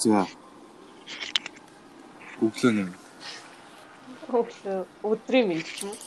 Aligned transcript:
За. 0.00 0.24
Өглөө 2.40 2.72
нэ. 2.72 2.84
Өглөө 4.32 4.78
өдрийн 5.04 5.46
мэд 5.50 5.66
ч 5.68 5.84
юм 5.84 5.92
уу. 5.92 5.98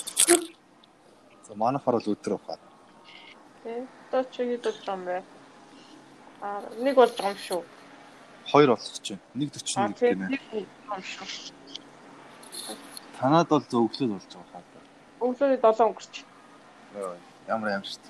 За 1.45 1.53
манайхаар 1.53 1.99
бол 2.01 2.13
өдөр 2.13 2.33
ухаа. 2.39 2.57
Тэ. 3.63 3.85
Одоо 4.09 4.23
чи 4.33 4.41
хэд 4.49 4.65
байгаа 4.65 4.97
юм 4.97 5.03
бэ? 5.05 5.17
Аа, 6.41 6.61
нэг 6.81 6.95
болж 6.97 7.13
байгаа 7.13 7.37
юм 7.37 7.41
шүү. 7.45 7.61
Хоёр 8.49 8.69
болчих 8.73 8.97
чинь. 9.05 9.21
Аа, 9.21 9.93
1.41 9.93 9.93
тийм 9.93 10.17
гинэ. 10.17 10.29
нэг 10.33 10.43
юм 10.49 11.01
шүү. 11.05 11.53
Танад 13.19 13.47
бол 13.53 13.61
өглөө 13.61 14.09
болж 14.17 14.31
байгаа 14.33 14.57
хаа. 14.57 14.81
Өглөөний 15.21 15.59
7 15.61 15.85
өнгөрч. 15.85 16.13
Йоо, 16.97 17.15
Ямар 17.47 17.69
амжилт. 17.77 18.05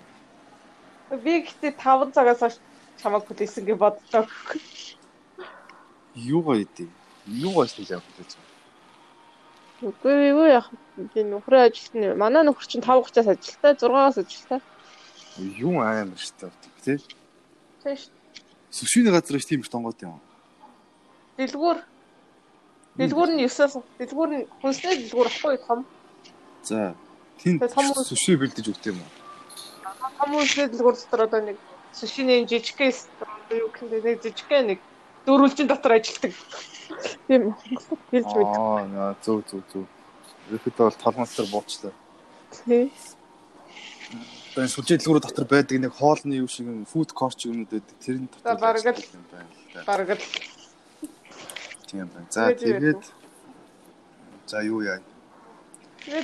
Би 1.12 1.44
гэхдээ 1.44 1.76
5 1.76 2.16
цагаас 2.16 2.40
хойш 2.40 2.56
чамайг 3.02 3.28
хүлээсэн 3.28 3.66
гэж 3.68 3.78
боддог. 3.78 4.30
Юугаа 6.16 6.62
идэв? 6.62 6.90
Юугаа 7.28 7.66
хийж 7.68 7.90
явах 7.90 8.06
гэж 8.18 8.30
байна? 8.38 8.52
Үгүй 9.84 10.16
юу 10.32 10.46
яах 10.48 10.70
би 10.96 11.22
нөхрөө 11.24 11.62
ажилт 11.68 11.94
нь 11.98 12.14
манай 12.16 12.44
нөхөр 12.46 12.66
чинь 12.70 12.86
5:30-аас 12.86 13.28
ажилтаа 13.28 13.74
6-аас 13.76 14.18
ажилтаа. 14.22 14.60
Юу 15.38 15.82
амар 15.82 16.18
штэ. 16.18 16.52
Тэ? 16.86 17.00
Тэш 17.84 18.08
Сүшиний 18.72 19.12
газар 19.12 19.40
ш 19.42 19.46
тийм 19.46 19.62
их 19.62 19.70
тонгот 19.70 20.02
юм. 20.02 20.22
дэлгүүр 21.38 21.78
дэлгүүр 22.98 23.30
нь 23.34 23.42
9-аас 23.46 23.74
дэлгүүр 23.98 24.30
нь 24.34 24.46
хүнсний 24.62 24.96
дэлгүүр 25.04 25.28
ахгүй 25.28 25.58
том 25.68 25.86
За. 26.64 26.96
Үс- 27.44 28.08
сүши 28.08 28.38
бэлдэж 28.38 28.66
өгд 28.72 28.86
юм 28.94 29.02
уу? 29.02 29.12
том 30.18 30.30
хүнсний 30.38 30.68
дэлгүүр 30.70 30.96
дотор 30.96 31.22
одоо 31.28 31.42
нэг 31.42 31.58
сушины 31.92 32.46
жижигээс 32.46 33.10
юу 33.52 33.68
гэх 33.74 33.82
юм 33.84 33.90
нэг 33.92 34.22
жижигхэн 34.24 34.66
нэг 34.74 34.80
дөрвөлжин 35.26 35.68
дотор 35.68 35.92
ажилтдаг. 35.98 36.34
Тийм 37.28 37.54
хэлж 38.12 38.32
мэд. 38.36 38.46
Аа, 38.48 38.86
наа, 38.88 39.16
зөв 39.24 39.44
зөв 39.50 39.64
зөв. 39.72 39.86
Ихэд 40.52 40.76
бол 40.78 40.92
толгонцор 41.04 41.46
буучлаа. 41.52 41.94
Тий. 42.66 42.92
Одоо 44.54 44.64
энэ 44.64 44.74
сүлжээ 44.76 44.98
дэлгүүрүүд 45.02 45.26
дотор 45.26 45.48
байдаг 45.50 45.80
нэг 45.80 45.94
хоолны 45.96 46.38
юу 46.44 46.48
шиг 46.48 46.68
юм 46.68 46.86
фуд 46.86 47.12
корт 47.16 47.40
юмуд 47.48 47.70
байдаг. 47.72 47.96
Тэрний 48.04 48.30
дотор. 48.30 48.60
Бараг 48.60 48.86
л- 48.86 49.08
юм. 49.16 49.24
Бараг 49.88 50.10
л 50.14 50.24
Тийм 51.88 52.08
байна. 52.10 52.28
За 52.30 52.54
Тэгээд 52.54 53.02
За 54.48 54.62
юу 54.62 54.82
яа. 54.82 55.00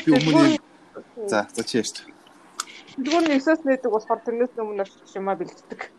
Би 0.05 0.11
өмнө 0.11 0.59
юм- 0.59 1.29
За 1.29 1.47
за 1.53 1.63
чи 1.63 1.77
ярьж. 1.79 2.03
нь 2.97 3.03
9-аас 3.07 3.63
нээдэг 3.63 3.89
болохоор 3.91 4.19
тэрнээс 4.25 4.53
өмнө 4.59 4.81
очиж 4.83 5.15
юмаа 5.15 5.35
бэлддэг. 5.39 5.89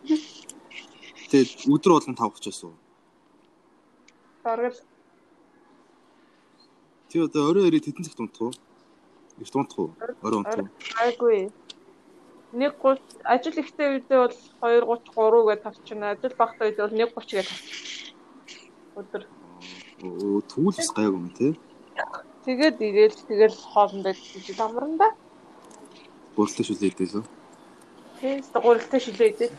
Тэгээд 1.30 1.64
өдөр 1.70 1.90
болгон 1.96 2.14
5:30-аас 2.14 2.64
уу. 2.64 2.74
Бараг 4.44 4.72
л 4.72 4.80
Тий 7.10 7.20
одоо 7.24 7.50
орой 7.50 7.66
орой 7.68 7.80
тедэн 7.80 8.04
цагт 8.04 8.20
унтах 8.20 8.40
уу? 8.40 8.52
Эрт 9.40 9.54
унтах 9.56 9.78
уу? 9.78 9.90
Орой 10.22 10.38
унтах 10.40 10.58
уу? 10.62 10.68
айгүй. 11.02 11.50
Нэг 12.52 12.78
30 12.78 13.02
ажил 13.24 13.58
ихтэй 13.58 13.86
үедээ 13.98 14.18
бол 14.86 15.00
2:30 15.04 15.10
3 15.18 15.48
гэж 15.50 15.60
тавчна. 15.66 16.10
Ажил 16.14 16.34
багтаа 16.38 16.64
үедээ 16.70 16.86
бол 16.86 16.96
1:30 16.96 17.36
гэж 17.36 17.46
тавчна. 17.50 17.80
Өдөр. 19.00 19.22
Оо 20.06 20.40
тэгвэл 20.46 20.78
бас 20.78 20.90
гайгүй 20.94 21.18
юм 21.18 21.28
тий. 21.34 21.52
Тэгээд 22.46 22.76
игээл 22.78 23.18
тэгэл 23.28 23.58
хоолндоо 23.74 24.14
жижиг 24.14 24.58
амранда. 24.62 25.10
Бүрэлдэхүүн 26.38 26.68
шүлээдэй 26.70 27.08
лөө. 27.10 27.24
Тийм 28.20 28.38
гурилтай 28.54 29.00
шилээдээ. 29.00 29.50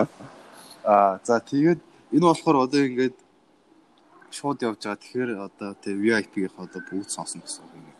Аа 0.84 1.18
за 1.24 1.40
тэгээд 1.40 1.80
энэ 2.12 2.26
болохоор 2.28 2.68
одоо 2.68 2.80
ингээд 2.84 3.16
шууд 4.32 4.62
явж 4.62 4.80
байгаа. 4.84 5.02
Тэгэхээр 5.02 5.30
одоо 5.38 5.70
тий 5.82 5.94
VIP-ийн 5.94 6.54
одоо 6.56 6.80
бүгд 6.88 7.10
сонсно 7.10 7.42
гэсэн 7.42 7.64
үг 7.64 7.74
юм. 7.74 7.90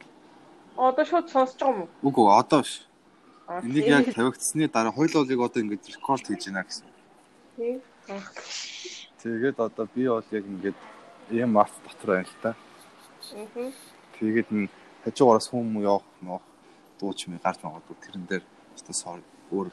Одоо 0.81 1.05
шууд 1.05 1.29
сонсож 1.29 1.61
байгаа 1.61 1.75
юм 1.75 1.83
уу? 1.85 2.09
Үгүй 2.09 2.27
одоо 2.33 2.61
биш. 2.65 2.87
Аа, 3.47 3.61
Энийг 3.61 3.87
яг 3.87 4.07
тавигдсны 4.15 4.69
дараа 4.69 4.95
хоёулыг 4.97 5.41
одоо 5.41 5.61
ингээд 5.61 5.91
рекорд 5.93 6.25
хийж 6.25 6.49
байна 6.49 6.65
гэсэн. 6.65 6.87
Тийм. 7.57 7.83
Тэгээд 9.23 9.59
одоо 9.61 9.85
би 9.95 10.09
бол 10.09 10.25
яг 10.31 10.45
ингээд 10.47 10.79
ийм 11.31 11.53
март 11.53 11.75
дотор 11.85 12.17
байна 12.17 12.29
л 12.31 12.43
та. 12.43 12.55
Мгм. 13.37 13.73
Тэгээд 14.17 14.49
н 14.51 14.69
хажуугаараас 15.05 15.49
хүм 15.53 15.83
явах 15.85 16.07
мох 16.25 16.43
дууч 16.99 17.29
мэй 17.29 17.41
гарч 17.45 17.61
магадгүй 17.61 17.97
тэрэн 18.01 18.25
дээр 18.25 18.45
өстө 18.77 18.93
сор 18.97 19.21
өөр 19.53 19.69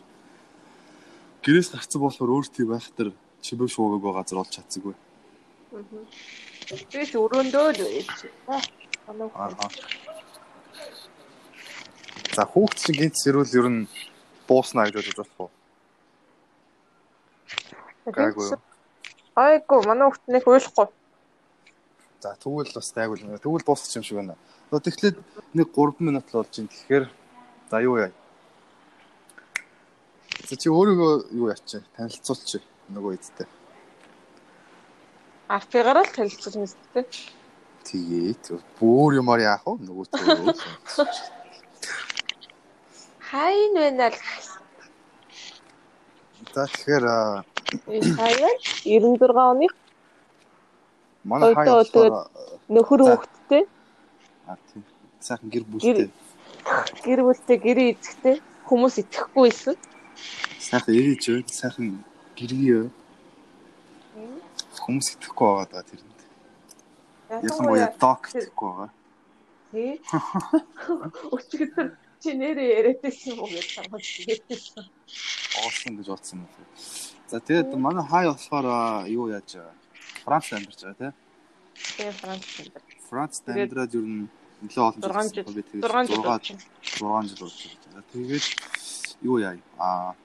гэрээс 1.43 1.71
гарцсан 1.71 2.01
болохоор 2.01 2.33
өөр 2.35 2.45
тийм 2.51 2.67
байх 2.75 2.87
төр 2.97 3.15
чимээ 3.41 3.71
шуугаг 3.71 4.01
байгаа 4.03 4.23
газар 4.23 4.41
олж 4.43 4.51
чадсаггүй. 4.51 4.95
Мгм. 4.95 5.06
Тэгээс 5.71 7.11
өрөөндөө 7.19 7.67
л. 7.75 7.81
Аа. 8.47 8.61
За 12.35 12.43
хүүхд 12.47 12.77
чинь 12.79 12.99
гинт 12.99 13.19
сэрүүл 13.19 13.57
ер 13.59 13.67
нь 13.67 13.81
бууснаа 14.47 14.87
гэж 14.87 15.11
бодож 15.11 15.17
болох 15.17 15.39
уу? 15.41 15.51
Гайгүй. 18.07 18.55
Айгу, 19.35 19.75
манай 19.83 20.07
хүүхд 20.07 20.23
нэг 20.31 20.47
уйлахгүй. 20.47 20.87
За 22.23 22.35
тэгвэл 22.39 22.71
бас 22.71 22.93
гайгүй 22.95 23.27
юм. 23.27 23.35
Тэгвэл 23.35 23.67
дуусчих 23.67 23.99
юм 23.99 24.03
шиг 24.07 24.17
байна. 24.17 24.39
Одоо 24.71 24.79
тэгэхээр 24.79 25.15
нэг 25.51 25.67
3 25.75 25.99
минут 25.99 26.31
л 26.31 26.39
болж 26.39 26.53
байна. 26.55 26.71
Тэгэхээр 26.71 27.05
за 27.71 27.77
юу 27.83 27.95
яа. 27.99 28.11
За 30.47 30.55
чи 30.55 30.71
өөрийгөө 30.71 31.13
юу 31.35 31.51
яач 31.51 31.75
танилцуулчих 31.97 32.63
нөгөө 32.93 33.19
эдтэй. 33.19 33.47
Арфигаар 35.47 36.03
л 36.03 36.11
танилцуулж 36.11 36.75
мэт. 36.93 37.11
Тэгээд 37.87 38.45
бүр 38.79 39.23
юмар 39.23 39.39
яах 39.39 39.63
вэ? 39.63 39.79
Нөгөө 39.79 40.05
төө. 40.11 41.07
Хайн 43.31 43.71
байна 43.75 44.11
л. 44.11 44.19
Тэгэхээр 46.51 47.03
Энэ 47.91 48.15
хаяа 48.15 48.51
96 48.83 49.35
оны 49.35 49.67
манай 51.27 51.51
болохоор 51.51 52.31
нөхөр 52.71 53.01
хүүхэдтэй 53.03 53.63
аа 54.47 54.55
тийм 54.71 54.83
сайхан 55.19 55.49
гэр 55.51 55.63
бүлтэй. 55.67 56.07
гэр 57.03 57.19
бүлтэй 57.27 57.57
гэрээ 57.59 57.89
эзэхтэй 57.99 58.35
хүмүүс 58.67 58.95
итгэхгүй 59.03 59.43
байсан. 59.51 59.75
Сайхан 60.59 60.95
эрэж 60.95 61.23
байна. 61.27 61.51
Сайхан 61.51 61.87
гэргий. 62.39 62.87
Хүмүүс 64.81 65.07
итгэхгүй 65.17 65.47
байгаа 65.47 65.67
даа 65.71 65.83
тэрэнд. 65.83 66.19
Ялангуяа 67.43 67.89
док 67.99 68.21
итгэхгүй 68.31 68.69
байгаа. 68.71 68.89
Тий. 69.71 69.91
Өчигдөр 71.35 71.87
чи 72.23 72.29
нэрээ 72.33 72.69
яриадсэн 72.79 73.35
юм 73.35 73.39
уу 73.43 73.49
гэж 73.51 73.67
санаж 73.75 74.05
хэлсэн. 74.25 74.85
Оосон 75.65 75.93
гэж 75.99 76.07
бодсон 76.07 76.39
юм. 76.45 76.49
За 77.27 77.39
тэгээд 77.43 77.75
манай 77.75 78.05
хай 78.07 78.25
болохоор 78.31 79.05
юу 79.11 79.27
яаж 79.29 79.49
байгаа? 79.59 79.75
Францд 80.23 80.53
амьдарч 80.55 80.79
байгаа 80.83 80.97
тийм. 80.97 81.13
Тэгээ 81.97 82.13
Франц. 82.21 82.45
Францд 83.09 83.41
Тэгээд 83.45 83.59
амьдраад 83.69 83.93
нь 83.95 84.27
нэлээд 84.63 84.87
олон 84.87 85.27
жил- 85.29 85.53
би 85.53 85.61
тэгээд 85.67 85.83
6 85.83 86.07
жил 86.07 86.15
зургаад- 86.15 86.41
болж 86.41 86.47
байна. 86.47 86.63
6 86.95 87.27
жил 87.27 87.39
болж 87.43 87.59
байна. 87.67 87.91
За 87.93 88.01
тэгээд 88.11 88.45
юу 89.21 89.37
яа? 89.43 89.53
Аа 89.77 90.15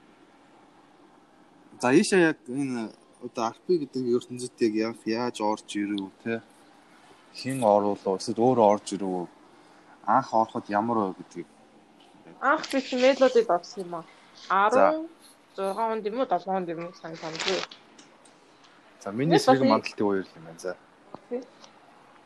За 1.81 1.91
ийшээ 1.91 2.21
яг 2.31 2.37
энэ 2.47 2.89
одоо 3.23 3.49
RP 3.55 3.67
гэдэг 3.81 4.03
ертөнцид 4.17 4.53
яг 4.61 4.73
яа- 4.75 5.07
яаж 5.23 5.37
орж 5.41 5.67
ирв 5.75 6.11
те 6.23 6.41
хин 7.33 7.63
оруулаа 7.63 8.17
эсвэл 8.19 8.39
өөрөө 8.47 8.67
орж 8.73 8.87
ирв 8.95 9.27
анх 10.07 10.33
ороход 10.33 10.65
ямар 10.69 10.97
вэ 10.97 11.13
гэдгийг 11.19 11.47
Анх 12.41 12.63
би 12.71 12.79
мелодид 12.99 13.49
орсон 13.49 13.83
юм 13.83 13.95
аа. 13.95 14.69
За. 14.71 15.05
16 15.55 15.79
онд 15.93 16.05
юм 16.05 16.19
уу 16.19 16.25
7 16.27 16.47
онд 16.57 16.69
юм 16.69 16.79
уу 16.85 16.93
сайн 17.01 17.15
санахгүй. 17.15 17.59
за 19.03 19.11
миний 19.11 19.39
сэрэг 19.39 19.61
мандалтын 19.63 20.05
үеэр 20.07 20.27
юм 20.35 20.43
байна 20.45 20.59
за 20.59 20.75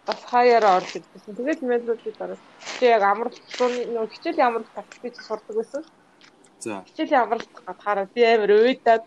Бас 0.07 0.23
хаяараа 0.31 0.77
орж 0.77 0.89
ирсэн. 0.95 1.35
Тэгээд 1.37 1.61
мелодид 1.61 2.17
орсон. 2.21 2.37
Чи 2.79 2.85
яг 2.85 3.03
амралт 3.03 3.37
нөгөө 3.59 4.09
хичээлийн 4.13 4.47
амралт 4.47 4.71
тактик 4.73 5.15
сурдаг 5.21 5.55
байсан. 5.55 5.83
за 6.59 6.81
Хичээлийн 6.87 7.21
амралт 7.21 7.49
гатахаараа 7.53 8.07
би 8.15 8.21
амар 8.23 8.51
уйдаад 8.51 9.03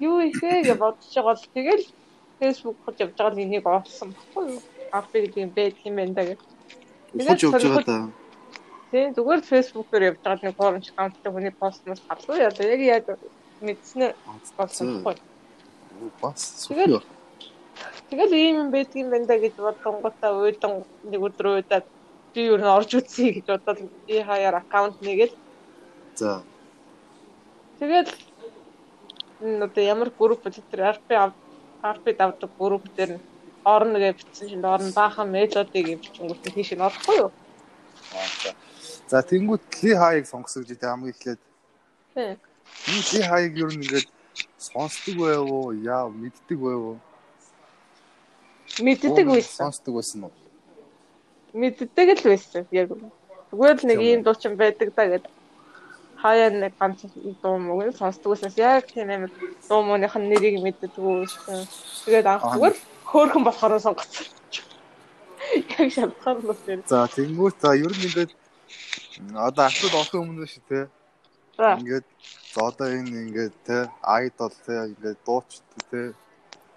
юу 0.00 0.18
ихээ 0.20 0.62
гэж 0.64 0.78
бодож 0.78 1.12
байгаа 1.14 1.34
бол 1.34 1.44
тэгэл 1.54 1.84
фэйсбુક 2.38 2.76
хож 2.84 2.96
явж 3.00 3.14
байгаа 3.16 3.34
л 3.34 3.42
энийг 3.44 3.66
олсон 3.66 4.08
баггүй 4.16 4.44
юу? 4.52 4.62
Гэдэг 4.92 5.36
юм 5.36 5.50
байт 5.56 5.76
юм 5.84 5.94
байна 5.96 6.14
да 6.14 6.22
гэх. 6.24 6.40
ухаж 7.14 7.42
явж 7.42 7.64
байгаа 7.64 7.84
да 7.86 7.98
Тийм 8.90 9.14
зүгээр 9.16 9.42
фэйсбүүкээр 9.50 10.08
явж 10.10 10.20
байгаа 10.22 10.44
нэг 10.46 10.56
хуурамч 10.56 10.86
аккаунттай 10.90 11.30
хүний 11.32 11.54
пост 11.60 11.82
мос 11.86 12.00
халгүй 12.06 12.38
яа. 12.38 12.54
Яг 12.54 12.80
яг 12.80 13.04
мэдснээр 13.60 14.14
болсон 14.56 15.02
баггүй. 15.02 15.20
Бас 16.22 16.40
супер 16.62 17.02
Тэгэл 18.10 18.32
ийм 18.38 18.56
юм 18.62 18.70
байдаг 18.70 18.96
юм 18.96 19.10
байна 19.10 19.26
да 19.26 19.36
гэж 19.42 19.54
бодонгуудаа 19.58 20.32
уйдан 20.38 20.72
нэг 21.10 21.20
өдөр 21.26 21.46
уйдаад 21.58 21.86
би 22.32 22.40
юу 22.46 22.56
н 22.56 22.68
орж 22.70 22.94
үзье 22.94 23.32
гэж 23.34 23.46
бодоод 23.50 23.80
би 24.06 24.22
хаяар 24.22 24.54
аккаунт 24.60 25.02
нэгээл 25.02 25.34
за 26.14 26.42
тэгэл 27.80 28.12
одоо 29.40 29.82
ямар 29.84 30.10
групп 30.10 30.42
тэр 30.70 30.96
RP 30.96 31.32
Harpy 31.82 32.16
давдаг 32.16 32.50
групп 32.58 32.84
дээр 32.96 33.16
нь 33.16 33.20
орно 33.64 33.98
гэж 33.98 34.16
бичсэн 34.16 34.48
чинь 34.48 34.64
орно 34.64 34.90
баахан 34.94 35.30
мелодиг 35.30 35.86
нь 35.86 36.00
тийш 36.54 36.72
нь 36.72 36.80
орохгүй 36.80 37.16
юу? 37.18 37.30
За. 39.08 39.22
Тэнгуут 39.22 39.62
Ли 39.82 39.94
Хаяг 39.94 40.26
сонгосон 40.26 40.64
гэж 40.64 40.80
хамгийн 40.80 41.12
эхлээд 41.12 41.40
Тий. 42.14 42.38
энэ 42.88 43.04
Ли 43.12 43.20
Хаяг 43.28 43.52
ер 43.58 43.70
нь 43.74 43.82
ингээд 43.84 44.08
сонсдог 44.58 45.14
байв 45.20 45.44
уу? 45.50 45.72
Яа 45.72 46.08
мэддэг 46.08 46.58
байв 46.58 46.80
уу? 46.90 46.98
Мэддэг 48.80 49.26
байсан. 49.26 49.66
Сонсдог 49.68 49.94
байсан 49.94 50.24
уу? 50.24 50.34
Мэддэг 51.52 52.08
л 52.18 52.24
байсан 52.24 52.66
яг. 52.70 52.88
Зүгээр 53.50 53.76
л 53.78 53.86
нэг 53.86 53.98
ийм 54.00 54.20
дуучин 54.22 54.56
байдаг 54.56 54.94
да 54.96 55.06
гэдэг. 55.06 55.35
Хаяа 56.22 56.50
нэг 56.50 56.72
ганц 56.80 57.00
дуу 57.42 57.56
мөг 57.58 57.80
нь 57.86 57.96
байснаас 58.00 58.56
яг 58.56 58.86
тийм 58.90 59.10
амар 59.10 59.30
дуу 59.68 59.80
мууных 59.82 60.16
нь 60.16 60.28
нэрийг 60.30 60.62
мэддэггүй. 60.64 61.26
Тэгээд 62.04 62.26
анх 62.26 62.44
зүгээр 62.52 62.74
хөөхөн 63.10 63.44
болохоор 63.44 63.80
сонгоцсон. 63.80 64.26
Яг 65.78 65.88
шалтгаан 65.92 66.40
бас 66.48 66.60
юм. 66.66 66.82
За 66.86 67.06
тэнгуут 67.06 67.56
за 67.60 67.76
ер 67.76 67.92
нь 67.92 68.06
ингээд 68.08 68.32
одоо 69.34 69.64
асууд 69.66 69.94
олох 70.00 70.14
өмнө 70.14 70.46
шүү 70.48 70.64
те. 70.68 70.80
Ингээд 71.58 72.06
за 72.54 72.60
одоо 72.70 72.86
энэ 72.98 73.16
ингээд 73.26 73.54
те 73.66 73.78
айдол 74.02 74.54
те 74.66 74.74
ингээд 74.92 75.18
дууч 75.26 75.60
те 75.90 76.12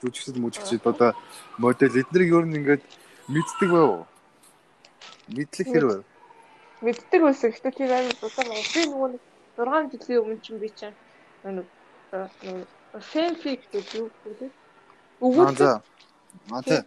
жүжигчд 0.02 0.38
мүжигчд 0.40 0.86
одоо 0.88 1.12
модель 1.58 2.00
эднэрийг 2.02 2.32
ер 2.38 2.46
нь 2.48 2.58
ингээд 2.60 2.84
мэддэг 3.28 3.70
байв 3.72 3.90
уу? 3.90 4.06
Мэдлэг 5.36 5.68
хэр 5.68 5.86
байв? 5.88 6.04
Мэддэг 6.82 7.22
байсан. 7.22 7.52
Гэтэ 7.52 7.70
тийм 7.76 7.92
амар 7.92 8.16
дутаа. 8.22 8.46
Би 8.48 8.82
нөгөө 8.88 9.10
нэг 9.14 9.24
6 9.60 9.92
жилийн 9.92 10.22
өмнө 10.24 10.40
чинь 10.40 10.60
би 10.64 10.70
чинь 10.72 10.96
нөгөө 11.44 11.68
фэнфик 13.12 13.62
гэдэг 13.72 13.94
юу 14.00 14.10
гэдэг. 14.24 14.50
Аа 14.50 15.26
Өгүүлдэг. 15.28 15.82
Аа 16.52 16.62
тий. 16.64 16.82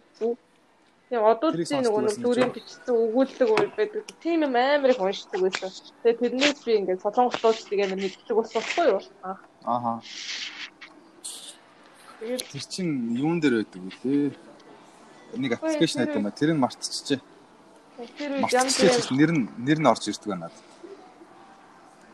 Тийм 1.09 1.23
одоо 1.29 1.51
Тэрийг 1.53 1.69
тийм 1.69 1.83
нөгөө 1.85 2.01
нэг 2.09 2.17
дүрийн 2.25 2.51
бичсэн 2.55 2.95
өгүүлдэг 2.97 3.49
үйл 3.53 3.71
байдаг. 3.77 4.01
Тийм 4.23 4.49
юм 4.49 4.55
амар 4.57 4.89
их 4.89 4.99
уншдаг 4.99 5.39
байсан. 5.45 5.69
Тэгээ 6.01 6.19
тэрнээс 6.33 6.59
би 6.65 6.71
ингээд 6.81 7.03
солонгос 7.05 7.37
дуучлыг 7.37 7.79
амар 7.85 7.99
мэддэг 8.01 8.33
болсоохгүй 8.33 8.85
юу? 8.89 9.01
Аа. 9.21 9.37
Ааха. 9.63 9.93
Тэгээд 12.19 12.41
Тэр 12.49 12.63
чин 12.65 12.87
юун 13.13 13.37
дээр 13.37 13.61
байдаг 13.61 13.81
вэ 13.83 13.91
лээ? 14.01 14.33
Нэг 15.37 15.51
аппликейшн 15.53 15.97
тэр- 16.01 16.05
байдаг 16.09 16.17
юм 16.17 16.27
а. 16.27 16.31
Тэрийг 16.33 16.57
мартчихжээ. 16.57 17.19
тэр 18.17 18.29
үед 18.33 18.41
бүрийн 18.41 18.41
Мартчихжээ. 18.41 19.13
Нэр 19.13 19.31
нь 19.37 19.43
нэр 19.61 19.79
нь 19.79 19.89
орж 19.91 20.03
ирдэг 20.09 20.29
байна. 20.33 20.49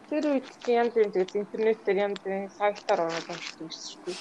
Тэр 0.09 0.23
үед 0.33 0.47
чи 0.65 0.73
янз 0.73 0.93
бүрийн 0.93 1.13
тэгээд 1.13 1.35
интернет 1.37 1.79
дээр 1.85 1.97
янз 2.09 2.17
бүрийн 2.25 2.49
сайтаар 2.57 3.09
шүү 3.13 4.01
дээ. 4.05 4.17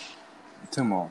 Тийм 0.72 0.92
үү? 0.92 1.08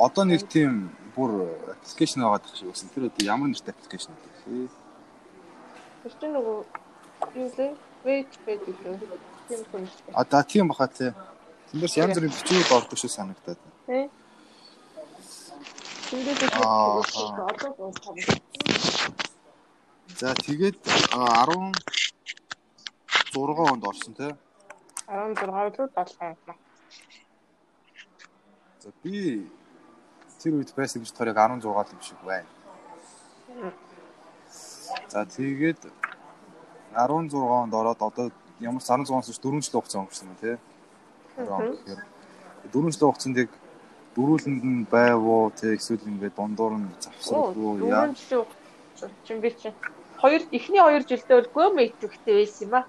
Одоо 0.00 0.24
нэг 0.24 0.48
тийм 0.48 0.88
бүр 1.12 1.52
аппликейшн 1.76 2.24
байгаа 2.24 2.48
шиг 2.56 2.72
байсан. 2.72 2.88
Тэр 2.94 3.12
одоо 3.12 3.22
ямар 3.28 3.52
нэртэй 3.52 3.76
аппликейшн 3.76 4.12
вэ? 4.48 4.72
Тэр 6.02 6.12
чинь 6.16 6.32
нөгөө 6.32 6.56
юу 7.36 7.48
лээ? 7.58 7.76
Wait 8.04 8.30
page 8.46 8.64
гэдэг. 8.64 9.10
Тийм 9.48 9.60
юм. 9.72 9.88
А 10.14 10.24
да 10.24 10.42
тийм 10.42 10.68
баха 10.68 10.88
тий. 10.88 11.12
Тэндээс 11.72 11.96
янз 11.98 12.16
бүрийн 12.16 12.32
бичвэрүүд 12.32 12.72
ордог 12.72 12.98
шүү 12.98 13.10
санагдаад. 13.12 13.58
Тэ. 13.86 14.08
Тэндээс 16.08 16.40
дуусах. 16.56 17.36
За 20.18 20.34
тэгээд 20.34 20.78
а, 21.12 21.44
16 23.46 23.72
онд 23.72 23.84
орсон 23.84 24.14
тий. 24.14 24.32
16 25.06 25.78
руу 25.78 25.88
7 25.94 26.36
юм. 26.48 26.56
За 28.80 28.90
би 29.02 29.46
тэр 30.42 30.52
үед 30.58 30.74
байсан 30.74 31.02
гэж 31.02 31.12
тохиог 31.12 31.36
16 31.36 31.64
л 31.64 31.94
юм 31.94 32.02
шиг 32.02 32.20
байна. 32.24 32.50
За 35.08 35.24
тэгээд 35.24 35.80
16 36.94 37.34
онд 37.36 37.74
ороод 37.74 38.02
одоо 38.02 38.30
ямар 38.60 38.82
ч 38.82 38.90
16-аас 38.90 39.38
4 39.38 39.62
жил 39.62 39.80
хугацаа 39.80 40.02
өнгөрсөн 40.02 40.28
байна 40.28 40.42
тий. 40.42 40.56
Тэгэхээр 41.36 42.02
4 42.72 42.90
жил 42.90 43.08
хугацаанд 43.08 43.38
дөрүүлэнд 44.18 44.62
нь 44.66 44.86
байв 44.90 45.22
уу 45.22 45.50
тий 45.54 45.78
эсвэл 45.78 46.02
ингээд 46.10 46.34
дундуур 46.34 46.74
нь 46.74 46.90
завсрахгүй 46.98 47.86
яа. 47.86 48.10
Яа. 48.10 48.44
Чин 49.22 49.38
би 49.40 49.54
чи 49.54 49.70
хоёр 50.18 50.42
эхний 50.50 50.82
хоёр 50.82 51.02
жилдээ 51.06 51.36
бол 51.38 51.54
гомэ 51.54 51.82
идэвхтэй 51.86 52.34
байсан 52.42 52.66
юм 52.66 52.74
а. 52.74 52.80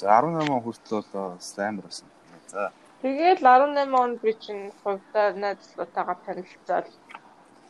За 0.00 0.16
18 0.16 0.48
он 0.48 0.62
хүртэл 0.64 1.04
бол 1.12 1.36
амар 1.60 1.84
байсан. 1.84 2.08
За 2.48 2.72
Тэгэл 3.02 3.40
18 3.44 3.94
онд 4.02 4.20
би 4.24 4.32
чинь 4.32 4.72
хувьдаа 4.82 5.32
найзлуутайгаа 5.36 6.16
танилцаад 6.24 6.86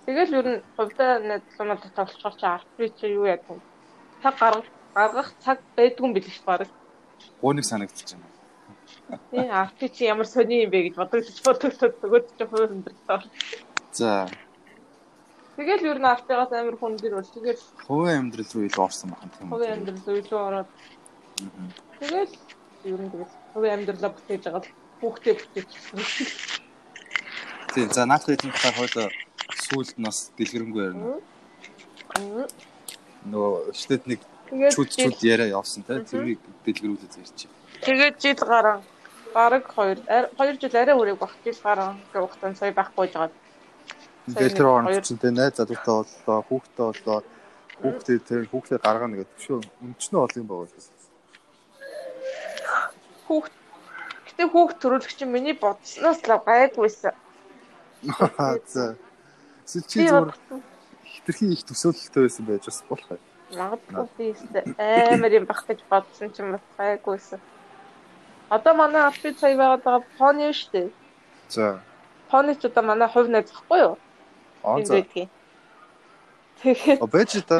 Тэгэл 0.06 0.36
ер 0.38 0.46
нь 0.54 0.62
хувьдаа 0.76 1.18
найзлуунуудад 1.18 1.94
толцохоор 1.98 2.34
чи 2.40 2.46
арт 2.46 2.66
чи 2.98 3.06
юу 3.10 3.26
яа 3.26 3.38
гэв. 3.42 3.58
Цаг 4.22 4.34
гаргах 4.38 4.68
гаргах 4.94 5.28
цаг 5.44 5.58
байдгүй 5.76 6.06
юм 6.06 6.14
билээ 6.14 6.42
баг. 6.46 6.70
гууныг 7.42 7.64
санагдчихж 7.66 8.14
байна. 8.14 9.20
Тий 9.30 9.46
арт 9.50 9.78
чи 9.94 10.02
ямар 10.06 10.26
сони 10.26 10.64
юм 10.64 10.70
бэ 10.70 10.78
гэж 10.86 10.94
бодогдож 11.02 11.38
бодогдоод 11.46 11.94
өгөөд 12.06 12.26
чи 12.38 12.44
хувь 12.46 12.66
өндөрлөө. 12.74 13.20
За 13.92 14.30
Тэгэл 15.58 15.90
ер 15.92 15.98
нь 15.98 16.10
артыгаас 16.14 16.52
амар 16.54 16.76
хүн 16.78 16.94
дэр 16.96 17.14
бол 17.18 17.34
тэгэл 17.34 17.62
хувийн 17.86 18.18
амьдрал 18.22 18.50
руу 18.54 18.64
илүү 18.64 18.82
орсон 18.86 19.10
байна 19.12 19.30
тийм 19.34 19.50
хувийн 19.50 19.70
үү. 19.70 19.76
амьдрал 19.76 20.18
илүү 20.22 20.40
ороод 20.48 20.70
тэгэл 22.00 22.32
ер 22.84 23.00
нь 23.00 23.12
тэгэл 23.12 23.34
хувийн 23.52 23.74
амьдралаа 23.76 24.10
бүтээж 24.16 24.42
байгаа 24.44 24.62
л 24.64 24.72
хүүхдээ 25.00 25.34
бүтээчихсэн. 25.38 25.98
Тийм 27.74 27.88
за 27.92 28.02
наадах 28.08 28.32
хэдийн 28.32 28.54
талаар 28.56 28.76
хойло 28.80 29.04
сүүлд 29.68 29.94
нь 30.00 30.06
бас 30.08 30.18
дэлгэрэнгүй 30.36 30.82
ярина. 30.88 31.20
Нөгөө 33.30 33.76
штэд 33.76 34.02
нэг 34.10 34.20
Тэгээд 34.50 34.74
чүд 34.74 34.90
чүд 34.90 35.18
яриа 35.22 35.54
явсан 35.54 35.86
тий 35.86 36.02
тэрийг 36.10 36.40
дэлгэрүүлээд 36.66 37.14
ярьчих. 37.22 37.50
тэгээд 37.86 38.16
жил 38.18 38.40
гарan 38.42 38.82
бараг 39.30 39.64
2 39.78 40.02
2 40.34 40.58
жил 40.58 40.74
арай 40.74 40.96
үрэг 40.98 41.18
баг 41.22 41.32
жил 41.46 41.60
гарan 41.62 42.02
гэх 42.10 42.22
хугацаанд 42.26 42.58
сая 42.58 42.74
байхгүй 42.74 43.06
жагаад 43.14 43.34
Ингээл 44.26 44.58
тэр 44.58 45.06
чинь 45.06 45.22
тий 45.22 45.30
найз 45.30 45.54
залуутай 45.54 46.02
боллоо, 46.02 46.38
хүүхдтэй 46.50 46.86
боллоо. 46.90 47.18
Хүүхдээ 47.80 48.18
тэр 48.28 48.42
хүүхдээ 48.50 48.78
гаргана 48.82 49.16
гэдэг 49.16 49.38
шүү. 49.38 49.58
Өмчнөө 49.80 50.20
бол 50.20 50.38
юм 50.38 50.46
байгаа 50.50 50.68
гэсэн. 50.74 50.99
Хүүхд 53.30 53.54
гэтээ 54.26 54.48
хүүхд 54.50 54.76
төрүүлэх 54.82 55.14
чинь 55.14 55.30
миний 55.30 55.54
бодсноос 55.54 56.18
л 56.26 56.42
гайгүйсэн. 56.42 57.14
За. 58.66 58.96
Эсвэл 59.66 59.86
чи 59.86 60.02
Би 60.02 60.08
зүгээр 60.10 60.34
хитрхийн 61.06 61.54
их 61.54 61.62
төсөөлөлтөй 61.62 62.26
байсан 62.26 62.44
байж 62.50 62.66
бас 62.66 62.82
болох 62.90 63.06
бай. 63.06 63.20
Магадгүй 63.54 64.06
би 64.18 64.24
өстэй 64.34 64.64
амар 65.14 65.32
юм 65.38 65.46
бах 65.46 65.62
гэж 65.70 65.86
бодсон 65.86 66.34
ч 66.34 66.42
юм 66.42 66.58
бас 66.58 66.64
гайгүйсэн. 66.74 67.38
Одоо 68.50 68.74
манай 68.74 69.06
албад 69.06 69.38
сая 69.38 69.54
байгаад 69.54 69.84
байгаа 69.86 70.02
пони 70.18 70.50
шүү 70.50 70.70
дээ. 70.74 70.88
За. 71.54 71.78
Пони 72.30 72.58
ч 72.58 72.66
одоо 72.66 72.82
манай 72.82 73.06
хувь 73.06 73.30
найз 73.30 73.46
гэхгүй 73.46 73.78
юу? 73.78 73.94
Аа 74.66 74.82
за. 74.82 75.06
А 76.98 77.06
байж 77.06 77.38
та 77.46 77.56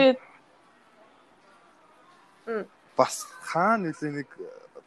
бас 2.97 3.25
хаана 3.49 3.89
нэлээ 3.89 4.13
нэг 4.13 4.29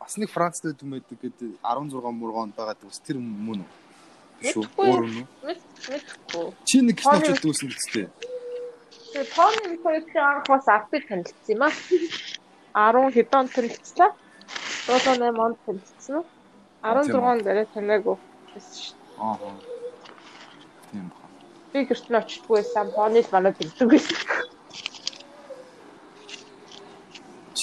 бас 0.03 0.17
нэг 0.19 0.29
Францд 0.35 0.63
байдаг 0.67 0.87
байдаг 0.91 1.17
гэдэг 1.23 1.49
16 1.63 2.11
мургоонд 2.11 2.53
байгаа 2.59 2.75
дээс 2.75 2.99
тэр 3.07 3.17
мөн 3.23 3.63
үү? 3.63 3.69
Биш 4.43 4.55
үү? 4.59 4.67
Мэдхгүй. 4.67 4.87
Өөр 4.91 5.05
нь 5.07 5.23
үү? 5.23 6.47
Чи 6.67 6.77
нэг 6.83 6.99
Пони- 6.99 7.23
гişнэ 7.23 7.31
очилд 7.31 7.47
үүсэн 7.47 7.67
гэжтэй. 7.71 8.05
Тэгээ 9.13 9.31
пони 9.31 9.77
хоёр 9.79 10.03
чи 10.11 10.17
анх 10.19 10.45
бас 10.51 10.67
албад 10.67 11.03
танилцсан 11.07 11.55
юм 11.55 11.63
аа. 11.63 11.71
10 12.75 13.15
хэдэн 13.15 13.47
танилцлаа? 13.55 14.11
78 14.91 15.39
онд 15.39 15.57
танилцсан 15.65 16.15
уу? 16.19 16.25
16 16.83 17.23
онд 17.31 17.47
арай 17.47 17.67
танаагүй 17.71 18.17
байсан 18.51 18.75
шүү. 18.83 18.95
Аа. 19.23 19.37
Тийм 20.91 21.05
баха. 21.07 21.27
Би 21.71 21.79
гэрт 21.87 22.07
нь 22.11 22.19
очтгүй 22.19 22.53
байсан. 22.59 22.91
Пони 22.91 23.21
л 23.23 23.31
манад 23.31 23.55
ирдэг 23.63 23.87
байсан. 23.87 24.19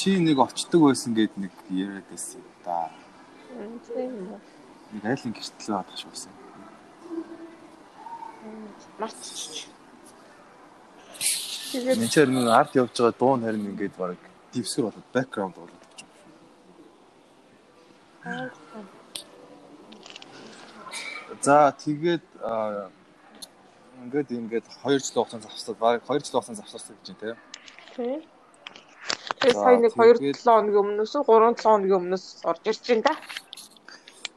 Чи 0.01 0.17
нэг 0.17 0.41
очдөг 0.41 0.81
байсан 0.81 1.13
гэд 1.13 1.37
нэг 1.37 1.53
яриад 1.69 2.09
байсан 2.09 2.41
да. 2.65 2.89
Нэг 3.53 5.05
айлын 5.05 5.37
гэртлээ 5.37 5.85
шиг 5.93 6.09
байсан. 6.09 6.33
Марч. 8.97 9.69
Тэгээд 11.73 12.09
чинь 12.09 12.33
нэг 12.33 12.49
арт 12.49 12.73
явж 12.81 12.97
байгаа 12.97 13.13
дуу 13.21 13.37
харин 13.37 13.77
ингээд 13.77 13.95
баг 14.01 14.17
дивсгэр 14.57 14.89
болоод 14.89 15.13
бэкграунд 15.13 15.57
болоод 15.61 15.85
гэж 15.85 16.01
юм. 16.01 16.09
За 21.45 21.77
тэгээд 21.77 22.25
ингээд 24.09 24.33
ингээд 24.33 24.65
2 24.81 24.97
жил 24.97 25.13
хугацаанд 25.13 25.45
завсаад 25.45 25.77
баг 25.77 26.01
2 26.09 26.25
жил 26.25 26.41
хугацаанд 26.41 26.65
завсарсан 26.65 26.97
гэж 26.97 27.21
байна 27.21 27.37
тийм. 28.01 28.40
Тэгээ 29.39 29.55
сая 29.55 29.77
нэг 29.79 29.93
2 29.95 30.19
тэгээд- 30.19 30.37
7 30.37 30.45
хоногийн 30.45 30.83
өмнөөс 30.83 31.13
3 31.15 31.25
7 31.25 31.63
хоногийн 31.63 32.01
өмнөөс 32.03 32.25
орж 32.51 32.63
ирж 32.67 32.83
байна 32.89 33.05
да. 33.07 33.15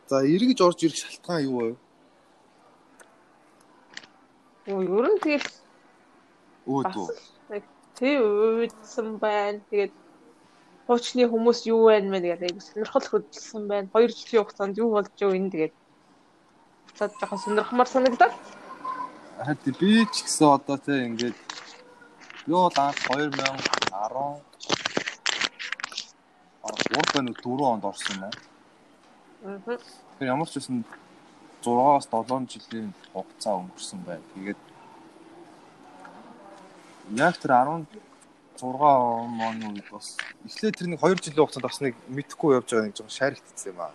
За 0.10 0.18
эргэж 0.22 0.60
орж 0.62 0.80
ирэх 0.86 1.00
шалтгаан 1.02 1.42
юу 1.50 1.58
вэ? 1.60 1.76
Юу 4.68 4.82
ер 5.00 5.08
нь 5.12 5.20
тэгэл 5.20 5.50
өөдөө. 6.68 7.08
Тэг 7.94 8.16
уудсан 8.22 9.18
байна. 9.18 9.60
Тэгээд 9.70 9.94
хуучны 10.88 11.24
хүмүүс 11.30 11.60
юу 11.68 11.88
байна 11.92 12.10
мэ 12.10 12.20
тэгээд 12.24 12.44
айгу 12.48 12.62
сонирхол 12.62 13.08
хөдөлсөн 13.12 13.64
байна. 13.68 13.88
2 13.92 14.08
жилийн 14.08 14.44
хугацаанд 14.44 14.78
юу 14.78 14.90
болж 14.96 15.12
юу 15.20 15.32
энэ 15.36 15.52
тэгээд 15.52 15.74
цаад 16.96 17.12
жоохон 17.20 17.40
сонирхмаар 17.44 17.90
санагдаад. 17.92 18.34
Харин 19.44 19.76
би 19.80 20.06
ч 20.14 20.24
гэсэн 20.24 20.48
одоо 20.48 20.78
тэг 20.78 20.96
ингээд 21.12 21.38
би 22.46 22.52
бол 22.52 22.72
анх 22.78 22.98
2010 23.10 24.42
3 26.64 27.14
байна 27.14 27.32
уу 27.32 27.58
4 27.60 27.74
онд 27.74 27.84
орсон 27.84 28.16
юм 28.16 28.24
аа. 28.24 28.32
Тэгэхээр 29.44 30.32
ямар 30.32 30.48
ч 30.48 30.56
байсан 30.56 30.86
6-аас 31.64 32.08
7 32.08 32.48
жилийн 32.48 32.94
хугацаа 33.12 33.60
өнгөрсөн 33.60 34.00
байна. 34.08 34.24
Тэгээд 34.34 34.60
яг 37.20 37.36
тэр 37.44 37.52
16 37.52 37.88
оны 38.64 39.66
үед 39.76 39.90
бас 39.92 40.16
эхлээд 40.48 40.76
тэр 40.80 40.88
нэг 40.88 41.00
2 41.04 41.20
жилийн 41.20 41.44
хугацаанд 41.44 41.68
орсныг 41.68 41.96
мэдэхгүй 42.08 42.56
явж 42.56 42.68
байгаа 42.72 42.88
нэг 42.88 42.96
жоо 42.96 43.10
шааригдсан 43.12 43.76
юм 43.76 43.80
аа. 43.84 43.92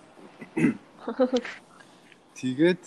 Тэгээд 2.36 2.82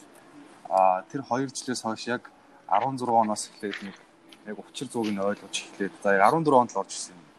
а 0.69 1.01
тэр 1.09 1.25
2 1.25 1.49
жилээс 1.49 1.81
хойш 1.81 2.05
яг 2.05 2.29
16 2.69 3.09
оноос 3.09 3.49
эхлээд 3.49 3.81
нэг 3.81 3.97
яг 4.45 4.57
учир 4.61 4.87
зууг 4.93 5.09
нь 5.09 5.17
ойлгож 5.17 5.55
эхлээд 5.57 5.93
за 6.05 6.21
14 6.21 6.53
онд 6.53 6.69
л 6.69 6.81
орж 6.85 6.93
ирсэн 6.93 7.17
юм. 7.17 7.30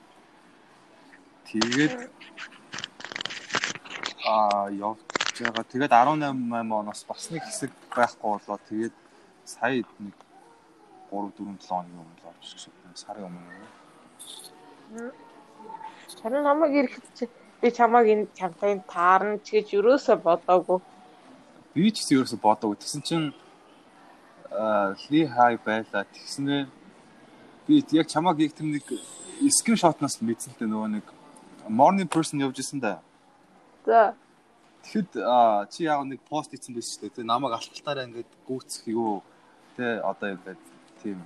Тэгээд 1.52 2.08
а 4.24 4.70
явж 4.72 4.98
байгаа. 5.36 5.64
Тэгээд 5.68 5.92
18 5.92 6.72
оноос 6.72 7.04
бас 7.04 7.28
нэг 7.28 7.44
хэсэг 7.44 7.70
байхгүй 7.92 8.40
болоо. 8.40 8.58
Тэгээд 8.68 8.94
сая 9.44 9.84
нэг 10.00 10.16
3 11.12 11.28
4 11.36 11.60
7 11.60 11.76
оны 11.76 11.92
өмнө 12.00 12.16
л 12.24 12.28
орж 12.32 12.56
ирсэн. 12.56 12.72
Сарын 12.96 13.28
өмнө. 13.28 15.12
Харин 16.22 16.42
намайг 16.44 16.72
ирэхэд 16.72 17.06
чи 17.16 17.28
би 17.60 17.68
чамайг 17.70 18.06
энэ 18.08 18.26
чамтай 18.32 18.80
таарна 18.88 19.38
ч 19.44 19.60
гэж 19.60 19.76
юусоо 19.76 20.16
бодоогүй. 20.16 20.80
Би 21.74 21.92
ч 21.92 22.00
гэсэн 22.00 22.16
юусоо 22.20 22.40
бодоогүй. 22.40 22.80
Тэгсэн 22.80 23.02
чинь 23.04 23.28
ли 25.12 25.20
хай 25.28 25.60
байла. 25.60 26.04
Тэгснээр 26.16 26.68
би 27.66 27.84
яг 27.92 28.08
чамайг 28.08 28.40
яг 28.40 28.52
тэр 28.56 28.72
нэг 28.72 28.84
скриншотноос 29.52 30.20
мэдсэнтэй 30.20 30.68
нөгөө 30.68 30.88
нэг 30.96 31.06
morning 31.68 32.08
person 32.08 32.40
явж 32.40 32.58
исэн 32.58 32.80
да. 32.80 33.00
За. 33.86 34.14
Тэгэхэд 34.82 35.10
чи 35.70 35.84
яг 35.84 36.02
нэг 36.06 36.20
пост 36.28 36.50
хийсэн 36.50 36.74
байсан 36.74 36.90
шүү 36.90 37.02
дээ. 37.06 37.16
Тэ 37.22 37.22
намайг 37.22 37.54
алталтаараа 37.54 38.06
ингээд 38.10 38.30
гүйцэх 38.48 38.90
юу 38.90 39.22
тэ 39.76 40.02
одоо 40.02 40.34
ингээд 40.34 40.62
тийм 41.02 41.18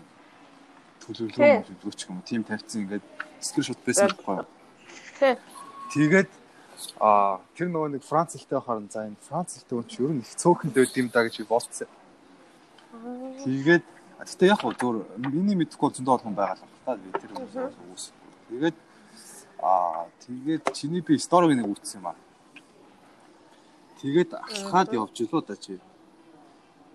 төлөвлөгөө 1.04 1.88
өгч 1.88 2.00
юм. 2.08 2.20
Тим 2.24 2.44
тавьсан 2.44 2.84
ингээд 2.84 3.04
скриншот 3.40 3.80
байсан 3.86 4.12
байхгүй 4.12 4.36
юу? 4.36 4.48
Тэ. 5.20 5.38
Тэгээд 5.92 6.30
а 7.00 7.40
тэр 7.56 7.72
нөгөө 7.72 7.96
нэг 7.96 8.04
Франц 8.04 8.36
хэлтэй 8.36 8.60
байхаар 8.60 8.84
за 8.92 9.08
энэ 9.08 9.24
Франц 9.24 9.56
хэлтэй 9.56 9.76
хүн 9.80 9.88
чи 9.88 9.98
ер 10.04 10.12
нь 10.12 10.20
их 10.20 10.36
цөөхөнд 10.36 10.74
байд 10.76 10.92
юм 11.00 11.08
да 11.08 11.24
гэж 11.24 11.36
бодсон. 11.48 11.88
Тэгээд 13.44 13.84
гэтээ 14.20 14.48
яг 14.52 14.60
гоо 14.60 14.72
зөв 14.76 15.04
миний 15.16 15.56
мэдхгүй 15.56 15.96
зөндөө 15.96 16.12
болгон 16.20 16.36
байгаа 16.36 16.60
л 16.60 16.64
байна. 16.84 17.00
Би 17.00 17.08
тэр 17.16 17.32
үгүйс. 17.32 18.12
Тэгээд 18.52 18.76
а 19.60 20.06
тэгээд 20.26 20.72
чиний 20.72 21.00
би 21.00 21.18
сториг 21.18 21.56
нэг 21.56 21.66
үүссэн 21.66 22.00
юм 22.00 22.12
аа. 22.12 22.16
Тэгээд 24.02 24.36
алхаад 24.36 24.92
явж 24.92 25.16
илуу 25.24 25.40
да 25.40 25.56
чи. 25.56 25.80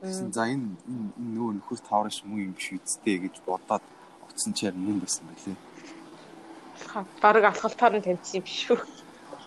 Тэгсэн 0.02 0.34
за 0.34 0.46
энэ 0.46 0.78
энэ 0.86 1.10
нөө 1.18 1.50
нөхөс 1.58 1.82
тавраш 1.82 2.22
муу 2.26 2.42
юм 2.42 2.54
биш 2.54 2.74
үсттэй 2.78 3.18
гэж 3.26 3.42
бодоод 3.46 3.82
оцсон 4.30 4.54
чаар 4.54 4.74
юм 4.78 5.02
байсан 5.02 5.26
байлээ. 5.26 5.58
Бараг 7.22 7.44
алхалтаар 7.50 7.98
нь 7.98 8.06
таньсан 8.06 8.42
юм 8.42 8.46
биш 8.46 8.70
үү? 8.70 8.80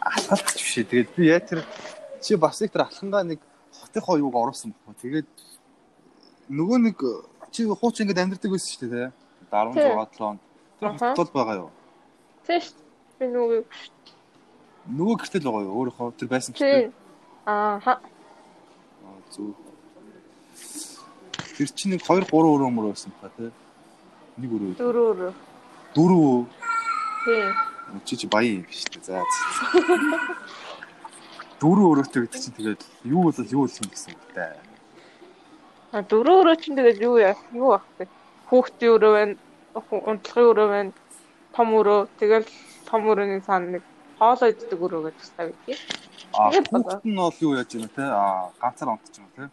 Алхалт 0.03 0.59
биш 0.59 0.75
ээ. 0.79 0.91
Тэгээд 0.91 1.11
би 1.15 1.23
яа 1.31 1.41
тэр 1.41 1.61
чи 2.21 2.35
бас 2.35 2.59
их 2.63 2.75
тэр 2.75 2.87
алхангаа 2.87 3.23
нэг 3.23 3.41
хотынхоо 3.79 4.19
юуг 4.19 4.35
оруулсан 4.35 4.75
баггүй. 4.75 4.99
Тэгээд 5.03 5.31
нөгөө 6.51 6.79
нэг 6.91 6.99
чи 7.55 7.67
хууч 7.71 8.03
ингэж 8.03 8.19
амьдэрдэг 8.19 8.51
байсан 8.51 8.71
шүү 8.75 8.91
дээ. 8.91 9.09
16 9.51 9.79
7 9.79 10.27
он. 10.27 10.39
Тэр 10.79 10.91
хотод 10.99 11.31
байгаа 11.31 11.57
юу? 11.67 11.71
Тэш 12.47 12.75
би 13.19 13.27
нөгөө 13.31 13.61
нөгөө 14.85 15.17
гэртэл 15.21 15.47
байгаа 15.49 15.65
юу? 15.65 15.77
Өөрөөхөө 15.81 16.13
тэр 16.21 16.29
байсан 16.29 16.53
гэртэл. 16.53 16.93
Аа. 17.47 18.01
Зүг. 19.33 19.57
Тэр 21.57 21.69
чинь 21.73 21.95
нэг 21.95 22.03
2 22.03 22.27
3 22.29 22.35
өрөө 22.35 22.71
мөр 22.75 22.91
байсан 22.93 23.13
ба 23.23 23.31
тий. 23.37 23.51
Нэг 24.37 24.51
өрөө. 24.51 24.73
Дөрөв 24.81 25.07
өрөө. 25.15 25.33
Дөрөв. 25.95 26.47
Тий. 27.25 27.45
Чи 28.05 28.17
чи 28.17 28.27
баян 28.27 28.61
юм 28.61 28.67
биш 28.69 28.85
үү? 28.91 29.03
За. 29.07 29.23
Дөрөв 31.63 31.87
өрөөтэй 31.95 32.27
гэдэг 32.27 32.41
чинь 32.43 32.57
тэгээд 32.59 32.83
юу 33.09 33.31
бол 33.31 33.39
юу 33.39 33.65
л 33.65 33.79
юм 33.81 33.89
гэсэн 33.89 34.13
үг 34.13 34.25
дээ. 34.35 34.59
А 35.95 36.03
дөрөв 36.03 36.43
өрөө 36.43 36.57
чинь 36.61 36.77
тэгээд 36.77 36.99
юу 37.01 37.17
яа? 37.23 37.39
Юу 37.55 37.79
ах 37.79 37.87
вэ? 37.97 38.11
Хүүхдийн 38.51 38.93
өрөө 38.99 39.13
байна. 39.15 39.35
Унтлагын 39.79 40.51
өрөө 40.51 40.69
байна. 40.75 40.93
Том 41.55 41.69
өрөө. 41.79 42.11
Тэгэл 42.19 42.47
том 42.89 43.07
өрөөний 43.11 43.41
цаана 43.47 43.79
нэг 43.79 43.85
хоолоо 44.19 44.51
иддэг 44.51 44.81
өрөө 44.81 45.01
гэж 45.09 45.19
байна 45.39 45.55
үү? 45.55 45.79
А 46.35 46.51
хүүхэд 46.51 47.07
нь 47.07 47.17
бол 47.19 47.39
юу 47.47 47.55
яаж 47.55 47.71
юм 47.79 47.87
те? 47.89 48.03
А 48.03 48.51
ганцаар 48.61 48.91
унтчих 48.95 49.23
юм 49.23 49.31
те? 49.39 49.51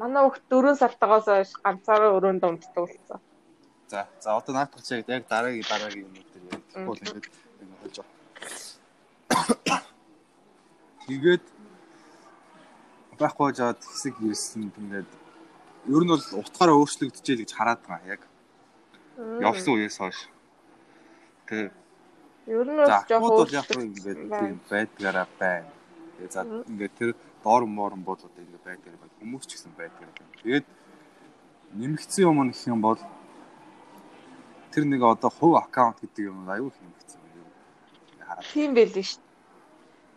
Манай 0.00 0.24
хүүхд 0.24 0.42
4 0.48 0.80
сартаагаас 0.80 1.26
хойш 1.28 1.52
ганцаараа 1.60 2.16
өрөөнд 2.16 2.42
унтдаг 2.48 2.74
болсон. 2.74 3.20
За, 3.92 4.08
за 4.20 4.36
одоо 4.36 4.52
наадах 4.56 4.82
чиг 4.82 5.04
яг 5.08 5.28
дараагийн 5.28 5.68
дараагийн 5.68 6.08
юм 6.08 6.14
дээр 6.16 6.44
яг 6.56 6.62
тэгвэл 6.72 7.04
ингээд 7.04 7.26
ингэ 7.60 7.76
болж 7.82 7.96
байгаа. 8.00 9.80
Тэгээд 11.06 11.44
байхгүй 13.20 13.52
жаад 13.52 13.80
хэсэг 13.84 14.14
ирсэн 14.24 14.72
ингээд 14.72 15.10
ер 15.92 16.02
нь 16.02 16.12
бол 16.12 16.24
утгаараа 16.40 16.80
өөрчлөгдөж 16.80 17.26
гэж 17.28 17.50
хараад 17.52 17.80
байгаа 17.84 18.16
яг 18.16 18.22
явсан 19.44 19.76
үеэс 19.76 20.00
хойш. 20.00 20.31
Тэгээд 21.46 21.72
Ер 22.46 22.66
нь 22.66 22.76
бас 22.76 23.06
жоохон 23.06 23.86
ингээд 23.86 24.18
тийм 24.34 24.58
байдгаараа 24.66 25.28
байна. 25.38 25.70
Тэгээ 26.18 26.32
за 26.34 26.42
ингээд 26.42 26.94
тэр 26.98 27.10
доор 27.44 27.62
моорн 27.66 28.02
бол 28.02 28.18
одоо 28.18 28.42
ингээд 28.42 28.66
байдгаар 28.66 28.98
байна. 28.98 29.18
Хүмүүс 29.22 29.44
ч 29.46 29.50
гэсэн 29.54 29.72
байдгаар 29.78 30.10
байна. 30.10 30.34
Тэгээд 30.42 30.66
нэмэгдсэн 31.78 32.24
юм 32.26 32.50
гэх 32.50 32.66
юм 32.66 32.80
бол 32.82 32.98
тэр 34.74 34.84
нэг 34.90 35.02
одоо 35.06 35.30
хувь 35.30 35.54
аккаунт 35.62 36.02
гэдэг 36.02 36.24
юм 36.34 36.50
аюул 36.50 36.74
нэмэгдсэн 36.74 37.20
юм. 37.38 37.46
Хараад. 38.26 38.50
Тийм 38.50 38.74
байл 38.74 38.90
нь 38.90 39.06
шүү. 39.06 39.22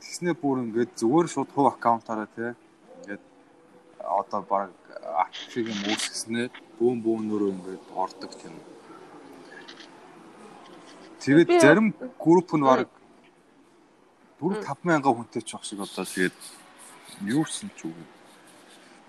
Тэгснээ 0.02 0.36
бүр 0.42 0.58
ингээд 0.66 0.92
зүгээр 0.98 1.28
шууд 1.30 1.50
хувь 1.54 1.70
аккаунтаараа 1.70 2.30
тий 2.34 2.52
ингээд 3.06 3.24
одоо 4.02 4.42
баг 4.42 4.74
актив 5.26 5.70
юм 5.70 5.80
үүсгэснээр 5.94 6.50
бүүн 6.82 6.98
бүүнөрөө 7.06 7.50
ингээд 7.54 7.86
ордог 7.94 8.34
юм 8.50 8.58
Тэгээд 11.26 11.50
зарим 11.58 11.90
групп 12.22 12.54
нь 12.54 12.62
баг 12.62 12.86
4 14.38 14.62
5000 14.62 15.02
хүнтэй 15.02 15.42
ч 15.42 15.58
ах 15.58 15.66
шиг 15.66 15.82
одоо 15.82 16.06
тэгээд 16.06 16.38
юусэн 17.26 17.74
ч 17.74 17.90
үгүй. 17.90 18.06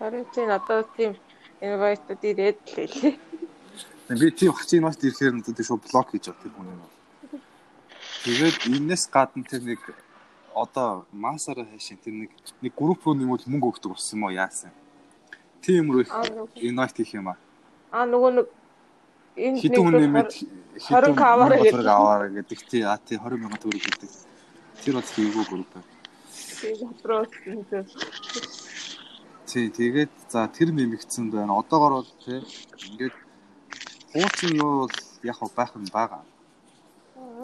Харин 0.01 0.25
тийм 0.33 0.49
одоо 0.49 0.81
тийм 0.97 1.13
инвайтууд 1.61 2.23
ирээд 2.25 2.59
л 2.65 2.73
хэлээ. 2.73 3.15
Би 4.17 4.31
тийм 4.33 4.57
хачин 4.57 4.81
инвайт 4.81 5.05
ирэхээр 5.05 5.35
надад 5.37 5.61
шууд 5.61 5.85
блок 5.85 6.09
хийж 6.09 6.33
тэр 6.33 6.53
хүн 6.57 6.73
юм. 6.73 6.81
Тэгээд 8.25 8.65
энэс 8.65 9.13
гадна 9.13 9.45
тэр 9.45 9.63
нэг 9.69 9.81
одоо 10.57 11.05
масараа 11.13 11.69
хайшин 11.69 12.01
тэр 12.01 12.15
нэг 12.17 12.31
нэг 12.65 12.73
групп 12.73 13.05
руу 13.05 13.13
нэмвэл 13.13 13.45
мөнгө 13.45 13.77
өгдөг 13.77 13.93
болсон 13.93 14.17
юм 14.17 14.25
уу 14.25 14.33
яасан. 14.33 14.73
Тийм 15.61 15.93
рүү 15.93 16.09
инвайт 16.65 16.97
хийх 16.97 17.13
юм 17.13 17.29
аа. 17.29 17.37
Аа 17.93 18.09
нөгөө 18.09 18.31
нэг 18.41 18.47
энэ 19.37 19.61
хэдэн 19.61 19.83
хүн 19.85 19.95
нэмээд 20.01 20.31
20 20.81 21.13
кавар 21.17 21.53
гэдэг 21.61 21.87
аваар 21.87 22.33
гэдэг 22.33 22.61
тий 22.69 22.83
а 22.83 22.97
тий 22.97 23.17
20 23.21 23.41
сая 23.41 23.61
төгрөг 23.61 23.85
гэдэг. 23.85 24.11
Тэр 24.85 24.95
бол 24.97 25.13
хийгүү 25.13 25.45
групп 25.49 25.71
байна. 25.77 25.89
Тий 29.47 29.67
тэгээд 29.69 30.13
за 30.33 30.49
тэр 30.49 30.73
нэмэгдсэн 30.73 31.31
байна. 31.31 31.57
Одоогор 31.61 32.01
бол 32.01 32.11
тий 32.25 32.41
ингээд 32.89 33.17
хуучин 34.13 34.57
юу 34.57 34.89
бол 34.89 34.97
яг 35.23 35.39
байх 35.57 35.73
нь 35.77 35.93
байгаа. 35.93 36.25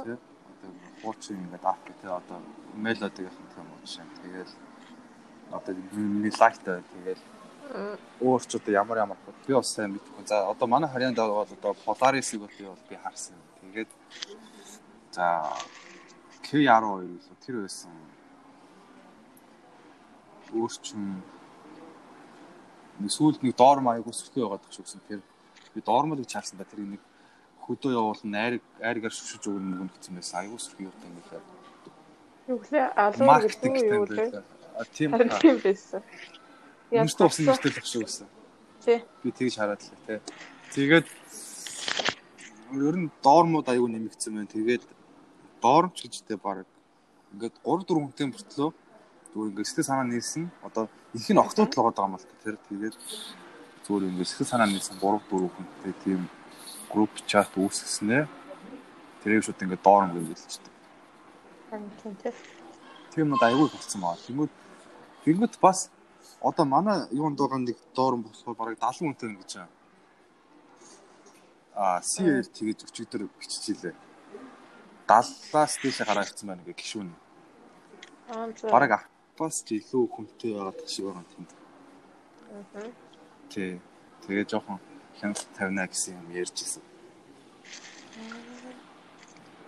Тий 0.04 0.16
одоо 0.16 0.70
хуучин 1.02 1.36
ингээд 1.44 1.64
авах 1.64 1.84
тий 1.84 2.08
одоо 2.08 2.38
мелодиг 2.76 3.28
явах 3.28 3.56
юм 3.60 3.68
уу 3.68 3.80
жишээ. 3.84 4.08
Тэгээд 4.24 4.50
одоо 5.52 5.72
миний 5.92 6.32
лайктай 6.40 6.80
тэгээд 6.80 7.20
өөр 8.20 8.42
ч 8.44 8.56
одоо 8.60 8.72
ямар 8.72 8.98
ямар 8.98 9.18
би 9.46 9.54
бас 9.54 9.72
сайн 9.72 9.96
мэдэхгүй. 9.96 10.26
За 10.28 10.48
одоо 10.50 10.66
манай 10.68 10.90
харьяанд 10.90 11.16
бол 11.16 11.42
одоо 11.42 11.72
Polaris-ыг 11.84 12.40
бол 12.40 12.76
би 12.88 12.96
харсан. 12.96 13.36
Тэгээд 13.60 13.88
за 15.12 15.48
K12 16.44 16.84
үлээ 17.00 17.36
тэр 17.46 17.56
байсан. 17.64 17.92
Өөрчн 20.52 21.24
сүүлд 23.08 23.40
нэг 23.40 23.56
доорм 23.56 23.88
аяг 23.88 24.04
өсөлтөө 24.04 24.44
яваад 24.44 24.62
тах 24.62 24.76
шүүгсэн. 24.76 25.00
Тэр 25.08 25.20
би 25.74 25.80
доормол 25.80 26.20
гэж 26.20 26.32
харсан 26.36 26.60
да 26.60 26.68
тэр 26.68 26.84
нэг 26.84 27.00
хөдөө 27.64 27.92
явуулна 27.96 28.36
айр 28.36 28.60
айргаар 28.84 29.14
шүшиж 29.16 29.48
өгнө 29.48 29.80
мөгн 29.80 29.96
гэсэн 29.96 30.14
байсан. 30.20 30.36
Аяг 30.44 30.52
явуулдаг 30.52 30.76
юм 30.76 30.92
байна. 31.32 31.62
Юу 32.52 32.58
гэхээ 32.60 32.84
алуу 33.00 33.26
гэдэг 33.48 33.74
юу 33.96 34.04
вэ? 34.12 34.42
Тийм 34.92 35.10
тийм 35.40 35.56
байсан. 35.64 36.02
Хүмүүстээ 36.92 37.26
усан 37.26 37.44
нэртэй 37.48 37.72
л 37.72 37.88
шүү 37.88 38.04
гэсэн. 38.04 38.28
Тий. 38.84 38.98
Би 39.24 39.30
тэгж 39.32 39.54
хараад 39.56 39.80
л 39.80 39.96
тий. 40.04 40.20
Тэгээд 40.76 41.08
ер 42.76 42.96
нь 43.00 43.08
доормууд 43.24 43.64
аягүй 43.64 43.88
нэмэгдсэн 43.88 44.36
байна. 44.36 44.52
Тэгээд 44.52 44.84
доормч 45.64 46.04
гэжтэй 46.04 46.36
баг 46.36 46.68
ингээд 47.32 47.56
3 47.64 47.88
4 47.88 47.96
хүнтэй 47.96 48.26
мөртлөө 48.28 48.70
зүгээр 49.32 49.50
ингээд 49.56 49.68
сэтгэл 49.72 49.88
санаа 49.88 50.06
нийлсэн. 50.08 50.44
Одоо 50.60 50.88
их 51.16 51.28
нь 51.32 51.40
октод 51.40 51.72
л 51.72 51.80
байгаа 51.80 52.04
юм 52.04 52.14
бол 52.16 52.26
тэр 52.44 52.56
тэгээд 52.68 52.96
зүгээр 53.88 54.08
ингээд 54.12 54.28
сэтгэл 54.28 54.52
санаа 54.52 54.68
нийлсэн 54.68 55.00
3 55.00 55.32
4 55.32 55.48
хүнтэй 55.48 55.94
тийм 56.04 56.20
групп 56.92 57.12
чат 57.24 57.48
үүсгэснээр 57.56 58.28
тэрийг 59.24 59.44
шууд 59.48 59.64
ингээд 59.64 59.80
доорм 59.80 60.12
гэж 60.12 60.28
хэлчихдэг. 60.28 60.74
Тийм 61.72 62.14
тийм. 62.20 62.34
Тийм 63.16 63.26
нь 63.32 63.40
аягүй 63.40 63.68
болцсон 63.72 64.00
баа. 64.04 64.20
Тэнгүүд 64.28 64.52
тэнгүүд 65.24 65.54
бас 65.56 65.88
одоо 66.48 66.64
манай 66.64 66.98
юунд 67.10 67.38
байгаа 67.38 67.60
нэг 67.62 67.78
доорн 67.94 68.22
болохоор 68.22 68.56
бараг 68.56 68.78
70 68.78 68.98
хүнтэй 68.98 69.28
ингэж 69.30 69.50
байгаа. 69.56 69.70
Аа 71.74 72.00
CL 72.10 72.46
тэгэж 72.56 72.78
өчигдөр 72.86 73.22
биччихлээ. 73.38 73.94
70-аас 75.08 75.72
дээш 75.82 75.98
гараа 76.06 76.24
ирсэн 76.26 76.48
байна 76.48 76.62
гэх 76.66 76.76
гişүүн. 76.76 77.10
Аа 78.32 78.52
за. 78.52 78.68
Бараг 78.74 79.08
бас 79.38 79.64
ч 79.64 79.80
илүү 79.80 80.04
хүнтэй 80.12 80.52
байгаа 80.54 80.74
гэх 80.76 80.88
шиг 80.88 81.04
байгаа 81.06 81.24
юм. 81.36 81.46
Аа. 82.74 82.90
Тий. 83.48 83.80
Тэгээ 84.26 84.44
жоохон 84.50 84.78
хяналт 85.18 85.48
тавина 85.56 85.86
гэсэн 85.86 86.14
юм 86.20 86.28
ярьж 86.36 86.56
ирсэн. 86.62 86.82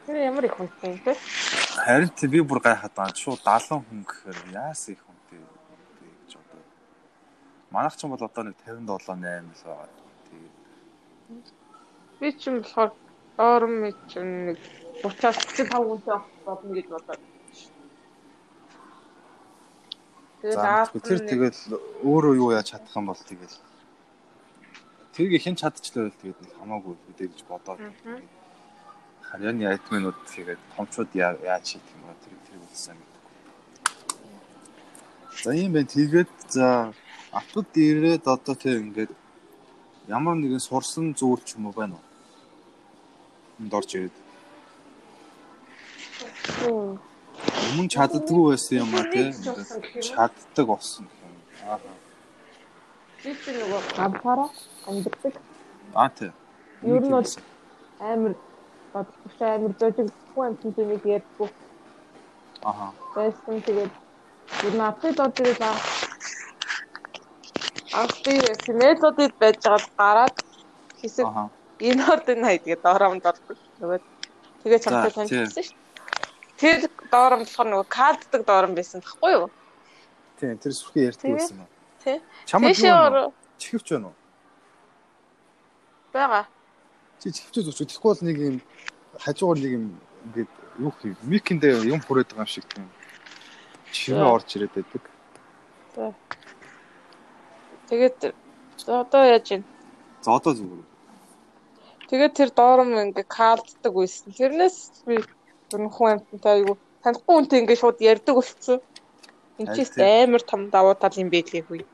Тэр 0.07 0.16
ямар 0.16 0.45
их 0.45 0.54
хүнтэй 0.57 1.00
те? 1.04 1.16
Харин 1.81 2.12
би 2.31 2.40
бүр 2.45 2.61
гайхаад 2.61 2.95
байгаа. 2.95 3.16
Шууд 3.16 3.40
70 3.40 3.83
хүн 3.88 4.04
гэхээр 4.04 4.38
яас 4.52 4.88
их 4.93 5.00
хүнтэй 5.00 5.40
бэ 5.40 6.09
гэж 6.28 6.37
одоо. 6.38 6.61
Манайх 7.75 7.99
ч 7.99 8.07
юм 8.07 8.14
бол 8.14 8.23
одоо 8.23 8.45
нэг 8.47 8.54
57 8.62 8.87
8 8.87 8.87
л 8.87 9.66
байгаа. 9.66 9.90
Тэгээ. 10.31 10.50
Би 12.23 12.28
ч 12.38 12.47
юм 12.47 12.62
болохоор 12.62 12.90
доорм 13.35 13.90
чинь 14.07 14.54
нэг 14.54 14.59
30-аас 15.02 15.43
35 15.59 15.75
хүнтэй 15.75 16.19
болно 16.47 16.71
гэж 16.71 16.87
бодоод. 16.95 17.23
Тэгээд 20.38 21.02
тэр 21.02 21.21
тэгэл 21.26 21.61
өөрөө 22.07 22.35
юу 22.38 22.54
яаж 22.54 22.71
чадах 22.71 22.95
юм 22.95 23.11
бол 23.11 23.19
тэгэл 23.26 23.59
тэрийг 25.19 25.43
хэн 25.43 25.59
чадчихлаа 25.59 26.07
бол 26.07 26.21
тэгээд 26.23 26.38
нэг 26.47 26.52
хамаагүй 26.54 26.95
гэж 27.19 27.43
бодоод 27.50 27.83
харьяаны 29.35 29.66
айтмынууд 29.66 30.19
тэгээд 30.31 30.62
томчууд 30.78 31.11
яаж 31.19 31.64
хийх 31.75 31.87
юм 31.90 32.07
бэ 32.07 32.14
тэр 32.23 32.38
тэр 32.47 32.61
үзсэн 32.71 32.95
гэдэг. 33.02 33.23
За 35.43 35.50
юм 35.59 35.73
байна 35.75 35.90
тэгээд 35.90 36.31
за 36.54 36.95
автод 37.38 37.67
ирээд 37.75 38.25
одоо 38.35 38.55
тэг 38.55 38.79
ингээд 38.85 39.12
ямар 40.09 40.37
нэгэн 40.38 40.62
сурсан 40.62 41.14
зүйл 41.19 41.43
ч 41.43 41.57
юм 41.57 41.67
уу 41.67 41.75
байна 41.75 41.95
уу? 41.99 42.05
Энд 43.61 43.75
орж 43.75 43.91
ирээд. 43.95 44.17
Өмнө 46.62 47.91
чаддгүй 47.95 48.43
байсан 48.50 48.79
юм 48.85 48.95
аа 48.95 49.07
тий. 49.11 49.26
Чаддаг 50.09 50.67
болсон. 50.71 51.07
Аа. 51.67 51.79
Би 53.23 53.35
ч 53.35 53.45
нөгөө 53.59 53.81
гамфаараа 53.99 54.50
амьддаг. 54.87 55.35
Аа 55.95 56.11
тий. 56.17 56.31
Ер 56.87 57.03
нь 57.03 57.11
бол 57.11 57.31
амар 57.99 58.35
бодох 58.92 59.40
амар 59.40 59.73
зөжигдгүй 59.81 60.44
юм 60.47 60.57
чинь 60.62 60.88
нэг 60.92 61.03
ярьдгүй. 61.16 61.51
Аха. 62.62 62.92
Байсан 63.14 63.59
тэгээд 63.66 63.92
ер 64.66 64.75
нь 64.79 64.87
апдейт 64.88 65.18
од 65.25 65.35
тэгээд 65.35 65.62
апдейт 68.02 68.62
семэдодд 68.66 69.35
байж 69.38 69.59
байгаа 69.62 69.90
гараад 69.98 70.37
хэсэг 71.00 71.26
энэ 71.78 72.02
ордын 72.12 72.44
хай 72.44 72.59
тэгээд 72.59 72.83
доромд 72.83 73.26
ордог. 73.26 73.59
Нөгөө 73.80 73.98
тэгээд 74.62 74.85
чамтай 74.85 75.11
танилцсан 75.11 75.64
шүү. 75.64 75.76
Тэр 76.59 76.90
доором 77.11 77.42
болохоор 77.42 77.68
нөгөө 77.70 77.88
каддаг 77.90 78.42
доором 78.46 78.74
байсан 78.74 79.02
байхгүй 79.02 79.33
юу? 79.35 79.46
Тийм, 80.38 80.59
тэр 80.59 80.72
сүрхий 80.72 81.11
ярьдаг 81.11 81.30
байсан 81.35 81.57
юм. 81.62 81.70
Тий. 82.02 82.18
Чамд 82.46 82.70
юу? 82.78 83.33
Чихвч 83.59 83.87
байна 83.90 84.07
уу? 84.11 84.16
Бага. 86.12 86.46
Чи 87.22 87.30
чихвч 87.30 87.62
зүч. 87.66 87.78
Тэгэхгүй 87.90 88.11
бол 88.11 88.26
нэг 88.26 88.37
юм 88.38 88.57
хажуугаар 89.18 89.59
нэг 89.59 89.72
юм 89.78 89.85
ингээд 90.30 90.52
юу 90.78 90.92
хийв? 91.02 91.18
Микэндээ 91.26 91.90
юм 91.90 92.00
хүрээд 92.02 92.30
байгаа 92.30 92.46
юм 92.46 92.54
шиг 92.54 92.66
тийм. 92.70 92.87
Чихвээ 93.90 94.30
орж 94.30 94.48
ирээд 94.54 94.74
байдаг. 94.78 95.02
За. 95.94 96.14
Тэгээд 97.88 98.35
одоо 98.88 99.23
яаж 99.25 99.47
юм? 99.51 99.62
За 100.23 100.37
одоо 100.37 100.53
зүгээр. 100.57 100.85
Тэгээд 102.09 102.33
тэр 102.37 102.51
доором 102.51 102.97
ингээ 102.97 103.27
каалддаг 103.29 103.92
байсан. 103.92 104.33
Тэрнээс 104.33 105.05
би 105.09 105.20
хүн 105.68 106.20
амттай 106.20 106.64
айгу 106.64 106.79
танихгүй 107.05 107.35
хүнтэй 107.37 107.59
ингээ 107.61 107.81
шууд 107.81 107.99
ярьдаг 108.01 108.35
болцсон. 108.37 108.81
Энд 109.59 109.77
чи 109.77 109.85
амар 110.01 110.42
том 110.42 110.70
давуу 110.70 110.94
тал 110.97 111.16
юм 111.20 111.29
байлээ 111.29 111.64
хүү. 111.64 111.85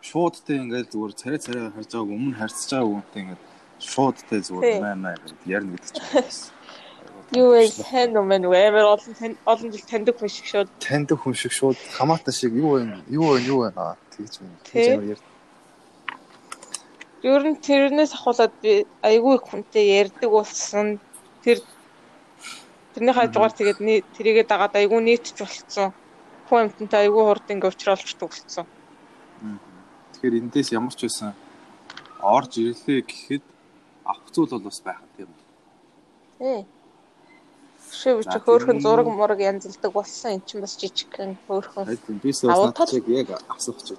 Шууд 0.00 0.40
тэ 0.46 0.62
ингээл 0.62 0.88
зүгээр 0.88 1.12
царай 1.20 1.40
царай 1.42 1.68
харж 1.74 1.90
байгааг 1.92 2.14
өмнө 2.16 2.38
харьцаж 2.38 2.70
байгаа 2.72 2.88
хүнтэй 2.88 3.20
ингээд 3.22 3.42
шууд 3.82 4.16
тэ 4.30 4.36
зүгээр 4.46 4.80
маа 4.80 4.96
маа 4.96 5.16
гэж 5.20 5.30
ярина 5.44 5.76
гэдэг 5.76 5.90
чинь. 5.92 6.56
Юу 7.36 7.48
вэ? 7.52 7.68
Хэн 7.68 8.16
юм 8.16 8.28
бэ? 8.32 8.36
Амар 8.48 8.86
олон 8.96 9.36
олон 9.44 9.68
жил 9.68 9.84
таньдаг 9.84 10.16
хүн 10.16 10.32
шиг 10.32 10.46
шууд. 10.48 10.68
Таньдаг 10.80 11.18
хүн 11.20 11.34
шиг 11.36 11.52
шууд 11.52 11.76
хамаатай 11.92 12.32
шиг 12.32 12.56
юу 12.56 12.80
вэ? 12.80 13.04
Юу 13.12 13.36
вэ? 13.36 13.44
Юу 13.44 13.58
вэ? 13.68 13.74
Тэгж 14.18 14.34
байна. 14.42 14.56
Тэгж 14.66 15.22
Ер 17.22 17.42
нь 17.42 17.58
тэрнээс 17.58 18.14
ахуулаад 18.14 18.54
би 18.62 18.86
айгүй 19.02 19.34
их 19.38 19.44
хүнтэй 19.50 19.86
ярьдаг 20.02 20.30
болсон. 20.30 21.02
Тэр 21.42 21.58
тэрний 22.94 23.14
хажуугаар 23.14 23.54
тэгээд 23.58 23.78
тэрийгээ 24.14 24.46
дагаад 24.46 24.78
айгүй 24.78 25.02
нийтч 25.02 25.34
болцсон. 25.34 25.90
Хүн 26.46 26.70
амтантай 26.70 27.10
айгүй 27.10 27.22
хурд 27.26 27.50
ингээ 27.50 27.70
уулзралчдаг 27.70 28.30
болцсон. 28.30 28.66
Тэгэхээр 30.14 30.38
эндээс 30.46 30.70
ямар 30.78 30.94
ч 30.94 31.10
байсан 31.10 31.34
орж 32.22 32.52
ирлээ 32.62 33.02
гэхэд 33.02 33.44
авах 34.06 34.30
зүйл 34.30 34.54
бол 34.54 34.70
бас 34.70 34.78
байх 34.86 35.02
тийм 35.18 35.34
үү? 36.38 36.66
Шив 37.92 38.22
чи 38.24 38.38
хөөхөн 38.38 38.80
зураг 38.84 39.08
мураг 39.08 39.40
янзлдаг 39.40 39.92
болсон 39.92 40.38
эн 40.38 40.42
чинь 40.44 40.60
бас 40.60 40.76
жижигхэн 40.76 41.36
хөөхөн. 41.48 41.86
Бис 42.22 42.44
бас 42.44 42.58
надад 42.72 43.08
яг 43.08 43.28
асуух 43.48 43.80
гэдэг. 43.80 43.98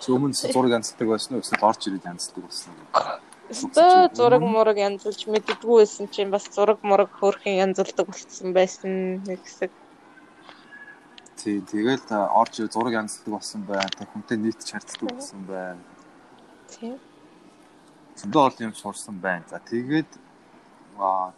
Чи 0.00 0.08
өмнө 0.12 0.36
зураг 0.54 0.72
янзлдаг 0.78 1.08
байсан 1.08 1.36
уу? 1.36 1.42
Эсвэл 1.42 1.64
орж 1.64 1.80
ирээд 1.88 2.08
янзлдаг 2.10 2.42
болсон 2.44 2.72
уу? 2.76 3.20
Өстөө 3.52 4.16
зураг 4.16 4.42
мураг 4.42 4.78
янзлж 4.80 5.28
мэддэггүй 5.28 5.76
байсан 5.84 6.08
чинь 6.08 6.32
бас 6.32 6.48
зураг 6.48 6.80
мураг 6.82 7.10
хөөрхөн 7.20 7.60
янзлдаг 7.64 8.06
болсон 8.08 8.52
байсан 8.56 9.24
нэг 9.28 9.40
хэсэг. 9.44 9.72
Тий, 11.36 11.60
тэгэл 11.60 12.06
орж 12.12 12.62
зураг 12.70 12.94
янзлдаг 12.96 13.32
болсон 13.36 13.66
байна. 13.68 13.90
Тэг 13.98 14.08
хүнтэй 14.14 14.38
нийтч 14.38 14.72
харьцдаг 14.72 15.08
болсон 15.10 15.44
байна. 15.48 15.82
Тий. 16.70 16.96
Зөндөө 18.16 18.42
олон 18.46 18.66
юм 18.70 18.74
сурсан 18.78 19.18
байна. 19.20 19.44
За 19.50 19.58
тэгээд 19.58 20.10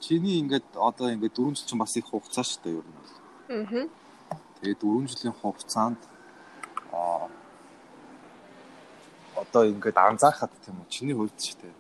чиний 0.00 0.40
ингээд 0.42 0.68
одоо 0.74 1.12
ингээд 1.12 1.34
4 1.34 1.54
жил 1.54 1.66
чинь 1.66 1.78
бас 1.78 1.96
их 1.96 2.06
хугацаа 2.10 2.44
шүү 2.44 2.60
дээ 2.64 2.78
ер 2.80 2.86
нь 2.86 2.96
бол. 2.98 3.12
Аа. 3.48 4.38
Тэгээд 4.60 4.80
4 4.80 5.10
жилийн 5.12 5.36
хугацаанд 5.40 6.00
аа 6.92 7.28
одоо 9.36 9.62
ингээд 9.72 9.96
анзаархад 9.98 10.52
тийм 10.64 10.76
үү 10.82 10.88
чиний 10.90 11.16
хувьд 11.16 11.36
ч 11.38 11.54
тийм 11.58 11.74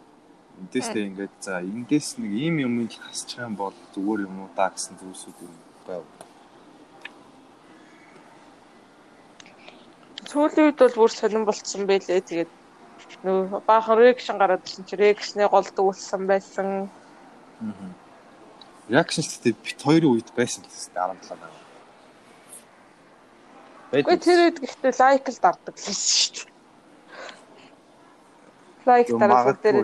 эндээс 0.60 0.88
тэг 0.94 1.04
ингээд 1.10 1.34
за 1.40 1.52
эндээс 1.62 2.08
нэг 2.18 2.30
ийм 2.30 2.54
юм 2.66 2.74
хасчих 2.86 3.42
юм 3.42 3.54
бол 3.58 3.74
зүгээр 3.94 4.20
юм 4.26 4.34
уу 4.42 4.50
да 4.54 4.70
гэсэн 4.70 4.94
зүйлсүүд 5.00 5.38
юм 5.42 5.54
байв. 5.86 6.04
Сүүлийн 10.30 10.66
үед 10.70 10.78
бол 10.78 10.98
бүр 10.98 11.10
сонирн 11.10 11.46
болцсон 11.46 11.82
байлээ. 11.90 12.22
Тэгээд 12.22 12.52
нөө 13.26 13.62
баахан 13.66 13.98
реакшн 13.98 14.38
гараад 14.38 14.62
ирсэн 14.66 14.84
чи 14.86 14.94
реакшны 14.96 15.46
голд 15.50 15.76
үлсэн 15.78 16.22
байсан. 16.30 16.68
Аа. 17.60 17.94
Реакшн 18.88 19.22
гэдэг 19.22 19.54
бит 19.62 19.80
хоёрын 19.80 20.12
үед 20.12 20.28
байсан 20.34 20.64
л 20.64 20.70
тийм 20.70 20.90
17 20.90 21.30
байгаа. 21.30 21.50
Гэхдээ 23.94 24.18
тэр 24.18 24.38
үед 24.44 24.58
гэхдээ 24.60 24.92
лайк 24.98 25.26
л 25.30 25.38
дарддаг 25.38 25.74
л 25.78 25.86
байсан 25.86 26.10
шүү 26.18 26.34
дээ. 26.34 26.52
Лайк 28.84 29.08
дараад 29.14 29.58
дээр 29.62 29.78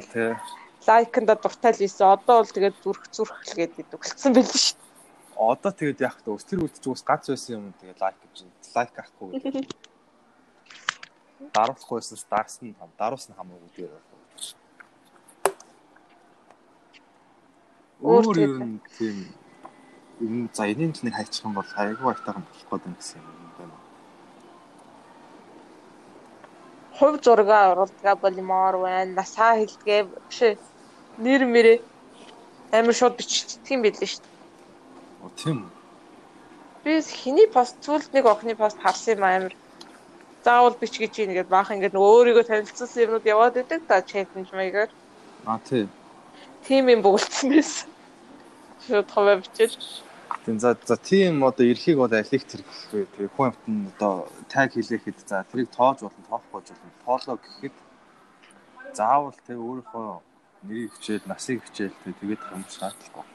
лайкнда 0.86 1.34
дуртай 1.38 1.72
л 1.72 1.84
ийсэн. 1.86 2.06
Одоо 2.10 2.42
бол 2.42 2.52
тэгээд 2.52 2.76
зүрх 2.82 3.04
зүрх 3.14 3.36
л 3.38 3.54
гэдэг 3.54 3.86
өгсөн 3.94 4.34
байл 4.34 4.50
шүү 4.50 4.76
дээ. 4.76 4.88
Одоо 5.40 5.72
тэгээд 5.72 6.04
яах 6.04 6.18
вэ? 6.26 6.36
Тэр 6.44 6.60
үед 6.66 6.76
ч 6.76 6.84
ус 6.90 7.00
гац 7.06 7.30
байсан 7.30 7.56
юм 7.56 7.72
тэгээд 7.80 8.02
лайк 8.02 8.18
гэж 8.20 8.36
лайк 8.74 8.92
авахгүй 11.54 11.96
байснаас 11.98 12.24
дарсан 12.28 12.74
том 12.76 12.90
даруулсан 12.98 13.34
хамаагүй 13.36 13.70
дээр 13.76 13.92
өөр 18.02 18.36
ер 18.40 18.54
нь 18.64 18.80
тийм 18.96 19.16
энэ 20.20 20.48
за 20.52 20.64
энэний 20.72 20.92
төлөв 20.96 21.16
хайчих 21.16 21.44
юм 21.44 21.54
бол 21.54 21.70
айгүй 21.76 22.08
айтайхан 22.12 22.44
болох 22.48 22.66
гэдэг 22.70 22.88
юм 22.88 22.96
гэсэн 22.96 23.20
юм 23.20 23.50
байна. 23.58 23.76
Хувь 26.96 27.18
зураг 27.24 27.48
оруулдгаа 27.48 28.16
болимоор 28.16 28.76
байна. 28.84 29.16
Насаа 29.20 29.52
хэлдгээ 29.60 30.00
биш 30.28 30.40
нэр 31.24 31.42
мэрэ 31.44 31.74
амар 32.72 32.94
шууд 32.96 33.14
бичдэг 33.16 33.68
юм 33.68 33.82
билээ 33.84 34.08
шүү 34.08 34.22
дээ. 34.24 34.36
Оо 35.24 35.30
тийм. 35.36 35.58
Би 36.84 37.00
хиний 37.02 37.48
пост 37.52 37.76
зүйл 37.84 38.06
нэг 38.12 38.24
охины 38.24 38.54
пост 38.56 38.78
харсан 38.80 39.16
юм 39.16 39.24
амар 39.24 39.54
заавал 40.44 40.76
бич 40.80 40.96
гэж 40.96 41.12
юм 41.20 41.30
ингээд 41.30 41.52
баах 41.52 41.70
ингээд 41.72 41.96
өөрийгөө 41.96 42.44
танилцуулсан 42.48 43.04
юмнууд 43.04 43.26
яваад 43.34 43.60
идэг 43.60 43.80
та 43.88 44.00
челленж 44.00 44.48
маягаар. 44.52 44.90
А 45.44 45.58
тий. 45.68 45.84
Тим 46.70 46.86
юм 46.86 47.02
буулцсан 47.02 47.50
байсан. 47.50 47.90
Шууд 48.86 49.10
хаваа 49.10 49.42
бичээд. 49.42 49.74
Тийм 50.46 50.60
за 50.62 50.78
за 50.86 50.96
тийм 50.96 51.42
одоо 51.42 51.66
эрхийг 51.66 51.98
одоо 51.98 52.22
алих 52.22 52.44
тэрхэх 52.46 52.94
вэ? 52.94 53.10
Тэгээ 53.10 53.34
хүн 53.34 53.46
амт 53.50 53.62
нь 53.66 53.90
одоо 53.90 54.30
таг 54.46 54.70
хийлэхэд 54.70 55.18
за 55.26 55.42
тэрийг 55.50 55.74
тоож 55.74 55.98
болно, 56.06 56.22
тоохгүй 56.30 56.62
болно. 56.62 56.94
Тоолоо 57.02 57.36
гэхэд 57.42 57.76
заавал 58.94 59.34
тэг 59.50 59.58
өөрийнхөө 59.58 60.06
нэрийг 60.62 60.94
хичээл, 60.94 61.26
насыг 61.26 61.58
хичээл 61.66 61.96
тэгээд 62.06 62.38
хамт 62.38 62.70
шаардлагагүй. 62.70 63.26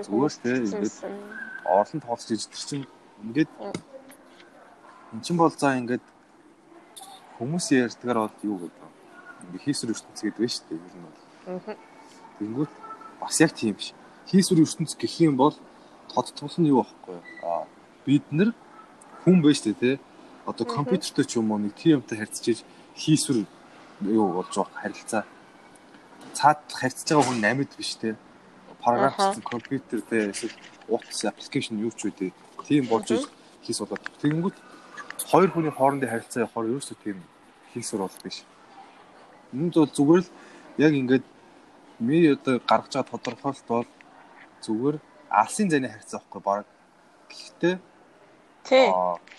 Зүгээр 0.00 0.34
тэ 0.40 0.52
ингээд 0.72 0.96
орлон 1.68 2.00
тоолж 2.00 2.26
иж 2.32 2.48
тэр 2.48 2.64
чинь 2.64 2.86
ингээд 3.28 3.52
эн 5.12 5.20
чинь 5.20 5.36
бол 5.36 5.52
за 5.52 5.76
ингээд 5.76 6.04
хүмүүс 7.36 7.66
ярьдгаар 7.76 8.24
бол 8.24 8.36
юу 8.40 8.56
гэдэг 8.64 8.88
вэ? 9.52 9.68
Ертөнц 9.68 10.20
гэдэг 10.24 10.40
вэ 10.40 10.48
шүү 10.48 10.64
дээ. 10.64 10.80
Ер 10.80 10.96
нь 10.96 11.04
бол. 11.04 11.89
Тэнгүүт 12.40 12.72
бас 13.20 13.40
яг 13.44 13.52
тийм 13.52 13.76
ш. 13.78 13.92
Хийсвэр 14.32 14.64
ертөнц 14.64 14.96
гэх 14.96 15.20
юм 15.20 15.36
бол 15.36 15.54
тод 16.08 16.32
тул 16.32 16.54
нь 16.56 16.72
юу 16.72 16.82
байхгүй 16.82 17.14
юу? 17.14 17.24
Аа 17.44 17.68
бид 18.08 18.24
нар 18.32 18.50
хүн 19.22 19.44
байж 19.44 19.60
тээ 19.60 19.76
тэ. 19.76 20.00
Одоо 20.48 20.64
компьютертэй 20.66 21.24
ч 21.28 21.36
юм 21.36 21.52
уу 21.52 21.60
нэг 21.60 21.76
тийм 21.76 22.00
юмтай 22.00 22.18
харьцаж 22.18 22.64
хийсвэр 22.96 23.44
юу 24.08 24.40
болж 24.40 24.56
байгаа 24.56 24.80
харилцаа 24.80 25.22
цаад 26.32 26.64
харьцаж 26.72 27.08
байгаа 27.08 27.26
хүн 27.28 27.44
амьд 27.44 27.72
биш 27.76 27.92
те 28.00 28.16
параграфчсан 28.80 29.42
компьютер 29.42 30.00
те 30.08 30.30
эсвэл 30.32 30.56
утас 30.88 31.24
аппликейшн 31.24 31.76
юу 31.84 31.92
ч 31.92 32.08
үгүй 32.08 32.32
тийм 32.64 32.88
болж 32.88 33.08
хийс 33.64 33.78
болоод 33.80 34.00
тэгэнгүүт 34.22 34.56
хоёр 35.30 35.50
хүний 35.52 35.72
хоорондын 35.74 36.10
харилцаа 36.10 36.44
явахаар 36.44 36.70
ерөөсөө 36.70 36.96
тийм 37.04 37.18
хийсвэр 37.72 38.02
бол 38.02 38.18
биш. 38.24 38.44
Энд 39.52 39.74
бол 39.74 39.92
зүгээр 39.96 40.22
л 40.24 40.30
яг 40.78 40.92
ингээд 40.96 41.24
ми 42.00 42.16
одоо 42.32 42.60
гаргаж 42.66 42.92
байгаа 42.96 43.10
тодорхойлт 43.12 43.66
бол 43.68 43.88
зүгээр 44.64 44.96
алсын 45.30 45.70
зэний 45.70 45.90
харилцаа 45.90 46.20
байхгүй 46.20 46.42
баг. 46.42 46.66
Гэхдээ 47.28 47.74
тий. 48.64 48.86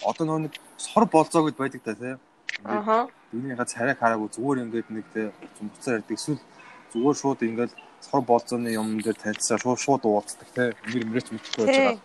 Одоо 0.06 0.26
нөө 0.26 0.39
нэг 0.45 0.54
сор 0.78 1.06
болзоо 1.06 1.45
гэд 1.45 1.58
байдаг 1.58 1.82
та 1.84 1.95
тий. 1.95 2.15
Аха. 2.63 3.08
Энийгээ 3.34 3.65
царайг 3.65 3.97
хараагүй 4.00 4.30
зүгээр 4.30 4.62
ингээд 4.63 4.89
нэг 4.89 5.06
тий 5.13 5.28
зумбцаа 5.58 5.97
ярьдаг 5.97 6.15
эсвэл 6.15 6.39
зүгээр 6.93 7.17
шууд 7.17 7.41
ингээд 7.41 7.74
сор 8.02 8.21
болзооны 8.21 8.69
юм 8.74 9.02
дээр 9.02 9.17
танилцаа 9.17 9.58
шууд 9.58 9.80
шууд 9.80 10.04
уулздаг 10.06 10.50
те 10.56 10.63
нэр 10.93 11.06
мөрөч 11.10 11.28
мэдхгүй 11.32 11.65
байж 11.65 11.78
байгаа. 11.78 12.00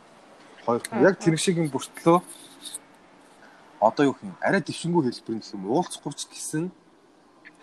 Хоёр 0.65 0.83
яг 1.05 1.15
тэр 1.21 1.37
шиг 1.37 1.57
юм 1.61 1.69
бүртлөө 1.71 2.19
одоо 3.81 4.05
юу 4.09 4.17
юм 4.23 4.37
арай 4.41 4.61
дэвшингүү 4.61 5.03
хэлбэр 5.05 5.37
гэх 5.41 5.55
юм 5.55 5.65
уулзахгүй 5.69 6.13
ч 6.17 6.23
гэсэн 6.33 6.65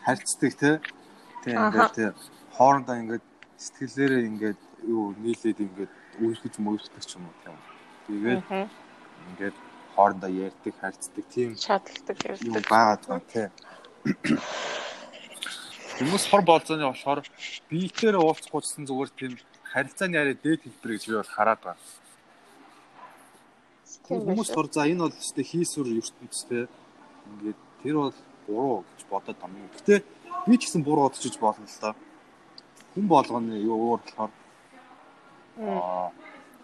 харьцдаг 0.06 0.54
те 0.62 0.70
те 1.44 1.50
ингээд 1.58 1.94
те 1.96 2.14
хоорондоо 2.58 2.96
ингээд 3.02 3.26
сэтгэлээрээ 3.58 4.24
ингээд 4.30 4.60
юу 4.88 5.14
нийлээд 5.18 5.60
ингээд 5.66 5.94
үерхэж 6.22 6.54
мөрөхдөг 6.62 7.04
ч 7.06 7.18
юм 7.18 7.26
уу 7.26 7.36
тийм. 7.44 7.58
Тэгээд 8.08 8.44
ингээд 9.30 9.58
хоорондоо 9.96 10.30
ярьдаг, 10.30 10.74
харьцдаг 10.82 11.26
тийм 11.34 11.50
шаардлагатай 11.58 12.16
ярьдаг. 12.30 12.66
Байгаад 12.70 13.04
байгаа 13.08 13.30
тийм. 13.34 13.52
Хүмүүс 15.94 16.24
хор 16.30 16.42
болзооны 16.42 16.90
болохоор 16.90 17.22
биетээр 17.70 18.18
уулзахгүйсэн 18.18 18.90
зүгээр 18.90 19.12
тийм 19.14 19.34
харилцааны 19.74 20.18
яриа 20.18 20.38
дээд 20.38 20.66
хэлбэр 20.66 20.92
гэж 20.98 21.04
би 21.10 21.16
бол 21.18 21.36
хараад 21.38 21.62
байна. 21.62 21.82
Хүмүүс 24.10 24.50
тор 24.54 24.68
за 24.74 24.90
энэ 24.90 25.06
бол 25.06 25.14
өстэй 25.14 25.46
хийсвэр 25.46 25.94
ертөнцтэй 26.02 26.66
ингээд 27.30 27.60
тэр 27.82 27.96
бол 28.02 28.18
буруу 28.50 28.78
гэж 28.90 29.02
бодоод 29.10 29.38
байна. 29.38 29.70
Гэтэ 29.78 30.04
би 30.50 30.56
ч 30.58 30.62
гэсэн 30.66 30.82
буруу 30.82 31.08
бодчих 31.10 31.38
болно 31.40 31.66
л 31.70 31.80
та. 31.82 31.94
Хүн 32.94 33.06
болгоны 33.10 33.58
юу 33.58 33.98
болохоор 33.98 34.32
аа 35.62 36.12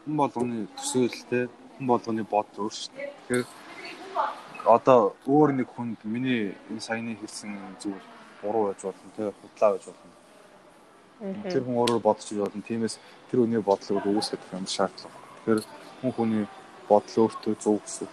хүн 0.03 0.15
болгоны 0.17 0.67
төсөөлөлтэй 0.77 1.43
хүн 1.77 1.85
болгоны 1.87 2.23
бодол 2.23 2.65
өөр 2.65 2.73
шүү 2.73 2.93
дээ. 2.95 3.09
Тэгэхээр 3.27 3.45
одоо 4.65 5.15
өөр 5.25 5.49
нэг 5.59 5.67
хүнд 5.75 5.99
миний 6.03 6.55
энэ 6.69 6.81
саяны 6.81 7.13
хэлсэн 7.21 7.53
зүйл 7.81 8.05
буруу 8.41 8.63
байж 8.67 8.81
болно 8.83 9.09
тий 9.15 9.29
худлаа 9.41 9.69
байж 9.73 9.85
болно. 9.89 10.15
Тэр 11.51 11.63
хүн 11.63 11.79
өөрөөр 11.81 12.01
бодож 12.01 12.27
болно. 12.33 12.61
Тиймээс 12.69 12.95
тэр 13.29 13.39
хүний 13.45 13.61
бодлыг 13.61 14.05
үүсгэх 14.05 14.53
юм 14.53 14.65
шаардлага. 14.65 15.17
Тэгэхээр 15.45 15.59
хүн 16.01 16.11
хүний 16.17 16.45
бодол 16.89 17.15
өөртөө 17.21 17.53
зөв 17.61 17.77
гэсэн. 17.85 18.09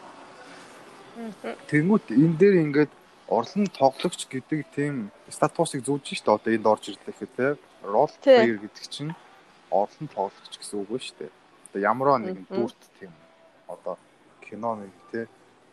Тэнгүүт 1.70 2.06
энэ 2.12 2.36
дээр 2.40 2.56
ингээд 2.64 2.92
орлон 3.28 3.66
тоглогч 3.66 4.26
гэдэг 4.30 4.66
тийм 4.74 5.10
статусыг 5.28 5.82
зүүж 5.82 6.14
штэ 6.22 6.30
одоо 6.30 6.54
энд 6.54 6.66
орж 6.66 6.94
ирлээ 6.94 7.26
тий 7.36 7.50
рол 7.82 8.10
плеер 8.22 8.58
гэдэг 8.62 8.84
чинь 8.86 9.14
орлон 9.70 10.06
тоглогч 10.14 10.54
гэсэн 10.54 10.78
үг 10.80 10.88
ба 10.88 10.98
штэ. 11.02 11.30
Одоо 11.70 11.80
ямар 11.82 12.08
нэгэн 12.22 12.46
дүрт 12.46 12.80
тийм 13.00 13.10
одоо 13.66 13.98
кино 14.46 14.78
нэг 14.78 14.94
тий 15.10 15.26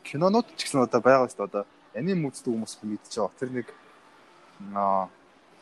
кинонууд 0.04 0.50
ч 0.58 0.66
гэсэн 0.66 0.82
одоо 0.82 1.02
байгаа 1.02 1.30
штэ 1.30 1.46
одоо 1.46 1.63
аним 1.94 2.26
үздэг 2.26 2.50
хүмүүс 2.50 2.82
мэдчихэж 2.82 3.22
байгаа. 3.22 3.38
Тэр 3.38 3.52
нэг 3.54 3.68
аа 4.74 5.10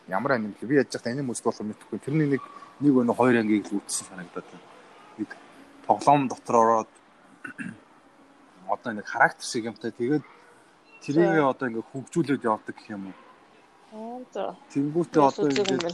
ямар 0.08 0.40
аним? 0.40 0.56
Би 0.62 0.80
яаж 0.80 0.96
яхад 0.96 1.12
аним 1.12 1.30
үздэг 1.36 1.52
болох 1.52 1.68
мэдэхгүй. 1.68 2.00
Тэрний 2.00 2.40
нэг 2.40 2.44
нэг 2.80 2.94
өнө 2.96 3.14
хоёр 3.20 3.44
ангийг 3.44 3.68
л 3.68 3.84
үзсэн 3.84 4.08
санагдаад 4.16 4.48
байна. 4.48 4.68
Нэг 5.20 5.30
тоглоом 5.84 6.28
дотор 6.32 6.56
ороод 6.56 6.92
одоо 8.72 8.92
нэг 8.96 9.06
характер 9.06 9.44
шиг 9.44 9.68
юмтай 9.68 9.92
тэгээд 9.92 10.24
тэрийг 11.02 11.42
одоо 11.42 11.68
ингээ 11.68 11.90
хөгжүүлээд 11.92 12.46
явдаг 12.46 12.76
гэх 12.78 12.94
юм 12.94 13.10
уу. 13.10 13.18
Аа 13.92 14.22
за. 14.34 14.44
Тэнгүүтээ 14.72 15.24
одоо 15.26 15.50
ингээ 15.50 15.94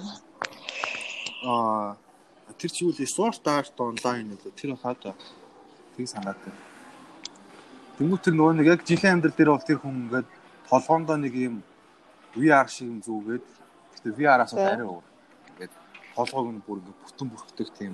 аа 1.48 1.96
тэр 2.60 2.72
чи 2.72 2.86
юу 2.86 2.92
л 2.92 3.00
Sword 3.08 3.44
Art 3.48 3.78
Online 3.80 4.36
үү? 4.36 4.52
Тэр 4.56 4.76
хаад 4.76 5.02
тийг 5.96 6.08
санаад 6.12 6.38
байна. 6.44 6.62
Тэнгүүт 7.98 8.22
тэр 8.28 8.36
нөгөө 8.36 8.54
нэг 8.60 8.68
яг 8.68 8.82
жинхэнэ 8.84 9.14
амьдрал 9.16 9.38
дээр 9.38 9.52
бол 9.56 9.68
тэр 9.68 9.80
хүн 9.82 9.96
ингээд 10.06 10.30
толгоондоо 10.70 11.18
нэг 11.18 11.34
юм 11.34 11.56
VR 12.36 12.68
шиг 12.68 12.92
юм 12.92 13.00
зүгээд 13.02 13.46
гэхдээ 13.96 14.14
VR-аас 14.20 14.54
арай 14.54 14.86
өөр. 14.86 15.06
Ингээд 15.56 15.74
толгойг 16.14 16.50
нь 16.52 16.64
бүр 16.68 16.78
ингээд 16.84 17.02
бүтэн 17.02 17.28
бүрхдэг 17.32 17.70
тийм 17.74 17.94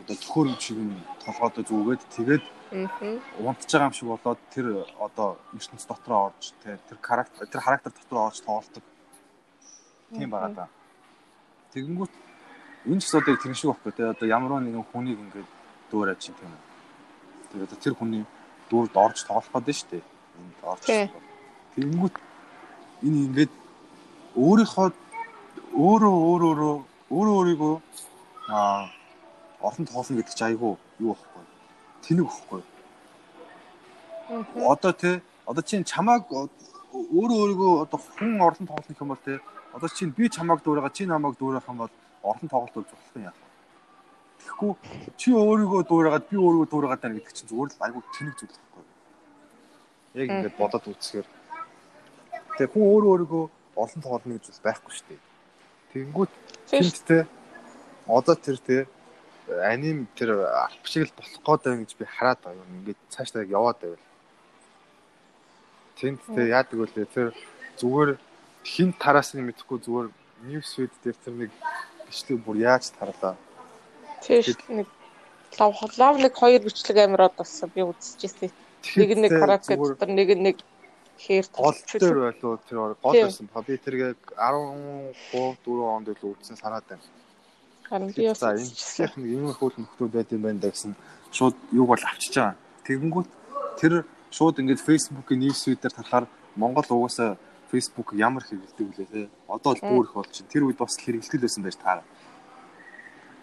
одоо 0.00 0.16
төхөөрөмж 0.16 0.60
шиг 0.60 0.78
нь 0.78 0.96
толгойдоо 1.24 1.64
зүгээд 1.64 2.02
тэгээд 2.16 2.44
унтж 2.70 3.70
байгаа 3.72 3.88
юм 3.90 3.94
шиг 3.98 4.08
болоод 4.08 4.40
тэр 4.54 4.66
одоо 4.98 5.36
ертөнц 5.58 5.84
дотроо 5.86 6.30
орж 6.30 6.54
тэр 6.62 6.98
характер 7.02 7.46
тэр 7.46 7.60
характер 7.60 7.92
дотроо 7.92 8.26
орж 8.30 8.38
тоолдог. 8.40 8.84
Тийм 10.14 10.30
байгаа 10.30 10.50
даа. 10.54 10.68
Тэгэнгүүт 11.74 12.12
энэ 12.86 13.02
одоо 13.18 13.36
тэр 13.36 13.54
шиг 13.54 13.70
байхгүй 13.70 13.92
те 13.92 14.02
одоо 14.14 14.26
ямар 14.28 14.62
нэгэн 14.62 14.86
хүнийг 14.92 15.18
ингээд 15.18 15.48
дөөрэж 15.90 16.18
чинь 16.18 16.38
тийм 16.38 16.54
үү. 16.54 16.62
Тэгээд 17.52 17.82
тэр 17.82 17.94
хүний 17.98 18.24
дүрд 18.70 18.94
орж 18.94 19.26
тоолох 19.26 19.50
гэдэг 19.50 19.74
шүү 19.74 19.90
дээ. 19.90 20.04
Энд 20.38 20.58
орж. 20.62 20.84
Тэгэнгүүт 21.74 22.16
энэ 23.02 23.18
ингээд 23.26 23.52
өөрийнхөө 24.38 24.88
өөрөө 25.74 26.14
өөрөөрөө 26.30 26.76
өөрөө 27.10 27.34
өөрийгөө 27.38 27.74
аа 28.54 28.86
орхон 29.62 29.86
тоолно 29.86 30.16
гэдэг 30.18 30.34
чи 30.34 30.44
айгүй 30.44 30.72
юу 31.04 31.14
байхгүй 31.14 31.44
тэнэг 32.04 32.26
байхгүй 32.26 32.62
одоо 34.72 34.92
те 34.92 35.10
одоо 35.46 35.62
чинь 35.62 35.84
чамааг 35.84 36.22
өөрөө 36.30 37.38
өөрийгөө 37.42 37.72
одоо 37.84 37.98
хүн 38.16 38.40
орлон 38.46 38.66
тоглох 38.66 39.00
юм 39.02 39.08
бол 39.12 39.24
те 39.24 39.40
одоо 39.76 39.88
чинь 39.88 40.14
би 40.16 40.28
чамааг 40.28 40.62
дуурайгаа 40.62 40.96
чи 40.96 41.06
намайг 41.06 41.34
дуурайх 41.38 41.68
юм 41.68 41.78
бол 41.82 41.92
орлон 42.22 42.48
тоглолт 42.48 42.74
болж 42.74 42.90
болох 42.90 43.16
юм 43.16 43.24
яах 43.28 43.38
Тэгэхгүй 44.40 44.72
чи 45.20 45.32
өөрийгөө 45.36 45.82
дуурайгаад 45.84 46.24
би 46.30 46.36
өөрийгөө 46.40 46.68
дуурайгаад 46.72 47.02
байна 47.04 47.16
гэдэг 47.20 47.34
чинь 47.36 47.50
зүгээр 47.50 47.70
л 47.70 47.84
айгүй 47.84 48.02
тэнэг 48.16 48.34
зүйл 48.40 48.56
байхгүй. 48.56 48.84
Яг 50.16 50.28
ингээд 50.32 50.56
бодоод 50.56 50.84
үзэхээр. 50.88 51.28
Тэгээ 52.56 52.72
хүн 52.72 52.84
өөрөө 52.88 53.10
өөрийгөө 53.12 53.44
олон 53.76 54.00
тоглоно 54.00 54.34
гэж 54.36 54.44
бас 54.48 54.60
байхгүй 54.64 54.92
шүү 54.96 55.06
дээ. 55.08 55.20
Тэгэнгүүт 55.92 56.32
тэмт 56.72 56.96
те 57.04 57.18
одоо 58.08 58.34
тэр 58.34 58.58
те 58.64 58.76
аним 59.58 60.06
тэр 60.16 60.46
аль 60.46 60.78
шиг 60.84 61.08
л 61.08 61.16
болох 61.16 61.40
гээд 61.42 61.62
байна 61.64 61.82
гэж 61.82 61.92
би 61.98 62.04
хараад 62.06 62.40
байгаа 62.42 62.62
юм. 62.62 62.76
Ингээд 62.80 63.00
цаашдаа 63.10 63.44
яваад 63.44 63.78
байвал. 63.82 64.06
Тэнд 65.98 66.20
тэ 66.34 66.42
яадаг 66.54 66.78
үлээ 66.78 67.08
тэр 67.10 67.28
зүгээр 67.80 68.10
хин 68.64 68.90
тараас 68.96 69.34
нь 69.34 69.44
мэдэхгүй 69.44 69.78
зүгээр 69.84 70.08
news 70.48 70.70
feed 70.76 70.92
дээр 71.04 71.16
тэр 71.24 71.34
нэг 71.34 71.50
бичлэг 72.06 72.38
бүр 72.44 72.56
яаж 72.60 72.90
тарлаа. 72.96 73.36
Тийм 74.22 74.42
нэг 74.80 74.88
лав 75.58 75.74
лав 75.98 76.16
нэг 76.20 76.32
хоёр 76.34 76.60
бичлэг 76.64 76.98
амир 76.98 77.28
од 77.28 77.34
болсон 77.36 77.70
би 77.74 77.82
үзчихсэн. 77.82 78.52
Нэг 78.96 79.10
нэг 79.16 79.32
характер 79.32 79.76
дотор 79.76 80.08
нэг 80.08 80.28
нэг 80.36 80.56
хээр 81.20 81.46
гол 81.52 81.76
дээр 81.76 82.18
байлуу 82.32 82.58
тэр 82.64 82.78
гол 82.78 82.96
байсан. 83.00 83.48
Би 83.66 83.76
тэргээ 83.76 84.16
13 84.36 85.12
4 85.32 85.96
онд 85.96 86.08
л 86.08 86.32
үзсэн 86.32 86.56
санаад 86.56 86.84
байна. 86.88 87.04
Харин 87.90 88.14
би 88.14 88.28
бас 88.30 88.42
энэ 88.42 89.18
нэг 89.18 89.26
юм 89.34 89.50
хөл 89.50 89.74
нөхдөл 89.74 90.14
байд 90.14 90.30
юм 90.30 90.42
байна 90.46 90.62
гэсэн 90.62 90.94
шууд 91.34 91.56
юг 91.74 91.86
бол 91.90 91.98
авчиж 92.06 92.34
байгаа. 92.38 92.54
Тэгэнгүүт 92.86 93.30
тэр 93.82 94.06
шууд 94.30 94.62
ингээд 94.62 94.78
Facebook-ийн 94.78 95.42
news 95.42 95.66
feed-дээр 95.66 95.98
тарахаар 95.98 96.26
Монгол 96.54 96.86
угаасаа 96.86 97.34
Facebook 97.70 98.14
ямар 98.14 98.46
хэрэгэлдэг 98.46 98.86
вүлээ 98.86 99.08
те. 99.10 99.30
Одоо 99.50 99.74
л 99.74 99.82
бүр 99.82 100.06
их 100.06 100.14
болж 100.14 100.30
чинь. 100.30 100.46
Тэр 100.46 100.70
үед 100.70 100.78
бас 100.78 100.94
хэрэгэлдэг 100.94 101.40
байсан 101.42 101.62
байж 101.66 101.76
таараа. 101.82 102.06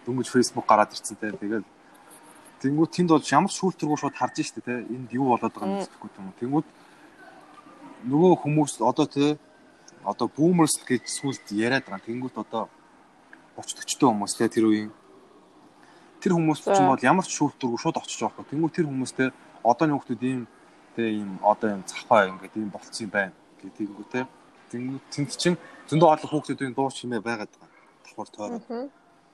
Дөнгөж 0.07 0.27
Facebook 0.31 0.67
гараад 0.67 0.95
ирсэн 0.95 1.19
те. 1.19 1.35
Тэгэл 1.35 1.67
Тэнгүүд 2.63 2.91
тэнд 2.91 3.09
бол 3.11 3.27
ямар 3.27 3.51
шүүлтэргүй 3.51 3.97
шууд 3.99 4.15
харж 4.15 4.41
штэ 4.41 4.63
те. 4.65 4.81
Энд 4.87 5.11
юу 5.13 5.35
болоод 5.35 5.53
байгаа 5.53 5.67
юм 5.67 5.83
гэхгүй 5.83 6.09
юм. 6.17 6.33
Тэнгүүд 6.39 6.67
нөгөө 8.09 8.33
хүмүүс 8.41 8.79
одоо 8.81 9.05
те 9.05 9.37
одоо 10.07 10.27
boomers 10.31 10.79
гэж 10.81 11.03
сүлд 11.05 11.45
яриад 11.53 11.85
байгаа. 11.85 12.07
Тэнгүүд 12.07 12.35
одоо 12.41 12.71
30 13.57 13.97
40 13.97 14.13
хүмүүс 14.13 14.33
те 14.37 14.45
тэр 14.47 14.65
үеийн 14.69 14.91
тэр 16.21 16.33
хүмүүс 16.37 16.59
ч 16.61 16.77
юм 16.77 16.93
бол 16.93 17.01
ямар 17.01 17.25
ч 17.25 17.33
шүүлтэргүй 17.37 17.79
шууд 17.81 17.97
очиж 17.97 18.21
байгаа 18.21 18.37
байхгүй. 18.37 18.51
Тэнгүүд 18.53 18.73
тэр 18.77 18.87
хүмүүс 18.89 19.11
те 19.17 19.25
одооны 19.65 19.97
хүмүүс 19.97 20.21
ийм 20.21 20.43
те 20.97 21.03
ийм 21.09 21.31
одоо 21.41 21.69
ийм 21.73 21.83
цахаа 21.85 22.29
ингээд 22.29 22.57
ийм 22.57 22.69
болцсон 22.69 23.05
юм 23.05 23.11
байна 23.13 23.33
гэдгийг 23.61 23.91
те. 24.13 24.25
Тэнгүүд 24.73 25.03
тэнд 25.13 25.31
чинь 25.37 25.57
зөндөө 25.89 26.09
олон 26.13 26.29
хүмүүсийн 26.29 26.73
дуу 26.73 26.89
чимээ 26.89 27.21
байгаад 27.21 27.51
байгаа. 27.53 27.69
Давхар 28.05 28.29
тойроо 28.33 28.61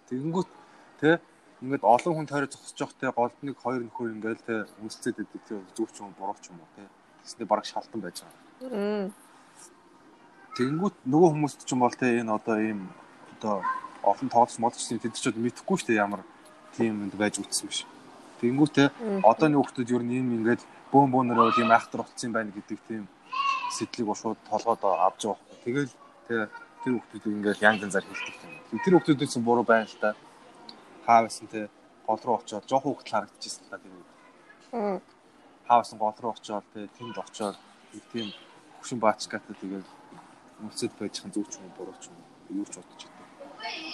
тэгэнгүүт 0.08 0.50
те 1.00 1.10
ингээд 1.64 1.84
олон 1.84 2.14
хүн 2.16 2.28
тойроо 2.28 2.50
зогсож 2.52 2.80
явах 2.80 2.96
те 3.00 3.08
голд 3.12 3.38
нэг 3.42 3.56
хоёр 3.64 3.82
нөхөр 3.84 4.14
ингээд 4.16 4.42
те 4.44 4.56
үнэлцээд 4.84 5.16
байдаг 5.18 5.42
те 5.48 5.56
зүгч 5.76 5.96
юм 6.04 6.12
бурууч 6.20 6.44
юм 6.52 6.60
уу 6.60 6.72
те. 6.76 6.84
Тэснэ 7.24 7.48
бараг 7.48 7.66
шалтан 7.66 8.00
байж 8.04 8.22
байгаа. 8.22 9.12
Тэгэнгүүт 10.60 10.96
нөгөө 11.08 11.30
хүмүүст 11.32 11.64
ч 11.66 11.72
юм 11.74 11.82
бол 11.82 11.96
те 11.96 12.20
энэ 12.20 12.32
одоо 12.32 12.58
ийм 12.60 12.92
одоо 13.40 13.64
олон 14.04 14.30
тоолч 14.30 14.60
модчны 14.60 15.00
тэд 15.00 15.16
ч 15.16 15.32
мэдэхгүй 15.32 15.78
шүү 15.80 15.88
дээ 15.88 16.04
ямар 16.04 16.22
тийм 16.76 17.08
юмд 17.08 17.16
байж 17.16 17.40
үтсэн 17.40 17.68
биш 17.68 17.88
тэгэнгүүт 18.44 18.74
те 18.76 18.92
одооны 19.24 19.56
хүмүүс 19.56 19.92
ер 19.96 20.04
нь 20.04 20.14
ийм 20.20 20.28
ингээд 20.38 20.62
бөөн 20.92 21.10
бөөнөрөө 21.16 21.56
тийм 21.56 21.72
айхтар 21.72 22.04
утсан 22.04 22.28
юм 22.28 22.36
байна 22.36 22.52
гэдэг 22.52 22.80
тийм 22.88 23.04
сэтлийг 23.72 24.12
шууд 24.20 24.38
толгойд 24.50 24.84
авч 24.84 25.22
байгаа 25.26 25.40
байхгүй. 25.48 25.64
Тэгэл 25.64 25.92
тэр 26.28 26.42
хүмүүсийг 26.84 27.24
ингээл 27.26 27.66
янз 27.66 27.82
янзаар 27.88 28.06
хэлдэг 28.06 28.36
юм. 28.44 28.80
Тэр 28.84 28.94
хүмүүсээс 29.00 29.40
буруу 29.40 29.66
байна 29.66 29.88
л 29.88 29.98
та. 30.04 30.14
Хаавсан 31.08 31.48
те 31.48 31.70
гол 32.08 32.22
руу 32.24 32.38
очиод 32.44 32.68
жоох 32.68 32.84
хүүхд 32.84 33.08
харагдчихсан 33.10 33.66
та 33.72 33.80
үед. 33.80 35.02
Хаавсан 35.68 35.98
гол 35.98 36.18
руу 36.20 36.36
очиод 36.36 36.68
те 36.74 36.88
тэнд 37.00 37.18
очиод 37.18 37.58
тийм 38.12 38.28
хөшин 38.80 39.00
баачгатай 39.00 39.56
тэгэл 39.56 39.88
үлцэд 40.68 40.92
байж 41.00 41.16
хан 41.24 41.32
зүг 41.32 41.48
ч 41.50 41.58
юм 41.58 41.72
буруу 41.78 41.96
ч 42.04 42.12
юм 42.12 42.18
юу 42.60 42.66
ч 42.68 42.78
бодож 42.78 43.02
идэв. 43.08 43.93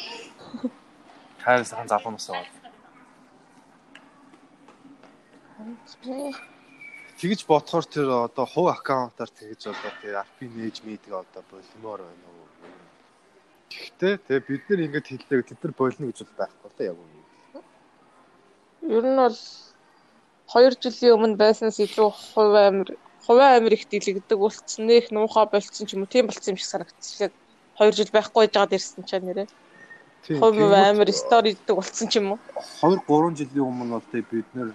Хайрсан 1.44 1.88
залуунаас 1.88 2.30
аваад. 2.30 2.54
Тэгж 7.20 7.42
бодохоор 7.48 7.86
тэр 7.86 8.08
одоо 8.28 8.46
хувь 8.48 8.72
аккаунтаар 8.72 9.30
тэгж 9.30 9.62
одоо 9.72 9.92
тэр 10.02 10.24
RP 10.24 10.48
нээж 10.48 10.76
мэдээ 10.88 11.16
одоо 11.20 11.44
болмоор 11.52 12.02
байна 12.08 12.28
уу. 12.32 12.48
Гэхдээ 13.70 14.14
тэгээ 14.24 14.48
бид 14.48 14.64
нар 14.70 14.80
ингэж 14.88 15.06
хэллээ 15.12 15.48
тэд 15.52 15.60
нар 15.62 15.74
болно 15.76 16.04
гэж 16.08 16.18
бол 16.24 16.36
байхгүй 16.40 16.70
л 16.72 16.88
яг 16.90 16.98
үнэ. 16.98 17.20
Ер 18.96 19.06
нь 19.06 19.20
бол 19.20 19.40
2 20.50 20.80
жилийн 20.80 21.16
өмнө 21.16 21.38
байснаас 21.38 21.78
илүү 21.84 22.10
хувь 22.10 22.56
амир 22.56 22.90
хувь 23.28 23.44
амир 23.44 23.74
их 23.76 23.86
дэлгдэг 23.92 24.40
болцсон 24.40 24.88
нэх 24.88 25.12
нуухай 25.12 25.46
болцсон 25.46 25.86
ч 25.86 25.94
юм 25.94 26.08
уу 26.08 26.10
тийм 26.10 26.26
болцсон 26.26 26.56
юм 26.56 26.60
шиг 26.60 26.72
санагдчихлаа. 26.72 27.32
2 27.78 28.00
жил 28.00 28.10
байхгүй 28.16 28.48
жаад 28.48 28.74
ирсэн 28.74 29.04
ч 29.06 29.20
нэрээ. 29.20 29.48
Хувь 30.28 30.60
амир 30.60 31.10
стори 31.14 31.56
иддэг 31.56 31.76
болцсон 31.76 32.08
ч 32.10 32.20
юм 32.20 32.36
уу. 32.36 32.40
2 32.84 33.02
3 33.08 33.40
жилийн 33.40 33.66
өмнө 33.66 33.98
бол 33.98 34.08
тэгээ 34.12 34.32
бид 34.32 34.50
нар 34.54 34.70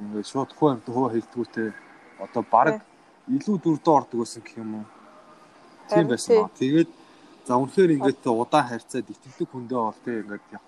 ингээд 0.00 0.26
шууд 0.30 0.50
хөө 0.56 0.68
амт 0.72 0.86
хөө 0.86 1.08
хэлдгүүтэй 1.12 1.68
одоо 2.24 2.42
баг 2.50 2.80
илүү 3.28 3.56
дүрдээ 3.60 3.94
ордог 3.98 4.18
байсан 4.22 4.42
гэх 4.42 4.56
юм 4.62 4.70
уу. 4.78 4.86
Тийм 5.90 6.06
байсан 6.08 6.30
ба. 6.42 6.50
Тэгээд 6.60 6.90
за 7.46 7.52
үнэхээр 7.58 7.90
ингээд 7.96 8.24
удаан 8.24 8.68
харьцаад 8.70 9.06
итгэлэг 9.10 9.48
хүндээ 9.50 9.80
бол 9.82 10.00
тэг 10.04 10.14
ингээд 10.24 10.44
яг 10.54 10.64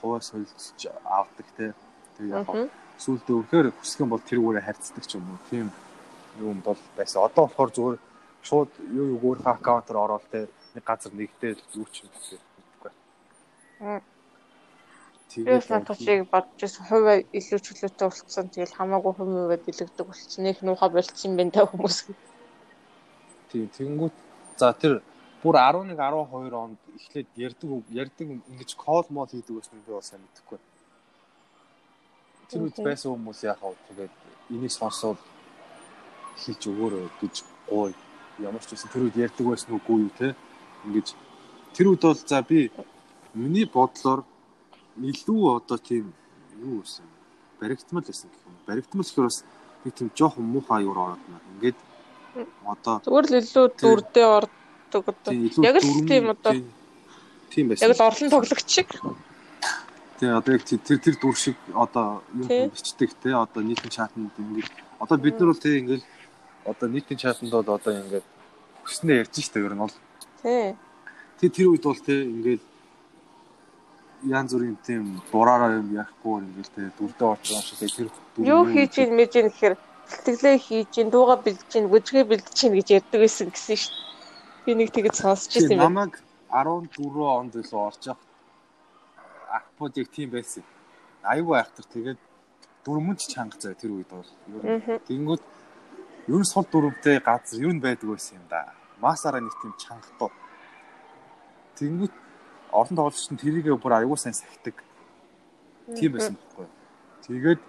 хуваа 0.00 0.20
солилцож 0.20 0.80
авдаг 1.04 1.48
те. 1.56 1.72
Тэгээд 2.18 2.34
яг 2.34 2.48
сүүлдээ 2.98 3.36
үнэхээр 3.38 3.66
хүсэх 3.78 4.00
юм 4.02 4.10
бол 4.12 4.28
тэр 4.28 4.40
үүрээ 4.42 4.64
харьцдаг 4.66 5.04
ч 5.06 5.16
юм 5.16 5.24
уу. 5.30 5.40
Тийм 5.50 5.68
юм 6.40 6.58
бол 6.60 6.78
байсан. 6.96 7.22
Одоо 7.22 7.46
болохоор 7.46 7.70
зүгээр 7.70 7.98
шууд 8.42 8.70
юу 8.92 9.06
юу 9.14 9.20
өөр 9.24 9.38
аккаунтаар 9.46 9.98
ороод 10.04 10.26
те 10.30 10.50
нэг 10.74 10.84
газар 10.84 11.12
нэгдээд 11.14 11.58
юм 11.74 11.86
гэсэн. 11.86 12.40
Тэгээд 13.80 15.64
санточийг 15.66 16.30
бодож 16.30 16.60
байсан 16.62 16.84
хувь 16.86 17.26
илүү 17.34 17.60
чөлөөтэй 17.66 18.06
болцсон. 18.06 18.46
Тэгэл 18.54 18.78
хамаагүй 18.78 19.12
хүмүүвээ 19.18 19.58
дэлгдэг 19.66 20.06
болцсон. 20.06 20.44
Нэг 20.46 20.62
нуухай 20.62 20.90
болцсон 20.94 21.30
юм 21.30 21.36
байна 21.36 21.50
та 21.50 21.66
хүмүүс. 21.66 21.96
Тийм 23.50 23.66
тэгэнгүүт 23.74 24.16
за 24.60 24.70
тэр 24.78 25.02
бүр 25.42 25.56
11 25.58 25.98
12 25.98 26.54
онд 26.54 26.78
эхлээд 26.96 27.28
ярддаг 27.36 27.70
ярддаг 27.90 28.28
ингэж 28.30 28.70
кол 28.78 29.06
мол 29.10 29.26
хийдэг 29.26 29.58
байсан 29.58 29.82
би 29.82 29.92
бас 29.92 30.12
мэдэхгүй. 30.14 30.58
Тэр 32.48 32.60
үед 32.62 32.78
байсан 32.78 33.10
хүмүүс 33.12 33.40
яхаа 33.42 33.74
тэгээд 33.90 34.14
энийг 34.54 34.72
сонсоод 34.72 35.18
хийж 36.38 36.60
өгөөрэй 36.70 37.06
гэж 37.20 37.34
гой 37.68 37.90
ямар 38.38 38.62
ч 38.62 38.74
үсэн 38.74 38.90
тэр 38.90 39.06
үед 39.06 39.16
ярддаг 39.16 39.46
байсан 39.46 39.74
үгүй 39.76 39.98
юу 40.06 40.12
те 40.18 40.34
ингэж 40.86 41.06
тэр 41.74 41.86
үед 41.90 42.02
бол 42.02 42.18
за 42.18 42.42
би 42.42 42.70
миний 43.34 43.66
бодлоор 43.66 44.24
илүү 44.98 45.42
одоо 45.58 45.78
тийм 45.78 46.14
юу 46.62 46.82
гэсэн 46.82 47.04
баригдмал 47.60 48.04
байсан 48.06 48.30
гэх 48.30 48.42
юм. 48.46 48.56
Баригдмал 48.66 49.04
гэхээр 49.04 49.26
бас 49.26 49.44
нэг 49.84 49.94
тийм 49.94 50.10
жоохон 50.14 50.44
муухай 50.44 50.82
аюур 50.82 50.98
ороод 50.98 51.22
байна. 51.26 51.40
Ингээд 51.54 51.78
одоо 52.64 52.94
зүгээр 53.04 53.26
л 53.30 53.38
илүү 53.42 53.66
дүрдээ 53.78 54.26
ордог 54.38 55.04
одоо 55.10 55.32
яг 55.34 55.76
л 55.82 56.06
тийм 56.06 56.24
одоо 56.30 56.52
тийм 57.50 57.64
байсан. 57.68 57.84
Яг 57.88 57.96
л 57.96 58.06
орлон 58.06 58.30
тоглогч 58.30 58.68
шиг. 58.70 58.90
Тэгээ 60.18 60.38
одоо 60.38 60.52
яг 60.54 60.62
тэр 60.64 60.98
тэр 60.98 61.16
дүр 61.18 61.36
шиг 61.36 61.58
одоо 61.74 62.22
юу 62.34 62.70
бичдэг 62.70 63.10
те 63.22 63.34
одоо 63.34 63.62
нийтийн 63.62 63.90
чатанд 63.90 64.34
ингээд 64.38 64.70
одоо 64.98 65.16
бид 65.18 65.38
нар 65.38 65.50
бол 65.50 65.62
тэг 65.62 65.74
ингээд 65.82 66.04
одоо 66.64 66.86
нийтийн 66.88 67.18
чатанд 67.18 67.50
бол 67.50 67.66
одоо 67.66 67.92
ингээд 67.92 68.26
хүснээ 68.86 69.20
ярьж 69.26 69.34
штэ 69.42 69.58
ер 69.62 69.74
нь 69.74 69.82
бол. 69.82 69.94
Тий. 70.42 70.76
Тэг 71.40 71.50
тэр 71.50 71.66
үед 71.74 71.84
бол 71.84 71.98
те 71.98 72.14
ингээд 72.22 72.62
янз 74.24 74.52
бүрийн 74.54 74.76
тийм 74.86 75.20
дураараа 75.32 75.78
юм 75.80 75.88
яахгүй 75.92 76.42
ингээл 76.42 76.74
те 76.74 76.82
дүрдээ 76.98 77.28
орж 77.32 77.44
байгаа 77.48 77.64
шиг 77.68 77.78
тэр 77.96 78.08
юу 78.40 78.62
хийж 78.64 78.92
ийн 78.98 79.12
мэж 79.16 79.32
ийн 79.36 79.48
гэхээр 79.48 79.74
сэтгэлээ 80.08 80.56
хийж 80.66 80.92
ийн 80.98 81.10
дууга 81.10 81.36
бэлдэж 81.44 81.70
ийн 81.76 81.88
бүжгээ 81.92 82.24
бэлдэж 82.24 82.58
ийн 82.64 82.74
гэж 82.78 82.88
ярьдаг 82.98 83.20
байсан 83.20 83.48
гэсэн 83.52 83.76
шүү 83.76 83.92
дээ. 83.92 84.04
Би 84.64 84.72
нэг 84.74 84.88
тэгэж 84.96 85.14
сонсч 85.20 85.50
ирсэн 85.56 85.76
юм. 85.76 85.84
Намайг 85.84 86.14
14 86.48 86.96
онд 87.40 87.52
илүү 87.60 87.80
орж 87.88 88.02
явах 88.08 88.24
ахпууд 89.58 89.94
яг 89.96 90.08
тийм 90.08 90.30
байсан. 90.30 90.64
Аюу 91.22 91.52
айхтар 91.56 91.86
тэгээд 91.92 92.20
дөрмөнд 92.84 93.20
чанга 93.20 93.56
зай 93.60 93.74
тэр 93.74 93.92
үед 93.96 94.08
бол. 94.08 94.30
Тэнгүүд 95.08 95.42
ер 96.28 96.40
нь 96.40 96.48
сул 96.48 96.66
дөрөвтэй 96.68 97.20
газар 97.20 97.60
юу 97.60 97.72
байдаг 97.80 98.08
байсан 98.08 98.40
юм 98.40 98.46
да. 98.48 98.72
Масараа 99.00 99.40
нэг 99.40 99.54
тийм 99.60 99.72
чангатуу. 99.76 100.30
Тэнгүүд 101.76 102.14
олон 102.74 102.96
тоглогч 102.98 103.30
нь 103.30 103.38
тэрийгээ 103.38 103.78
бүр 103.78 103.94
аягүй 104.02 104.18
сайн 104.18 104.34
сахидаг. 104.34 104.76
Тийм 105.94 106.10
байсан 106.12 106.34
байхгүй. 106.34 106.66
Тэгээд 107.26 107.60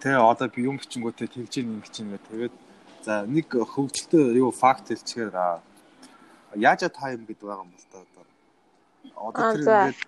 тэгээ 0.00 0.22
одоо 0.30 0.46
би 0.54 0.62
юм 0.62 0.78
бичингүүтээ 0.78 1.28
тэгж 1.34 1.52
ийн 1.58 1.74
ингэж 1.74 1.94
ийн 1.98 2.18
тэгээд 2.30 2.54
за 3.02 3.26
нэг 3.26 3.50
хөвгөлтөө 3.50 4.38
юу 4.38 4.50
факт 4.54 4.94
хэлчихээр 4.94 5.34
яажа 6.54 6.88
тайм 6.88 7.26
гэдэг 7.26 7.42
байгаа 7.42 7.66
юм 7.66 7.72
бол 7.74 7.86
та 7.90 7.98
одоо. 8.06 8.24
Одоо 9.26 9.42
тэр 9.58 9.66
ингээд 9.66 10.00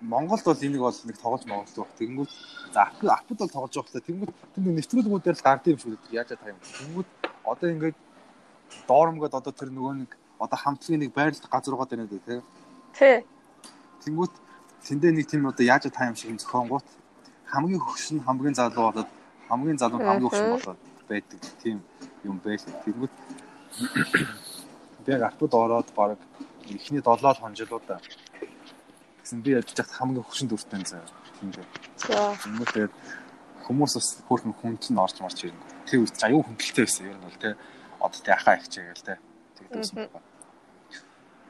Монголд 0.00 0.44
бол 0.44 0.64
энийг 0.66 0.82
бол 0.82 1.00
нэг 1.06 1.16
тоглож 1.22 1.44
Монголд 1.46 1.76
байх. 1.76 1.94
Тэнгүүд 1.98 2.30
за 2.74 2.80
апд 3.14 3.38
бол 3.38 3.54
тоглож 3.54 3.74
байх. 3.78 4.04
Тэнгүүд 4.04 4.32
тэр 4.54 4.62
нэвтрүүлгүүдээр 4.74 5.36
л 5.38 5.46
гардыг 5.46 5.72
юм 5.72 5.80
шүү 5.80 5.96
дээ. 5.96 6.18
Яажа 6.20 6.36
тайм. 6.36 6.58
Тэнгүүд 6.60 7.08
одоо 7.46 7.68
ингээд 7.70 7.96
доормгод 8.90 9.32
одоо 9.32 9.52
тэр 9.54 9.70
нөгөө 9.72 9.94
нэг 10.04 10.10
одоо 10.38 10.58
хамтлагийн 10.58 11.00
нэг 11.04 11.12
байрлал 11.14 11.50
газар 11.50 11.74
угаад 11.74 11.90
байна 11.90 12.06
дээ 12.06 12.22
тий. 12.26 12.40
Тий. 12.98 13.16
Тэнгүүт 14.04 14.34
тэндээ 14.86 15.12
нэг 15.12 15.26
тийм 15.26 15.46
одоо 15.46 15.64
яаж 15.64 15.88
та 15.88 16.06
юм 16.06 16.16
шиг 16.16 16.36
зөхионгууд 16.38 16.86
хамгийн 17.46 17.80
хөгш 17.80 18.06
нь 18.12 18.24
хамгийн 18.26 18.54
залуу 18.54 18.92
болоод 18.92 19.10
хамгийн 19.48 19.78
залуу 19.78 20.00
хамгийн 20.02 20.30
хөгш 20.30 20.42
болоод 20.54 20.80
байдаг 21.08 21.40
тийм 21.62 21.82
юм 22.24 22.36
байл. 22.44 22.60
Би 25.04 25.12
яг 25.12 25.22
автод 25.22 25.52
ороод 25.54 25.88
баг 25.94 26.18
эхний 26.68 27.00
7 27.00 27.40
хонжилуудаа 27.40 28.00
гэсэн 29.22 29.42
би 29.42 29.50
яж 29.58 29.70
чад 29.74 29.90
хамгийн 29.90 30.22
хөшин 30.22 30.48
дүртэй 30.48 30.82
заа. 30.86 31.02
Тийм 31.40 31.50
дээ. 31.50 31.66
Тэгмээ 32.42 32.68
тэгээд 32.70 32.94
хүмүүс 33.66 33.92
бас 33.98 34.08
хөөрхөн 34.26 34.54
хүн 34.54 34.78
чинь 34.78 34.98
орж 34.98 35.18
марч 35.18 35.50
ирнэ. 35.50 35.66
Тэр 35.86 36.06
үед 36.06 36.14
аюу 36.22 36.42
хөндлөлтэй 36.46 36.84
байсан 36.86 37.06
ер 37.10 37.18
нь 37.18 37.26
бол 37.26 37.38
те. 37.42 37.58
Одоо 37.98 38.20
тэ 38.22 38.32
ахаа 38.34 38.54
их 38.58 38.70
чигээл 38.70 39.06
те. 39.06 39.18
Тэгдсэн 39.58 40.06
байна. 40.06 40.25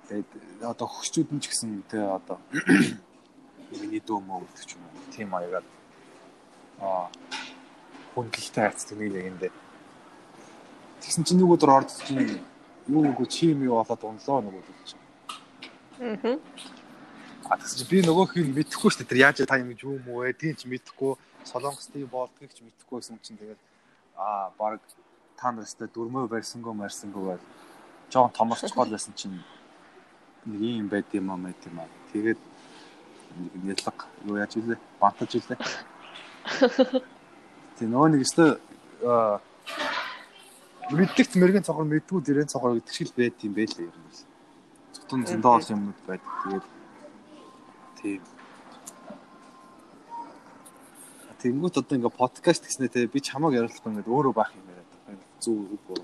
Тэгээд 0.08 0.62
одоо 0.62 0.86
хөшчүүд 0.86 1.34
нь 1.34 1.42
ч 1.42 1.50
гэсэн 1.50 1.82
те 1.90 1.98
одоо 1.98 2.38
миний 3.74 3.98
дөө 3.98 4.22
мөө 4.22 4.46
гэдэг 4.46 4.64
ч 4.66 4.70
юм 4.78 4.86
уу. 4.86 5.10
Тийм 5.10 5.34
аягаар 5.34 5.66
аа 6.78 7.10
хөндлөлтэй 8.14 8.62
хайцдаг 8.70 8.98
нэг 9.02 9.14
юм 9.18 9.38
дээ. 9.42 9.52
Тэгсэн 11.02 11.26
чинь 11.26 11.42
нэг 11.42 11.50
өдөр 11.50 11.70
орж 11.74 11.90
чинь 12.06 12.38
юу 12.86 13.02
нэг 13.02 13.18
чим 13.26 13.66
юу 13.66 13.82
болоод 13.82 14.02
унлоо 14.06 14.38
өдөр 14.46 14.78
чинь. 14.86 15.02
Аа. 15.98 16.38
А 17.50 17.58
тэгсэн 17.58 17.78
чинь 17.82 17.90
би 17.90 17.98
нөгөөхийг 18.06 18.46
мэдэхгүй 18.54 18.90
шүү 18.94 19.02
дээ. 19.02 19.10
Тэр 19.10 19.22
яаж 19.26 19.42
та 19.42 19.58
юм 19.58 19.74
гэж 19.74 19.80
юу 19.82 19.98
мүү 20.06 20.30
ээ. 20.30 20.38
Тийм 20.38 20.54
ч 20.54 20.70
мэдэхгүй. 20.70 21.18
Солонгос 21.42 21.90
тийм 21.90 22.06
болдгийг 22.06 22.54
ч 22.54 22.62
мэдэхгүй 22.62 23.02
гэсэн 23.02 23.18
чинь 23.26 23.42
тэгээд 23.42 23.60
аа 24.14 24.54
баг 24.54 24.78
та 25.34 25.50
нартай 25.50 25.90
дөрмөө 25.90 26.30
барьсангүй 26.30 26.74
марсангүй 26.74 27.22
байл. 27.26 27.44
Жон 28.10 28.30
томорч 28.30 28.70
гол 28.74 28.90
байсан 28.90 29.14
чинь 29.18 29.42
нэг 30.46 30.60
юм 30.62 30.88
байд 30.88 31.10
юм 31.12 31.30
аа 31.30 31.36
мэд 31.36 31.60
юм 31.66 31.80
аа. 31.82 31.90
Тэгээд 32.12 32.40
нэг 33.64 33.78
ялга 33.78 34.06
юу 34.24 34.36
яаж 34.38 34.56
илээ? 34.56 34.78
Бантаж 35.00 35.34
илээ. 35.34 35.58
Тэг 37.76 37.86
нөгөө 37.90 38.08
нэг 38.14 38.22
өстө 38.22 38.44
мэддэгт 40.94 41.34
мэрэгэн 41.34 41.66
цогор 41.66 41.84
мэдгүй 41.84 42.22
дэрэн 42.22 42.48
цогор 42.48 42.78
гэдэг 42.78 42.94
шиг 42.94 43.10
л 43.10 43.18
байд 43.18 43.36
юм 43.42 43.52
бэ 43.58 43.66
л 43.66 43.82
ер 43.82 43.90
нь. 43.90 44.24
Цутун 44.94 45.26
зөндөө 45.26 45.52
олон 45.58 45.74
юмнууд 45.74 46.00
байдаг. 46.06 46.30
Тэгээд 46.46 46.66
тийм. 48.00 48.22
Тэнгүүт 51.42 51.78
одоо 51.82 51.94
ингээ 51.98 52.14
подкаст 52.14 52.62
гэснээр 52.64 52.92
те 52.94 53.10
би 53.10 53.20
чамааг 53.20 53.58
яриулахгүй 53.58 53.90
ингээ 53.92 54.14
өөрөө 54.14 54.34
байх 54.34 54.54
юм 54.54 54.66
яриад 54.70 54.90
байгаа. 54.94 55.26
Зүг 55.42 55.58
үгүй. 55.74 56.00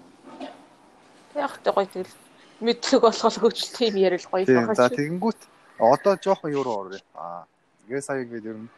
Яг 1.39 1.55
тэ 1.63 1.71
гоё 1.71 1.87
тэгэл 1.87 2.13
мэдлэг 2.63 3.01
болгол 3.03 3.37
хөгжил 3.43 3.71
тийм 3.75 3.95
ярил 3.99 4.27
гоё 4.31 4.47
Тийм. 4.47 4.75
За 4.75 4.89
тэгэнгүүт 4.89 5.41
одоо 5.79 6.15
жоохон 6.23 6.55
юу 6.55 6.63
руу 6.63 6.77
орё. 6.87 6.99
Аа. 7.15 7.45
Ингээ 7.87 8.01
сая 8.01 8.23
ингээд 8.23 8.47
ер 8.47 8.59
нь 8.63 8.69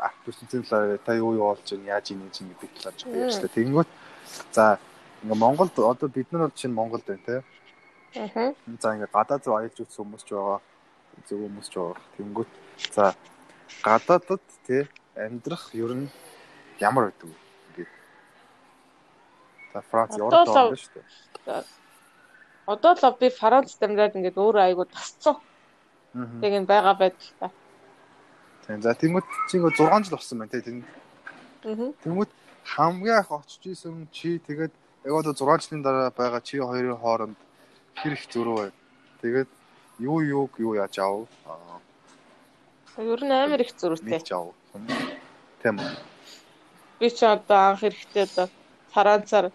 аппликейшн 0.00 0.64
талаар 0.64 0.98
та 1.04 1.12
юу 1.14 1.36
юу 1.36 1.52
болж 1.52 1.68
байна, 1.68 2.00
яаж 2.00 2.10
ийм 2.10 2.24
чинь 2.32 2.48
гэдэг 2.48 2.70
талаар 2.80 2.96
жоохон 2.96 3.20
ярьчлаа. 3.20 3.52
Тэгэнгүүт 3.52 3.90
за 4.52 4.64
ингээ 5.22 5.38
Монголд 5.44 5.74
одоо 5.76 6.08
бид 6.08 6.32
нар 6.32 6.48
бол 6.48 6.56
чинь 6.56 6.72
Монголд 6.72 7.04
байна 7.04 7.26
те. 7.28 7.36
Аа. 8.16 8.54
За 8.80 8.96
ингээ 8.96 9.12
гадаад 9.12 9.44
руу 9.44 9.56
аялж 9.60 9.76
үзсэн 9.76 10.00
хүмүүс 10.00 10.24
ч 10.24 10.30
байгаа. 10.32 10.60
Зөв 11.28 11.38
хүмүүс 11.44 11.68
ч 11.68 11.74
байгаа. 11.76 12.00
Тэнгүүт 12.16 12.52
за 12.96 13.04
гадаадд 13.84 14.40
те 14.66 14.88
амьдрах 15.14 15.70
ер 15.76 15.92
нь 15.92 16.08
ямар 16.80 17.12
байдаг 17.12 17.28
вэ? 17.28 17.36
Ингээ. 17.76 17.88
За 19.72 19.80
Франц 19.90 20.16
Европ 20.16 20.48
байна 20.48 20.76
шүү 20.80 20.92
дээ. 20.96 21.83
Одоо 22.66 22.92
л 22.96 23.16
би 23.20 23.28
Францд 23.28 23.82
амьдраад 23.82 24.16
ингээд 24.16 24.40
өөрөө 24.40 24.62
айгуу 24.64 24.86
тасцсан. 24.88 25.36
Тэг 26.40 26.52
юм 26.52 26.64
байгаа 26.64 26.94
байдалтай. 26.96 27.50
Тийм. 28.66 28.80
За 28.80 28.94
тэнгүүт 28.96 29.26
чи 29.50 29.60
ингээ 29.60 29.76
6 29.76 30.08
жил 30.08 30.16
болсон 30.16 30.38
байна 30.40 30.52
те. 30.52 30.64
Тэнд 30.64 30.84
Аа. 31.64 31.92
Тэнгүүд 32.04 32.30
хамгийн 32.64 33.20
их 33.20 33.30
очиж 33.32 33.62
исэн 33.68 34.08
чи 34.12 34.38
тэгээд 34.40 34.72
яг 35.04 35.12
одоо 35.12 35.32
6 35.36 35.68
жилийн 35.68 35.84
дараа 35.84 36.08
байгаа 36.10 36.40
чи 36.40 36.60
хоёрын 36.60 36.96
хооронд 36.96 37.36
хэр 38.00 38.12
их 38.16 38.24
зөрүү 38.32 38.56
байна. 38.56 38.76
Тэгээд 39.20 39.50
юу 40.00 40.20
юуг 40.24 40.52
юу 40.58 40.74
яаж 40.76 40.96
аав? 40.98 41.28
Аа, 41.44 41.80
Ер 42.96 43.20
нь 43.24 43.32
амар 43.32 43.60
их 43.60 43.72
зөрүүтэй. 43.76 44.20
Ч 44.24 44.32
аав. 44.32 44.56
Тийм 45.60 45.76
үү? 45.80 45.92
Би 47.00 47.08
ч 47.10 47.20
одоо 47.24 47.76
анх 47.76 47.82
эрэхтэй 47.84 48.24
одоо 48.24 48.46
Францаар 48.92 49.52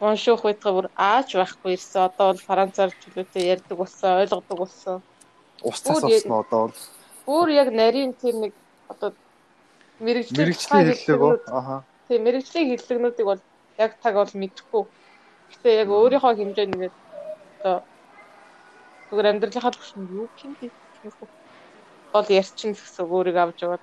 унших 0.00 0.44
үедээ 0.44 0.72
бүр 0.72 0.88
аач 0.96 1.28
байхгүй 1.36 1.76
ирсэн. 1.76 2.08
Одоо 2.08 2.32
бол 2.32 2.42
Францаар 2.48 2.90
чөлөөтэй 2.92 3.44
ярьдаг 3.54 3.76
болсон, 3.78 4.10
ойлгодог 4.20 4.58
болсон. 4.58 4.96
Ус 5.62 5.80
цас 5.80 6.02
болсон 6.02 6.32
одоо 6.32 6.60
бол 6.68 6.76
Бүр 7.26 7.48
яг 7.50 7.68
нарийн 7.74 8.12
тийм 8.14 8.36
нэг 8.44 8.52
одоо 8.88 9.10
мэрэгжлийн 9.98 10.94
хэллэг 10.94 11.20
үү? 11.22 11.36
Аха. 11.50 11.82
Тийм 12.08 12.22
мэрэгжлийн 12.22 12.70
хэллэгнүүдийг 12.70 13.26
бол 13.26 13.42
яг 13.78 13.92
таг 14.02 14.14
бол 14.14 14.30
мэдэхгүй. 14.30 14.84
Гэтэ 15.50 15.68
яг 15.82 15.88
өөрийнхөө 15.90 16.32
хэмжээнд 16.38 16.74
ингээд 16.76 16.96
одоо 17.58 17.76
зүгээр 19.10 19.30
амьдралынхаа 19.30 19.74
төвшөнд 19.74 20.10
юу 20.12 20.28
юм 20.44 20.52
бэ? 20.60 20.70
бол 22.16 22.26
ярьчин 22.30 22.72
гэсэн 22.72 23.04
өөрийг 23.04 23.36
авч 23.36 23.58
яваад 23.62 23.82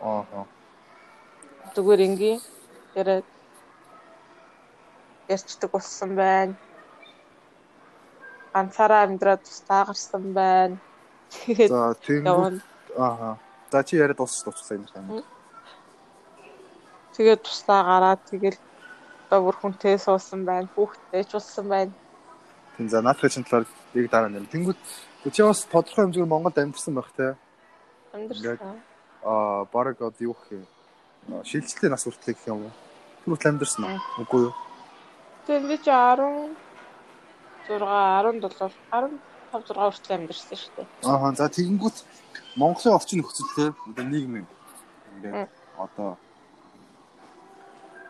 Аха. 0.00 0.46
зүгээр 1.74 2.00
ингийн 2.06 2.40
яриад 2.94 3.26
ярьцдаг 5.28 5.70
болсон 5.70 6.16
байна. 6.16 6.54
Ганцаараа 8.54 9.06
амьдраад 9.06 9.42
тусдаа 9.42 9.84
гарсан 9.88 10.32
байна. 10.32 10.76
Тэгээд 11.32 11.70
За 11.70 11.96
явна. 12.08 12.60
аха. 12.98 13.38
За 13.70 13.82
чи 13.84 13.96
яриад 13.96 14.16
дуусч 14.18 14.44
дуусчихсан 14.44 14.84
юм 14.84 14.86
байна. 14.92 15.22
Тэгээд 17.16 17.42
тусдаа 17.42 17.80
гараад 17.84 18.20
тэгэл 18.28 18.58
одоо 19.28 19.40
бүр 19.44 19.56
хүнтэй 19.56 19.96
суусан 19.98 20.44
байна. 20.44 20.68
Хүүхдтэй 20.76 21.24
ч 21.24 21.32
болсон 21.32 21.68
байна. 21.68 21.92
Тийм 22.76 22.88
за 22.88 23.00
наадах 23.00 23.32
чинь 23.32 23.44
талаар 23.44 23.66
яг 23.94 24.10
дараа 24.10 24.28
нэр. 24.28 24.44
Тэнгүүд 24.52 24.78
чи 25.32 25.42
бас 25.42 25.64
тодорхой 25.64 26.04
хэмжээгээр 26.04 26.28
Монголд 26.28 26.58
амьдсан 26.58 26.94
байх 26.94 27.08
те. 27.16 27.36
Амьдрсан. 28.12 28.80
Аа 29.24 29.64
баг 29.72 29.96
одоо 29.96 30.12
юу 30.20 30.36
гэх 30.36 30.60
юм? 30.60 30.66
Аа, 31.32 31.44
Шилжилтийн 31.44 31.92
нас 31.92 32.04
хүртэл 32.04 32.34
гэх 32.36 32.48
юм 32.52 32.68
уу? 32.68 32.72
Тэр 33.24 33.28
хүртэл 33.32 33.50
амьдсан 33.56 33.84
уу? 33.88 34.00
Үгүй 34.20 34.40
юу? 34.48 34.54
Тэгээд 35.46 35.66
би 35.68 35.76
чи 35.78 35.90
10 35.90 36.54
6 37.68 37.82
17 37.82 38.46
15 38.90 39.18
6 39.52 39.74
хүртэл 39.90 40.16
амьдэрсэн 40.16 40.56
шүү 40.56 40.72
дээ. 40.76 40.86
Аа 41.02 41.34
за 41.34 41.50
тэгэнгүүт 41.50 41.96
Монголын 42.56 42.96
орчин 42.96 43.18
нөхцөлтэй 43.20 43.68
одоо 43.74 44.04
нийгмийн 44.06 44.46
ингээд 45.18 45.50
одоо 45.76 46.16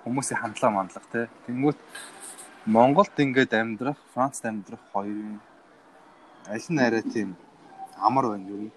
хүмүүсийн 0.04 0.40
хандлага 0.44 0.76
мандлага 0.76 1.08
те. 1.12 1.22
Тэгэнгүүт 1.46 1.80
Монголд 2.66 3.16
ингээд 3.16 3.52
амьдрах, 3.58 3.98
Францд 4.14 4.44
амьдрах 4.46 4.82
хоёрын 4.92 5.40
аль 6.46 6.68
нь 6.68 6.84
арай 6.84 7.02
тийм 7.02 7.34
амар 7.96 8.28
байна 8.28 8.48
юу? 8.50 8.70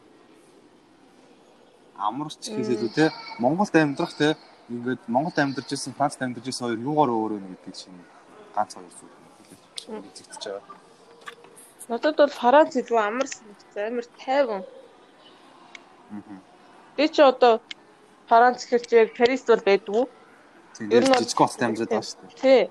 Амарч 1.98 2.39
хийсэл 2.39 2.88
үү 2.88 2.94
те. 2.94 3.12
Монголд 3.39 3.76
амьдрах 3.76 4.13
те. 4.18 4.34
Ингээд 4.70 5.02
Монголд 5.12 5.38
амьдарч 5.38 5.70
ирсэн, 5.70 5.94
Францд 5.94 6.22
амьдарч 6.22 6.48
ирсэн 6.50 6.65
хоёр 6.65 6.80
юугаар 6.82 7.12
өөр 7.13 7.32
вэ 7.38 7.48
гэдэг 7.52 7.76
чинь 7.76 8.14
ганц 8.56 8.72
хоёр 8.76 8.89
зүйл 8.89 9.13
Мм. 9.89 10.02
үзэгдэж 10.10 10.44
байгаа. 10.48 10.76
Надад 11.89 12.15
бол 12.18 12.34
Франц 12.39 12.74
илүү 12.80 12.98
амар 12.98 13.28
санагдсан. 13.28 13.84
Амар 13.88 14.06
тайван. 14.24 14.63
Би 16.98 17.06
ч 17.10 17.20
одоо 17.22 17.62
Франц 18.30 18.65
чи 18.65 18.96
яг 18.96 19.13
Парист 19.18 19.48
бол 19.48 19.62
байдгүй. 19.62 20.04
Ер 20.89 21.04
нь 21.06 21.13
жижиг 21.13 21.38
хотод 21.38 21.62
амьдарч 21.62 21.89
байгаа 21.91 22.02
шүү 22.02 22.20
дээ. 22.26 22.41
Тий. 22.41 22.62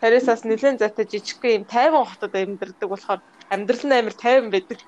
Парисаас 0.00 0.44
нэлээд 0.48 0.80
зайтай 0.80 1.04
жижигхэн 1.04 1.56
юм 1.60 1.64
тайван 1.64 2.06
хотод 2.06 2.32
амьдардаг 2.34 2.88
болохоор 2.88 3.20
амьдрал 3.50 3.84
нь 3.84 3.96
амар 3.98 4.14
тайван 4.14 4.50
байдаг. 4.54 4.78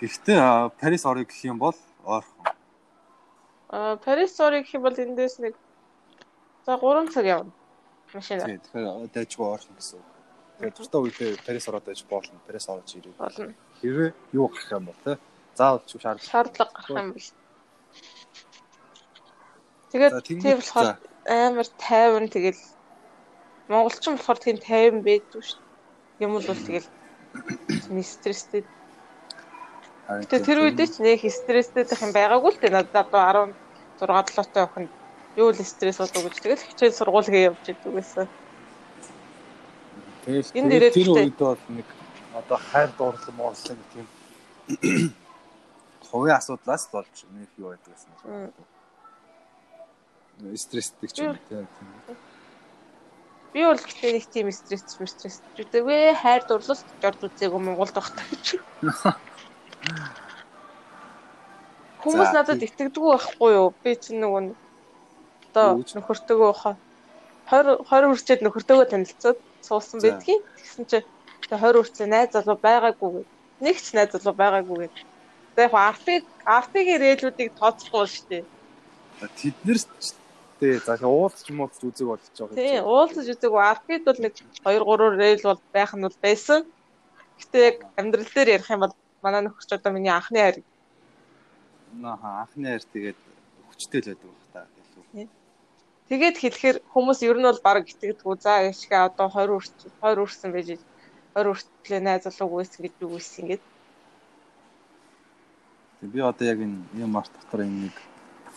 Гэхдээ 0.00 0.74
Парис 0.80 1.04
орё 1.06 1.22
гэх 1.28 1.44
юм 1.44 1.58
бол 1.58 1.76
ойрхон. 2.02 2.42
Аа 3.70 3.96
Парис 4.00 4.34
орыг 4.40 4.64
гэх 4.64 4.74
юм 4.74 4.82
бол 4.82 4.96
эндээс 4.96 5.38
нэг 5.38 5.54
за 6.66 6.74
3 6.80 7.12
цаг 7.14 7.26
явна. 7.26 7.52
Машинаар 8.14 8.46
Тийм. 8.46 8.60
Тэгэхээр 8.62 9.10
дайжгүй 9.10 9.46
ойрхон 9.50 9.74
гэсэн. 9.74 9.98
үг. 9.98 10.06
Тэгэхээр 10.54 10.74
тусдаа 10.78 11.00
үедээ 11.02 11.30
Парис 11.42 11.66
ороод 11.68 11.84
байж 11.84 12.00
болно. 12.06 12.38
Парис 12.46 12.66
орж 12.70 12.88
ирээ. 12.94 13.14
болно. 13.18 13.54
Хэрвээ 13.82 14.10
юу 14.38 14.46
гарах 14.48 14.70
юм 14.70 14.84
бол 14.86 15.00
те. 15.02 15.18
Заавал 15.58 15.82
ч 15.82 15.98
шаардлага. 15.98 16.30
Шаардлага 16.30 16.72
гарах 16.78 17.02
юм 17.02 17.10
бол. 17.10 17.28
Тэгээд 19.90 20.12
тийм 20.22 20.58
болохоор 20.62 20.98
амар 21.26 21.68
тайван 21.78 22.26
тэгэл 22.30 22.62
монголчин 23.66 24.14
болохоор 24.14 24.38
тийм 24.38 24.56
тайван 24.62 25.02
байдгүй 25.02 25.42
шүү 25.42 25.58
дээ. 25.58 26.22
Юм 26.22 26.30
бол 26.38 26.46
тэгэл 26.46 26.88
стресстэй. 28.14 28.62
Гэтэ 30.06 30.38
тэр 30.38 30.58
үедээ 30.70 30.86
ч 30.86 30.94
нэг 31.02 31.18
стресстэй 31.26 31.82
байх 31.82 32.02
юм 32.02 32.14
байгаагүй 32.14 32.50
л 32.54 32.60
дээ. 32.62 32.74
Надад 32.78 33.10
одоо 33.10 33.50
16 33.98 34.38
7-той 34.38 34.62
охин 34.66 34.86
юу 35.36 35.50
л 35.50 35.58
стресс 35.64 35.98
болов 35.98 36.30
гэж 36.30 36.38
тэгэл 36.40 36.66
хичээл 36.68 36.98
сургуулгээ 36.98 37.46
явж 37.50 37.64
идэв 37.66 37.92
гэсэн. 37.94 38.28
Тэгэл 40.24 40.94
тэр 40.94 41.08
үед 41.10 41.36
бол 41.38 41.58
нэг 41.68 41.88
одоо 42.34 42.58
хайр 42.58 42.90
дуурлан 42.98 43.34
муурлан 43.36 43.78
гэх 43.78 44.02
юм. 44.02 44.08
Хувийн 46.10 46.38
асуудлаас 46.38 46.88
болж 46.92 47.14
нэг 47.34 47.50
юу 47.58 47.74
байдаг 47.74 47.92
гэсэн. 47.94 48.10
Мм. 48.24 48.52
Стресстэй 50.56 51.08
ч 51.10 51.18
юм 51.22 51.38
те. 51.48 51.66
Би 53.52 53.62
бол 53.62 53.78
гэхдээ 53.78 54.12
нэг 54.14 54.26
тийм 54.30 54.50
стресс 54.50 54.82
стресс 54.86 55.42
үгүй 55.58 56.14
хайр 56.18 56.42
дурлал 56.46 56.78
жорд 57.02 57.20
үзээгүй 57.22 57.60
Монголд 57.62 57.94
багтаа 57.94 58.24
гэж. 58.30 58.58
Хүмүүс 62.02 62.34
надад 62.36 62.60
итгэдэггүй 62.60 63.10
байхгүй 63.14 63.50
юу? 63.54 63.72
Би 63.80 63.96
чинь 63.96 64.20
нөгөө 64.20 64.63
одоо 65.54 65.78
нөхөртөөгөө 65.78 66.52
20 67.46 67.86
20 67.86 68.10
хүрчээд 68.10 68.40
нөхөртөөгөө 68.42 68.86
танилцаад 68.90 69.38
суусан 69.62 70.02
байдгийн. 70.02 70.42
Тэгсэн 70.58 70.84
чинь 70.90 71.06
20 71.46 71.78
хүрчээ 71.78 72.08
найз 72.10 72.34
залуу 72.34 72.58
байгаагүй. 72.58 73.22
Нэг 73.62 73.76
ч 73.78 73.94
найз 73.94 74.10
залуу 74.10 74.34
байгаагүй. 74.34 74.90
Тэгээ 75.54 75.70
яг 75.70 75.74
артыг 75.78 76.24
артыгийн 76.42 77.02
рээлүүдийг 77.04 77.50
тооцохгүй 77.54 78.06
шүү 78.10 78.26
дээ. 78.30 78.44
Тэд 79.38 79.56
нэр 79.62 79.78
Тэ 80.60 80.78
за 80.78 80.94
уулзч 81.02 81.50
юм 81.50 81.66
уулзч 81.66 81.82
үзэг 81.82 82.06
болж 82.06 82.24
байгаа. 82.30 82.54
Тий, 82.54 82.78
уулзч 82.78 83.26
үзэг 83.26 83.52
аркид 83.52 84.06
бол 84.06 84.20
нэг 84.22 84.34
2 84.62 84.80
3 84.80 85.18
рейл 85.18 85.42
бол 85.42 85.60
байх 85.74 85.92
нь 85.98 86.06
бол 86.06 86.18
байсан. 86.22 86.62
Гэтэ 87.42 87.58
яг 87.58 87.76
амьдрал 87.98 88.30
дээр 88.30 88.54
ярих 88.56 88.70
юм 88.70 88.86
бол 88.86 88.94
манай 89.18 89.42
нөхөрч 89.42 89.70
одоо 89.74 89.90
миний 89.92 90.14
анхны 90.14 90.38
хайр. 90.38 90.56
Нааха 91.98 92.46
анхны 92.46 92.70
хайр 92.70 92.84
тэгээд 92.86 93.18
хүчтэй 93.66 94.00
л 94.00 94.08
байдаг 94.14 94.30
бах 94.30 94.48
та 94.54 94.60
илүү. 94.78 95.26
Тэгээд 96.08 96.36
хэлэхээр 96.36 96.78
хүмүүс 96.92 97.20
ер 97.24 97.38
нь 97.40 97.48
бол 97.48 97.60
баг 97.64 97.88
итгэдэггүй. 97.88 98.36
За 98.40 98.60
яшгээ 98.68 99.08
одоо 99.08 99.28
20 99.32 99.56
үрс 99.56 99.70
20 100.02 100.24
үрсэн 100.24 100.50
байж 100.52 100.68
20 101.32 101.52
үртлээ 101.52 102.00
найз 102.04 102.28
залууг 102.28 102.60
үйсэн 102.60 102.80
гэж 102.84 102.94
юу 103.00 103.16
үйсэн 103.16 103.40
ингээд. 103.44 103.64
Би 106.12 106.20
одоо 106.20 106.44
яг 106.44 106.60
энэ 106.60 106.84
юм 107.00 107.16
арт 107.16 107.32
дотор 107.32 107.64
энэ 107.64 107.88
нэг 107.88 107.96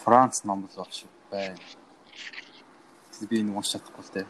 Франц 0.03 0.43
номлол 0.43 0.75
болчих 0.75 1.07
байна 1.31 1.55
би 3.25 3.41
энэ 3.41 3.55
унш 3.55 3.73
чадахгүй 3.73 4.03
л 4.05 4.13
дээ. 4.13 4.27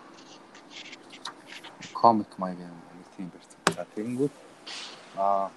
Комик 1.91 2.31
маяг 2.39 2.63
юм 2.63 2.79
нэг 2.95 3.07
тийм 3.17 3.27
барьсан. 3.33 3.59
За 3.75 3.83
тэгэнгүүт 3.95 4.35
аа 5.19 5.51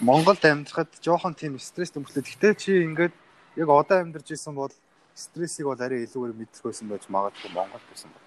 Монголд 0.00 0.42
амьдрахад 0.42 0.90
жоохон 0.98 1.38
тийм 1.38 1.60
стресс 1.62 1.94
төмөрлөө. 1.94 2.24
Гэхдээ 2.24 2.54
чи 2.58 2.82
ингээд 2.82 3.14
яг 3.62 3.68
одоо 3.68 4.02
амьдарч 4.02 4.34
исэн 4.34 4.58
бол 4.58 4.74
стрессийг 5.20 5.68
бол 5.68 5.84
арай 5.84 6.04
илүүгээр 6.08 6.38
мэдэх 6.40 6.64
байсан 6.64 6.88
байж 6.88 7.04
магадгүй 7.12 7.50
Монголд 7.52 7.86
байсан 7.92 8.10
баг. 8.14 8.24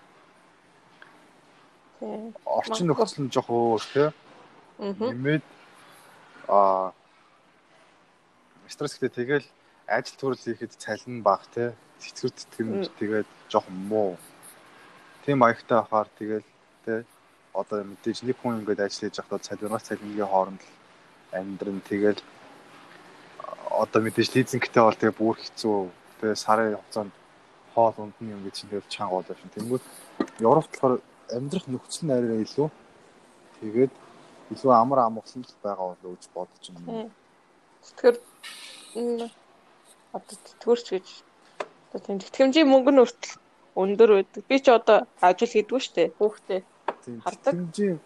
Тийм. 1.99 2.23
Орчин 2.45 2.87
нөхцөл 2.87 3.23
нь 3.25 3.33
жоох 3.33 3.49
өөр 3.49 3.83
тий. 3.93 4.09
Аа. 4.77 4.93
Нэмээд 5.01 5.45
аа 6.47 6.93
стресс 8.69 8.97
гэдэг 9.01 9.15
тэгэл 9.17 9.47
ажил 9.89 10.17
төрөл 10.21 10.43
хийхэд 10.43 10.77
цалин 10.77 11.25
баг 11.25 11.41
тий 11.53 11.73
сэтгэр 11.99 12.31
тэтгэн 12.37 12.69
тэгээд 12.99 13.29
жоохон 13.49 13.77
муу. 13.89 14.17
Тийм 15.25 15.41
маягтай 15.41 15.81
байхаар 15.81 16.09
тэгэл 16.19 16.47
тэ 16.85 17.05
одоо 17.53 17.83
мэдээж 17.83 18.23
нэг 18.27 18.37
хүн 18.37 18.61
ингээд 18.61 18.85
ажил 18.85 19.07
хийж 19.07 19.17
байхдаа 19.17 19.39
цалингаас 19.39 19.87
цалингийн 19.87 20.29
хооронд 20.29 20.61
амьдрын 21.31 21.81
тэгэл 21.87 22.21
одоо 23.71 23.99
мэдээж 24.01 24.29
лизингтэй 24.35 24.83
бол 24.83 24.99
тэгээ 24.99 25.19
бүр 25.19 25.37
хэцүү 25.39 25.77
тэгээ 26.23 26.39
сарын 26.39 26.79
хугацаанд 26.79 27.13
хоол 27.75 27.95
ундны 27.99 28.31
юм 28.31 28.41
гэж 28.47 28.55
тэгэл 28.63 28.87
чанга 28.87 29.19
болоо 29.19 29.35
шин. 29.35 29.51
Тэнгүүд 29.51 29.83
Европт 30.39 30.71
болохоор 30.71 30.95
амьдрах 31.35 31.67
нөхцөл 31.67 32.05
нь 32.07 32.15
арай 32.15 32.39
илүү 32.47 32.67
тэгээд 33.59 33.91
илүү 34.55 34.71
амар 34.71 34.99
амгалан 35.03 35.43
байгаа 35.59 35.87
болоо 35.91 36.15
гэж 36.15 36.23
бодож 36.31 36.63
байна. 36.71 37.11
Тэгэхээр 37.83 38.15
одоо 40.15 40.35
тэтгэвэрч 40.47 40.87
гэж 40.95 41.07
Одоо 41.93 42.05
тийм 42.09 42.17
тэтгэмжийн 42.25 42.65
мөнгө 42.73 42.89
нь 42.89 43.01
хүртэл 43.05 43.37
өндөр 43.77 44.09
байдаг. 44.17 44.41
Би 44.49 44.57
ч 44.57 44.73
одоо 44.73 45.05
ажил 45.21 45.53
хийдгүү 45.53 45.77
штэ 45.85 46.03
хүүхдээ. 46.17 46.61
Тэтгэмжийн 47.05 48.01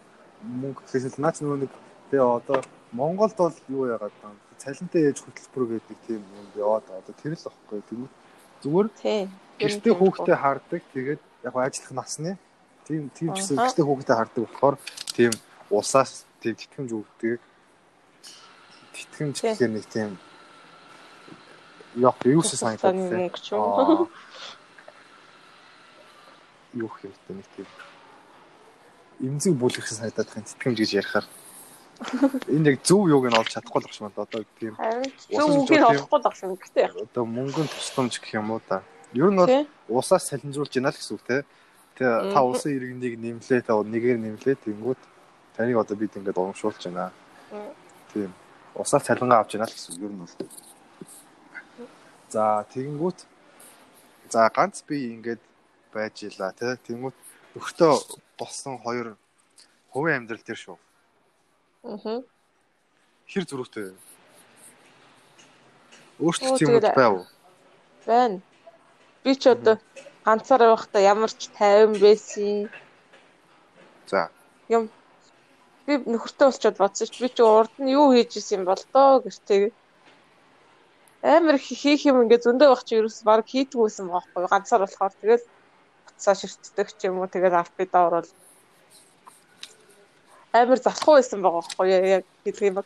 мөнгө 0.60 0.84
гэхээс 0.84 1.16
л 1.16 1.22
наач 1.24 1.40
нөгөө 1.40 1.58
нэг 1.64 1.72
би 2.12 2.16
одоо 2.20 2.60
Монголд 2.92 3.32
бол 3.40 3.56
юу 3.72 3.88
яагаад 3.88 4.12
таа 4.20 4.36
цалинтай 4.58 5.02
ээж 5.08 5.18
хөтөлбөр 5.22 5.64
гэдэг 5.78 5.98
тийм 6.06 6.22
юм 6.22 6.46
яваад 6.58 6.86
одоо 6.90 7.14
тэр 7.22 7.34
л 7.34 7.48
ахгүй 7.48 7.80
тэгвэл 7.88 8.12
зүгээр 8.62 8.88
гэртээ 9.58 9.94
хүүхдээ 9.94 10.36
хардаг 10.38 10.82
тэгээд 10.94 11.20
яг 11.46 11.54
ажиллах 11.54 11.94
насны 11.94 12.32
тийм 12.86 13.10
тийм 13.14 13.30
ч 13.34 13.42
гэсэн 13.42 13.56
гэртээ 13.56 13.86
хүүхдээ 13.86 14.16
хардаг 14.18 14.42
болохоор 14.44 14.76
тийм 15.16 15.32
усаас 15.70 16.26
тийм 16.42 16.54
тэтгэмж 16.58 16.90
өгдөг. 16.94 17.40
Тэтгэмж 18.94 19.36
гэхээр 19.42 19.72
нэг 19.74 19.86
тийм 19.86 20.10
Яг 21.98 22.14
юу 22.24 22.42
ч 22.42 22.54
санагдаад 22.54 22.94
байна. 22.94 24.06
Юу 26.74 26.90
хэрэгтэй 26.94 27.34
нэг 27.34 27.48
тийм. 27.56 27.66
Эмзэг 29.18 29.54
бүлгэрхэн 29.58 29.98
санагдаад 29.98 30.28
байна. 30.30 30.46
Тэтгэмж 30.46 30.78
гэж 30.78 30.90
ярихаар. 31.00 31.26
Энэ 32.46 32.70
яг 32.70 32.78
зөв 32.86 33.10
юуг 33.10 33.26
нь 33.26 33.34
олж 33.34 33.50
чадахгүй 33.50 33.82
л 33.82 33.86
багш 33.90 33.98
маа 34.00 34.14
одоо 34.14 34.46
тийм. 34.62 34.74
Зөв 35.26 35.50
үг 35.50 35.70
нь 35.74 35.82
олохгүй 35.82 36.18
л 36.18 36.26
багш 36.26 36.40
юм 36.46 36.54
гэхдээ. 36.54 36.86
Одоо 36.94 37.24
мөнгөнд 37.26 37.70
тусламж 37.74 38.22
гэх 38.22 38.38
юм 38.38 38.54
уу 38.54 38.62
та. 38.62 38.86
Ер 39.18 39.34
нь 39.34 39.38
бол 39.38 39.66
усаас 39.98 40.30
салинжуулж 40.30 40.70
яана 40.78 40.94
л 40.94 40.98
гэсэн 40.98 41.18
үг 41.18 41.24
те. 41.26 41.42
Тэгээ 41.98 42.30
та 42.30 42.40
усын 42.46 42.70
иргэнийг 42.78 43.14
нэмлээ 43.18 43.66
та 43.66 43.74
нэгээр 43.74 44.18
нэмлээ 44.22 44.56
тэнгүүд 44.62 45.00
таныг 45.58 45.76
одоо 45.82 45.96
бид 45.98 46.14
ингээд 46.14 46.38
урамшуулж 46.38 46.78
байна. 46.86 47.10
Тийм. 48.14 48.30
Усаас 48.78 49.02
цалингаа 49.02 49.42
авч 49.42 49.58
яана 49.58 49.66
л 49.66 49.74
гэсэн 49.74 49.98
үг 49.98 50.06
ер 50.06 50.12
нь 50.14 50.22
бол. 50.22 50.34
За 52.30 52.62
тэгэнгүүт 52.70 53.18
за 54.30 54.46
ганц 54.54 54.86
би 54.86 55.18
ингээд 55.18 55.42
байж 55.90 56.22
ила 56.22 56.54
тий. 56.54 56.78
Тэнгүүт 56.86 57.16
өгтөө 57.58 57.92
болсон 58.38 58.78
хоёр 58.78 59.18
хувийн 59.90 60.22
амьдрал 60.22 60.46
дээр 60.46 60.62
шүү. 60.62 60.78
Аа. 61.84 62.22
Хэр 63.30 63.44
зүрхтэй. 63.48 63.92
Өөртөө 66.18 66.58
тийм 66.58 66.68
үү 66.74 66.82
байв 66.82 67.12
уу? 67.14 67.26
Байна. 68.06 68.40
Би 69.22 69.32
ч 69.38 69.46
одоо 69.54 69.76
ганцаар 70.26 70.62
байхдаа 70.72 71.02
ямар 71.02 71.30
ч 71.30 71.52
тайван 71.54 71.94
байсан. 72.02 72.70
За. 74.10 74.30
Юм 74.68 74.90
би 75.86 75.96
нөхөртөө 76.12 76.46
болчиход 76.48 76.80
бодсон 76.82 77.08
ч 77.12 77.14
би 77.22 77.28
ч 77.30 77.38
урд 77.40 77.74
нь 77.80 77.92
юу 77.94 78.10
хийж 78.12 78.36
исэн 78.36 78.60
юм 78.60 78.64
бол 78.68 78.82
доо 78.92 79.22
гэртээ 79.24 79.70
амар 81.22 81.56
хийх 81.58 82.02
юм 82.06 82.22
ингээд 82.22 82.46
зөндөө 82.46 82.68
байх 82.70 82.82
чи 82.86 82.94
ерөөс 82.98 83.18
баг 83.26 83.42
хийдгүйсэн 83.48 84.06
байхгүй 84.06 84.46
ганцаар 84.46 84.82
болохоор 84.86 85.14
тэгэл 85.20 85.44
буцаа 86.06 86.34
ширтдэг 86.38 86.88
ч 86.98 87.00
юм 87.10 87.18
уу 87.18 87.26
тэгэл 87.26 87.58
альпида 87.58 87.98
орол 88.06 88.28
амар 90.52 90.78
залхуу 90.78 91.14
байсан 91.18 91.42
байгаа 91.42 91.62
байхгүй 91.62 91.88
яг 91.90 92.24
хэлэх 92.44 92.68
юм 92.70 92.84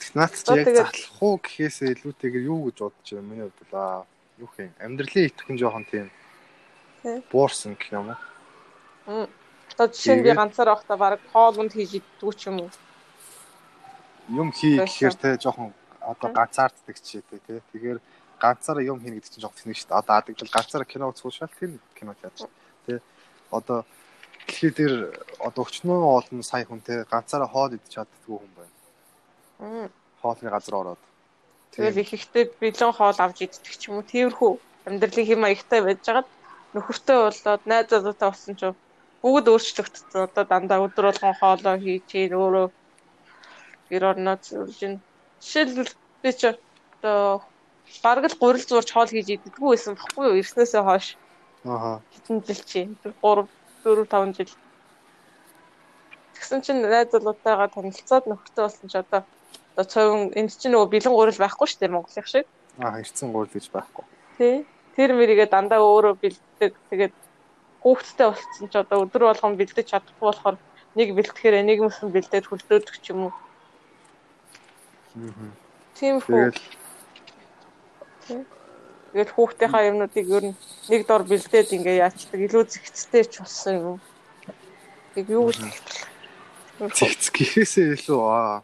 Технат 0.00 0.32
ч 0.36 0.48
яг 0.52 0.68
залхуу 0.68 1.40
гэхээсээ 1.40 1.88
илүүтэйгээр 1.96 2.48
юу 2.52 2.68
гэж 2.68 2.76
бодож 2.84 3.08
байна 3.12 3.28
миний 3.28 3.46
хувьд 3.48 3.72
л 3.72 4.04
юу 4.44 4.50
хин 4.56 4.72
амьдралын 4.80 5.28
итгэн 5.28 5.56
жоохон 5.56 5.84
тийм 5.88 6.08
буурсан 7.32 7.76
гэх 7.80 7.92
юм 7.96 8.12
уу? 8.12 9.28
Одоо 9.72 9.86
жишээ 9.88 10.16
нь 10.20 10.24
би 10.24 10.36
ганцаар 10.36 10.76
байхдаа 10.76 10.96
баг 11.00 11.20
хоолунд 11.32 11.72
хийж 11.72 11.96
иддэг 11.96 12.34
ч 12.36 12.52
юм 12.52 12.68
уу? 12.68 12.70
Юм 14.28 14.52
хий 14.52 14.76
гэхээр 14.76 15.16
те 15.16 15.28
жоохон 15.40 15.72
одоо 16.00 16.28
ганцаарддаг 16.28 16.96
ч 17.00 17.24
гэдэг 17.24 17.40
тий. 17.46 17.60
Тэгэхээр 17.72 17.98
ганцаараа 18.36 18.84
юм 18.84 19.00
хийнэ 19.00 19.16
гэдэг 19.16 19.32
чинь 19.32 19.44
жоох 19.44 19.56
тэнэг 19.56 19.76
шүү 19.76 19.88
дээ. 19.88 20.00
Одоо 20.00 20.14
адагдал 20.20 20.54
ганцаараа 20.54 20.88
кино 20.88 21.08
үзэх 21.08 21.32
шал 21.32 21.52
тэр 21.56 21.80
кино 21.96 22.12
яаж 22.20 22.48
тий. 22.86 22.98
Одоо 23.48 23.84
дэлхий 24.46 24.70
дээр 24.70 24.94
одоо 25.38 25.62
өчнөө 25.64 25.98
олон 26.18 26.42
сая 26.42 26.64
хүнтэй 26.64 27.04
ганцаараа 27.10 27.48
хоол 27.50 27.76
идэж 27.76 27.90
чаддгүй 27.94 28.36
хүн 28.38 28.52
байна. 28.56 29.90
Хоолны 30.22 30.50
газар 30.50 30.74
ороод. 30.80 31.02
Тэгэл 31.72 32.02
их 32.02 32.12
ихтэй 32.14 32.44
бэлэн 32.60 32.92
хоол 32.92 33.18
авч 33.18 33.38
иддэг 33.46 33.74
ч 33.78 33.88
юм 33.88 34.00
уу. 34.00 34.10
Тиймэрхүү 34.10 34.50
амьдралын 34.88 35.28
хэм 35.28 35.40
маягтай 35.40 35.80
байж 35.84 36.00
байгаад 36.04 36.28
нөхөртэй 36.74 37.18
болоод 37.24 37.62
найзуудтай 37.66 38.28
болсон 38.28 38.54
ч 38.58 38.62
бүгд 39.22 39.46
өөрчлөгдсөн. 39.52 40.26
Одоо 40.26 40.44
дандаа 40.44 40.84
өдөр 40.84 41.04
болгон 41.08 41.34
хоолоо 41.38 41.76
хийж, 41.78 42.08
өөрөө 42.34 42.66
гэр 43.90 44.04
орноо 44.10 44.36
зөвлөж 44.40 45.00
Жишээлбэл 45.40 45.92
би 46.22 46.30
ч 46.36 46.52
одоо 46.52 47.42
бараг 48.04 48.24
л 48.28 48.40
гурил 48.40 48.66
зурж 48.68 48.92
хоол 48.92 49.08
хийж 49.08 49.28
иддэггүй 49.40 49.68
байсан 49.72 49.96
баггүй 49.96 50.24
юу? 50.28 50.40
Ирснээсээ 50.40 50.82
хойш. 50.84 51.16
Аа. 51.64 52.00
Хэдэн 52.12 52.44
жил 52.44 52.62
чи? 52.70 52.80
3 53.24 53.48
4 53.84 54.04
5 54.04 54.36
жил. 54.36 54.52
Тэгсэн 56.34 56.60
чинь 56.64 56.80
найз 56.82 57.10
залуутайгаа 57.12 57.68
танилцаад 57.68 58.24
нөхөртэй 58.26 58.64
болсон 58.64 58.88
ч 58.88 58.94
одоо 58.96 59.22
одоо 59.76 59.84
цовин 59.84 60.32
энд 60.34 60.50
чинь 60.56 60.72
нөгөө 60.72 60.88
бэлэн 60.92 61.14
гурил 61.14 61.40
байхгүй 61.40 61.66
шүү 61.68 61.80
дээ 61.80 61.94
Монголын 61.94 62.26
шиг. 62.26 62.46
Аа, 62.78 63.00
хэрцэн 63.00 63.32
гурил 63.32 63.52
гэж 63.52 63.66
байхгүй. 63.70 64.04
Тий. 64.38 64.66
Тэр 64.96 65.14
мэрийгээ 65.16 65.48
дандаа 65.48 65.80
өөрөө 65.80 66.14
бэлддэг. 66.20 66.72
Тэгээд 66.90 67.14
хүүхдтэй 67.80 68.26
болсон 68.28 68.66
ч 68.68 68.74
одоо 68.76 69.04
өдөр 69.04 69.22
болгон 69.30 69.56
бэлдэж 69.56 69.86
чадахгүй 69.88 70.26
болохоор 70.26 70.56
нэг 70.96 71.08
бэлтгэхээр 71.16 71.64
нэг 71.64 71.78
мөсөн 71.80 72.12
бэлдээд 72.12 72.48
хөлдөөдөг 72.48 72.96
ч 73.00 73.06
юм 73.14 73.30
уу. 73.30 73.34
Тийм 75.96 76.20
үү. 76.20 76.60
Тэгээд 79.10 79.30
хүүхдийнхаа 79.34 79.88
юмнуудыг 79.90 80.26
ер 80.30 80.44
нь 80.50 80.58
нэг 80.86 81.02
дор 81.06 81.26
бэлдээд 81.26 81.74
ингээ 81.74 82.02
яачдаг 82.06 82.38
илүү 82.46 82.62
зэгцтэй 82.70 83.24
ч 83.26 83.42
болсон 83.42 83.74
юм. 83.74 83.96
Тэг 85.14 85.26
юу 85.34 85.50
гэж 85.50 85.58
зэгц 86.94 87.24
гэхээсээ 87.34 87.98
илүү 87.98 88.20
аа 88.22 88.62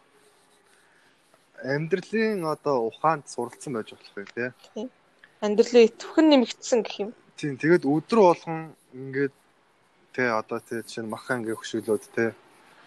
амьдралын 1.63 2.47
одоо 2.47 2.87
ухаанд 2.87 3.27
суралцсан 3.27 3.75
байж 3.75 3.91
болох 3.91 4.15
юм 4.15 4.27
тий. 4.31 4.49
Амьдралын 5.43 5.85
идэвхэн 5.91 6.25
нэмэгдсэн 6.29 6.79
гэх 6.85 6.97
юм. 7.03 7.11
Тийм 7.35 7.59
тэгээд 7.59 7.83
өдөр 7.85 8.19
болгон 8.23 8.73
ингээд 8.95 9.35
тий 10.15 10.29
одоо 10.31 10.59
тий 10.63 10.81
чинь 10.87 11.11
махан 11.11 11.43
ингээ 11.43 11.59
хөшөөлөөд 11.59 12.03
тий 12.15 12.29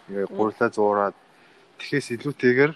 ингээ 0.09 0.27
гурлаа 0.33 0.69
зуураад 0.73 1.15
тэхээс 1.79 2.07
илүүтэйгээр 2.15 2.73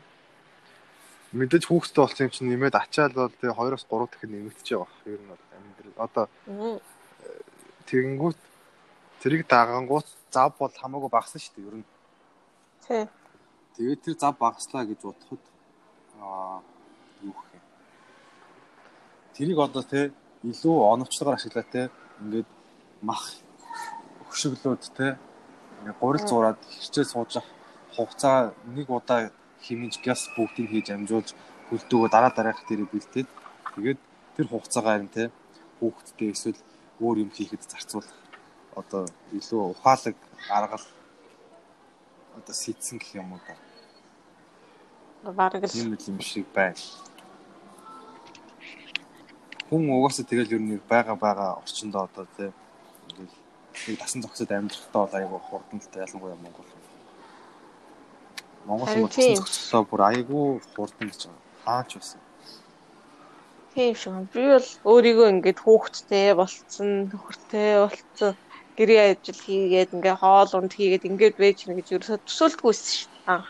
мэдээж 1.36 1.64
хүүхдтэй 1.68 2.02
болсон 2.02 2.26
юм 2.26 2.34
чинь 2.34 2.50
нэмээд 2.50 2.76
ачаал 2.80 3.14
бол 3.14 3.36
тэгээ 3.36 3.56
2-оос 3.60 3.86
3 3.92 4.08
дахин 4.08 4.32
нэмэгдэж 4.32 4.68
байгаа. 4.72 5.00
Ер 5.12 5.20
нь 5.20 5.30
бол 5.30 5.44
амьдрал 5.56 5.98
одоо 6.06 6.26
тэгэнгүүт 7.88 8.40
тэрийг 9.22 9.44
дагангууд 9.52 10.08
зав 10.32 10.52
бол 10.60 10.72
хамаагүй 10.72 11.12
багасна 11.12 11.40
шүү 11.44 11.54
дээ 11.56 11.68
ер 11.68 11.76
нь. 11.80 11.88
Тий. 12.88 13.04
Тэгээд 13.76 14.04
тэр 14.06 14.16
зав 14.16 14.34
багаслаа 14.40 14.84
гэж 14.88 15.00
бодоход 15.04 15.44
аа 16.24 16.64
юу 17.22 17.36
гэх 17.36 17.52
юм. 17.60 17.66
Тэрийг 19.36 19.60
одоо 19.60 19.84
те 19.84 20.16
илүү 20.44 20.76
оновчлогоор 20.94 21.36
ашиглаа 21.36 21.66
те 21.68 21.90
ингээд 22.24 22.50
мах 23.02 23.24
хөшөглөөд 24.30 24.84
те 24.96 25.18
гурил 26.00 26.26
зураад 26.28 26.60
хэрчээ 26.64 27.06
сууж 27.06 27.44
хугацаа 27.96 28.54
нэг 28.76 28.88
удаа 28.90 29.32
химиж 29.66 29.94
газ 30.06 30.22
бүгдийг 30.36 30.70
хийж 30.72 30.88
амжуулж 30.94 31.30
хөлдөөгөө 31.70 32.10
дараа 32.14 32.32
дараах 32.38 32.62
дээр 32.70 32.86
бэлдээд 32.94 33.30
тэгээд 33.76 34.00
тэр 34.36 34.46
хугацаагаа 34.50 34.94
харин 34.94 35.12
те 35.18 35.24
хүүхдтэй 35.80 36.30
эсвэл 36.34 36.60
өөр 37.02 37.18
юм 37.24 37.32
хийхэд 37.36 37.64
зарцуулах 37.72 38.14
одоо 38.80 39.04
илүү 39.38 39.62
ухаалаг 39.74 40.16
аргал 40.58 40.86
одоо 42.38 42.56
сэтсэн 42.64 42.98
гэх 43.00 43.16
юм 43.16 43.34
уу 43.34 43.42
да. 43.48 43.56
Бараг 45.32 45.64
л 45.64 45.80
юм 45.82 45.96
юм 45.96 46.20
шиг 46.22 46.46
байна. 46.54 46.78
Хүн 49.70 49.90
угаасаа 49.90 50.26
тэгэл 50.30 50.54
ер 50.56 50.62
нь 50.62 50.78
байгаа 50.92 51.18
байгаа 51.26 51.50
орчиндөө 51.64 52.02
одоо 52.08 52.26
те 52.38 52.54
ингээл 53.10 53.36
нэг 53.88 53.98
тасан 54.00 54.22
зогсоод 54.22 54.52
амьдрахтаа 54.52 55.02
бол 55.04 55.16
айгүй 55.18 55.40
хурдтай 55.42 56.04
ялангуяа 56.06 56.38
Монгол 56.38 56.85
Монгол 58.66 58.90
хүмүүс 58.90 59.16
зохицлоо 59.40 59.84
бүр 59.90 60.02
айгүй 60.10 60.46
хурдан 60.74 61.10
гэж. 61.10 61.22
Хаач 61.66 61.90
байсан. 61.98 62.22
Тийм 63.76 63.94
шүү. 64.00 64.26
Би 64.34 64.44
бол 64.54 64.70
өөрийгөө 64.92 65.28
ингээд 65.34 65.60
хүүхэдтэй 65.62 66.34
болцсон, 66.40 66.90
нөхөртэй 67.12 67.72
болцсон, 67.84 68.34
гэрээ 68.78 69.02
ажил 69.12 69.40
хийгээд 69.46 69.96
ингээ 69.96 70.16
хоол 70.18 70.52
унд 70.58 70.74
хийгээд 70.74 71.08
ингээд 71.10 71.36
байж 71.38 71.58
гэнэ 71.64 71.78
гэж 71.80 71.88
ерөөсө 71.94 72.24
төсөөлдгүйсэн 72.26 72.92
шүү. 72.96 73.12
Аа. 73.28 73.44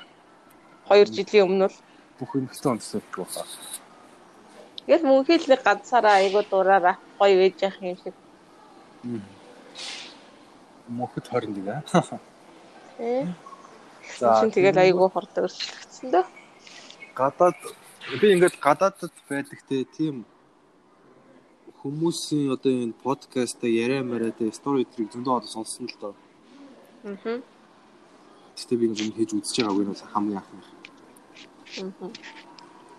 2 0.90 1.14
жилийн 1.14 1.46
өмнө 1.46 1.68
бол 1.70 1.80
бүх 2.20 2.32
эмэгтэй 2.36 2.70
он 2.72 2.80
төсөөлдөг 2.82 3.18
байна. 3.22 3.46
Тэгэл 4.86 5.08
мөнхий 5.10 5.38
л 5.42 5.50
нэг 5.50 5.62
ганцаараа 5.66 6.16
айгүй 6.22 6.44
дураараа 6.50 6.96
гоё 7.20 7.36
вэж 7.42 7.56
явах 7.66 7.82
юм 7.82 7.98
шиг. 8.04 8.16
Мөнхөд 10.90 11.26
21 11.26 11.70
аа. 11.70 12.20
Э. 13.00 13.26
За 14.20 14.46
тэгэл 14.48 14.80
айгүй 14.84 15.10
хурд 15.10 15.34
өрсөлдөгцсөн 15.44 16.10
дөө. 16.14 16.26
Гадаад 17.18 17.60
би 18.22 18.28
ингээд 18.36 18.56
гадаадд 18.62 19.14
байдаг 19.30 19.60
те 19.70 19.84
тийм 19.98 20.26
хүмүүсийн 21.82 22.54
одоо 22.56 22.72
энэ 22.72 22.98
подкаст 23.04 23.62
яриа 23.64 24.04
мараа 24.04 24.32
те 24.32 24.50
стори 24.52 24.86
трийг 24.86 25.14
зөндөө 25.14 25.38
одоо 25.38 25.52
сонссон 25.52 25.86
л 25.86 25.98
доо. 26.02 26.14
Аа. 27.06 27.42
Гэтэ 28.58 28.74
би 28.80 28.90
нэг 28.90 29.00
юм 29.06 29.12
хийж 29.14 29.32
үзэж 29.38 29.56
байгаагүй 29.62 29.86
нь 29.86 29.98
хамгийн 30.14 30.40
анх 30.42 30.50
юм. 30.54 30.62
Аа. 32.02 32.10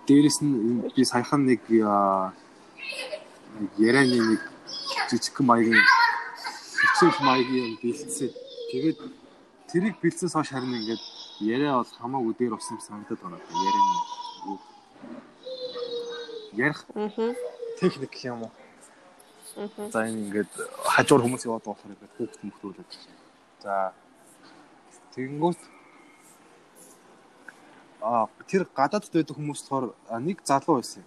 Дээрэс 0.07 0.38
нь 0.42 0.54
би 0.94 1.02
саяхан 1.02 1.42
нэг 1.50 1.66
ярианы 3.78 4.18
нэг 4.30 4.42
жижиг 5.11 5.36
маягийн 5.40 5.82
хичээл 6.78 7.18
маягийн 7.26 7.78
бэлдсэн. 7.82 8.30
Тэгээд 8.70 8.98
тэрийг 9.70 9.96
бэлдсэнээс 10.02 10.34
хойш 10.36 10.50
харин 10.50 10.78
ингээд 10.78 11.02
яриа 11.40 11.82
бол 11.82 11.92
хамаагүй 12.00 12.34
дээр 12.38 12.54
усан 12.54 12.80
санагдаад 12.80 13.20
байна. 13.22 13.38
Ярианы 13.66 13.96
юу 14.46 14.58
ярих 16.56 16.86
техник 17.80 18.10
гэх 18.10 18.24
юм 18.24 18.42
уу? 18.46 18.52
За 19.92 20.06
энэ 20.06 20.28
ингээд 20.28 20.52
хажуур 20.84 21.22
хүмүүс 21.24 21.46
яваад 21.46 21.64
болохоор 21.64 21.92
ингээд 21.92 22.16
хүүхд 22.16 22.40
мөхтүүлээд. 22.44 22.90
За 23.62 23.92
тэгэнгүүт 25.14 25.60
а 28.00 28.28
тэр 28.46 28.68
гадаадд 28.70 29.12
байдаг 29.12 29.36
хүмүүс 29.36 29.60
болохоор 29.66 29.96
нэг 30.20 30.40
залуу 30.44 30.80
байсан. 30.80 31.04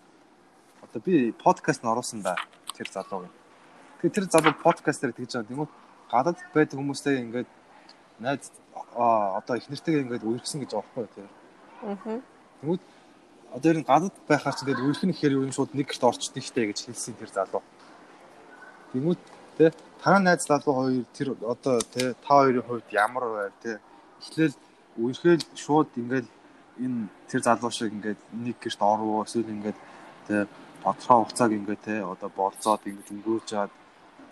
Одоо 0.83 1.01
би 1.01 1.31
подкаст 1.31 1.83
н 1.83 1.93
оруулсан 1.93 2.21
да 2.21 2.35
тэр 2.75 2.89
залууг. 2.91 3.29
Тэгээ 4.01 4.15
тэр 4.15 4.25
залуу 4.29 4.53
подкаст 4.57 5.01
дээр 5.01 5.13
тэгж 5.13 5.31
байгаа. 5.33 5.49
Тэнгүүт 5.49 5.71
гадаадд 6.11 6.41
байдаг 6.53 6.77
хүмүүстэй 6.79 7.15
ингээд 7.23 7.49
найз 8.19 8.51
одоо 8.95 9.55
их 9.55 9.69
нэртэйгээ 9.69 10.03
ингээд 10.03 10.27
үерхсэн 10.27 10.59
гэж 10.61 10.71
байгаа 10.75 10.93
байхгүй 10.95 11.07
тийм. 11.15 11.29
Аа. 11.83 12.21
Тэгмүүд 12.61 12.81
одоо 13.55 13.69
ер 13.71 13.79
нь 13.79 13.87
гадад 13.87 14.15
байхаар 14.27 14.55
ч 14.55 14.59
ингээд 14.63 14.83
үерхэн 14.83 15.13
ихээр 15.13 15.35
ер 15.39 15.47
нь 15.47 15.55
шууд 15.55 15.71
нэг 15.73 15.87
гэрт 15.89 16.03
орчдгийг 16.03 16.45
штэ 16.45 16.67
гэж 16.69 16.79
хэлсэн 16.85 17.15
тэр 17.17 17.31
залуу. 17.31 17.63
Тэгмүүд 18.93 19.21
тэ 19.57 19.71
танаа 20.03 20.21
найз 20.21 20.45
залуу 20.45 20.75
хоёр 20.75 21.05
тэр 21.15 21.27
одоо 21.43 21.79
тэ 21.81 22.13
та 22.19 22.29
хоёрын 22.29 22.65
хувьд 22.67 22.89
ямар 22.91 23.25
байв 23.25 23.53
тэ 23.63 23.79
эхлээл 24.21 24.55
үерхээл 24.99 25.45
шууд 25.55 25.89
ингээд 25.95 26.27
энэ 26.83 27.07
тэр 27.31 27.41
залуу 27.43 27.71
шиг 27.71 27.91
ингээд 27.95 28.19
нэг 28.33 28.57
гэрт 28.59 28.81
орвоо 28.81 29.23
эсвэл 29.23 29.49
ингээд 29.55 29.79
тэ 30.27 30.47
тодорхой 30.83 31.17
хугацааг 31.23 31.51
ингээд 31.55 31.81
тэ 31.87 31.95
одоо 32.03 32.29
болцоод 32.35 32.83
ингээд 32.87 33.13
өнгөрөөж 33.13 33.45
чаад 33.51 33.71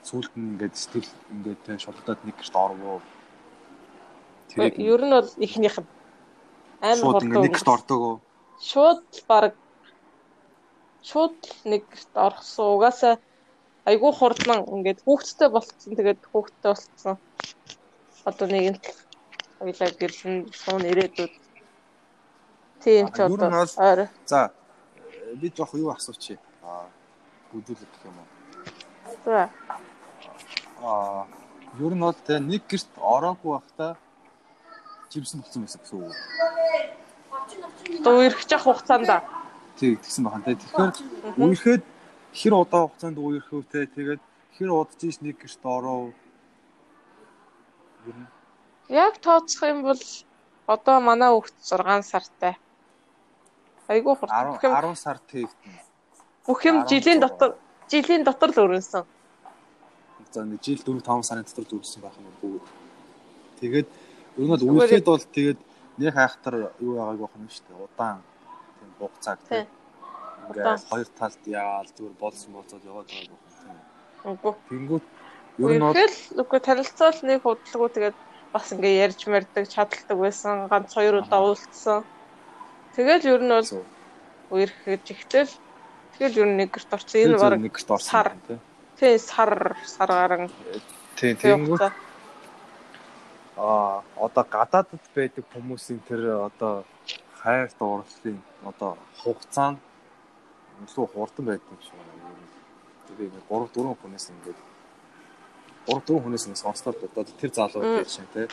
сүүлд 0.07 0.33
нь 0.35 0.47
ингээд 0.55 0.75
сэтгэл 0.75 1.11
ингээд 1.35 1.61
тэ 1.65 1.73
шулдаад 1.83 2.19
нэг 2.23 2.35
гэрт 2.39 2.55
орвоо 2.55 3.01
тэрийг 4.49 4.75
ер 4.79 5.01
нь 5.05 5.15
бол 5.15 5.31
ихнийх 5.45 5.77
нь 5.81 5.89
амар 6.81 7.21
хурдан 7.21 7.41
нэгт 7.41 7.67
ордог. 7.67 8.21
Шууд 8.61 9.05
баг 9.27 9.53
шууд 11.01 11.39
нэгт 11.65 12.11
орсон. 12.13 12.67
Угаасаа 12.75 13.15
айгүй 13.89 14.11
хурдан 14.13 14.59
ингээд 14.75 14.99
хүүхдтэй 15.05 15.49
болцсон. 15.49 15.95
Тэгээд 15.97 16.21
хүүхдтэй 16.31 16.71
болцсон. 16.73 17.15
Одоо 18.29 18.47
нэг 18.47 18.65
нь 18.73 18.79
хоёлаа 19.59 19.89
гэрсэн 19.99 20.33
суун 20.53 20.83
ирээдүүд. 20.85 21.33
Тийм 22.83 23.07
ч 23.09 23.17
одоо 23.25 23.49
ойр. 23.77 24.09
За 24.25 24.51
би 25.39 25.47
жоох 25.55 25.73
юу 25.73 25.89
асуучих. 25.91 26.39
Аа 26.61 26.85
бүдүүлэх 27.51 27.89
гэх 27.89 28.03
юм 28.05 28.17
уу? 28.21 28.27
За. 29.25 29.49
Аа 30.83 31.25
ер 31.79 31.93
нь 31.95 32.03
бол 32.05 32.19
тэ 32.27 32.39
нэг 32.39 32.69
гэрт 32.69 32.91
ороогүй 33.01 33.51
байхдаа 33.57 33.97
жимсэн 35.11 35.41
болсон 35.41 35.61
байсан 35.63 35.81
гэсэн 35.81 35.97
үг. 36.03 36.15
Одоо 37.99 38.13
үерхэж 38.19 38.49
явах 38.51 38.65
хугацаанд 38.65 39.09
тий 39.77 39.95
тэгсэн 39.95 40.23
байна 40.25 40.43
те. 40.43 40.55
Тэгэхээр 40.57 40.93
үерхэд 41.37 41.83
хэр 42.33 42.53
удаа 42.53 42.81
хугацаанд 42.89 43.17
үерх 43.17 43.49
вэ 43.53 43.63
те. 43.71 43.85
Тэгээд 43.85 44.21
хэр 44.57 44.69
удаж 44.73 45.01
иш 45.05 45.21
нэг 45.21 45.37
гэрт 45.37 45.63
ороо. 45.63 46.11
Яг 48.89 49.21
тооцох 49.21 49.61
юм 49.63 49.85
бол 49.85 50.01
одоо 50.65 50.97
манай 50.99 51.29
хүүхд 51.29 51.55
6 51.61 52.03
сартай. 52.03 52.57
Айгуу 53.87 54.15
хурд. 54.17 54.31
10 54.31 54.95
сар 54.95 55.21
тэгтэн. 55.21 55.75
Бүх 56.47 56.59
юм 56.65 56.87
жилийн 56.89 57.19
дотор 57.21 57.55
жилийн 57.87 58.23
дотор 58.23 58.51
л 58.51 58.63
өрнөсөн. 58.65 59.05
За 60.31 60.43
нэг 60.43 60.59
жил 60.63 60.81
4 60.81 60.99
5 61.05 61.23
сарын 61.23 61.45
дотор 61.45 61.63
л 61.63 61.75
өрнөсөн 61.77 62.01
байх 62.01 62.15
юм 62.17 62.33
бүгд. 62.41 62.65
Тэгээд 63.61 63.87
Ер 64.37 64.45
нь 64.45 64.51
бол 64.53 64.61
үерхэд 64.61 65.05
бол 65.09 65.25
тэгээд 65.33 65.59
нэг 65.97 66.13
хайхтар 66.13 66.55
юу 66.77 66.93
байгааг 67.01 67.19
байх 67.25 67.33
юм 67.37 67.49
шүү 67.49 67.65
дээ. 67.65 67.85
Удаан 67.89 68.21
тийм 68.77 68.91
буг 68.99 69.13
цаг 69.19 69.39
тийм. 69.49 69.65
Ингээд 70.45 70.85
хоёр 70.89 71.09
талд 71.17 71.41
яал 71.49 71.89
зүгээр 71.89 72.15
болсон 72.21 72.49
болцоод 72.53 72.83
яваад 72.85 73.09
байгаа 73.09 73.33
юм. 73.33 73.41
Тэнгүүт 74.69 75.05
ер 75.57 75.71
нь 75.73 75.81
бол 75.81 76.17
үгүй 76.41 76.59
танилцуул 76.61 77.19
нэг 77.25 77.41
худалгүй 77.41 77.89
тэгээд 77.97 78.17
бас 78.53 78.67
ингээ 78.73 79.01
ярьж 79.09 79.21
мэрдэг 79.25 79.65
чадалдаг 79.73 80.17
байсан. 80.21 80.55
Ганц 80.69 80.93
хоёр 80.93 81.25
удаа 81.25 81.41
уулзсан. 81.41 82.05
Тэгэл 82.93 83.25
ер 83.33 83.41
нь 83.41 83.53
бол 83.57 83.71
үерхэж 84.53 85.05
ихтэл 85.17 85.51
тэгэл 86.13 86.39
ер 86.45 86.47
нь 86.47 86.57
нэг 86.61 86.69
гэрт 86.77 86.93
орсон. 86.93 87.17
Энэ 87.25 87.41
баг 87.41 87.57
орсон 87.89 88.37
тийм. 88.45 88.61
Тий 89.01 89.17
сар 89.17 89.73
сар 89.81 90.09
гарan. 90.13 90.45
Тий 91.17 91.33
тэнгүүт 91.33 92.06
а 93.57 94.03
одоо 94.15 94.43
гадаадд 94.45 95.01
байдаг 95.15 95.45
хүмүүсийн 95.53 95.99
тэр 96.07 96.21
одоо 96.47 96.85
хайр 97.41 97.69
дурлалын 97.79 98.39
одоо 98.69 98.97
хугацаа 99.21 99.71
нь 99.71 99.79
илүү 100.85 101.05
хурдан 101.13 101.45
байдаг 101.45 101.79
шиг 101.81 101.97
би 103.17 103.25
ингээд 103.25 103.49
3 103.49 103.69
4 103.73 103.97
хүнээс 104.01 104.25
ингээд 104.29 104.59
3 105.89 106.01
4 106.05 106.23
хүнээс 106.23 106.45
ингээд 106.45 106.63
сонслоо 106.65 106.93
одоо 106.93 107.23
тэр 107.25 107.51
залуу 107.57 107.81
гэж 107.81 108.09
шин 108.13 108.27
те 108.33 108.47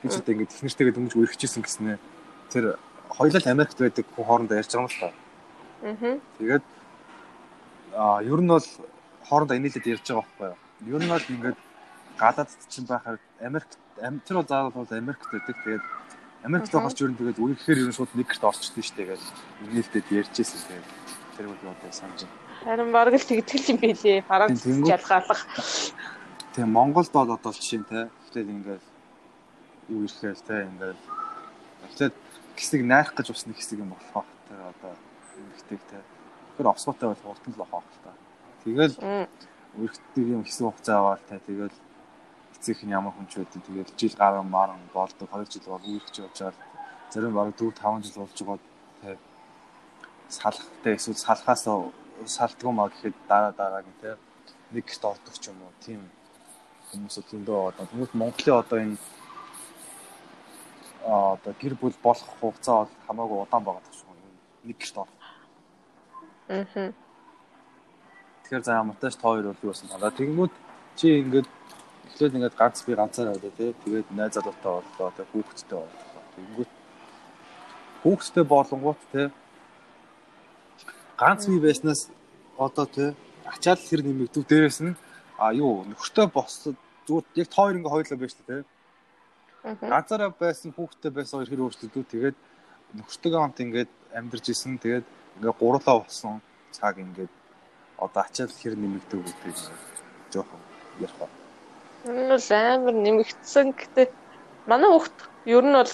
би 0.00 0.08
ч 0.08 0.16
одоо 0.16 0.32
ингээд 0.32 0.52
технэртэйгээ 0.54 0.96
дөнгөж 0.96 1.14
үргэжсэн 1.20 1.62
гэснээр 1.62 2.00
тэр 2.52 2.64
хоёулаа 3.12 3.52
Америкт 3.52 3.78
байдаг 3.78 4.06
хүн 4.16 4.24
хоорондоо 4.24 4.56
ярьж 4.56 4.72
байгаа 4.72 4.86
юм 4.86 4.92
л 4.92 5.00
та. 5.00 5.08
Аа. 5.84 6.16
Тэгээд 6.38 6.64
а 7.96 8.22
ер 8.22 8.40
нь 8.40 8.48
бол 8.48 8.68
хоорондоо 9.28 9.56
инээлээд 9.56 9.92
ярьж 9.92 10.06
байгаа 10.08 10.24
байхгүй 10.24 10.48
юу. 10.48 10.96
Ер 10.96 11.02
нь 11.04 11.12
бол 11.12 11.26
ингээд 11.36 11.58
гадаад 12.18 12.50
чинь 12.68 12.88
байхаар 12.88 13.18
Америк 13.40 13.68
тэр 13.96 14.36
бол 14.40 14.48
заавал 14.48 14.72
бол 14.72 14.88
Америкт 14.90 15.28
байдаг. 15.32 15.56
Тэгээд 15.64 15.84
Америкт 16.44 16.72
байхаар 16.72 16.94
ч 16.94 17.00
ер 17.04 17.10
нь 17.12 17.18
тэгээд 17.20 17.38
үехээр 17.40 17.78
ер 17.84 17.88
нь 17.88 17.96
шууд 17.96 18.12
нэг 18.16 18.28
гэрт 18.28 18.44
орчдөө 18.44 18.84
штэ 18.84 19.04
гэж 19.04 19.22
инээлтэд 19.68 20.06
ярьжсэн 20.12 20.60
тэгээд 20.64 20.88
тэр 21.36 21.46
бол 21.52 21.72
одоо 21.72 21.92
санаж 21.92 22.20
байна. 22.24 22.44
Харин 22.64 22.90
бараг 22.92 23.14
л 23.14 23.28
тэгтгэл 23.28 23.70
юм 23.72 23.78
билээ. 23.80 24.24
Бараг 24.24 24.50
жалгаалах. 24.56 25.42
Тэгээ 26.56 26.72
Монголд 26.72 27.12
бол 27.12 27.30
одоо 27.36 27.52
жишээ 27.52 27.80
нь 27.84 27.88
те. 27.88 28.08
Тэгэл 28.32 28.52
ингээд 28.56 28.84
юу 29.92 30.08
ирэхээр 30.08 30.38
те 30.40 30.56
ингээд 30.64 31.00
тэгээд 32.00 32.16
хэсэг 32.56 32.80
найрах 32.80 33.12
гэж 33.12 33.28
усны 33.30 33.52
хэсэг 33.52 33.84
юм 33.84 33.92
болох 33.92 34.24
те 34.48 34.54
одоо 34.56 34.92
ингэдэг 35.36 35.80
те. 35.84 36.00
Тэгэхээр 36.56 36.72
овсгоотой 36.72 37.08
бол 37.12 37.24
хурдан 37.28 37.52
л 37.52 37.64
авах 37.68 37.84
та. 38.00 38.12
Тэгэл 38.64 38.96
үргэлжлэх 39.76 40.32
юм 40.32 40.42
хэсэг 40.48 40.64
хугацаа 40.64 40.96
аваад 40.96 41.22
те 41.28 41.36
тэгэл 41.44 41.76
эцэг 42.66 42.82
нь 42.82 42.90
ямар 42.90 43.14
хүн 43.14 43.30
ч 43.30 43.38
байдаг. 43.38 43.62
Тэгэл 43.62 43.94
жил 43.94 44.14
гараа 44.18 44.42
маран 44.42 44.82
болдог 44.92 45.30
2 45.30 45.46
жил 45.46 45.70
бол 45.70 45.86
үргэлж 45.86 46.18
явж 46.18 46.38
байгаа. 46.42 46.66
Зарим 47.10 47.34
бараг 47.34 47.54
4 47.54 47.70
5 47.70 48.02
жил 48.02 48.26
болж 48.26 48.38
байгаа 48.42 48.58
те 49.02 49.18
салахтай 50.28 50.94
эсвэл 50.98 51.14
салахаас 51.14 51.64
салтгүй 52.26 52.72
маа 52.74 52.90
гэхэд 52.90 53.14
дараа 53.28 53.52
дараагийн 53.52 53.98
те 54.02 54.16
нэг 54.74 54.84
гэрт 54.86 55.04
ордог 55.04 55.34
ч 55.38 55.48
юм 55.50 55.62
уу 55.62 55.72
тийм 55.86 56.00
хүмүүс 56.90 57.16
зөндөө 57.30 57.58
одоо 57.70 57.84
хүмүүс 57.86 58.12
Монголын 58.18 58.58
одоо 58.58 58.78
энэ 58.82 58.98
одоо 61.06 61.52
гэр 61.60 61.74
бүл 61.78 61.96
болох 62.02 62.30
хугацаа 62.40 62.76
бол 62.82 62.92
хамаагүй 63.06 63.38
удаан 63.42 63.64
байгаа 63.64 63.82
гэж 63.86 63.98
байна. 64.10 64.26
Нэг 64.66 64.76
гэрт 64.82 64.96
орох. 65.02 65.14
Аа. 66.48 66.90
Тэгэхээр 68.42 68.62
за 68.66 68.72
ямартай 68.82 69.10
ч 69.10 69.16
хоёр 69.22 69.44
бол 69.46 69.62
юу 69.62 69.70
байсан 69.70 69.88
талаа. 69.88 70.10
Тэгэнгүүт 70.10 70.54
чи 70.98 71.06
ингээд 71.22 71.48
эхлээд 72.16 72.36
ингээд 72.40 72.56
ганц 72.56 72.80
би 72.88 72.96
ганцаараа 72.96 73.36
одоо 73.36 73.52
тий 73.52 73.76
тэгээд 73.84 74.08
найз 74.16 74.32
залуутай 74.40 74.72
боллоо 74.80 75.12
тий 75.12 75.26
хүүхэдтэй 75.32 75.76
боллоо. 75.76 76.22
Тэгэнгүүт 76.32 76.70
хүүхэдтэй 78.02 78.44
болонгууд 78.48 79.00
тий 79.12 79.26
ганц 81.20 81.42
бие 81.44 81.60
байснаас 81.60 82.00
одоо 82.56 82.86
тий 82.88 83.12
ачаал 83.44 83.76
хэр 83.84 84.00
нэмэгдв 84.00 84.48
дээрээс 84.48 84.80
нь 84.80 84.96
а 85.36 85.52
юу 85.52 85.84
нөхөртэй 85.84 86.26
босод 86.32 86.76
зүгээр 87.04 87.24
яг 87.36 87.48
тоо 87.52 87.68
ингээ 87.76 87.92
хоёлоо 87.92 88.16
байж 88.16 88.32
тээ 88.48 88.64
ганцаараа 89.92 90.32
байсан 90.32 90.72
хүүхдтэй 90.72 91.12
байсан 91.12 91.36
хоёр 91.36 91.50
хэр 91.52 91.64
өөрчлөгдөв 91.68 92.04
тэгээд 92.08 92.36
нөхөртөйгээ 92.96 93.40
хамт 93.44 93.60
ингээд 93.60 93.90
амьдарч 94.16 94.46
исэн. 94.48 94.80
Тэгээд 94.80 95.06
ингээ 95.36 95.54
гурлаа 95.60 96.00
болсон 96.00 96.40
цаг 96.72 96.96
ингээд 96.96 97.32
одоо 98.00 98.22
ачаал 98.24 98.52
хэр 98.56 98.74
нэмэгдэв 98.80 99.20
гэдэг 99.20 99.56
жоохон 100.32 100.60
ярих 101.04 101.16
ба. 101.20 101.28
Энэ 102.06 102.28
бол 102.30 102.48
амар 102.54 102.94
нэмэгдсэн 102.94 103.66
гэдэг 103.74 104.08
манай 104.70 104.90
хүүхд 104.90 105.18
ер 105.56 105.64
нь 105.66 105.76
бол 105.78 105.92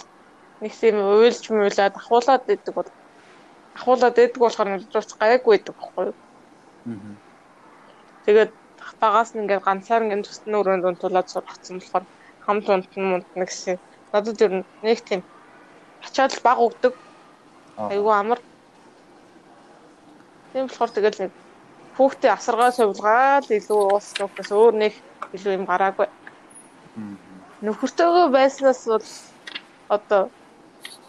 нэг 0.61 0.73
тийм 0.81 0.97
уйлж 1.01 1.45
муулаад 1.49 1.95
ахуулаад 1.97 2.45
идэг 2.53 2.75
бол 2.77 2.91
ахуулаад 3.77 4.15
байдаг 4.17 4.41
болохоор 4.43 4.69
нөлөөч 4.71 5.11
гайгүй 5.17 5.51
байдаг 5.57 5.75
байхгүй 5.81 6.05
юу. 6.11 6.17
Тэгээд 8.25 8.53
багаас 9.01 9.31
нь 9.33 9.41
ингээд 9.43 9.65
ганцаар 9.65 10.05
ингээд 10.05 10.29
төсний 10.29 10.59
өрөөнд 10.61 10.89
унтуулаад 10.89 11.29
сургацсан 11.33 11.81
болохоор 11.81 12.05
хамт 12.45 12.67
унтна 12.69 13.05
мунтна 13.09 13.45
гэсэн. 13.49 13.81
Надад 14.13 14.43
ер 14.45 14.53
нь 14.61 14.65
нэг 14.85 14.99
тийм 15.09 15.21
ачаад 16.05 16.37
баг 16.45 16.59
өгдөг. 16.61 16.95
Айгу 17.79 18.11
амар. 18.13 18.41
Тийм 20.53 20.69
болохоор 20.69 20.93
тэгэл 20.93 21.21
нэг 21.23 21.33
хүүхдээ 21.97 22.31
асаргаа 22.37 22.71
сувилгаад 22.77 23.47
илүү 23.49 23.81
уус 23.81 24.09
нөхөс 24.21 24.51
өөр 24.53 24.75
нэг 24.83 24.95
илүү 25.33 25.53
юм 25.59 25.65
гараагүй. 25.67 26.09
Нөхөртөөгөө 27.63 28.27
байснаас 28.37 28.81
бол 28.91 29.07
одоо 29.89 30.23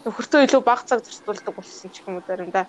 нөхөртөө 0.04 0.46
илүү 0.46 0.62
бага 0.64 0.84
цаг 0.88 1.04
зарцуулдаг 1.04 1.54
болсон 1.56 1.90
ч 1.90 2.02
юм 2.06 2.16
уу 2.16 2.24
заримдаа. 2.26 2.66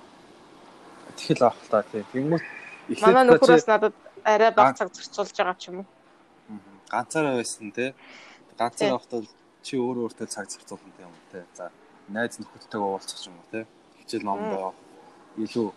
Тэгэл 1.16 1.48
авах 1.48 1.68
та 1.72 1.84
тийм. 1.92 2.06
Тэнгүүт 2.12 2.44
эхлээд 2.92 3.06
манай 3.08 3.26
нөхөрөөс 3.30 3.68
надад 3.72 3.96
арай 4.24 4.52
бага 4.52 4.74
цаг 4.80 4.90
зарцуулж 4.96 5.36
байгаа 5.38 5.58
ч 5.60 5.64
юм 5.72 5.78
уу. 5.84 5.88
Ганцаараа 6.92 7.40
байсан 7.40 7.72
те. 7.72 7.94
Ганцаараа 8.60 8.98
авахтаа 9.00 9.22
чи 9.64 9.78
өөр 9.80 9.98
өөртөө 10.06 10.28
цаг 10.28 10.50
зарцуулна 10.52 10.92
юм 11.00 11.16
те. 11.32 11.46
За 11.56 11.72
найз 12.10 12.40
нөхөдтэйгээ 12.40 12.84
уулзах 12.84 13.22
юм 13.28 13.38
уу 13.40 13.48
те. 13.52 13.68
Хичээл 14.02 14.28
номд 14.28 14.52
явах. 14.52 14.78
Илүү 15.40 15.68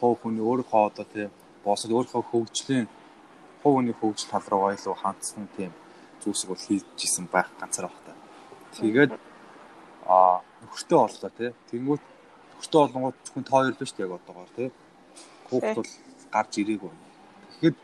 хов 0.00 0.20
хүний 0.20 0.44
өөрийнхөө 0.44 0.82
одоо 0.90 1.06
те 1.08 1.30
босод 1.64 1.90
өөрийнхөө 1.90 2.22
хөгжлийн 2.30 2.86
хов 3.66 3.74
хүний 3.74 3.96
хөгжил 3.98 4.30
тал 4.30 4.46
руугаа 4.46 4.78
илүү 4.78 4.94
хандсан 5.02 5.48
тийм 5.56 5.72
зүйлсийг 6.22 6.50
бол 6.50 6.66
хийж 6.66 6.86
исэн 7.02 7.26
байх 7.26 7.50
ганцаар 7.58 7.90
байх 7.90 8.00
та. 8.06 8.14
Тэгээд 8.78 9.12
аа 10.06 10.38
нөхөртэй 10.62 10.98
боллоо 10.98 11.30
тий. 11.38 11.50
Тэнгүүт 11.70 12.02
нөхөртэй 12.54 12.80
болонгууд 12.82 13.16
зөвхөн 13.26 13.44
та 13.44 13.54
хоёр 13.58 13.74
дээ 13.74 14.02
яг 14.06 14.12
одоогоор 14.14 14.50
тий. 14.54 14.68
Хүүхд 15.50 15.76
бол 15.78 15.90
гарч 16.30 16.52
ирээгүй. 16.62 16.92
Тэгэхэд 17.58 17.76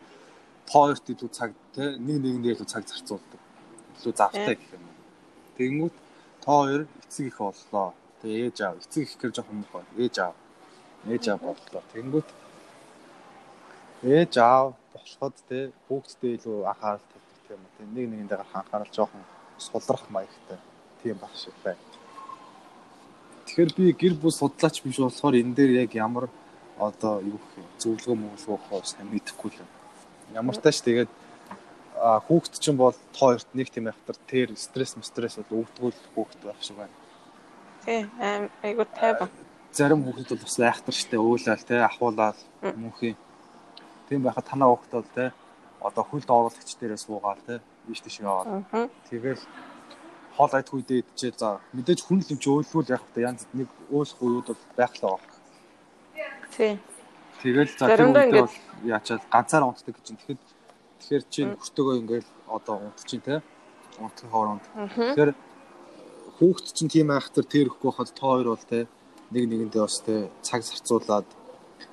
та 0.70 0.78
хоёрт 0.78 1.06
илүү 1.10 1.30
цаг 1.34 1.50
тий 1.74 1.88
нэг 1.98 2.16
нэгэндээ 2.22 2.54
илүү 2.54 2.68
цаг 2.70 2.86
зарцуулдаг. 2.86 3.40
Илүү 3.98 4.14
завтай 4.14 4.54
гэх 4.54 4.70
юм. 4.78 4.86
Тэнгүүт 5.58 5.94
та 6.46 6.50
хоёр 6.62 6.82
эцэг 7.02 7.26
их 7.26 7.38
боллоо. 7.42 7.90
Тэгээ 8.22 8.46
ээж 8.46 8.58
аав 8.62 8.76
эцэг 8.78 9.02
их 9.02 9.18
гэж 9.18 9.32
жоохон 9.34 9.58
мөх 9.58 9.70
байна. 9.74 9.90
Ээж 9.98 10.16
аав. 10.22 10.36
Ээж 11.10 11.24
аав 11.26 11.40
боллоо. 11.42 11.82
Тэнгүүт 11.90 12.28
ээж 14.06 14.34
аав 14.38 14.81
болоход 14.94 15.34
тий 15.48 15.72
хүүхдтэй 15.88 16.36
илүү 16.36 16.56
анхаарал 16.70 17.04
тавьдаг 17.10 17.50
юм 17.50 17.62
уу. 17.64 17.86
Нэг 17.96 18.06
нэгэндээ 18.10 18.38
анхаарал 18.40 18.92
жоохон 18.92 19.24
сулрах 19.58 20.04
маягтай 20.10 20.58
тийм 21.02 21.16
баг 21.18 21.34
шиг 21.34 21.56
байна. 21.64 21.80
Тэгэхээр 23.46 23.72
би 23.76 23.84
гэр 23.92 24.14
бүл 24.20 24.32
судлаач 24.32 24.82
биш 24.82 24.98
болохоор 25.02 25.34
энэ 25.40 25.54
дээр 25.56 25.72
яг 25.84 25.92
ямар 25.94 26.28
одоо 26.78 27.20
юу 27.20 27.38
гэх 27.38 27.58
юм 27.58 27.68
зөвлөгөө 27.78 28.16
мөглөх 28.16 28.86
сайн 28.86 29.08
мэдэхгүй 29.10 29.50
л. 29.52 29.66
Ямар 30.32 30.56
тааш 30.56 30.80
тэгээд 30.80 31.10
хүүхэд 32.02 32.54
чинь 32.58 32.76
бол 32.76 32.96
тоо 33.12 33.34
хоёрт 33.34 33.50
нэг 33.54 33.70
тийм 33.70 33.86
ахтар 33.86 34.16
тэр 34.26 34.56
стресс 34.56 34.96
стресс 35.02 35.38
бол 35.38 35.62
өвдгөл 35.62 35.98
хүүхэд 36.14 36.40
байх 36.42 36.62
шиг 36.62 36.76
байна. 36.76 36.94
Тий, 37.84 38.06
айгуу 38.62 38.86
тайван. 38.90 39.30
Зарим 39.72 40.02
хүүхэд 40.02 40.28
бол 40.34 40.42
бас 40.42 40.58
айхтар 40.58 40.94
штэ 40.94 41.16
өөлөөл 41.18 41.62
те 41.66 41.82
ахуулаад 41.86 42.38
мөнхийн. 42.62 43.16
Тийм 44.12 44.28
байхад 44.28 44.44
танаа 44.44 44.76
бол 44.76 45.04
те 45.16 45.32
одоо 45.80 46.04
хөлд 46.04 46.28
оруулагч 46.28 46.76
дээрээ 46.76 47.00
суугаал 47.00 47.40
те 47.48 47.64
биш 47.88 48.04
тийш 48.04 48.20
яваад. 48.20 48.68
Тэгэл 49.08 49.40
хоол 50.36 50.52
айдгүй 50.52 50.84
дээд 50.84 51.08
чи 51.16 51.32
за 51.32 51.64
мэдээж 51.72 52.04
хүн 52.04 52.20
л 52.20 52.28
юм 52.28 52.36
чи 52.36 52.48
өөлгүүл 52.52 52.92
яг 52.92 53.00
та 53.16 53.24
янз 53.24 53.48
нэг 53.56 53.72
өөлөх 53.88 54.20
үед 54.20 54.52
бол 54.52 54.62
байх 54.76 54.92
л 55.00 55.16
байгаа. 55.16 55.32
Тий. 56.52 56.76
Тэгэл 57.40 57.72
за 57.72 57.88
тэр 57.88 58.04
үед 58.12 58.36
бол 58.36 58.54
яачаад 58.84 59.24
ганцаараа 59.32 59.68
унтдаг 59.72 59.96
гэж 59.96 60.04
чинь 60.04 60.20
тэгэхэд 60.20 60.42
тэгэхээр 61.00 61.24
чи 61.32 61.40
хүртөөгөө 61.56 61.96
ингээл 62.04 62.30
одоо 62.52 62.76
унтчих 62.84 63.24
те 63.24 63.40
унтах 63.96 64.28
хооронд. 64.28 64.64
Тэгэхээр 64.76 65.32
хүүхд 66.36 66.66
чинь 66.76 66.92
тийм 66.92 67.08
айхтар 67.16 67.48
тэр 67.48 67.72
ихгүй 67.72 67.92
хад 67.96 68.12
та 68.12 68.28
хоёр 68.28 68.52
бол 68.52 68.68
те 68.68 68.84
нэг 69.32 69.44
нэгэндээ 69.48 69.80
бас 69.80 70.04
те 70.04 70.28
цаг 70.44 70.60
зарцуулаад 70.68 71.24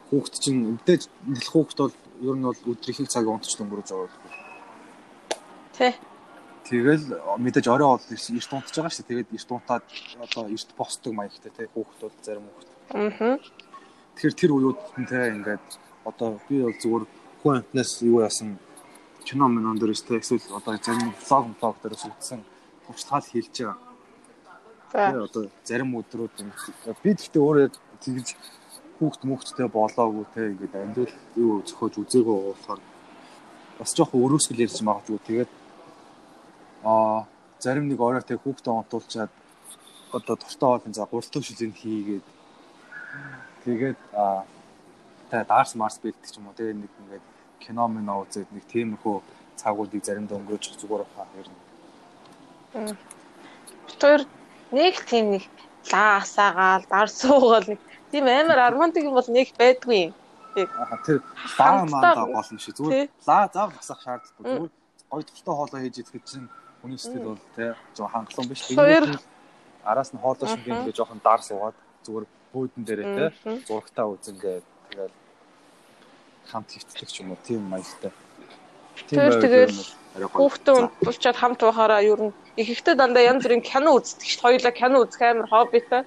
хүүхд 0.09 0.33
чинь 0.41 0.59
мэдээж 0.73 1.05
нэлэх 1.29 1.53
хүүхд 1.53 1.77
бол 1.77 1.95
ер 2.21 2.35
нь 2.35 2.43
бол 2.43 2.61
өдрийн 2.71 3.07
цаг 3.07 3.25
унтч 3.27 3.55
өнгөрөөж 3.59 3.89
байгаа. 3.89 4.09
Тий. 5.75 5.93
Тэгэл 6.69 7.05
мэдээж 7.39 7.67
орой 7.71 7.87
бол 7.95 8.03
эрт 8.03 8.53
унтж 8.53 8.75
байгаа 8.75 8.93
шүү. 8.93 9.07
Тэгээд 9.07 9.33
эрт 9.33 9.49
унтаад 9.49 9.85
одоо 10.19 10.43
эрт 10.51 10.69
босдог 10.77 11.13
маягтай 11.15 11.51
тий 11.55 11.67
хүүхэд 11.73 12.01
бол 12.03 12.17
зарим 12.21 12.45
хүүхэд. 12.45 12.69
Аа. 12.93 13.37
Тэгэхээр 14.19 14.35
тэр 14.35 14.51
үеуд 14.51 14.79
тий 15.07 15.25
ингээд 15.39 15.67
одоо 16.03 16.39
би 16.47 16.61
бол 16.61 16.77
зүгээр 16.83 17.05
хүн 17.41 17.57
амтнаас 17.63 17.91
юу 18.03 18.21
яасан 18.21 18.59
кино 19.23 19.47
минон 19.47 19.79
дээр 19.79 19.95
шүү. 19.95 20.19
Эсвэл 20.19 20.43
одоо 20.59 20.75
зарим 20.77 21.15
влог 21.15 21.45
влог 21.57 21.75
дээрээс 21.81 22.05
үзсэн 22.11 22.41
туршлагал 22.85 23.31
хийлж 23.31 23.55
байгаа. 23.55 23.77
Тэгээ 24.91 25.25
одоо 25.25 25.43
зарим 25.63 25.91
өдрүүд 25.95 26.33
би 27.03 27.09
гэхдээ 27.13 27.41
өөрөө 27.41 27.67
тэгж 28.03 28.27
хүүхд 28.99 29.21
мөхчтэй 29.23 29.67
болоогүй 29.71 30.25
те 30.35 30.41
ингээд 30.51 30.75
амьдрал 30.75 31.15
юу 31.35 31.63
зөхөж 31.67 31.93
үзээгөө 32.03 32.37
болохоор 32.45 32.81
бас 33.79 33.91
жоохон 33.95 34.23
өрөөсгөл 34.25 34.63
ярьж 34.65 34.79
магадгүй 34.83 35.19
тэгээд 35.27 35.51
аа 36.83 37.25
зарим 37.63 37.87
нэг 37.87 37.99
орой 37.99 38.23
тэг 38.23 38.43
хүүхдээ 38.43 38.73
онтуулчаад 38.79 39.31
одоо 40.11 40.35
дуртай 40.35 40.69
бол 40.69 40.83
за 40.93 41.05
гуртан 41.11 41.43
шүлэг 41.43 41.73
хийгээд 41.79 42.25
тэгээд 43.65 43.99
аа 44.13 44.43
та 45.29 45.43
дарс 45.43 45.75
марс 45.75 45.99
бэлдэх 46.03 46.31
ч 46.31 46.37
юм 46.39 46.47
уу 46.47 46.57
тэгээ 46.57 46.73
нэг 46.73 46.91
ингээд 47.01 47.25
кино 47.63 47.87
минь 47.87 48.09
үзээд 48.09 48.49
нэг 48.51 48.65
тиймэрхүү 48.71 49.17
цагуудыг 49.59 50.03
заримдаа 50.03 50.39
өнгөрөөж 50.39 50.65
зүгээр 50.81 51.03
хаа 51.13 51.27
ер 51.39 51.47
нь. 51.51 52.97
Тэр 54.01 54.21
нэг 54.71 54.95
тийм 55.05 55.25
нэг 55.35 55.43
лаа 55.91 56.23
асаагаал 56.23 56.85
дар 56.89 57.07
суугаал 57.07 57.67
нэг 57.67 57.79
тийм 58.11 58.25
амар 58.27 58.59
армантик 58.69 59.03
юм 59.05 59.15
бол 59.17 59.29
нэг 59.29 59.53
байдгүй 59.57 59.97
юм. 60.09 60.13
Тэр 60.55 61.21
лаа 61.57 61.85
маа 61.85 62.25
гол 62.25 62.51
нь 62.53 62.61
шүү 62.61 62.73
зүгээр 62.77 63.09
лаа 63.27 63.45
зав 63.53 63.69
асах 63.79 64.01
шаардлагагүй 64.03 64.45
зүгээр 64.45 64.71
гоё 65.09 65.23
төвтэй 65.25 65.53
хоолоо 65.53 65.79
хийж 65.79 65.95
идэхэд 66.01 66.25
чинь 66.25 66.47
хүний 66.81 66.99
сэтгэл 66.99 67.29
бол 67.33 67.43
тий 67.55 67.69
жоо 67.97 68.07
хангалуун 68.07 68.49
биш. 68.49 68.61
Араас 69.85 70.09
нь 70.13 70.21
хоолоо 70.21 70.47
шиг 70.49 70.65
ингээ 70.65 70.97
жоохон 70.97 71.21
дар 71.23 71.41
суугаад 71.41 71.77
зүгээр 72.05 72.25
бөөдөн 72.53 72.83
дээрээ 72.85 73.07
тий 73.15 73.29
зурагтаа 73.67 74.05
үзэнгээ 74.13 74.57
тэгэл 74.89 75.15
хамт 76.49 76.69
хөвтлөх 76.73 77.19
юм 77.21 77.31
уу 77.31 77.39
тийм 77.45 77.61
маягтай. 77.69 78.11
Тэр 79.07 79.37
тэгэл 79.39 79.77
хүүхдээ 80.11 80.75
унтуулчаад 80.75 81.37
хамт 81.37 81.61
байхаараа 81.61 82.01
ер 82.03 82.21
нь 82.29 82.33
ихэнхдээ 82.57 82.95
дандаа 82.97 83.23
янз 83.31 83.45
бүрийн 83.45 83.63
кино 83.63 83.95
үздэг 83.95 84.27
шүү 84.27 84.41
дээ. 84.41 84.45
Хоёулаа 84.45 84.73
кино 84.75 84.97
үзэх 85.05 85.21
амар 85.21 85.47
хоббитай. 85.47 86.01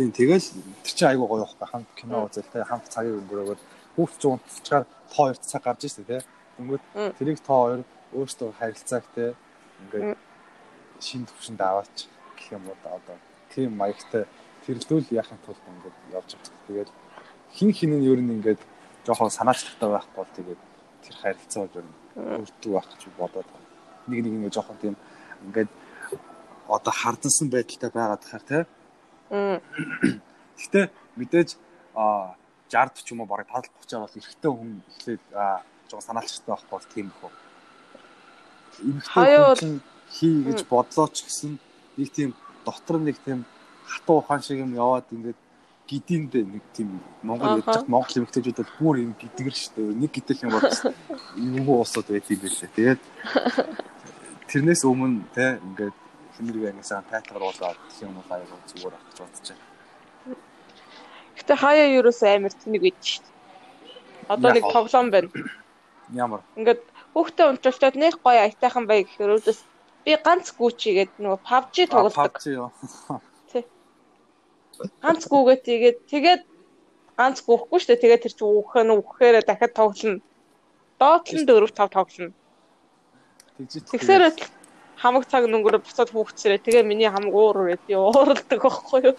Тийм 0.00 0.16
тэгэл 0.16 0.40
тэр 0.80 0.94
чинь 0.96 1.12
айгүй 1.12 1.28
гоё 1.28 1.44
байхгүй. 1.44 1.68
Хамт 1.68 1.90
кино 1.92 2.24
үзэл 2.24 2.48
тэ 2.48 2.64
хамт 2.64 2.88
цагийг 2.88 3.20
өнгөрөөгөл 3.20 3.64
хүүхд 4.00 4.16
ч 4.16 4.24
унтчихаар 4.32 4.84
тоо 5.12 5.24
хоёр 5.28 5.36
цаг 5.36 5.60
гарч 5.60 5.80
ирсэн 5.84 6.08
тэ. 6.08 6.24
Тэнгүүд 6.56 6.82
тэрийг 7.20 7.44
тоо 7.44 7.60
хоёр 7.68 7.80
өөртөө 8.16 8.48
харилцааг 8.56 9.04
тэ 9.12 9.36
ингээд 9.84 10.16
шин 11.04 11.28
төвшөнд 11.28 11.60
аваач 11.60 12.08
гэх 12.32 12.48
юм 12.56 12.64
уу 12.72 12.80
одоо. 12.80 13.20
Тийм 13.52 13.76
маягтай 13.76 14.24
тэрлүүл 14.64 15.12
яхахын 15.20 15.44
тулд 15.44 15.60
ингээд 15.68 15.96
явж 16.16 16.30
байгаа. 16.32 16.64
Тэгээд 16.64 16.90
хин 17.52 17.70
хин 17.76 17.92
нь 18.00 18.08
ер 18.08 18.20
нь 18.24 18.32
ингээд 18.40 18.60
жоохон 19.04 19.28
санаачлагтай 19.28 19.88
байхгүй 20.00 20.16
бол 20.16 20.32
тэгээд 20.32 20.60
тэр 21.04 21.14
харилцаа 21.20 21.60
бол 21.68 21.76
ер 21.76 21.84
нь 21.84 21.96
өөртөө 22.40 22.72
байх 22.72 22.88
гэж 22.88 23.02
бодоод 23.20 23.48
байна. 23.52 23.68
Нэг 24.08 24.18
нэг 24.24 24.32
ингээд 24.32 24.56
жоохон 24.56 24.80
тийм 24.80 24.96
ингээд 25.44 25.68
одоо 26.72 26.92
хардсан 26.96 27.52
байдалтай 27.52 27.90
байгаад 27.92 28.24
тахаар 28.24 28.44
тий. 28.48 28.64
Гэтэ 29.30 30.90
мэдээж 31.16 31.56
а 31.94 32.34
60 32.70 33.02
ч 33.02 33.14
юм 33.14 33.22
уу 33.22 33.30
бараг 33.30 33.46
70 33.46 33.70
30 33.86 34.02
бол 34.02 34.18
эрэгтэй 34.18 34.50
хүн 34.50 34.70
эхлээд 34.90 35.22
жоохон 35.90 36.06
санаачлагтай 36.06 36.50
байх 36.54 36.64
бол 36.70 36.86
тийм 36.94 37.06
их 37.10 37.20
үү. 37.22 37.32
Эмэгтэй 38.90 39.80
хий 40.10 40.34
гэж 40.46 40.60
бодлоо 40.66 41.06
ч 41.10 41.26
гэсэн 41.26 41.58
нэг 41.98 42.08
тийм 42.10 42.30
дотор 42.66 42.98
нэг 42.98 43.18
тийм 43.22 43.46
хатуу 43.86 44.18
ухаан 44.22 44.42
шиг 44.42 44.58
юм 44.62 44.74
яваад 44.74 45.06
ингээд 45.10 45.38
гидинд 45.86 46.34
нэг 46.34 46.64
тийм 46.74 47.00
Монгол 47.22 47.58
ядчих 47.58 47.86
Монгол 47.90 48.18
эмэгтэйчүүд 48.18 48.58
бол 48.62 48.74
бүр 48.78 48.96
юм 49.02 49.12
гидгэр 49.18 49.54
шүү 49.54 49.74
дээ. 49.74 49.98
Нэг 49.98 50.10
гидэх 50.14 50.38
юм 50.46 50.54
бол 50.54 50.70
юм 51.58 51.66
уу 51.66 51.82
усууд 51.82 52.06
байт 52.06 52.30
юм 52.30 52.40
байлээ. 52.42 52.70
Тэгээд 52.78 53.02
тэрнээс 54.46 54.82
өмнө 54.86 55.26
те 55.34 55.58
ингээд 55.58 55.96
хэмнэрэг 56.40 56.64
ангисаа 56.72 57.04
тайтгаруулаад 57.12 57.76
гэх 57.76 58.00
юм 58.00 58.16
бол 58.16 58.30
аяга 58.32 58.56
зүгээр 58.72 58.94
авч 58.96 59.16
бодож 59.20 59.46
байна. 59.52 59.64
Гэтэ 61.36 61.54
хаяа 61.60 61.88
юурээс 62.00 62.20
амар 62.24 62.54
тэнэг 62.56 62.80
байд 62.80 62.98
шүү 63.04 63.20
дээ. 63.20 64.32
Одоо 64.32 64.50
нэг 64.56 64.64
тоглоом 64.72 65.08
байна. 65.12 65.28
Ямар. 66.16 66.40
Ингээд 66.56 66.80
хүүхдээ 67.12 67.46
унтруулчаад 67.52 67.96
нэг 68.00 68.14
гоё 68.24 68.40
аятайхан 68.48 68.88
бай 68.88 69.04
гэхээр 69.04 69.36
өөдөөс 69.36 69.60
би 70.08 70.12
ганц 70.16 70.46
гүүчигээд 70.56 71.12
нөгөө 71.20 71.40
PUBG 71.44 71.76
тоглодог. 71.92 72.16
PUBG 72.16 72.44
юу 72.56 72.72
ганц 75.00 75.28
гүгээ 75.28 75.58
тэгээд 75.60 75.98
тэгээд 76.08 76.42
ганц 77.16 77.44
гүхгүй 77.44 77.78
шүү 77.80 77.88
дээ. 77.92 78.02
Тэгээд 78.04 78.24
тэр 78.24 78.34
чинь 78.36 78.48
үхэх 78.48 78.80
нь 78.84 78.96
үхэхээрээ 78.96 79.44
дахиад 79.44 79.74
тоглоно. 79.76 80.24
Доотлон 80.96 81.44
4 81.44 81.68
5 81.68 81.96
тоглоно. 81.96 82.32
Тэгэхээр 83.60 84.22
хамаг 85.02 85.24
цаг 85.26 85.48
өнгөрөө 85.48 85.80
буцаад 85.80 86.10
хүүхцээрээ 86.12 86.60
тэгээ 86.60 86.84
миний 86.84 87.08
хамаг 87.08 87.32
уур 87.32 87.56
үрээд 87.64 87.88
ууралдаг 87.88 88.60
байхгүй 88.60 89.00
юу. 89.08 89.16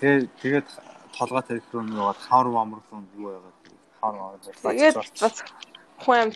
Тэгээ 0.00 0.28
тэгээд 0.42 0.68
толгой 1.16 1.42
тарих 1.42 1.66
руу 1.72 1.88
яваад 1.88 2.20
хавар 2.20 2.46
амарлуун 2.52 3.04
юу 3.16 3.32
яагаад 3.32 3.56
хавар 4.00 4.16
амарлуун. 4.20 4.56
Тэгээд 4.60 4.96
бас 5.24 5.36
хүн 6.04 6.28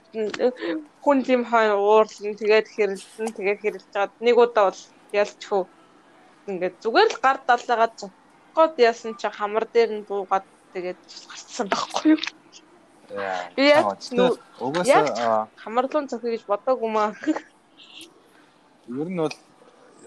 хүн 1.05 1.19
тийм 1.29 1.43
хойно 1.45 1.77
уурлан 1.81 2.35
тэгээд 2.41 2.67
хэрэлсэн 2.73 3.29
тэгээд 3.37 3.61
хэрэлж 3.61 3.87
чад 3.93 4.12
нэг 4.21 4.37
удаа 4.37 4.73
бол 4.73 4.83
ялчгүй 5.12 5.62
ингээд 6.49 6.77
зүгээр 6.85 7.09
л 7.12 7.23
гар 7.25 7.39
даллаагаад 7.49 7.99
гоод 8.57 8.75
яасан 8.79 9.12
чи 9.21 9.29
хамар 9.29 9.65
дээр 9.73 9.91
нь 9.97 10.07
буугаад 10.09 10.45
тэгээд 10.73 11.01
гарцсан 11.31 11.67
байхгүй 11.69 12.17
юу? 12.17 12.23
Би 13.57 13.65
яг 13.73 13.85
угаасаа 14.61 15.49
хамарлуун 15.57 16.09
цохих 16.09 16.33
гэж 16.37 16.43
бодоогүй 16.49 16.91
маа. 16.93 17.12
Ер 18.89 19.09
нь 19.09 19.16
бол 19.16 19.32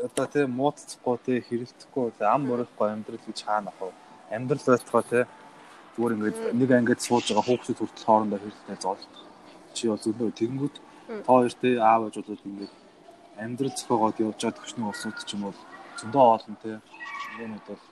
одоо 0.05 0.25
тийм 0.30 0.51
муудцахгүй 0.53 1.17
тийм 1.25 1.41
хэрэлдэхгүй 1.49 2.13
ам 2.21 2.41
мөрөхгүй 2.45 2.88
амьдрал 2.93 3.25
гэж 3.25 3.39
хаана 3.41 3.73
ах 3.73 3.80
вэ? 3.82 3.89
Амьдрал 4.36 4.65
байтугай 4.69 5.03
тийм 5.09 5.25
зүгээр 5.97 6.13
ингээд 6.13 6.38
нэг 6.61 6.69
ангид 6.78 7.01
сууж 7.01 7.25
байгаа 7.25 7.45
хүүхдүүд 7.47 7.80
хүртэл 7.82 8.05
хоорондоо 8.05 8.39
хэрэлдээ 8.39 8.78
зоолт. 8.86 9.13
Чи 9.73 9.89
бол 9.89 10.03
зөвлөө 10.05 10.30
тэгэнгүүт 10.38 10.75
та 11.25 11.30
хоёр 11.34 11.53
тийм 11.57 11.82
аав 11.82 12.01
ээж 12.05 12.15
бол 12.21 12.45
ингээд 12.49 12.73
амьдрал 13.41 13.75
зохиогоод 13.78 14.17
явж 14.21 14.38
байгаа 14.38 14.57
төвчний 14.61 14.86
улсууд 14.86 15.17
ч 15.25 15.30
юм 15.34 15.41
бол 15.49 15.59
зөндөө 15.97 16.23
олон 16.36 16.55
тийм 16.61 16.80
юмуд 17.41 17.63
бол 17.65 17.84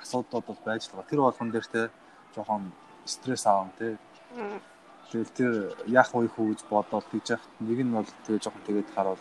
асуудлууд 0.00 0.46
бол 0.48 0.60
байж 0.64 0.82
байгаа. 0.88 1.10
Тэр 1.12 1.20
болгон 1.20 1.50
дээр 1.52 1.66
те 1.74 1.82
жоохон 2.32 2.72
стресс 3.04 3.44
аав 3.44 3.68
те. 3.76 4.00
Тэгэл 5.12 5.36
тэр 5.36 5.52
яах 5.92 6.08
вэ 6.16 6.32
хүү 6.32 6.46
гэж 6.56 6.60
бодоод 6.72 7.04
тийж 7.12 7.36
яхад 7.36 7.52
нэг 7.60 7.78
нь 7.84 7.92
бол 7.92 8.08
тэгээ 8.24 8.40
жоохон 8.40 8.64
тэгээд 8.64 8.88
харуул 8.96 9.20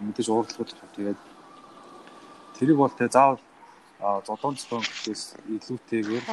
мэдээж 0.00 0.28
уурдлах 0.28 0.68
л 0.68 0.94
тэгээд 0.96 1.20
тэрийг 2.56 2.78
бол 2.80 2.92
тэгээ 2.92 3.14
заавал 3.16 3.40
зодон 4.26 4.54
зодон 4.56 4.82
гэхээс 4.84 5.22
илүүтэйгээр 5.54 6.24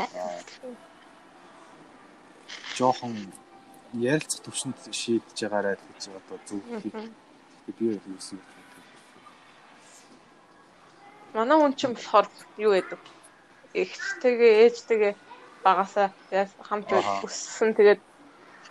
жоохон 2.78 3.14
ярилцах 3.94 4.42
төвшөнд 4.46 4.78
шийдэж 4.92 5.38
байгаарай 5.44 5.76
гэж 5.76 6.04
одоо 6.20 6.38
зөв 6.48 6.62
хийх. 6.82 6.96
Би 7.78 7.86
юусэн. 7.92 8.40
Манай 11.34 11.58
хүн 11.60 11.74
чинь 11.76 11.96
болохоор 11.96 12.28
юу 12.58 12.72
гэдэг? 12.72 13.02
Эгчтэйгээ 13.82 14.54
ээжтэйгээ 14.64 15.14
багасаа 15.64 16.08
хамт 16.68 16.90
өссөн 17.28 17.76
тэгээд 17.76 18.02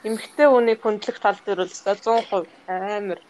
эмэгтэй 0.09 0.49
хүний 0.49 0.76
хүндлэх 0.80 1.18
тал 1.20 1.38
дээр 1.44 1.61
бол 1.64 1.74
100% 1.84 2.49
амар 2.68 3.20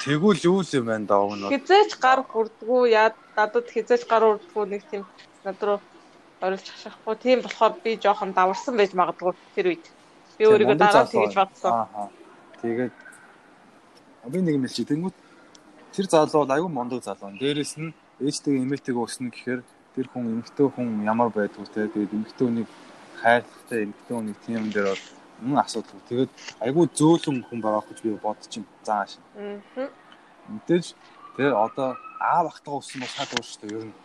Тэгвэл 0.00 0.40
юу 0.48 0.60
л 0.64 0.72
юм 0.72 0.86
байна 0.88 1.06
даа 1.06 1.20
өгнө. 1.28 1.52
Хизээч 1.52 2.00
гар 2.00 2.24
хүрдгүү 2.24 2.80
яа 2.88 3.12
надад 3.36 3.68
хизээч 3.68 4.08
гар 4.08 4.24
хүрдгүү 4.24 4.64
нэг 4.72 4.82
тийм 4.88 5.04
над 5.44 5.60
руу 5.60 5.78
орилж 6.40 6.66
хашахгүй. 6.72 7.16
Тийм 7.20 7.38
болохоор 7.44 7.74
би 7.84 8.00
жоохон 8.00 8.32
даварсан 8.32 8.80
байж 8.80 8.96
магадгүй 8.96 9.36
тэр 9.54 9.66
үед. 9.76 9.84
Би 10.40 10.48
өөрийгөө 10.48 10.78
дараа 10.80 11.04
тэгж 11.04 11.36
бодсон. 11.36 11.72
Аа. 11.72 12.08
Тэгээд 12.64 12.96
би 14.32 14.38
нэг 14.40 14.54
юм 14.56 14.64
хэлчих. 14.64 14.88
Тэнгүүт 14.88 15.16
тэр 15.92 16.06
залуу 16.08 16.48
бол 16.48 16.54
аюу 16.56 16.68
мондуу 16.72 17.00
залуу. 17.04 17.36
Дээрээс 17.36 17.76
нь 17.76 17.92
ээжтэйгээ 18.24 18.64
эмээтэйгээ 18.64 19.04
өснө 19.04 19.28
гэхээр 19.28 19.60
тэр 19.96 20.06
хүн 20.08 20.24
эмэгтэй 20.32 20.68
хүн 20.72 20.88
ямар 21.04 21.28
байдгүй 21.28 21.66
те 21.68 21.92
тэгээд 21.92 22.16
эмэгтэй 22.16 22.44
хүнийг 22.46 22.68
хайртай 23.20 23.78
эмэгтэй 23.84 24.14
хүнийг 24.16 24.38
тийм 24.48 24.64
дээр 24.72 24.88
бол 24.92 25.04
мөн 25.40 25.58
асуудал. 25.64 26.00
Тэгээд 26.08 26.30
айгүй 26.60 26.86
зөөлөн 26.94 27.44
хүн 27.48 27.60
байгаа 27.60 27.84
гэж 27.88 27.98
би 28.04 28.14
бодчих 28.16 28.62
юм 28.62 28.66
зааш. 28.84 29.18
Аа. 29.36 29.88
Мэдээж 30.48 30.94
тэр 31.36 31.52
одоо 31.56 31.96
аав 32.20 32.46
ахтайгаа 32.52 32.80
өссөн 32.80 33.00
бол 33.00 33.14
шал 33.14 33.32
уурш 33.34 33.48
шүү 33.56 33.60
дээ 33.62 33.76
ер 33.78 33.86
нь. 33.88 33.96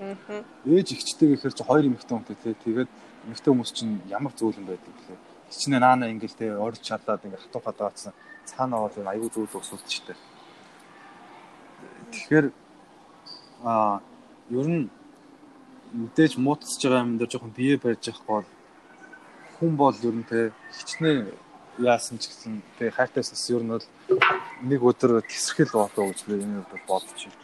Аа. 0.00 0.42
Ээж 0.66 0.88
ихчтэй 0.92 1.28
гэхээр 1.34 1.54
чи 1.54 1.64
хоёр 1.64 1.84
эмэгтэй 1.86 2.14
хүнтэй 2.14 2.36
те 2.42 2.54
тэгээд 2.64 2.90
эмэгтэй 3.26 3.50
хүмүүс 3.50 3.72
чинь 3.72 4.02
ямар 4.10 4.32
зөөлөн 4.34 4.66
байдаг 4.66 4.94
вэ? 5.08 5.16
Хичнээн 5.50 5.82
наана 5.82 6.10
ингээл 6.10 6.38
те 6.38 6.46
орж 6.56 6.80
чадаад 6.82 7.24
ингээ 7.24 7.44
хатуу 7.46 7.62
хатаацсан 7.62 8.12
цаанаа 8.44 8.88
бол 8.88 9.12
айгүй 9.12 9.30
зөөл 9.30 9.58
усуулт 9.60 9.86
шүү 9.88 10.04
дээ. 10.10 10.18
Тэгэхээр 12.12 12.46
аа 13.64 14.00
ер 14.50 14.66
нь 14.68 14.90
мэдээж 15.94 16.36
муутсаж 16.36 16.82
байгаа 16.82 17.04
юм 17.06 17.16
дээр 17.18 17.30
жоохон 17.30 17.54
бие 17.56 17.76
барьж 17.78 18.04
явах 18.10 18.24
бол 18.26 18.46
хүн 19.58 19.76
бол 19.76 19.96
ер 20.02 20.14
нь 20.14 20.26
те 20.28 20.52
хичнээн 20.76 21.30
яасан 21.78 22.18
ч 22.18 22.30
гэсэн 22.30 22.62
те 22.78 22.90
хайтаасаас 22.90 23.50
ер 23.50 23.62
нь 23.62 23.72
бол 23.74 23.86
нэг 24.62 24.80
өдөр 24.82 25.22
тесрхэл 25.22 25.72
болоо 25.74 26.10
гэж 26.10 26.20
би 26.26 26.42
энэ 26.42 26.62
бодож 26.86 27.20
байна. 27.26 27.42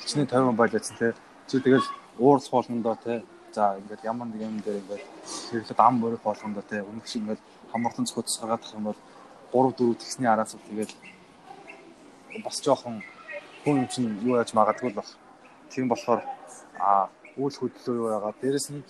Хичнээн 0.00 0.28
50 0.28 0.56
байлаацсан 0.56 0.96
те 0.96 1.08
чи 1.48 1.60
тэгэл 1.60 1.86
уурс 2.18 2.48
болгондоо 2.48 2.96
те 3.04 3.24
за 3.52 3.76
ингээд 3.80 4.04
ямар 4.04 4.28
нэг 4.28 4.40
юм 4.40 4.60
дээр 4.60 4.80
ингээд 4.80 5.04
хэрэглээд 5.50 5.80
ам 5.80 6.00
борих 6.00 6.22
болгондоо 6.22 6.62
те 6.62 6.82
өмнөх 6.82 7.06
шиг 7.06 7.22
ингээд 7.22 7.42
хамартан 7.72 8.06
цохот 8.06 8.28
саргаад 8.28 8.62
тах 8.62 8.74
юм 8.74 8.84
бол 8.88 8.98
3 9.52 9.76
4 9.76 10.00
тэгсний 10.00 10.28
араас 10.28 10.54
бол 10.54 10.68
тэгээд 10.68 10.92
бас 12.44 12.56
жоохон 12.64 13.02
хүн 13.64 13.76
юм 13.82 13.88
чинь 13.88 14.08
юу 14.24 14.36
яаж 14.36 14.54
магадгүй 14.54 14.90
л 14.90 14.98
баг. 14.98 15.08
Тийм 15.70 15.88
болохоор 15.88 16.22
а 16.78 17.08
үйл 17.36 17.56
хөдлөл 17.56 17.96
юу 18.00 18.08
байгаа. 18.08 18.34
Дээрэс 18.40 18.70
нь 18.72 18.82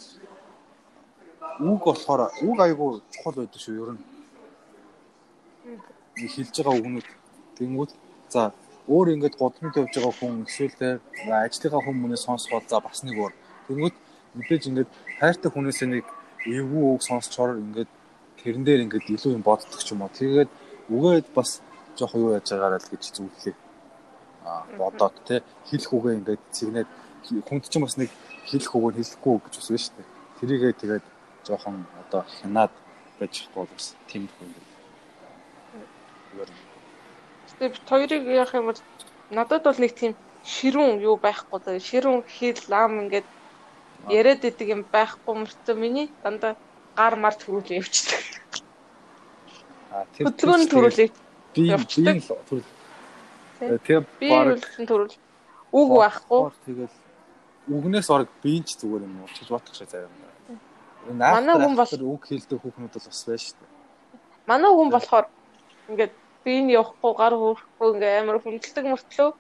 үг 1.60 1.84
болохоор 1.84 2.32
үг 2.40 2.58
айгу 2.60 3.02
чухал 3.12 3.36
байдаг 3.36 3.60
шүү 3.60 3.74
ер 3.82 3.90
нь. 3.92 4.02
хэлж 6.16 6.54
байгаа 6.56 6.80
үгнүүд. 6.80 7.08
Тэнгүүд 7.56 7.90
за 8.32 8.52
өөр 8.88 9.12
ингээд 9.14 9.36
годмод 9.36 9.76
явж 9.76 9.92
байгаа 9.92 10.14
хүн 10.16 10.48
эсвэл 10.48 10.76
те 10.80 10.88
ажлынхаа 11.28 11.92
мөнөө 11.92 12.20
сонсгоод 12.24 12.64
за 12.68 12.80
бас 12.80 13.04
нэг 13.04 13.16
өөр. 13.20 13.34
Тэнгүүд 13.68 13.96
мэдээж 14.40 14.62
ингээд 14.72 14.90
хайртай 15.20 15.50
хүнээс 15.52 15.80
нэг 15.84 16.06
эвгүй 16.48 16.84
үг 16.96 17.02
сонсчоор 17.04 17.60
ингээд 17.60 17.90
тэрэн 18.40 18.64
дээр 18.64 18.84
ингээд 18.88 19.12
илүү 19.14 19.32
юм 19.36 19.44
боддог 19.44 19.80
ч 19.84 19.92
юм 19.92 20.02
уу. 20.02 20.16
Тэгээд 20.16 20.50
үгээд 20.88 21.28
бас 21.36 21.60
жоох 21.96 22.14
юу 22.16 22.32
яаж 22.32 22.48
байгаараа 22.48 22.80
л 22.80 22.88
гэж 22.88 23.04
зүйлээ. 23.12 23.56
А 24.48 24.64
бодоод 24.80 25.14
те 25.28 25.44
хэлэх 25.68 25.92
үгээ 25.92 26.14
ингээд 26.24 26.42
цэгнээд 26.56 26.88
хүнд 27.48 27.64
ч 27.68 27.74
бас 27.76 28.00
нэг 28.00 28.10
хэлэх 28.48 28.72
үгээр 28.72 28.96
хэлэхгүй 28.96 29.34
гэж 29.44 29.54
шүү 29.60 29.76
дээ. 29.76 30.08
Тэрийгээ 30.40 30.72
тэгээд 30.80 31.04
жоохон 31.46 31.86
одоо 32.02 32.22
хянаад 32.40 32.72
байж 33.18 33.32
чадахгүй 33.36 33.66
бас 33.72 33.86
тийм 34.08 34.28
хүн 34.38 34.48
юм. 34.58 34.66
Тэгээд 37.58 37.76
хоёрыг 37.88 38.24
яах 38.28 38.54
юм 38.54 38.66
бол 38.70 38.80
надад 39.30 39.62
бол 39.64 39.80
нэг 39.80 39.92
тийм 39.94 40.12
ширүүн 40.44 41.00
юу 41.00 41.16
байхгүй 41.20 41.58
даа. 41.60 41.78
Ширүүн 41.78 42.22
хэл 42.24 42.60
лам 42.72 42.92
ингээд 43.04 43.28
яриад 44.08 44.44
идэг 44.44 44.68
юм 44.68 44.82
байхгүй 44.92 45.34
мөртөө 45.36 45.76
миний 45.76 46.08
дандаа 46.22 46.56
гар 46.96 47.14
мар 47.16 47.34
төрүүл 47.36 47.76
явчихдаг. 47.80 48.24
А 49.90 50.06
тэр. 50.14 50.30
Би 50.30 50.32
би 50.32 50.56
л 50.56 50.68
төрүүл. 50.72 51.12
Тэгээ 53.60 54.00
баг 54.30 54.64
төрүүл. 54.88 55.16
Үг 55.70 55.88
байхгүй. 56.00 56.40
Тэгэл 56.66 56.96
үгнээс 57.68 58.08
орог 58.10 58.30
биенч 58.42 58.80
зүгээр 58.80 59.04
юм 59.04 59.20
уу? 59.22 59.28
Чиж 59.36 59.48
бодох 59.52 59.74
шиг 59.74 59.90
зарим. 59.90 60.29
Манай 61.08 61.56
хүн 61.56 61.74
бол 61.76 61.92
үг 62.12 62.22
хэлдэг 62.28 62.58
хүүхнүүд 62.60 62.92
бол 62.92 63.08
бас 63.08 63.22
байна 63.24 63.40
шүү 63.40 63.56
дээ. 63.56 63.70
Манай 64.46 64.70
хүн 64.74 64.90
болохоор 64.92 65.26
ингээд 65.88 66.12
биений 66.44 66.76
явахгүй 66.76 67.12
гар 67.16 67.34
хөрөхгүй 67.36 67.88
ингээ 67.94 68.20
амар 68.20 68.38
хүндэлдэг 68.40 68.84
мөртлөө 68.84 69.30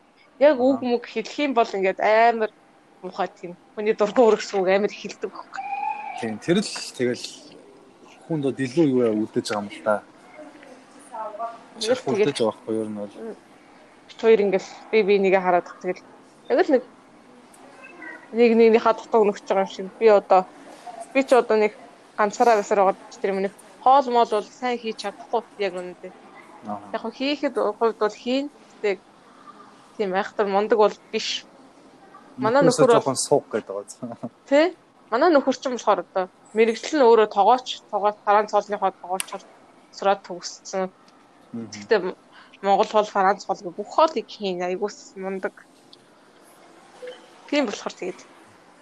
яг 0.40 0.56
үг 0.56 0.78
мүг 0.80 1.04
хэлэх 1.04 1.36
юм 1.44 1.52
бол 1.54 1.68
ингээд 1.68 2.00
амар 2.00 2.50
мухай 3.02 3.28
тийм 3.28 3.52
хүний 3.76 3.94
дургу 3.94 4.32
өргөсгөө 4.32 4.72
амар 4.72 4.92
хэлдэг 4.92 5.28
байхгүй. 5.28 5.62
Тийм 6.20 6.36
тэр 6.40 6.58
л 6.64 6.72
тэгэл 6.96 7.26
хүнд 8.24 8.44
од 8.48 8.58
илүү 8.60 8.86
юу 8.88 9.24
үлдээж 9.24 9.46
байгаа 9.52 9.60
юм 9.60 9.68
л 9.68 9.84
та. 9.84 9.94
Үлдээж 11.80 12.38
байгаа 12.40 12.56
байхгүй 12.56 12.74
юу 12.76 12.88
нь 12.88 12.98
бол 13.00 13.14
хоёр 14.20 14.40
ингээл 14.40 14.70
би 14.90 14.98
бинийгээ 15.02 15.42
хараад 15.44 15.68
тэгэл 15.80 16.02
яг 16.48 16.58
л 16.60 16.72
нэг 16.74 16.84
нэг 18.32 18.50
нэгнийхээ 18.54 18.94
дутуу 18.94 19.24
нөгч 19.24 19.44
байгаа 19.48 19.64
юм 19.64 19.72
шиг 19.72 19.86
би 19.98 20.06
одоо 20.08 20.44
би 21.14 21.20
ч 21.24 21.32
одоо 21.34 21.56
нэг 21.56 21.72
ганцаараа 22.16 22.56
байсаар 22.60 22.80
байгаа 22.80 23.20
тэр 23.20 23.32
миний 23.32 23.52
хоол 23.82 24.06
моол 24.10 24.30
бол 24.30 24.48
сайн 24.48 24.78
хийж 24.78 24.96
чадахгүй 25.02 25.42
яг 25.58 25.74
үнэндээ. 25.74 26.12
Яг 26.92 27.00
хөө 27.00 27.12
хийхэд 27.16 27.54
хувьд 27.56 27.98
бол 27.98 28.16
хийн 28.24 28.50
тэг 28.82 29.00
тийм 29.96 30.12
айхтар 30.14 30.46
мундаг 30.46 30.78
бол 30.78 30.96
биш. 31.12 31.44
Манай 32.36 32.62
нөхөр 32.62 32.92
жоохон 32.92 33.16
сууг 33.16 33.44
гэдэг 33.48 33.72
байгаа. 33.72 34.30
Тэ? 34.48 34.76
Манай 35.10 35.30
нөхөр 35.32 35.56
ч 35.56 35.64
юм 35.66 35.76
болохоор 35.76 36.04
одоо 36.04 36.24
мэрэгжил 36.52 37.00
нь 37.00 37.06
өөрөө 37.08 37.28
тоогооч, 37.32 37.68
тоогоо 37.90 38.12
Франц 38.24 38.52
хоолныхоо 38.52 38.90
тоогоочор 39.00 39.42
сураад 39.96 40.20
төгссөн. 40.24 40.92
Гэтэ 41.52 42.14
Монгол 42.62 42.90
хоол, 42.92 43.08
Франц 43.08 43.44
хоол 43.44 43.72
бүх 43.72 43.88
хоолыг 43.88 44.26
хийн 44.28 44.62
айгуус 44.62 45.16
мундаг. 45.16 45.54
Тийм 47.48 47.66
болохоор 47.66 47.94
тэгээд 47.96 48.20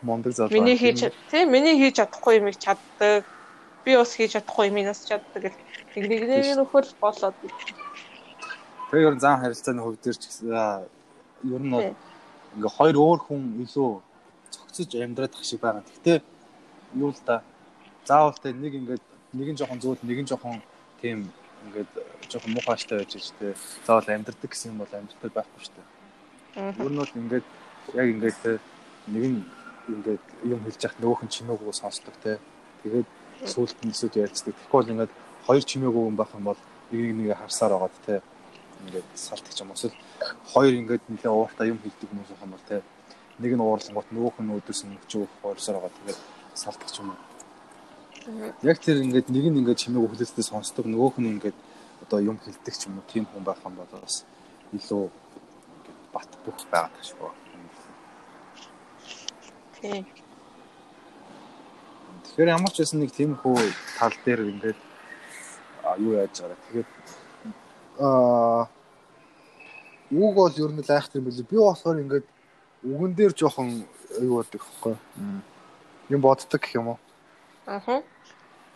Мондөг 0.03 0.33
залуу. 0.33 0.55
Миний 0.55 0.77
хийж 0.79 1.11
тийм 1.31 1.51
миний 1.51 1.75
хийж 1.79 1.99
чадахгүй 1.99 2.39
юмыг 2.39 2.59
чаддаг. 2.59 3.25
Би 3.85 3.97
бас 3.97 4.15
хийж 4.15 4.39
чадахгүй 4.39 4.71
юмыг 4.71 4.87
бас 4.91 5.03
чаддаг 5.03 5.43
гэх 5.43 5.57
нэгнээ 5.97 6.55
нөхөр 6.55 6.87
болоод. 7.03 7.35
Тэгээ 8.91 9.09
ер 9.09 9.15
нь 9.19 9.23
зан 9.23 9.43
харилцааны 9.43 9.83
хувь 9.83 9.99
дээр 9.99 10.17
ч 10.17 10.27
ер 10.47 11.63
нь 11.63 11.75
ингээ 12.57 12.73
хоёр 12.79 12.97
өөр 12.97 13.19
хүн 13.27 13.43
илүү 13.67 13.91
цогцож 14.55 14.91
амьдраад 14.95 15.33
тах 15.35 15.45
шиг 15.45 15.61
байгаа. 15.61 15.83
Гэхдээ 15.83 16.19
юу 16.95 17.11
л 17.11 17.23
да 17.27 17.43
заавал 18.07 18.39
тэ 18.39 18.55
нэг 18.55 18.73
ингээд 18.75 19.05
нэг 19.35 19.49
нь 19.53 19.59
жоохон 19.59 19.83
зүйл 19.83 20.01
нэг 20.03 20.19
нь 20.23 20.31
жоохон 20.31 20.63
тийм 21.03 21.29
ингээд 21.69 21.91
жоохон 22.31 22.53
муухайштай 22.55 22.99
байж 23.03 23.13
ч 23.19 23.35
тэ 23.37 23.53
заавал 23.85 24.09
амьдрдаг 24.09 24.49
гэсэн 24.49 24.73
юм 24.73 24.79
бол 24.81 24.95
амьдрал 24.95 25.37
байхгүй 25.37 25.61
шүү 25.61 25.75
дээ. 25.77 25.87
Ер 26.81 26.91
нь 26.91 27.01
бол 27.03 27.19
ингээд 27.21 27.47
яг 27.99 28.07
ингээд 28.15 28.41
нэг 29.13 29.25
нь 29.29 29.39
ингээд 29.89 30.25
юм 30.45 30.61
хэлж 30.65 30.81
яхад 30.85 31.01
нөгөөх 31.01 31.23
нь 31.25 31.33
чимээгөө 31.35 31.73
сонсдог 31.73 32.15
те. 32.23 32.39
Тэгээд 32.83 33.09
сүүлд 33.49 33.79
нь 33.85 33.93
эсвэл 33.93 34.23
ярьцдаг. 34.25 34.55
Тэгэхгүй 34.55 34.93
ингээд 34.93 35.13
хоёр 35.47 35.65
чимээгөө 35.65 36.05
юм 36.11 36.17
байх 36.17 36.33
юм 36.37 36.45
бол 36.45 36.61
нэг 36.93 37.15
нэгэ 37.17 37.35
харсаар 37.41 37.73
байгаад 37.73 37.97
те. 38.07 38.23
Ингээд 38.85 39.09
салтчих 39.15 39.61
юм 39.65 39.73
эсвэл 39.73 39.97
хоёр 40.53 40.75
ингээд 40.77 41.03
нэлээ 41.09 41.33
ууртаа 41.33 41.67
юм 41.67 41.79
хэлдэг 41.81 42.09
хүмүүс 42.09 42.31
байх 42.31 42.45
юм 42.45 42.53
бол 42.53 42.69
те. 42.69 42.83
Нэг 43.39 43.53
нь 43.55 43.65
уурлангууд 43.65 44.09
нөгөөх 44.13 44.37
нь 44.43 44.55
өдөөс 44.59 44.81
нь 44.85 44.97
өчөөх 44.99 45.31
хоолсоор 45.43 45.77
байгаа. 45.81 45.97
Тэгээд 46.05 46.21
салтчих 46.55 47.01
юм. 47.01 47.17
Яг 48.63 48.79
тэр 48.83 49.01
ингээд 49.03 49.29
нэг 49.33 49.45
нь 49.49 49.59
ингээд 49.63 49.83
чимээгөө 49.83 50.11
хэлэлцээ 50.13 50.45
сонсдог. 50.45 50.85
Нөгөөх 50.85 51.17
нь 51.23 51.33
ингээд 51.39 51.57
одоо 52.03 52.21
юм 52.21 52.39
хэлдэг 52.39 52.75
ч 52.75 52.87
юм 52.87 52.99
уу 52.99 53.07
тийм 53.09 53.25
хүн 53.31 53.45
байх 53.45 53.61
юм 53.65 53.75
бол 53.79 53.93
бас 54.03 54.25
илүү 54.77 55.11
бат 56.13 56.31
бүх 56.45 56.59
байгаад 56.71 56.93
боо. 57.21 57.33
Тийм. 59.81 60.07
Тэгэхээр 62.25 62.49
ямар 62.55 62.73
ч 62.73 62.83
байсан 62.83 63.01
нэг 63.01 63.13
тийм 63.15 63.35
хөө 63.39 63.59
тал 63.99 64.15
дээр 64.25 64.41
ингээд 64.51 64.79
юу 66.03 66.13
яаж 66.19 66.35
байгаа. 66.39 66.59
Тэгээд 66.71 66.91
аа 68.03 68.67
үг 70.11 70.35
бол 70.35 70.55
ер 70.57 70.73
нь 70.73 70.83
л 70.83 70.91
айхтар 70.91 71.21
юм 71.21 71.29
билээ. 71.29 71.51
Би 71.51 71.57
болохоор 71.57 72.03
ингээд 72.03 72.27
үгэн 72.83 73.13
дээр 73.15 73.33
жоохон 73.37 73.85
юу 74.23 74.41
болдог 74.41 74.63
хэвхэв. 74.63 74.97
Юм 76.09 76.21
боддог 76.21 76.61
гэх 76.61 76.75
юм 76.75 76.97
уу? 76.97 76.99
Аа. 77.67 78.03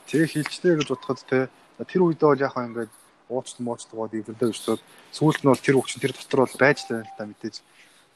Тэгээ 0.07 0.28
хилчтэй 0.28 0.76
гэж 0.76 0.88
бодоход 0.92 1.24
те 1.24 1.48
тэр 1.80 2.03
үедээ 2.05 2.28
бол 2.28 2.44
яг 2.44 2.55
ингээд 2.57 2.92
уучлал 3.32 3.64
муучлалгууд 3.64 4.12
эвэрлээ 4.12 4.48
гэж 4.53 4.59
бодоод 4.61 4.82
сүүлд 5.16 5.40
нь 5.40 5.48
бол 5.48 5.64
тэр 5.64 5.76
чинь 5.88 6.03
тэр 6.05 6.12
дотор 6.12 6.40
бол 6.44 6.57
байж 6.61 6.78
л 6.84 6.90
байна 6.92 7.09
л 7.09 7.16
да 7.16 7.24
мэдээж 7.24 7.57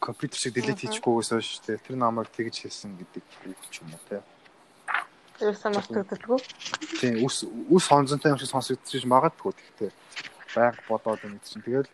компьютер 0.06 0.38
шиг 0.38 0.54
delete 0.54 0.86
хийчихгүйгээс 0.86 1.30
хойш 1.34 1.50
те 1.66 1.82
тэр 1.82 1.98
намайг 1.98 2.30
тэгж 2.30 2.62
хэлсэн 2.62 2.94
гэдэг 2.94 3.24
ч 3.74 3.82
юм 3.82 3.90
уу 3.90 4.02
те. 4.06 4.22
Тэрсэн 5.42 5.74
мартагддаггүй. 5.74 6.38
Тийм 7.02 7.26
үс 7.26 7.42
үс 7.42 7.84
хонзонтой 7.90 8.30
юм 8.30 8.38
шиг 8.38 8.54
сонсогдчих 8.54 9.02
магадгүй 9.10 9.52
гэхдээ 9.52 9.90
байнга 10.54 10.82
бодоод 10.86 11.20
юм 11.26 11.42
чинь 11.42 11.66
тэгэл 11.66 11.90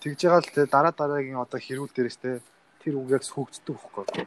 тэгж 0.00 0.18
байгаа 0.24 0.40
л 0.46 0.54
те 0.54 0.62
дараа 0.70 0.94
дараагийн 0.94 1.42
одоо 1.42 1.58
хэрүүл 1.58 1.90
дээрээс 1.90 2.18
те 2.22 2.40
тэр 2.80 2.94
үгээр 3.02 3.24
сүгддэг 3.26 3.74
байхгүй. 3.74 4.26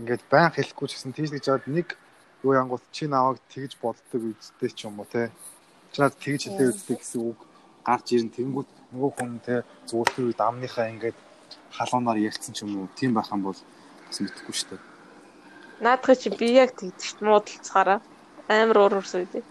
Ингээд 0.00 0.22
байнга 0.32 0.56
хэлэхгүй 0.56 0.86
ч 0.88 0.92
гэсэн 0.96 1.12
тийш 1.12 1.30
гэж 1.30 1.44
жаад 1.44 1.64
нэг 1.68 1.94
юу 2.42 2.56
янгууд 2.56 2.82
чи 2.90 3.04
намайг 3.06 3.38
тэгж 3.52 3.76
боддог 3.78 4.22
үсттэй 4.32 4.70
ч 4.72 4.88
юм 4.88 4.98
уу 4.98 5.06
те. 5.06 5.30
Чи 5.92 6.00
надад 6.00 6.18
тэгж 6.18 6.48
хэлээ 6.48 6.72
үсттэй 6.72 6.96
гэсэн 6.96 7.20
үг 7.20 7.38
гарч 7.86 8.06
ирэн 8.16 8.32
тэнгүүт 8.32 8.81
нөгөө 8.92 9.10
хүн 9.16 9.32
те 9.40 9.54
зүгээр 9.88 10.10
тэр 10.12 10.24
үед 10.28 10.40
амныхаа 10.40 10.86
ингээд 10.92 11.18
халуунаар 11.76 12.18
ярьсан 12.20 12.52
ч 12.52 12.62
юм 12.64 12.84
уу 12.84 12.88
тийм 12.96 13.16
байх 13.16 13.32
юм 13.32 13.42
бол 13.42 13.56
бас 13.56 14.18
мэдэхгүй 14.20 14.54
шүү 14.54 14.68
дээ. 14.76 14.82
Наадах 15.80 16.18
чи 16.20 16.28
би 16.30 16.46
яг 16.52 16.76
тэгдэж 16.76 17.24
муудалцахаараа 17.24 17.98
амар 18.48 18.78
уурс 18.78 19.14
үү. 19.16 19.42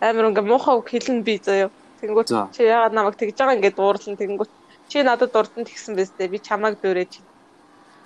Амар 0.00 0.30
ингээ 0.30 0.46
муухай 0.46 0.74
үг 0.78 0.88
хэлнэ 0.88 1.26
би 1.26 1.34
заяа. 1.42 1.70
Тэнгүүт 2.00 2.30
чи 2.54 2.62
яагаад 2.64 2.94
намайг 2.94 3.16
тэгж 3.18 3.36
байгаа 3.36 3.58
ингээд 3.58 3.82
уурлан 3.82 4.16
тэнгүүт 4.16 4.50
чи 4.88 5.02
надад 5.02 5.36
урдан 5.36 5.66
тэгсэн 5.66 5.94
биз 5.98 6.10
дээ. 6.16 6.32
Би 6.32 6.38
чамайг 6.38 6.80
дөөрэж. 6.80 7.12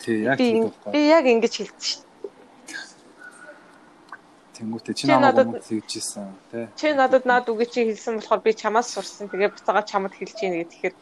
Тий 0.03 0.27
яг. 0.27 0.39
Би 0.41 1.01
яг 1.07 1.25
ингэж 1.29 1.55
хэлсэн 1.61 1.79
шүү. 1.79 2.14
Тэнгүүтээ 4.55 4.95
чи 4.95 5.05
намайг 5.11 5.39
өмнө 5.43 5.61
тэгжсэн 5.67 6.31
тий. 6.51 6.67
Чи 6.79 6.95
надад 6.95 7.27
наад 7.27 7.51
үгээ 7.51 7.69
чи 7.75 7.81
хэлсэн 7.91 8.23
болохоор 8.23 8.43
би 8.47 8.53
чамаас 8.55 8.89
сурсан. 8.95 9.27
Тэгээ 9.27 9.51
буцаага 9.51 9.83
чамд 9.83 10.15
хэлж 10.15 10.39
ийн 10.47 10.55
гэх 10.63 10.71
тэгэхээр 10.71 10.95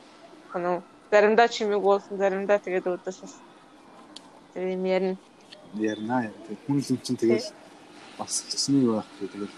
өнөө 0.56 0.76
заримдаа 1.12 1.48
чимэг 1.52 1.84
уулсан 1.84 2.16
заримдаа 2.16 2.58
тэгээд 2.64 2.88
өөдөөс 2.88 3.18
бас 3.20 3.34
тэр 4.56 4.72
юм 4.72 4.84
ярина. 4.88 5.16
Ярина. 5.76 6.32
Тэгээд 6.48 6.64
хүн 6.64 6.78
л 6.80 7.04
чинь 7.04 7.20
тэгэл 7.20 7.48
бас 8.16 8.32
хичнээн 8.48 8.88
байх 8.88 9.08
гэх 9.20 9.32
тэгэл 9.36 9.54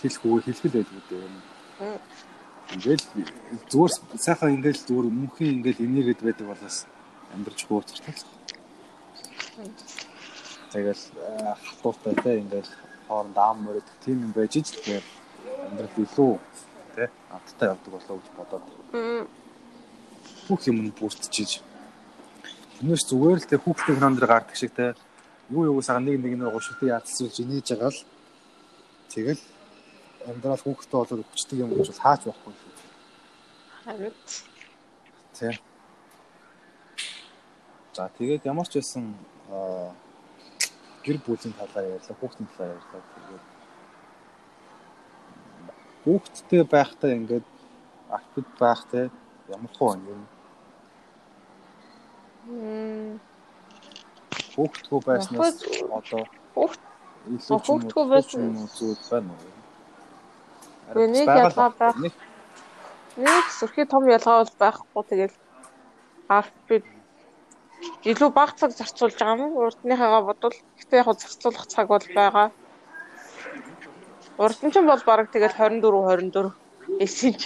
хэлэх 0.00 0.24
үгүй 0.24 0.40
хэлбэл 0.48 0.76
байдаг 0.80 1.04
дээ. 1.12 1.28
Ингээл 2.72 3.04
зүгээр 3.68 3.92
сайхан 4.16 4.56
ингээл 4.56 4.86
зүгээр 4.88 5.08
мөнхийн 5.08 5.52
ингээл 5.60 5.84
энийгэд 5.84 6.20
байдаг 6.24 6.46
болоос 6.48 6.78
амьдрч 7.32 7.60
гооцортой 7.68 8.14
л. 8.16 8.24
Тэгэл 10.72 11.04
хатуутай 11.64 12.14
те 12.24 12.30
ингээл 12.44 12.70
хооронд 13.08 13.36
аам 13.36 13.58
мөрөд 13.64 13.88
тийм 14.04 14.22
юм 14.26 14.32
байж 14.36 14.52
ч 14.52 14.76
тэгэхээр 14.76 15.04
амьдрал 15.66 16.02
илүү 16.04 16.32
тий 16.94 17.08
амттай 17.34 17.68
явдаг 17.72 17.92
болоо 17.92 18.16
гэж 18.20 18.28
бодоод. 18.36 18.64
Бүх 20.48 20.60
юм 20.70 20.78
нь 20.84 20.96
бүрдчихэж 20.98 21.64
Тэрнээс 22.78 23.10
зүгээр 23.10 23.38
л 23.42 23.50
тэг 23.50 23.60
хүүхдийн 23.66 23.98
кинон 23.98 24.14
дэр 24.14 24.30
гардаг 24.30 24.54
шиг 24.54 24.70
те. 24.70 24.94
Юу 25.50 25.66
юу 25.66 25.82
сага 25.82 25.98
нэг 25.98 26.22
нэг 26.22 26.38
нэг 26.38 26.54
гушилтыг 26.54 26.94
яатсуулж 26.94 27.34
инээж 27.42 27.74
байгаа 27.74 27.90
л. 27.90 28.06
Тэгэл 29.10 29.42
амьдрал 30.30 30.62
хүүхдээ 30.62 30.94
болоод 30.94 31.26
хүчтэй 31.26 31.58
юм 31.58 31.74
гэж 31.74 31.90
бол 31.90 32.02
хаач 32.06 32.22
байхгүй. 32.22 32.54
Харин. 33.82 34.14
Тийм. 35.34 35.58
За 37.98 38.06
тэгээд 38.14 38.46
ямар 38.46 38.70
ч 38.70 38.78
байсан 38.78 39.10
аа 39.50 39.90
гэр 41.08 41.18
бүлийн 41.24 41.54
талаар 41.58 41.86
ярьлаа, 41.96 42.16
хүүхдийн 42.20 42.48
талаар 42.52 42.76
ярьлаа. 42.76 43.02
Тэгээд 43.14 43.44
хүүхдтэй 46.04 46.62
байхдаа 46.74 47.10
ингээд 47.18 47.46
актив 48.18 48.44
байхтай 48.60 49.04
ямар 49.48 49.72
хөө 49.78 49.92
юм. 50.12 50.22
Хүүхдгүй 54.54 55.00
байснаас 55.06 55.56
одоо 55.98 56.22
Хүүхдгүй 57.38 58.04
байсан- 58.08 58.68
зүйл 58.76 59.02
байна 59.10 59.32
уу? 59.32 59.52
Нэг 60.94 61.28
ялгаа 61.28 61.70
байх. 61.78 61.96
нэг 63.16 63.44
сүрхий 63.58 63.84
том 63.84 64.04
ялгаа 64.08 64.44
бол 64.44 64.54
байхгүй 64.60 65.02
тэгэл 65.10 65.36
би 66.68 66.76
илүү 68.10 68.30
бага 68.34 68.54
цаг 68.58 68.70
зарцуулж 68.78 69.18
байгаа 69.18 69.46
юм. 69.46 69.54
Урдныхаагаа 69.56 70.22
бодвол 70.28 70.56
гэхдээ 70.78 70.98
яг 71.02 71.08
зарцуулах 71.22 71.66
цаг 71.66 71.86
бол 71.88 72.06
байгаа. 72.14 72.48
Урд 74.38 74.58
нь 74.62 74.72
ч 74.72 74.76
бол 74.82 75.02
баг 75.06 75.30
тэгэл 75.34 75.54
24 75.58 75.82
24 75.82 76.54
эсэж. 77.04 77.38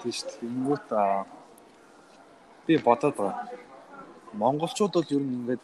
тийм 0.00 0.12
шүү 0.16 0.28
дээ. 0.30 0.46
Ингүүт 0.48 0.88
аа 0.94 1.26
би 2.66 2.74
бодоод 2.78 3.16
байгаа. 3.18 3.46
Монголчууд 4.32 4.92
бол 4.94 5.14
ер 5.16 5.22
нь 5.22 5.34
ингээд 5.38 5.62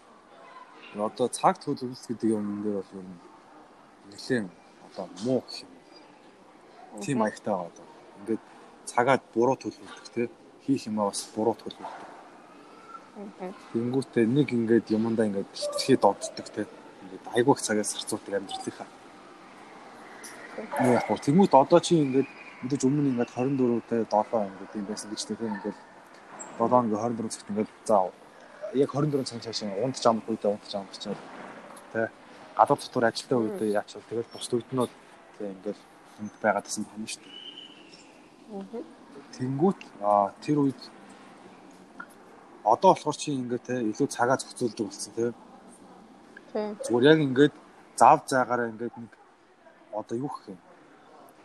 одоо 1.08 1.28
цаг 1.28 1.54
төлөвлөлт 1.62 2.06
гэдэг 2.08 2.28
юм 2.30 2.46
дээр 2.62 2.76
бол 2.78 2.98
ер 2.98 3.06
нь 3.06 3.18
нэлээд 4.10 4.50
одоо 4.86 5.06
муу 5.24 5.40
гэх 5.46 5.62
юм. 5.62 5.70
Тим 7.02 7.18
маягтай 7.18 7.54
байгаа 7.54 7.70
одоо. 7.70 7.86
Ингээд 8.18 8.42
цагаад 8.90 9.22
буруу 9.34 9.56
төлөвлөдөг 9.58 10.06
тий 10.14 10.26
хийх 10.64 10.86
юмаа 10.90 11.10
бас 11.10 11.22
буруу 11.34 11.54
төлөвлөдөг. 11.58 12.13
Тэнгүүтээ 13.14 14.26
нэг 14.26 14.48
ингээд 14.50 14.90
юмдаа 14.90 15.26
ингээд 15.30 15.50
хитрхи 15.54 15.94
додддаг 15.94 16.46
тий. 16.50 16.66
Ингээд 16.66 17.24
айгуух 17.38 17.60
цагаас 17.62 17.94
зарцуулдаг 17.94 18.42
амьдралынхаа. 18.42 18.88
Яг 20.82 21.06
гоо 21.06 21.18
тэнгүүт 21.22 21.54
одоо 21.54 21.78
чи 21.78 21.94
ингээд 22.02 22.26
мэдээж 22.66 22.82
өмнө 22.82 23.14
ингээд 23.14 23.30
24-тэй 23.38 24.02
7 24.10 24.50
ингээд 24.50 24.72
юм 24.74 24.86
байсан 24.90 25.08
гэж 25.14 25.22
тий 25.30 25.36
ингээд 25.38 25.78
7 26.58 26.82
нэг 26.82 26.94
24 26.98 27.30
цагт 27.30 27.50
ингээд 27.54 27.70
за 27.86 27.96
яг 28.74 28.90
24 28.90 29.22
цаг 29.30 29.40
цаашаа 29.46 29.78
унд 29.78 29.94
ч 29.94 30.04
амт 30.10 30.26
үедээ 30.26 30.50
унд 30.50 30.66
ч 30.66 30.74
амт 30.74 30.94
чаад 30.98 31.20
тий 31.94 32.06
гадуур 32.58 32.78
дотор 32.82 33.04
ажилтаа 33.06 33.38
үедээ 33.38 33.70
яач 33.78 33.94
бол 33.94 34.08
тэгэл 34.10 34.32
бус 34.34 34.48
төгднөд 34.50 34.92
тий 35.38 35.46
ингээд 35.54 35.78
хүнд 36.18 36.34
байгаад 36.42 36.66
гэсэн 36.66 36.86
юм 36.98 37.06
шүү 37.06 37.22
дээ. 37.22 38.82
Тэнгүүт 39.38 39.80
тэр 40.42 40.58
үед 40.66 40.82
одоо 42.64 42.90
болохоор 42.94 43.16
чи 43.16 43.32
ингээд 43.32 43.64
те 43.68 43.74
илүү 43.90 44.08
цагаа 44.08 44.36
зохицуулдаг 44.40 44.86
болсон 44.88 45.12
те. 45.14 45.32
Тийм. 46.52 46.76
Зүгээр 46.84 47.04
яг 47.12 47.18
ингээд 47.20 47.54
зав 47.96 48.18
заагаараа 48.26 48.72
ингээд 48.72 48.94
нэг 48.96 49.12
одоо 49.92 50.16
юу 50.16 50.30
гэх 50.32 50.48
юм. 50.48 50.60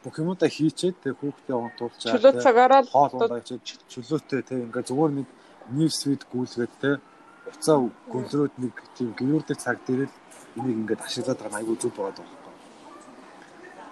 Бүх 0.03 0.15
юмудаа 0.19 0.49
хийчээд 0.49 0.95
те 1.03 1.09
хүүхдээ 1.11 1.57
унтуулж 1.59 1.99
Чөлөө 1.99 2.33
цагаараа 2.39 2.81
л 2.87 2.91
хоол 2.93 3.11
ундаа 3.19 3.43
хийчээд 3.43 3.83
чөлөөтэй 3.91 4.41
те 4.47 4.55
ингээд 4.63 4.89
зүгээр 4.89 5.11
нэг 5.19 5.27
нийв 5.75 5.91
свит 5.91 6.23
гүйлгээд 6.31 6.73
те 6.79 6.91
уцаа 7.51 7.77
гөлрөөд 8.13 8.53
нэг 8.63 8.73
тийм 8.95 9.11
гэрүүрдэг 9.19 9.57
цаг 9.59 9.77
дээр 9.83 10.07
л 10.07 10.15
энийг 10.55 10.77
ингээд 10.87 11.03
ашиглаад 11.03 11.39
байгаа 11.39 11.51
нь 11.51 11.59
айгүй 11.59 11.77
зүг 11.83 11.93
болоод 11.99 12.15
байгаа 12.15 12.31
байхгүй. 12.31 12.53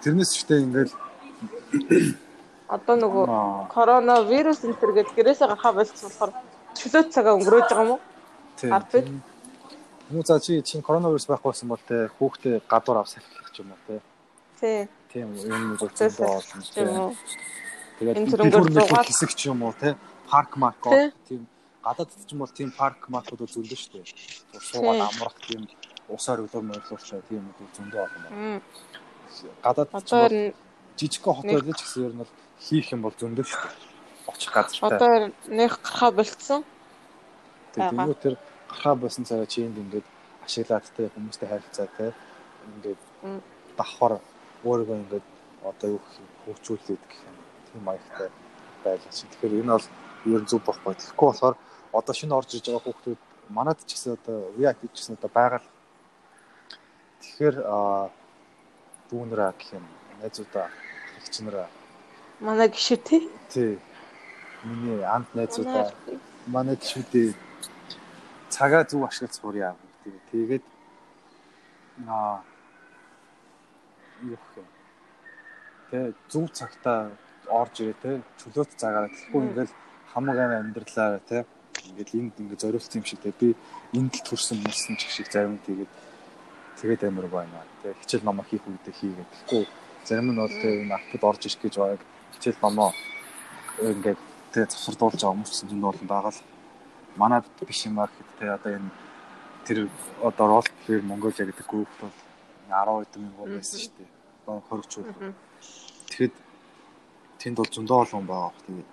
Тэрнээс 0.02 0.32
те 0.48 0.54
ингээд 0.64 0.90
одоо 2.68 2.96
нөгөө 2.96 3.24
коронавирус 3.74 4.64
энэ 4.64 4.80
төр 4.80 4.92
гэж 4.96 5.08
гэрээсээ 5.16 5.48
гарахаа 5.48 5.72
болчихсон 5.76 6.08
болохоор 6.08 6.32
чөлөө 6.76 7.02
цагаа 7.14 7.34
өнгөрөөж 7.38 7.66
байгаа 7.68 7.84
юм 7.84 7.90
уу? 7.96 8.00
тийм. 8.58 9.22
Муу 10.10 10.22
за 10.24 10.40
чи 10.40 10.62
чинь 10.62 10.82
коронавирус 10.82 11.26
байхгүй 11.28 11.52
байсан 11.52 11.68
бол 11.68 11.82
те 11.88 12.08
хүүхдээ 12.18 12.64
гадуур 12.68 12.98
авсах 13.04 13.22
гэх 13.28 13.52
юм 13.60 13.72
уу 13.72 13.80
те. 13.86 14.00
Тий. 14.60 14.88
Тийм 15.12 15.28
юм 15.28 15.36
ч 15.36 15.44
юм 15.46 15.76
уу. 15.76 15.88
Тэгээд 15.88 16.16
зугаал- 18.72 19.06
хэсэг 19.06 19.30
ч 19.36 19.40
юм 19.52 19.62
уу 19.62 19.74
те 19.78 19.96
парк 20.30 20.56
марк 20.56 20.80
Тий. 20.82 21.12
тийм 21.28 21.46
гадаад 21.84 22.08
ч 22.08 22.32
юм 22.32 22.38
бол 22.40 22.52
тийм 22.52 22.70
парк 22.72 23.08
маркууд 23.08 23.48
зөндөө 23.52 23.78
шүү 23.78 23.92
дээ. 24.00 24.06
Суугаад 24.60 25.00
амрах 25.12 25.36
тийм 25.46 25.68
усаар 26.08 26.40
өглөө 26.44 26.62
мөрлөөртэй 26.62 27.22
тийм 27.28 27.42
үү 27.48 27.68
зөндөө. 27.76 28.06
Мм. 28.32 28.60
Гадаад 29.62 29.90
ч 30.08 30.12
жижигхэн 30.98 31.34
хотод 31.36 31.68
л 31.68 31.76
ч 31.76 31.80
гэсэн 31.84 32.04
ер 32.08 32.14
нь 32.16 32.26
хийх 32.58 32.92
юм 32.92 33.02
бол 33.04 33.14
зөндөө 33.14 33.44
шүү 33.44 33.60
дээ. 33.60 33.87
Очих 34.28 34.52
газартай. 34.52 34.96
одоо 34.96 35.32
нэг 35.48 35.72
гарахаа 35.80 36.10
болцсон. 36.12 36.64
Тэгээд 37.72 38.20
тэр 38.20 38.34
гарахаа 38.68 38.94
болсон 38.94 39.24
цагаа 39.24 39.46
чи 39.46 39.64
энд 39.64 39.78
ингээд 39.80 40.06
ашиглаад 40.44 40.84
те 40.96 41.08
хүмүүстэй 41.16 41.48
харилцаа 41.48 41.88
те 41.96 42.12
ингээд 42.68 43.00
давхар 43.76 44.20
өөрийгөө 44.64 44.96
ингээд 45.02 45.26
одоо 45.64 45.88
юу 45.96 46.00
гэх 46.04 46.14
юм 46.20 46.28
хөгжүүлээд 46.44 47.02
гэх 47.08 47.20
юм 47.24 47.36
тийм 47.72 47.82
маягтай 47.88 48.28
байлаа 48.84 49.12
чи. 49.12 49.24
Тэгэхээр 49.32 49.60
энэ 49.64 49.72
бол 49.72 49.86
ер 50.36 50.40
нь 50.44 50.50
зүг 50.50 50.62
байхгүй. 50.64 50.94
Тэгэхгүй 50.94 51.26
болохоор 51.32 51.56
одоо 51.92 52.14
шинэ 52.14 52.36
орж 52.36 52.50
иж 52.54 52.64
байгаа 52.68 52.84
хүүхдүүд 52.84 53.20
манад 53.48 53.80
ч 53.88 53.96
гэсэн 53.96 54.12
одоо 54.20 54.52
VIP 54.60 54.92
ч 54.92 54.96
гэсэн 55.00 55.16
одоо 55.16 55.30
байгаа 55.32 55.60
л. 55.64 55.68
Тэгэхээр 57.24 57.56
аа 57.64 58.12
дүүнраа 59.08 59.56
гэх 59.56 59.72
юм 59.80 59.84
найзуудаа 60.20 60.68
ихчнэрээ 61.18 61.68
Манай 62.40 62.68
гişү 62.68 62.96
тий. 63.02 63.26
тий 63.50 63.78
миний 64.64 64.98
Манай 65.02 65.26
найзуудаа 65.34 65.92
манай 66.46 66.76
гişүүдээ 66.76 67.34
цагаа 68.48 68.84
зөв 68.84 69.04
ашиглаж 69.04 69.32
сурья. 69.34 69.76
Тэгээд 70.04 70.24
тэгээд 70.32 70.64
аа 72.08 72.42
юу 74.22 74.36
гэх 74.36 74.56
юм. 74.56 74.68
Тэ 75.90 75.98
зөв 76.28 76.44
цагтаа 76.52 77.10
орж 77.48 77.74
ирээ 77.80 77.96
те 78.02 78.10
чөлөөт 78.40 78.70
цагаараа 78.76 79.10
тэгэхгүй 79.14 79.42
ингээл 79.46 79.74
хамаг 80.12 80.38
амь 80.38 80.56
амьдралаараа 80.58 81.22
те 81.28 81.44
ингээл 81.88 82.18
энд 82.18 82.34
ингээ 82.40 82.62
зориулсан 82.62 82.98
юм 83.00 83.06
шиг 83.06 83.20
те 83.22 83.32
би 83.40 83.54
энд 83.94 84.12
л 84.14 84.26
төрсэн 84.26 84.58
мөрсөн 84.64 84.96
ч 84.98 85.06
шиг 85.06 85.28
зарим 85.30 85.56
нь 85.56 85.64
тэгээд 85.66 85.90
тэгээд 86.80 87.02
амир 87.08 87.26
байна. 87.30 87.62
Тэ 87.82 87.94
хичээл 88.00 88.26
номоо 88.26 88.44
хийх 88.48 88.64
үедээ 88.66 88.94
хийгээд 89.00 89.30
тэгэхгүй 89.32 89.64
зарим 90.04 90.28
нь 90.32 90.40
бол 90.40 90.56
те 90.62 90.68
энэ 90.82 90.94
автод 90.98 91.22
орж 91.30 91.42
ирэх 91.46 91.60
гэж 91.62 91.74
байгааг 91.78 92.02
хичээл 92.34 92.62
номоо 92.64 92.90
ингээд 93.78 94.20
тэ 94.66 94.72
завсардуулж 94.74 95.20
байгаа 95.20 95.34
хүмүүс 95.34 95.52
чинь 95.54 95.70
зөндөө 95.70 95.90
олон 95.92 96.08
байгаа 96.08 96.32
л 96.34 96.40
манад 97.20 97.44
биш 97.68 97.80
юм 97.86 97.98
аа 97.98 98.08
гэхэд 98.10 98.28
те 98.38 98.46
одоо 98.56 98.72
энэ 98.78 98.90
тэр 99.66 99.78
одоо 100.22 100.46
рол 100.48 100.68
плеер 100.86 101.02
Монголиа 101.02 101.46
гэдэг 101.46 101.66
групп 101.68 101.92
бол 102.00 102.14
10 102.68 103.04
хэдэн 103.04 103.22
мянган 103.22 103.50
байсан 103.54 103.78
шүү 103.78 103.92
дээ. 103.96 104.08
Одоо 104.42 104.62
20 104.70 104.88
ч. 104.88 104.94
Мгм. 104.98 105.34
Тэгэхэд 106.08 106.34
тэнд 107.38 107.56
бол 107.58 107.70
зөндөө 107.74 107.98
олон 108.02 108.24
байгаа 108.26 108.50
бох 108.50 108.62
тэгээд 108.66 108.88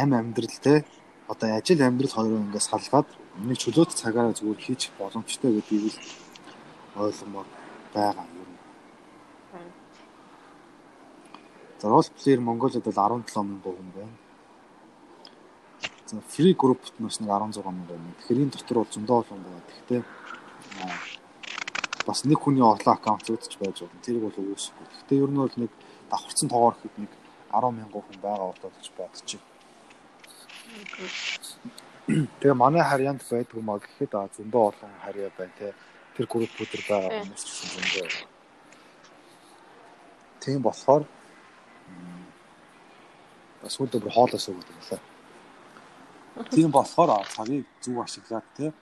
ам 0.00 0.10
амьдрал 0.14 0.58
те 0.66 0.84
одоо 1.28 1.48
ажил 1.56 1.80
амьдрал 1.82 2.12
хоёроо 2.16 2.40
ингээд 2.44 2.68
салгаад 2.70 3.08
нэг 3.48 3.58
чөлөөт 3.62 3.90
цагаараа 4.00 4.34
зүгээр 4.34 4.60
хийчих 4.60 4.92
боломжтой 4.98 5.50
гэдгийг 5.54 5.94
л 5.94 5.98
ойлгомоор 7.04 7.46
байгаа 7.94 8.26
юм. 8.40 8.50
Харин. 9.52 9.72
За 11.78 11.88
рол 11.88 12.02
плеер 12.22 12.40
Монголиад 12.40 12.82
бол 12.82 12.92
17 12.92 13.36
мянган 13.36 13.62
хүн 13.62 13.90
байна. 13.94 14.16
За 16.06 16.20
фри 16.28 16.54
группт 16.54 16.92
нас 16.98 17.20
нэг 17.20 17.30
16 17.30 17.64
мянган 17.64 17.86
байна. 17.86 18.14
Тэгэхээр 18.18 18.42
энэ 18.42 18.50
дотор 18.50 18.78
бол 18.78 18.90
зөндөө 18.90 19.16
олон 19.22 19.40
байна. 19.46 19.62
Гэхдээ 19.68 20.02
бас 22.06 22.24
нэг 22.24 22.38
хүний 22.42 22.64
орлоо 22.66 22.94
аккаунт 22.94 23.26
зүйдэж 23.26 23.58
байж 23.62 23.78
болно. 23.82 24.02
Тэрийг 24.02 24.22
бол 24.26 24.38
үүсэхгүй. 24.42 24.86
Гэхдээ 24.90 25.22
ер 25.22 25.30
нь 25.30 25.38
бол 25.38 25.54
нэг 25.54 25.70
давхарцсан 26.10 26.48
тоогоор 26.50 26.74
хэд 26.82 26.94
нэг 26.98 27.10
10 27.52 27.70
мянган 27.78 28.02
хүн 28.02 28.18
байгаа 28.26 28.50
болоод 28.50 28.74
ч 28.82 28.90
бодчих. 28.98 29.42
Тэгээ 32.08 32.56
манай 32.58 32.82
харьяанд 32.82 33.22
байдгүй 33.22 33.62
маа 33.62 33.78
гэхэд 33.78 34.12
аа 34.18 34.26
зөндөө 34.34 34.62
олон 34.66 34.92
харьяа 35.04 35.30
байна 35.38 35.54
те. 35.58 35.74
Тэр 36.16 36.26
группүүд 36.26 36.68
төр 36.74 36.82
байгаа 36.90 37.22
хүмүүс 37.22 37.42
ч 37.46 37.50
зөндөө. 37.70 38.08
Тийм 40.42 40.58
болохоор 40.64 41.06
бас 43.62 43.74
үүдээ 43.80 44.00
бүр 44.02 44.14
хоолоос 44.14 44.48
юм 44.48 44.60
лээ. 44.60 45.00
Тийм 46.54 46.70
болохоор 46.70 47.26
цагийг 47.34 47.66
зөв 47.82 47.96
ашиглаад 48.02 48.46
те 48.56 48.72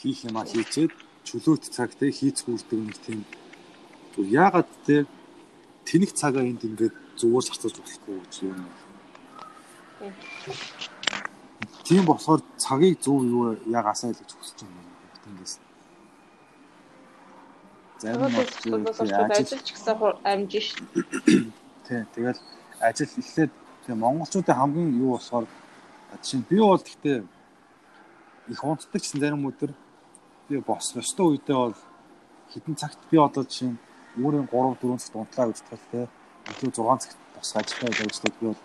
хийх 0.00 0.24
юмаа 0.28 0.44
хийчээд 0.44 0.92
чөлөөт 1.24 1.64
цаг 1.72 1.90
те 1.98 2.10
хийц 2.10 2.44
хүрдэг 2.44 2.80
нэг 2.86 2.98
тийм 3.04 3.20
яагаад 4.16 4.68
те 4.86 5.06
тэнэг 5.88 6.12
цагаа 6.12 6.44
энд 6.44 6.62
ингээд 6.68 6.94
зүгээр 7.20 7.44
зарцуулж 7.46 7.76
болохгүй 7.80 8.16
гэж 8.20 8.34
юм. 8.44 8.60
Тийм 11.86 12.02
болохоор 12.04 12.40
цагийг 12.60 13.00
зөв 13.04 13.24
юу 13.24 13.56
яг 13.78 13.86
асаа 13.88 14.12
л 14.12 14.20
гэж 14.20 14.30
хүсэж 14.36 14.58
байна. 14.64 14.92
Тэнгээс. 15.24 15.54
зарим 17.98 18.28
нь 18.28 18.36
ажиллаж 18.36 19.68
гисэн 19.72 19.96
амжин 20.30 20.62
шүү. 20.66 20.86
Тий. 21.86 22.02
Тэгэл 22.14 22.40
ажил 22.80 23.06
эхлээд 23.06 23.52
тэгээ 23.86 24.02
монголчуудын 24.02 24.58
хамгийн 24.58 24.98
юу 24.98 25.14
болохоор 25.14 25.46
жишээ 26.22 26.38
нь 26.42 26.48
би 26.50 26.58
бол 26.58 26.82
гэхдээ 26.82 27.18
их 28.50 28.64
унтдаг 28.64 29.00
гэсэн 29.02 29.20
зарим 29.22 29.46
өдөр 29.46 29.70
би 30.48 30.58
босох 30.58 31.02
ёстой 31.02 31.26
үедээ 31.38 31.56
бол 31.56 31.78
хитэн 32.50 32.74
цагт 32.74 32.98
би 33.10 33.16
одоо 33.18 33.42
жишээ 33.46 33.70
нь 33.70 33.78
өөрийн 34.18 34.46
3 34.50 34.82
4 34.82 34.98
цагт 34.98 35.14
унтлаа 35.14 35.46
гэж 35.46 35.58
бодоход 35.62 35.90
те 35.94 36.00
илүү 36.50 36.70
6 36.74 37.02
цагт 37.06 37.18
босох 37.34 37.56
ажилтаа 37.62 37.88
ажиллаад 37.90 38.34
би 38.40 38.46
бол 38.50 38.60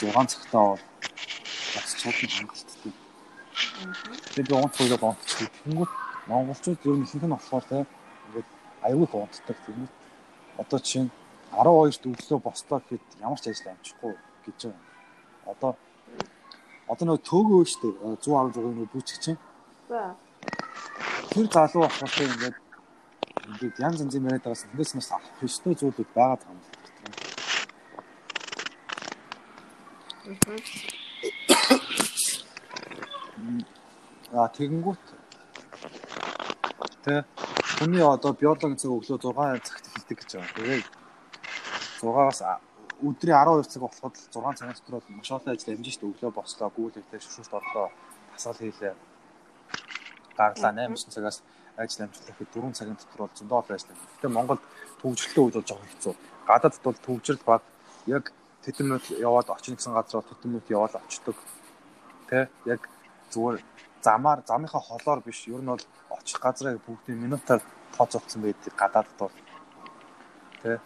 6 0.00 0.32
цагтаа 0.32 0.64
бол 0.68 0.82
босчиход 1.74 2.30
хангалттай. 2.36 2.92
Тэгээд 4.36 4.48
би 4.48 4.54
унтлаа 4.56 4.98
гонцчих. 5.00 5.50
Тэнгүүт 5.64 5.92
монголчууд 6.28 6.80
ер 6.84 6.96
нь 6.96 7.04
ихэнх 7.08 7.24
нь 7.24 7.34
болохоор 7.36 7.64
те 7.70 7.78
ингээд 7.84 8.48
аюул 8.88 9.12
унтдаг. 9.12 9.56
Тэнгүүт 9.64 9.92
одоо 10.60 10.78
жишээ 10.80 11.04
нь 11.04 11.12
12-т 11.52 12.04
өглөө 12.10 12.38
бослоо 12.42 12.78
гэхэд 12.80 13.04
ямар 13.20 13.40
ч 13.40 13.50
ажил 13.50 13.70
амжихгүй 13.70 14.14
гэж 14.44 14.58
байна. 14.66 14.82
Одоо 15.46 15.72
одоо 16.88 17.04
нөгөө 17.06 17.26
төөгөө 17.26 17.62
штэ 17.66 17.88
116-ын 18.02 18.74
нөгөө 18.74 18.92
бүчг 18.94 19.18
чинь. 19.22 19.40
Тэр 21.30 21.46
залуу 21.50 21.86
болохоор 21.86 22.26
ингээд 22.26 22.56
ингээд 23.46 23.76
янз 23.78 23.98
янзын 24.02 24.26
яриад 24.26 24.44
байгаас 24.44 24.66
тэндээс 24.66 24.92
нас 24.94 25.10
авах 25.14 25.42
ёстой 25.46 25.74
зүйлүүд 25.74 26.10
байгаа 26.14 26.50
юм. 26.50 26.60
Аа 34.34 34.48
тэгэнгүүт 34.56 35.04
тэ 37.06 37.22
хүний 37.78 38.02
одоо 38.02 38.32
биологийн 38.34 38.78
цаг 38.78 38.90
өглөө 38.90 39.18
6 39.22 39.66
цагт 39.66 39.84
эхэлдэг 39.86 40.18
гэж 40.18 40.30
байгаа. 40.34 40.54
Тэгээд 40.58 40.86
6-аас 42.00 42.40
өдрийн 43.02 43.36
12 43.36 43.68
цаг 43.68 43.82
болоход 43.82 44.14
6 44.16 44.58
цагаас 44.60 44.80
дотор 44.80 45.04
маш 45.12 45.30
олон 45.30 45.52
ажил 45.52 45.76
дээ. 45.76 46.08
Өглөө 46.08 46.32
бослоо, 46.32 46.68
гүйлэгтэй 46.72 47.20
шүршүрт 47.20 47.52
орлоо, 47.52 47.90
тасаал 48.32 48.56
хийлээ. 48.56 48.94
Гарлаа 50.36 50.72
8 50.72 51.12
цагаас 51.12 51.42
ажил 51.76 52.04
амжилт 52.04 52.28
гэхэд 52.28 52.50
4 52.56 52.72
цагийн 52.72 52.96
дотор 52.96 53.20
бол 53.20 53.36
зөндөө 53.36 53.58
олон 53.60 53.76
ажил. 53.76 53.92
Гэтэ 54.16 54.28
Монголд 54.32 54.62
төвжрэлтэй 55.00 55.42
үед 55.44 55.56
бол 55.56 55.68
жоохон 55.68 55.90
хэцүү. 55.92 56.14
Гадаадд 56.48 56.82
бол 56.84 56.98
төвжрэл 57.04 57.44
баг 57.44 57.62
яг 58.06 58.24
тэдэн 58.64 58.86
минут 58.88 59.04
яваад 59.12 59.48
очно 59.52 59.76
гэсэн 59.76 59.92
газар 59.92 60.20
бол 60.20 60.30
тэдэн 60.32 60.50
минут 60.52 60.70
яваад 60.72 60.94
очдог. 60.96 61.36
Тэ 62.28 62.48
яг 62.64 62.80
зүгээр 63.32 63.60
замаар 64.00 64.40
замынхаа 64.46 64.80
холоор 64.80 65.20
биш 65.20 65.44
ер 65.52 65.60
нь 65.60 65.68
бол 65.68 65.84
очих 66.16 66.40
газрыг 66.40 66.80
бүгдийн 66.86 67.20
минутаар 67.20 67.60
тооцоолсон 67.96 68.40
байдаг 68.42 68.72
гадаадд 68.72 69.16
бол. 69.20 69.36
Тэ 70.62 70.80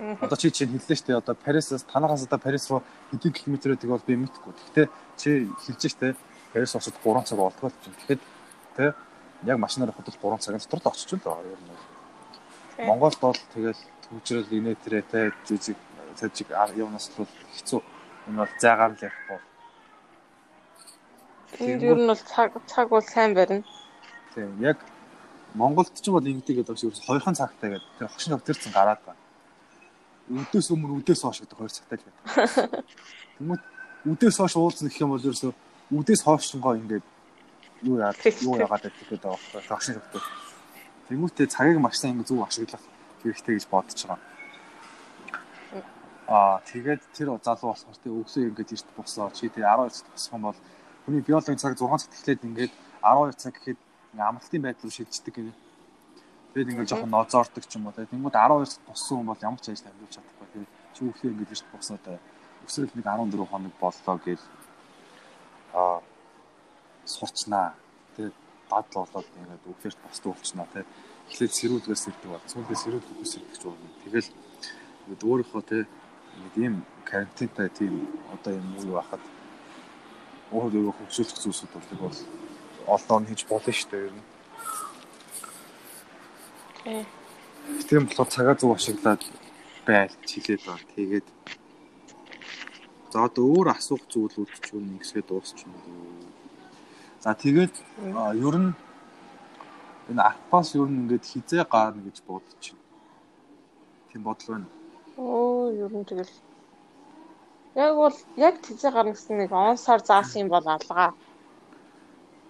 Одоо 0.00 0.36
чи 0.36 0.48
чинь 0.48 0.72
хэллээ 0.72 0.96
шүү 0.96 1.06
дээ. 1.12 1.20
Одоо 1.20 1.36
Парисаас 1.36 1.84
танахаас 1.84 2.24
одоо 2.24 2.40
Парис 2.40 2.64
руу 2.72 2.80
хэдэн 3.12 3.32
километр 3.36 3.76
байдаг 3.76 3.90
бол 3.92 4.08
би 4.08 4.16
мэдэхгүй. 4.16 4.52
Гэхдээ 4.56 4.86
чи 5.20 5.30
хэлж 5.60 5.82
штэ 5.92 6.16
Парис 6.56 6.72
осод 6.72 6.96
3 7.04 7.28
цаг 7.28 7.36
болдгоо 7.36 7.68
чинь. 7.84 7.92
Тэгэхэд 8.08 8.22
тэ 8.80 8.94
яг 9.44 9.58
машинаар 9.60 9.92
ходол 9.92 10.16
3 10.16 10.40
цагийн 10.40 10.64
дотор 10.64 10.80
л 10.80 10.88
очиж 10.88 11.12
л 11.12 11.20
байгаа 11.20 11.52
юм 11.52 11.64
байна. 11.68 11.84
Монголд 12.88 13.20
бол 13.20 13.36
тэгэл 13.52 13.80
төвчрэл 14.08 14.48
инээтрээ 14.48 15.04
тэ 15.04 15.36
жижиг 15.44 15.76
цажиг 16.16 16.48
явнаас 16.48 17.12
л 17.20 17.28
хэцүү. 17.60 17.80
Энэ 18.32 18.40
бол 18.40 18.54
зайгаар 18.56 18.96
л 18.96 19.04
явахгүй. 19.04 19.40
Энд 21.60 21.82
ер 21.84 21.98
нь 22.00 22.08
бол 22.08 22.24
цаг 22.24 22.56
цаг 22.64 22.88
бол 22.88 23.04
сайн 23.04 23.36
барина. 23.36 23.68
Тийм 24.32 24.56
яг 24.64 24.80
Монголд 25.52 25.92
ч 25.92 26.08
бол 26.08 26.24
ингэдэг 26.24 26.64
гэдэг 26.64 26.76
чинь 26.80 27.04
хоёрхан 27.04 27.36
цагтай 27.36 27.76
гэдэг. 27.76 27.90
Тэр 28.00 28.08
хогшин 28.08 28.40
өвдөрцөн 28.40 28.72
гараад 28.72 29.04
байна 29.04 29.19
өдөөс 30.30 30.66
өмнө 30.70 31.02
өдөөс 31.02 31.20
хойш 31.26 31.42
гэдэг 31.42 31.58
хоёр 31.58 31.72
цагтай 31.74 31.98
л 31.98 32.06
байдаг. 32.06 32.86
Тэгмээ 33.38 33.58
өдөөс 34.14 34.36
хойш 34.38 34.54
уулзна 34.54 34.88
гэх 34.88 35.02
юм 35.02 35.10
бол 35.10 35.26
ерөөсөө 35.26 35.52
өдөөс 35.90 36.22
хойшгоо 36.22 36.74
ингээд 36.78 37.06
юу 37.82 37.96
яа 37.98 38.14
юу 38.46 38.54
яагаад 38.54 38.86
гэдэг 38.86 39.18
байгаа 39.18 39.62
багшин 39.66 39.98
хөвтэй. 39.98 40.22
Тэмүүтээ 41.10 41.46
цагийг 41.50 41.78
маш 41.82 41.98
сайн 41.98 42.14
ингээд 42.14 42.30
зөв 42.30 42.46
ашиглах 42.46 42.84
хэрэгтэй 43.22 43.54
гэж 43.58 43.66
бодож 43.66 44.00
байгаа. 44.06 44.18
Аа 46.30 46.62
тэгээд 46.62 47.02
тэр 47.10 47.34
залуу 47.42 47.74
болохоор 47.74 47.98
тэг 47.98 48.12
өглөө 48.14 48.48
ингээд 48.54 48.74
эрт 48.78 48.88
босоо 48.94 49.28
чи 49.34 49.50
тэг 49.50 49.66
12 49.66 49.90
цагт 49.90 50.10
босох 50.14 50.32
юм 50.38 50.42
бол 50.46 50.58
хүний 51.04 51.22
биологийн 51.26 51.58
цаг 51.58 51.74
6 51.74 51.90
цагт 51.90 52.14
эхлээд 52.14 52.46
ингээд 52.46 52.72
12 53.02 53.34
цаг 53.34 53.54
гэхэд 53.58 53.80
амралтын 54.14 54.62
байдал 54.62 54.84
руу 54.86 54.94
шилждэг 54.94 55.34
гэнэ. 55.34 55.52
Тэгээд 56.50 56.70
ингээд 56.74 56.90
жоохон 56.90 57.14
ноцоордог 57.14 57.64
ч 57.66 57.78
юм 57.78 57.86
уу. 57.86 57.94
Тэнгүүд 57.94 58.34
12-т 58.34 58.82
боссон 58.90 59.22
хүн 59.22 59.30
бол 59.30 59.46
ямар 59.46 59.60
ч 59.62 59.70
ажил 59.70 59.86
амжуулж 59.86 60.14
чадахгүй. 60.18 60.46
Тэгээд 60.50 60.70
өглөө 61.00 61.30
ингээд 61.30 61.54
ирж 61.54 61.64
босоод 61.70 62.06
өсрөл 62.66 62.94
нэг 62.94 63.06
14 63.06 63.50
хоног 63.50 63.74
боллоо 63.78 64.16
гэж 64.18 64.40
аа 65.78 66.02
сурчнаа. 67.06 67.74
Тэгээд 68.16 68.36
дадл 68.70 68.94
болоод 68.98 69.28
ингээд 69.38 69.68
өглөөт 69.70 69.98
босд 70.04 70.24
уулчнаа 70.26 70.66
тий. 70.74 70.84
Эхлээд 71.30 71.54
сэрүүлгээс 71.54 72.04
ирдэг 72.10 72.30
бол 72.30 72.50
сүүлдээ 72.50 72.78
сэрүүлгээс 72.82 73.34
ирдэг 73.38 73.56
ч 73.58 73.62
болно. 73.64 73.88
Тэгэл 74.04 74.28
ингээд 75.06 75.22
өөрийнхөө 75.30 75.62
тий 75.70 75.82
нэг 75.86 76.54
ийм 76.58 76.74
карантинтай 77.04 77.68
тийм 77.70 77.94
одоо 78.34 78.52
юм 78.58 78.66
уу 78.78 78.98
байхад 78.98 79.22
өөрөө 80.50 80.94
хөвсөлөх 80.98 81.38
зүйлсүүд 81.38 81.72
бол 82.02 82.18
олон 82.86 83.22
хийж 83.26 83.46
болно 83.46 83.72
шүү 83.72 83.90
дээ 83.90 84.06
ер 84.10 84.14
нь. 84.14 84.29
Тийм 86.80 88.06
болохоор 88.08 88.28
цагаа 88.32 88.56
зөв 88.56 88.72
ашиглаад 88.72 89.20
байлж 89.86 90.24
хилээд 90.24 90.62
байна. 90.64 90.86
Тэгээд 90.96 91.26
за 93.12 93.18
одоо 93.28 93.44
өөр 93.52 93.68
асуух 93.76 94.02
зүйлүүд 94.08 94.50
ч 94.64 94.66
юм 94.72 94.96
ингэсгээ 94.96 95.24
дуусчихна. 95.28 95.76
За 97.20 97.36
тэгээд 97.36 97.74
ер 98.48 98.56
нь 98.64 98.72
энэ 100.10 100.22
арпас 100.30 100.72
ер 100.80 100.88
нь 100.88 101.04
ингээд 101.04 101.24
хизээ 101.28 101.64
гарна 101.68 102.00
гэж 102.00 102.16
байна. 102.24 102.48
Тийм 104.08 104.22
бодол 104.24 104.48
байна. 104.48 104.68
Оо 105.20 105.68
ер 105.84 105.92
нь 105.92 106.08
тэгэл 106.08 106.32
яг 107.76 107.92
бол 108.00 108.16
яг 108.40 108.54
хизээ 108.64 108.90
гарна 108.96 109.12
гэсэн 109.12 109.36
нэг 109.36 109.52
он 109.52 109.76
сар 109.76 110.00
заасан 110.00 110.48
юм 110.48 110.48
бол 110.48 110.64
алгаа. 110.64 111.12
Аа, 111.12 111.29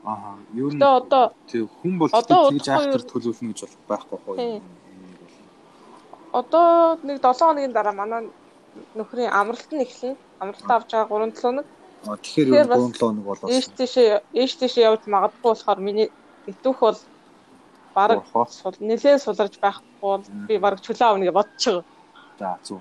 ер 0.05 0.73
нь 0.75 0.83
одоо 0.83 1.33
хүн 1.83 1.95
бол 2.01 2.09
тэгж 2.09 2.69
айхтар 2.69 3.05
төлөвлөнө 3.05 3.53
гэж 3.53 3.61
байхгүй 3.89 4.19
хоо. 4.25 4.37
Одоо 6.33 6.97
нэг 7.05 7.21
7 7.21 7.37
хоногийн 7.37 7.73
дараа 7.73 7.93
манай 7.93 8.31
нөхрийн 8.97 9.33
амралт 9.33 9.69
нь 9.73 9.85
эхэлнэ. 9.85 10.17
Амралт 10.41 10.71
авч 10.71 10.91
байгаа 10.93 11.29
3 11.29 11.37
7 11.37 11.43
хоног. 11.43 11.67
Аа, 12.09 12.17
тэгэхээр 12.17 12.67
3 12.71 12.97
7 12.97 13.01
хоног 13.01 13.25
болоос. 13.29 13.51
Ээш 13.53 13.67
тийшээ 13.77 14.09
ээш 14.33 14.53
тийшээ 14.57 14.89
явж 14.89 15.05
магадгүй 15.05 15.51
болохоор 15.53 15.81
миний 15.85 16.09
итүүх 16.49 16.81
бол 16.81 16.99
баг 17.95 18.25
нэлээд 18.81 19.21
суларж 19.21 19.55
байхгүй 19.61 20.01
бол 20.01 20.25
би 20.49 20.55
баг 20.59 20.81
чөлөө 20.81 21.09
авна 21.09 21.25
гэж 21.29 21.35
байгаа. 21.37 21.85
За, 22.41 22.57
зүг. 22.65 22.81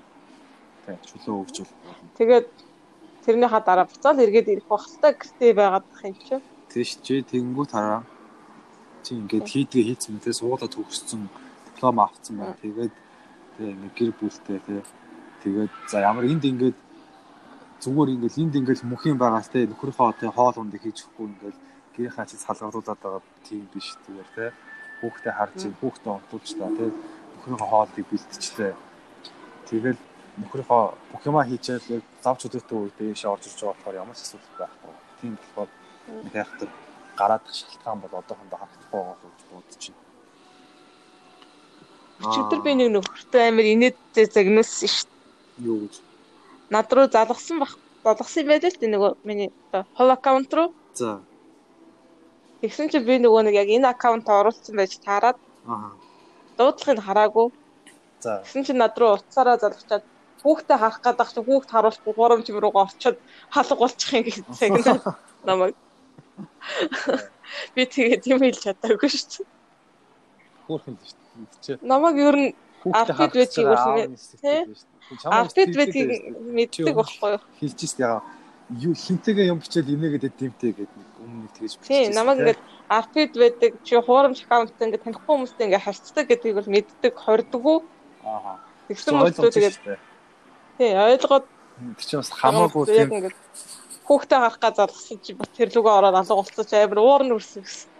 Тэг, 0.86 0.96
чөлөө 1.04 1.36
өгчүүл. 1.42 1.72
Тэгээд 2.16 2.48
тэрнийхаа 3.24 3.60
дараа 3.60 3.84
буцаал 3.84 4.24
эргээд 4.24 4.48
ирэх 4.48 4.66
багтаа 4.72 5.12
гэртээ 5.12 5.52
байгаад 5.52 5.84
юм 6.08 6.16
чинь 6.24 6.44
Тийш 6.70 6.98
чи 7.02 7.22
тэгэнгүү 7.22 7.66
тараа. 7.66 8.02
Чи 9.02 9.18
ингээд 9.18 9.46
хийдгээ 9.52 9.84
хийцэн 9.90 10.14
мэтээ 10.16 10.34
суулаа 10.38 10.70
төгссөн 10.70 11.26
диплом 11.66 11.98
авцсан 12.00 12.38
байна. 12.38 12.56
Тэгээд 12.62 12.94
тэгээ 13.58 13.72
ингээд 13.74 13.94
гэр 13.98 14.10
бүлтэй 14.18 14.58
тэгээ 14.66 14.84
тэгээд 15.42 15.72
за 15.90 15.98
ямар 16.00 16.24
энд 16.30 16.44
ингээд 16.46 16.78
зүгээр 17.82 18.12
ингээд 18.14 18.38
энд 18.38 18.54
ингээд 18.54 18.86
мөхийн 18.86 19.18
байгаас 19.18 19.48
те 19.50 19.66
нөхрийнхөө 19.66 20.20
те 20.20 20.28
хоол 20.28 20.56
ундыг 20.62 20.82
хийж 20.84 21.08
өгөхгүй 21.10 21.26
ингээд 21.32 21.56
гэрийнхаа 21.96 22.26
чи 22.28 22.36
салгаруулад 22.36 23.00
байгаа 23.02 23.22
тийм 23.48 23.64
биш 23.72 23.96
зүгээр 24.04 24.28
те 24.36 24.44
хүүхдээ 25.00 25.32
харж 25.38 25.58
хүүхдээ 25.80 26.12
онтуулж 26.12 26.48
та 26.60 26.68
те 26.78 26.86
нөхрийнхөө 27.34 27.68
хоолыг 27.72 28.06
бэлтжтэй 28.10 28.72
тэгэл 29.68 30.00
нөхрийнхөө 30.40 30.82
бүх 31.10 31.22
юма 31.26 31.42
хийчихэл 31.48 32.04
завч 32.24 32.40
өдөртөө 32.46 32.78
үед 32.78 32.94
дээш 32.98 33.22
орж 33.32 33.44
ирж 33.48 33.58
байгаа 33.60 33.74
болохоор 33.74 34.00
ямар 34.02 34.16
ч 34.16 34.20
асуудал 34.22 34.56
байхгүй. 34.60 34.94
Тийм 35.20 35.32
болохоор 35.40 35.68
хайхтар 36.32 36.68
гараадах 37.16 37.54
шалтгаан 37.54 37.98
бол 38.00 38.14
одоохондоо 38.20 38.58
харагдахгүй 38.60 39.00
байгаа 39.00 39.16
гэж 39.22 39.40
бодож 39.52 39.84
байна. 39.88 40.08
Өчигдөр 42.20 42.60
би 42.64 42.72
нэг 42.76 42.88
нөхөртөө 42.92 43.42
амар 43.48 43.66
инээдтэй 43.72 44.26
загнуулсан 44.28 44.90
шүү 44.92 45.08
дээ. 45.08 45.66
Юу 45.70 45.76
гэж? 45.84 45.94
Над 46.68 46.88
руу 46.92 47.06
залгасан 47.08 47.58
бах 47.62 47.74
залгасан 48.04 48.44
байлээ 48.48 48.72
л 48.72 48.80
дээ 48.80 48.92
нөгөө 48.92 49.12
миний 49.24 49.50
хол 49.96 50.10
аккаунт 50.12 50.52
руу. 50.52 50.68
За. 50.94 51.20
Тэгсэн 52.60 52.92
чинь 52.92 53.08
би 53.08 53.16
нөгөө 53.24 53.42
нэг 53.48 53.54
яг 53.56 53.68
энэ 53.72 53.88
аккаунт 53.88 54.28
оруулсан 54.28 54.76
байж 54.76 55.00
таарад. 55.00 55.40
Аа. 55.64 55.96
Дуудлагыг 56.60 57.00
хараагүй. 57.04 57.48
За. 58.20 58.44
Тэгсэн 58.44 58.64
чинь 58.68 58.80
над 58.80 58.96
руу 59.00 59.16
утсаараа 59.16 59.56
залгачаад 59.56 60.04
хүүхдээ 60.44 60.76
харах 60.76 61.00
гэдэг 61.00 61.28
чинь 61.32 61.46
хүүхд 61.48 61.70
харуулахгүй 61.72 62.14
гурамч 62.16 62.46
руугаа 62.52 62.84
орчоод 62.88 63.16
халга 63.48 63.76
болчих 63.80 64.12
юм 64.12 64.24
гэсэн 64.28 64.76
намайг. 65.48 65.76
Би 67.74 67.82
тэгээд 67.86 68.24
юм 68.30 68.40
хэлж 68.44 68.60
чадаагүй 68.64 69.10
шүү 69.10 69.44
дээ. 69.44 69.48
Хөөрхөн 70.66 70.94
л 70.94 71.04
шүү 71.04 71.18
дээ. 71.18 71.60
Чи 71.64 71.70
Намайг 71.82 72.16
ер 72.20 72.36
нь 72.38 72.50
Апдейт 72.80 73.52
игүүл 73.60 74.16
тий? 74.40 74.64
апдейт 75.24 75.74
байдгийг 75.76 76.10
мэддэг 76.38 76.94
байхгүй 76.96 77.36
юу? 77.36 77.42
Хэлж 77.60 77.76
шít 77.76 78.00
яа. 78.00 78.22
Юу 78.70 78.94
хинтэйгээ 78.94 79.50
юм 79.50 79.58
бичээл 79.58 79.90
инээгээд 79.90 80.38
дэмтэй 80.38 80.72
гэдэг 80.72 80.96
нэг 80.96 81.08
өмнө 81.20 81.38
нэг 81.44 81.52
тэгэж 81.58 81.72
Тий, 81.82 82.08
намайг 82.14 82.38
ингээд 82.38 82.60
апдейт 82.88 83.34
байдаг 83.34 83.70
чи 83.82 83.98
хуурамч 83.98 84.46
аккаунттай 84.46 84.86
ингээд 84.86 85.04
танихгүй 85.04 85.26
хүмүүстэй 85.26 85.66
ингээд 85.66 85.84
харьцдаг 85.84 86.24
гэдгийг 86.30 86.56
бол 86.56 86.70
мэддэг, 86.70 87.14
хордгоо. 87.18 87.78
Аа. 88.22 88.62
Тэгсэн 88.86 89.14
мөртлөө 89.18 89.50
тэгээд 89.50 89.76
тий, 90.78 90.90
ойлгоод 90.94 91.46
тэр 91.98 92.06
чинь 92.06 92.22
бас 92.22 92.30
хамаагүй 92.30 92.84
тийм 92.86 93.10
хүүхдээ 94.10 94.40
харах 94.42 94.58
га 94.58 94.70
залгасан 94.74 95.18
чи 95.22 95.32
бас 95.38 95.48
тэр 95.54 95.70
лүгөө 95.70 95.94
ороод 96.02 96.18
алга 96.18 96.34
болцооч 96.34 96.70
амар 96.74 96.98
уурн 96.98 97.30
үрсэн 97.38 97.62
гэсэн. 97.62 97.90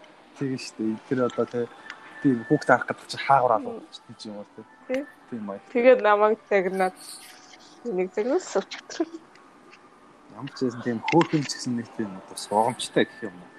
Тэгээ 0.42 0.58
шүү 0.58 0.74
дээ. 0.82 0.98
Тэр 1.06 1.18
одоо 1.30 1.46
тий 1.46 1.66
тийм 2.22 2.38
хүүхдээ 2.50 2.74
харах 2.74 2.88
гэдэг 2.90 3.06
чинь 3.14 3.26
хаагур 3.30 3.52
алга 3.54 3.70
болчихсон 3.78 4.26
юм 4.26 4.36
уу 4.42 4.46
тий. 4.90 5.06
Тийм 5.30 5.42
маяг. 5.46 5.62
Тэгээд 5.70 6.00
намайг 6.02 6.38
загнаад 6.50 6.98
нэг 7.86 8.08
загнаас 8.10 8.50
өчтөр. 8.58 9.06
Ямар 10.34 10.50
ч 10.50 10.58
байсан 10.66 10.82
тийм 10.82 10.98
хөөхөн 11.14 11.42
ч 11.46 11.50
гэсэн 11.54 11.74
нэг 11.78 11.88
тийм 11.94 12.10
бас 12.26 12.44
гомчтой 12.50 13.06
гэх 13.06 13.30
юм 13.30 13.36
уу. 13.38 13.50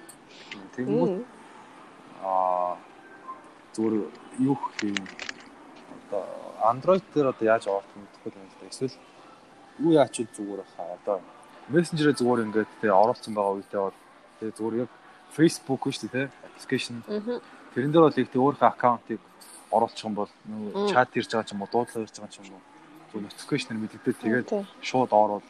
Тэнгүүд 0.76 1.16
аа 2.20 2.76
зүгээр 3.72 3.96
юу 4.44 4.60
юм 4.84 5.00
одоо 6.12 6.24
Android 6.68 7.04
дээр 7.16 7.32
одоо 7.32 7.46
яаж 7.48 7.64
оруулах 7.72 7.96
мэдэхгүй 7.96 8.32
юм 8.36 8.44
л 8.44 8.60
да. 8.60 8.68
Эсвэл 8.68 8.96
юу 9.80 9.92
яач 9.96 10.20
зүгээр 10.20 10.68
хаа 10.76 11.00
одоо 11.00 11.24
Messenger-ээр 11.70 12.18
зүгээр 12.18 12.44
ингээд 12.46 12.72
тэгээ 12.82 13.02
оруулсан 13.04 13.34
байгаа 13.36 13.54
үедээ 13.62 13.82
бол 13.86 13.98
тэгээ 14.40 14.58
зүгээр 14.58 14.82
яг 14.82 14.92
Facebook 15.32 15.82
шүү 15.86 16.10
дээ 16.10 16.28
тий 16.28 16.42
application. 16.48 16.96
Тэрэн 17.74 17.92
дээр 17.92 18.06
бол 18.08 18.20
их 18.20 18.30
тэг 18.32 18.42
өөрийнхөө 18.42 18.70
аккаунтыг 18.72 19.20
оруулчих 19.72 20.06
юм 20.06 20.16
бол 20.16 20.32
чат 20.92 21.16
ирж 21.16 21.30
байгаа 21.32 21.48
ч 21.48 21.52
юм 21.54 21.62
уу 21.62 21.70
дуудлага 21.72 22.04
ирж 22.06 22.16
байгаа 22.20 22.34
ч 22.34 22.38
юм 22.42 22.48
уу 22.52 22.62
зөв 23.12 23.20
notification 23.24 23.80
мэддэгдээ 23.80 24.16
тэгээд 24.24 24.48
шууд 24.84 25.12
ороод 25.12 25.46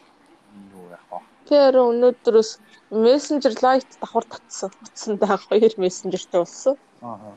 юу 0.76 0.86
яах 0.90 1.06
вэ? 1.10 1.20
Тэр 1.50 1.74
өнөөдрөөс 1.82 2.52
Messenger 2.92 3.54
Lite 3.64 3.98
давхар 4.02 4.26
татсан. 4.30 4.70
Утсандаа 4.86 5.38
хоёр 5.38 5.74
Messenger-тэй 5.78 6.40
болсон. 6.42 6.76
Аа. 7.02 7.34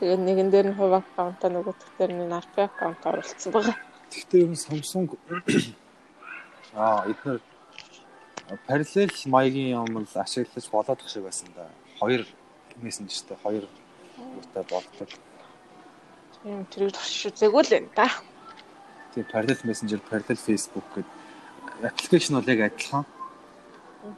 Тэгээд 0.00 0.20
нэгэн 0.20 0.48
дээр 0.50 0.66
нь 0.72 0.76
хувь 0.76 0.96
аккаунтаа 1.00 1.50
нөгөө 1.50 1.74
дээр 1.98 2.12
нь 2.12 2.32
RP 2.32 2.56
аккаунт 2.68 3.02
оруулсан 3.06 3.50
байгаа. 3.52 3.76
Гэхдээ 4.12 4.44
ер 4.44 4.50
нь 4.52 4.60
Samsung 4.60 5.08
аа 6.76 7.04
эдгээр 7.08 7.40
параллел 8.66 9.10
маягийн 9.26 9.70
юм 9.80 10.04
л 10.04 10.14
ашиглаж 10.14 10.66
болоод 10.70 10.98
тах 10.98 11.08
шиг 11.08 11.24
байсан 11.24 11.48
да. 11.56 11.68
Хоёр 12.00 12.26
мессенжертэй 12.76 13.36
хоёр 13.42 13.64
юутай 14.16 14.64
болдог. 14.70 15.08
Тийм 16.42 16.66
тэрийг 16.70 16.92
туршижээггүй 16.96 17.62
л 17.62 17.76
энэ 17.78 17.90
да. 17.94 18.08
Тийм 19.14 19.24
parallel 19.32 19.60
messenger, 19.64 20.00
parallel 20.10 20.38
Facebook 20.40 20.84
гэдэг 20.94 21.84
аппликейшн 21.84 22.34
бол 22.34 22.48
яг 22.48 22.60
адилхан. 22.72 23.04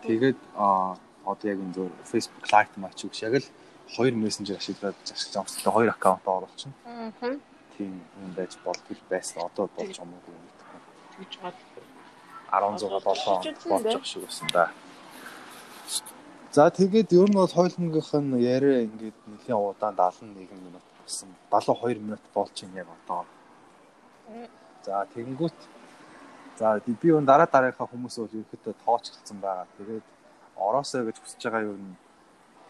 Тэгээд 0.06 0.38
а 0.54 0.96
одоо 1.24 1.46
яг 1.50 1.58
энэ 1.58 1.74
зөв 1.74 1.90
Facebook 2.04 2.44
Lite 2.48 2.76
матч 2.76 3.04
үг 3.04 3.14
шиг 3.14 3.32
яг 3.32 3.42
л 3.42 3.48
хоёр 3.96 4.14
мессенжер 4.14 4.56
ашиглаад 4.56 4.96
ашиглаж 5.02 5.50
хэрэгтэй 5.50 5.72
хоёр 5.72 5.90
аккаунт 5.90 6.26
оруулчихна. 6.26 6.72
Аа. 6.86 7.36
Тийм 7.76 8.00
юм 8.22 8.32
байж 8.38 8.56
болдгүй 8.64 8.96
байсан. 9.10 9.42
Одоо 9.42 9.68
болж 9.74 9.98
байгаа 9.98 10.06
юм 10.06 10.14
уу 10.14 10.22
гэдэггүй. 10.24 10.54
Тэгж 11.18 11.32
гад 11.42 11.56
16 12.60 12.88
7 12.88 13.02
болж 13.68 14.06
шиг 14.06 14.22
байсан 14.24 14.48
да. 14.52 14.70
За 16.54 16.70
тэгээд 16.70 17.10
ер 17.12 17.28
нь 17.28 17.34
бол 17.34 17.50
хойлонгийнх 17.50 18.12
нь 18.14 18.38
яриа 18.38 18.86
ингээд 18.86 19.18
нэлийн 19.26 19.58
удаан 19.58 19.94
71 19.98 20.54
минут 20.66 20.84
болсон. 21.02 21.28
72 21.50 21.98
минут 21.98 22.22
болж 22.34 22.54
байна 22.62 22.78
яг 22.82 22.88
одоо. 22.94 23.24
За 24.86 25.06
тэгэнгүүт 25.14 25.58
за 26.58 26.78
би 26.86 27.08
өөр 27.10 27.26
дараа 27.26 27.48
дараагийнхаа 27.50 27.90
хүмүүс 27.90 28.16
бол 28.22 28.36
ерөөхдөө 28.38 28.74
тоочглсон 28.86 29.38
байгаа. 29.42 29.66
Тэгээд 29.78 30.06
ороосоо 30.56 31.02
гэж 31.04 31.16
хүсэж 31.18 31.42
байгаа 31.42 31.66
юу 31.66 31.76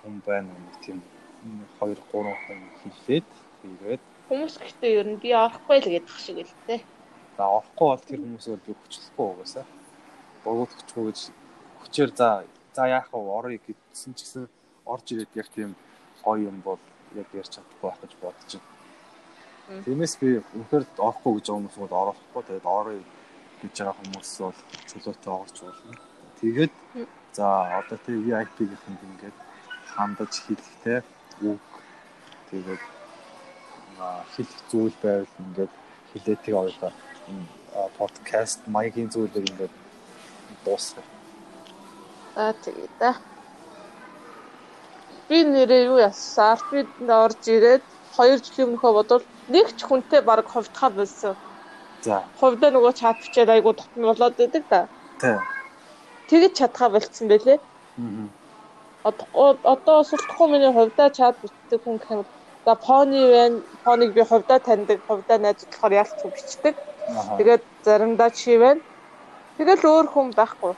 хүн 0.01 0.17
байна 0.27 0.49
нэг 0.49 0.77
тийм 0.85 0.99
2 1.81 1.93
3 2.09 2.33
хүн 2.45 2.61
хэлээд 2.81 3.29
тэгээд 3.63 4.03
хүмүүс 4.29 4.55
гэхдээ 4.65 4.93
ер 5.01 5.09
нь 5.13 5.21
би 5.21 5.31
орохгүй 5.37 5.79
л 5.85 5.93
гэдэг 5.93 6.17
шиг 6.25 6.39
л 6.41 6.55
тээ. 6.67 6.81
За 7.37 7.45
орохгүй 7.51 7.87
бол 7.91 8.05
тэр 8.09 8.21
хүмүүс 8.23 8.47
бол 8.51 8.67
би 8.67 8.73
хүчлэхгүй 8.79 9.27
угаасаа. 9.27 9.67
Богоодчихгүй 10.45 11.05
гэж 11.09 11.19
хүчээр 11.83 12.11
за 12.15 12.29
за 12.75 12.83
яах 12.91 13.09
вэ 13.11 13.19
орё 13.39 13.59
гэдсэн 13.59 14.13
ч 14.15 14.19
гэсэн 14.23 14.45
орж 14.87 15.07
ирээд 15.13 15.33
яг 15.35 15.49
тийм 15.55 15.75
гоё 16.23 16.51
юм 16.51 16.59
бол 16.63 16.79
яг 17.15 17.29
ярьж 17.35 17.51
чадахгүй 17.55 17.91
байх 17.91 17.99
гэж 18.03 18.13
бодож 18.23 18.51
байна. 18.55 19.83
Тиймээс 19.85 20.15
би 20.21 20.29
үнэхээр 20.55 20.85
орохгүй 20.99 21.33
гэж 21.39 21.47
хүмүүс 21.51 21.77
бол 21.83 21.95
орохгүй 22.03 22.43
тэгээд 22.45 22.67
орё 22.79 22.93
гэж 23.63 23.75
байгаа 23.79 23.97
хүмүүс 23.99 24.31
бол 24.45 24.59
чөлөөтэй 24.89 25.33
орж 25.33 25.57
болно. 25.65 25.97
Тэгээд 26.41 26.75
за 27.33 27.47
одоо 27.81 27.99
тэг 28.07 28.15
VIP 28.27 28.57
гэх 28.71 28.83
юм 28.91 28.99
ингээд 29.11 29.39
хандаж 29.95 30.33
хэлэхтэй 30.47 30.99
үг 31.51 31.67
тэгээд 32.51 32.83
хэлэх 34.35 34.61
зүйл 34.71 34.97
байвал 35.03 35.35
ингээд 35.43 35.73
хилээ 36.13 36.37
тэг 36.45 36.55
ойлоо 36.55 36.93
подкаст 37.99 38.61
маягийн 38.67 39.11
зүйлээр 39.11 39.51
ингээд 39.51 39.75
дуусгах. 40.65 41.09
Аа 42.37 42.53
тэгээ 42.53 42.89
да. 43.01 43.15
Би 45.29 45.45
нэрээ 45.45 45.83
юу 45.91 45.99
яасан? 45.99 46.59
Арпид 46.59 46.89
орж 47.09 47.43
ирээд 47.49 47.85
2 48.17 48.39
жилийн 48.45 48.69
өмнөхөө 48.69 48.93
бодвол 48.95 49.25
нэг 49.49 49.67
ч 49.77 49.81
хүнтэй 49.85 50.21
баг 50.21 50.47
ховдхаа 50.47 50.91
болсон. 50.91 51.35
За. 52.03 52.23
Ховдоо 52.41 52.71
нөгөө 52.71 52.93
чат 53.01 53.17
бичээд 53.23 53.49
айгу 53.49 53.73
дотн 53.73 54.03
болоод 54.05 54.39
идэг 54.39 54.65
да. 54.71 54.89
Тий. 55.21 55.37
Тэгэж 56.29 56.53
чадхаа 56.59 56.89
болцсон 56.91 57.29
байлээ. 57.29 57.59
Одоо 59.05 59.59
одоо 59.65 60.05
суртахгүй 60.05 60.49
миний 60.49 60.73
ховдоо 60.73 61.09
чат 61.11 61.37
бичдэг 61.43 61.81
хүн 61.85 61.99
гэх 61.99 62.11
юм. 62.11 62.25
За 62.67 62.75
пони 62.75 63.21
байна. 63.35 63.61
Пониг 63.85 64.13
би 64.13 64.23
ховдоо 64.23 64.59
таньдаг, 64.59 65.01
ховдоо 65.09 65.39
найз 65.39 65.65
болохоор 65.65 65.93
ялч 65.93 66.19
бичдэг. 66.25 66.75
Тэгээд 67.39 67.65
заримдаа 67.85 68.31
чи 68.31 68.59
байна. 68.59 68.81
Тэгэл 69.59 69.85
өөр 69.85 70.07
хүн 70.11 70.35
байхгүй 70.35 70.75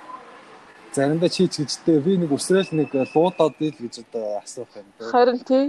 заримдаа 0.96 1.28
чийч 1.28 1.60
гэжтэй 1.60 2.00
би 2.00 2.16
нэг 2.16 2.32
өсрөөл 2.32 2.72
нэг 2.72 2.90
луудаад 3.12 3.60
ил 3.60 3.76
гэж 3.76 4.00
одоо 4.04 4.40
асуух 4.40 4.72
юм 4.80 4.88
байна. 4.96 5.10
Харин 5.12 5.40
тий. 5.44 5.64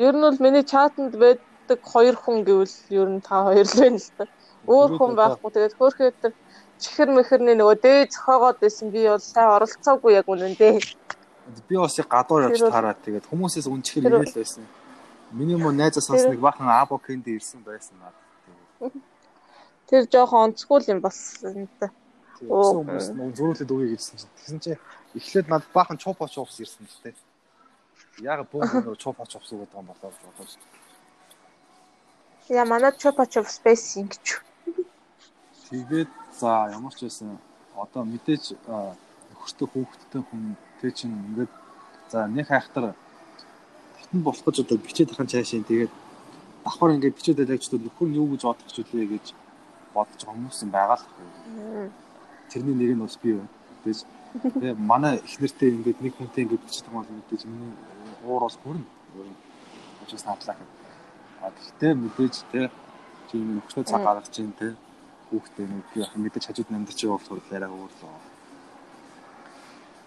Ер 0.00 0.14
нь 0.16 0.24
бол 0.24 0.38
миний 0.40 0.64
чатанд 0.64 1.12
байдаг 1.20 1.80
хоёр 1.84 2.16
хүн 2.16 2.44
гэвэл 2.48 2.76
ер 2.88 3.08
нь 3.12 3.20
та 3.20 3.44
хоёр 3.44 3.66
л 3.68 3.80
байна 3.80 4.00
л 4.00 4.10
та. 4.16 4.24
Өөр 4.64 4.90
хүн 4.96 5.12
байхгүй. 5.20 5.50
Тэгээд 5.52 5.76
хөөхөө 5.76 6.10
тэр 6.24 6.32
чихэр 6.80 7.10
мэхэрний 7.12 7.56
нөгөө 7.60 7.76
дээд 7.84 8.16
зохиогоод 8.16 8.58
байсан 8.64 8.88
би 8.88 9.04
бол 9.12 9.20
сайн 9.20 9.52
оролцоогүй 9.56 10.12
яг 10.16 10.26
үнэндээ. 10.32 10.74
Би 11.68 11.76
бас 11.76 12.00
гадуур 12.00 12.48
явж 12.48 12.64
таараад 12.64 13.04
тэгээд 13.04 13.28
хүмүүсээс 13.28 13.68
үн 13.68 13.84
чихэр 13.84 14.08
ирээл 14.08 14.40
байсан. 14.40 14.64
Миний 15.36 15.60
муу 15.60 15.72
найзаас 15.76 16.08
бас 16.08 16.24
нэг 16.24 16.40
бахан 16.40 16.68
або 16.68 16.96
кэнд 16.96 17.28
ирсэн 17.28 17.60
байсан 17.60 18.00
надад. 18.00 18.96
Тэр 19.90 20.06
жоохон 20.06 20.54
онцгүй 20.54 20.78
юм 20.86 21.02
энэ 21.02 21.90
Гэсэн 22.40 22.76
хүмүүс 22.80 23.06
нөө 23.12 23.30
зөрүүлээд 23.36 23.72
өгье 23.74 23.96
гэсэн 24.00 24.16
чинь. 24.16 24.32
Тэгсэн 24.38 24.58
чинь 24.64 24.80
эхлээд 25.18 25.46
над 25.52 25.62
баахан 25.76 26.00
чупа 26.00 26.24
чупс 26.24 26.56
ирсэн 26.64 26.88
л 26.88 27.02
тээ. 27.04 27.14
Яг 28.24 28.48
бүүн 28.48 28.80
нөө 28.80 28.96
чупа 28.96 29.26
чупс 29.30 29.52
гэдэг 29.52 29.76
юм 29.76 29.84
болоо 29.92 30.08
бодож. 30.08 30.56
Я 32.48 32.64
манай 32.64 32.96
чупа 32.96 33.28
чупс 33.28 33.60
байсан 33.60 34.08
гэж. 34.08 34.40
Тэгээд 35.68 36.08
за 36.40 36.72
ямар 36.72 36.94
ч 36.96 37.04
байсан 37.04 37.36
одоо 37.76 38.02
мэдээж 38.08 38.56
нөхөртөө 38.64 39.68
хүүхэдтэй 39.68 40.22
хүн 40.24 40.56
тэг 40.80 40.96
чинь 40.96 41.12
ингээд 41.12 41.52
за 42.08 42.24
нэг 42.24 42.48
хайхтар 42.48 42.96
татан 44.00 44.20
болох 44.24 44.44
гэж 44.48 44.64
одоо 44.64 44.80
бичээд 44.80 45.12
ахын 45.12 45.28
цаашаа 45.28 45.60
тэгээд 45.68 45.92
давхар 46.64 46.96
ингээд 46.96 47.16
бичээд 47.20 47.38
байлаач 47.44 47.64
нөхөр 47.68 48.08
нь 48.08 48.16
юу 48.16 48.32
гэж 48.32 48.42
бодох 48.48 48.72
ч 48.72 48.80
үлээ 48.80 49.06
гэж 49.12 49.26
бодож 49.94 50.20
байгаа 50.22 50.36
хүмүүс 50.36 50.62
юм 50.64 50.70
байгаа 50.70 50.98
л 50.98 51.04
тэрний 52.50 52.74
нэг 52.74 52.90
нь 52.96 53.02
бас 53.02 53.16
би 53.22 53.30
байна. 53.38 53.50
Тэгээс 53.84 54.00
тэгээ 54.54 54.74
манай 54.74 55.14
их 55.22 55.36
нэртэй 55.40 55.70
ингээд 55.74 55.98
нэг 56.02 56.14
хүнтэй 56.18 56.42
ингээд 56.44 56.62
байгаа 56.66 57.02
бол 57.02 57.16
мэдээж 57.18 57.42
миний 57.46 57.72
уур 58.26 58.42
бас 58.42 58.56
хүрнэ. 58.62 58.86
Очиж 60.02 60.22
натлаа 60.26 60.56
гэх. 60.58 60.70
А 61.42 61.50
гэхдээ 61.50 61.92
мэдээж 61.94 62.34
тэ 62.52 62.70
чи 63.30 63.36
нөхцөл 63.38 63.86
цаг 63.86 64.02
гаргаж 64.02 64.28
чинь 64.30 64.52
тэ 64.58 64.74
хүүхдээ 65.30 65.66
нэг 65.66 65.84
би 65.94 66.00
яг 66.02 66.12
мэдээж 66.14 66.44
хажууд 66.50 66.70
намдч 66.70 66.98
явах 67.06 67.22
болохоор 67.22 67.40
яриа 67.54 67.70
өөрлөө. 67.70 68.18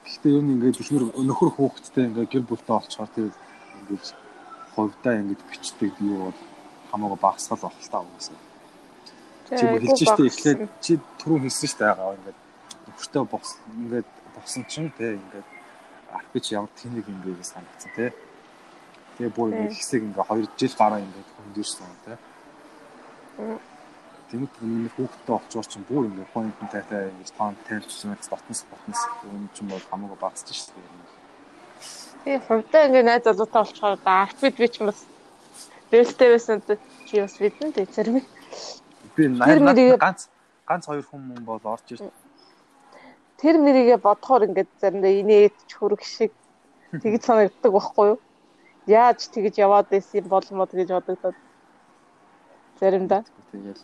Гэхдээ 0.04 0.32
юу 0.36 0.44
нэг 0.44 0.56
ингээд 0.60 0.82
ихнэр 0.84 1.04
нөхөр 1.16 1.52
хүүхэдтэй 1.56 2.04
ингээд 2.12 2.32
гэр 2.32 2.44
бүлтэй 2.44 2.76
олцохоор 2.76 3.12
тэр 3.16 3.32
ингээд 3.80 4.06
хувьдаа 4.76 5.14
ингээд 5.20 5.42
бичдэг 5.48 5.92
юу 6.04 6.28
бол 6.28 6.40
хамаагүй 6.92 7.20
багсгал 7.24 7.64
болох 7.64 7.88
таа 7.88 8.04
угаасаа. 8.04 8.53
Чи 9.50 9.66
хэлж 9.68 10.00
штэ 10.08 10.24
эхлээд 10.30 10.60
чи 10.80 11.00
түрүү 11.20 11.40
хэлсэн 11.44 11.70
штэ 11.72 11.84
байгаа 11.84 12.16
ингээд 12.16 12.40
нөхөртөө 12.88 13.24
бос 13.28 13.50
ингээд 13.68 14.10
босон 14.36 14.64
чинь 14.72 14.92
те 14.98 15.20
ингээд 15.20 15.48
арпич 16.16 16.46
ямар 16.56 16.72
тэнэг 16.80 17.06
юм 17.12 17.20
бэ 17.26 17.36
гэж 17.36 17.48
санагдсан 17.52 17.92
те. 17.96 18.14
Тэгээ 19.18 19.36
бүр 19.36 19.52
ингээ 19.52 19.76
хэсэг 19.76 20.02
ингээ 20.08 20.24
2 20.24 20.48
жил 20.58 20.76
гараа 20.80 21.00
ингээ 21.04 21.26
хөндөрсөн 21.36 21.92
тий. 22.06 22.18
Тэмээд 24.30 24.54
миний 24.62 24.92
хүүхдтэй 24.96 25.36
олчоор 25.36 25.68
чинь 25.68 25.86
бүр 25.90 26.08
ингээ 26.08 26.34
point 26.34 26.56
тайтай 26.72 27.12
ингээ 27.12 27.36
тон 27.38 27.58
тайлбарсан 27.68 28.16
батнас 28.32 28.62
батнас 28.72 29.02
энэ 29.28 29.54
чинь 29.54 29.70
бол 29.70 29.90
хамаагүй 29.92 30.20
багасч 30.24 30.48
дээ. 30.72 31.14
Тэгээ 32.24 32.48
хувьдаа 32.48 32.88
ингээ 32.88 33.04
найз 33.04 33.24
залуутай 33.28 33.62
олчоор 33.62 34.00
арфид 34.06 34.56
би 34.56 34.68
ч 34.72 34.80
бас 34.80 35.04
дээлтэй 35.92 36.30
байсан 36.32 36.58
чи 37.08 37.20
бас 37.20 37.36
бидэн 37.38 37.76
тэг 37.76 37.92
зэрэг 37.92 38.24
би 39.16 39.28
ганц 39.98 40.28
ганц 40.68 40.86
хоёр 40.88 41.06
хүн 41.06 41.44
бол 41.46 41.62
орж 41.64 41.88
ирсэн. 41.92 42.12
Тэр 43.38 43.60
мэрийгэ 43.60 43.98
бодохоор 44.00 44.48
ингээд 44.48 44.72
заримдаа 44.80 45.12
инээд 45.12 45.56
ч 45.68 45.72
хөрөг 45.76 46.02
шиг 46.02 46.32
тэгж 46.92 47.22
санагддаг 47.28 47.72
байхгүй 47.74 48.08
юу? 48.16 48.20
Яаж 48.88 49.28
тэгж 49.28 49.60
яваад 49.60 49.88
байсан 49.92 50.24
юм 50.24 50.28
бол 50.32 50.48
мод 50.52 50.72
гэж 50.72 50.90
бодогдоод 50.96 51.38
заримдаа. 52.80 53.22
Тэгэл. 53.52 53.84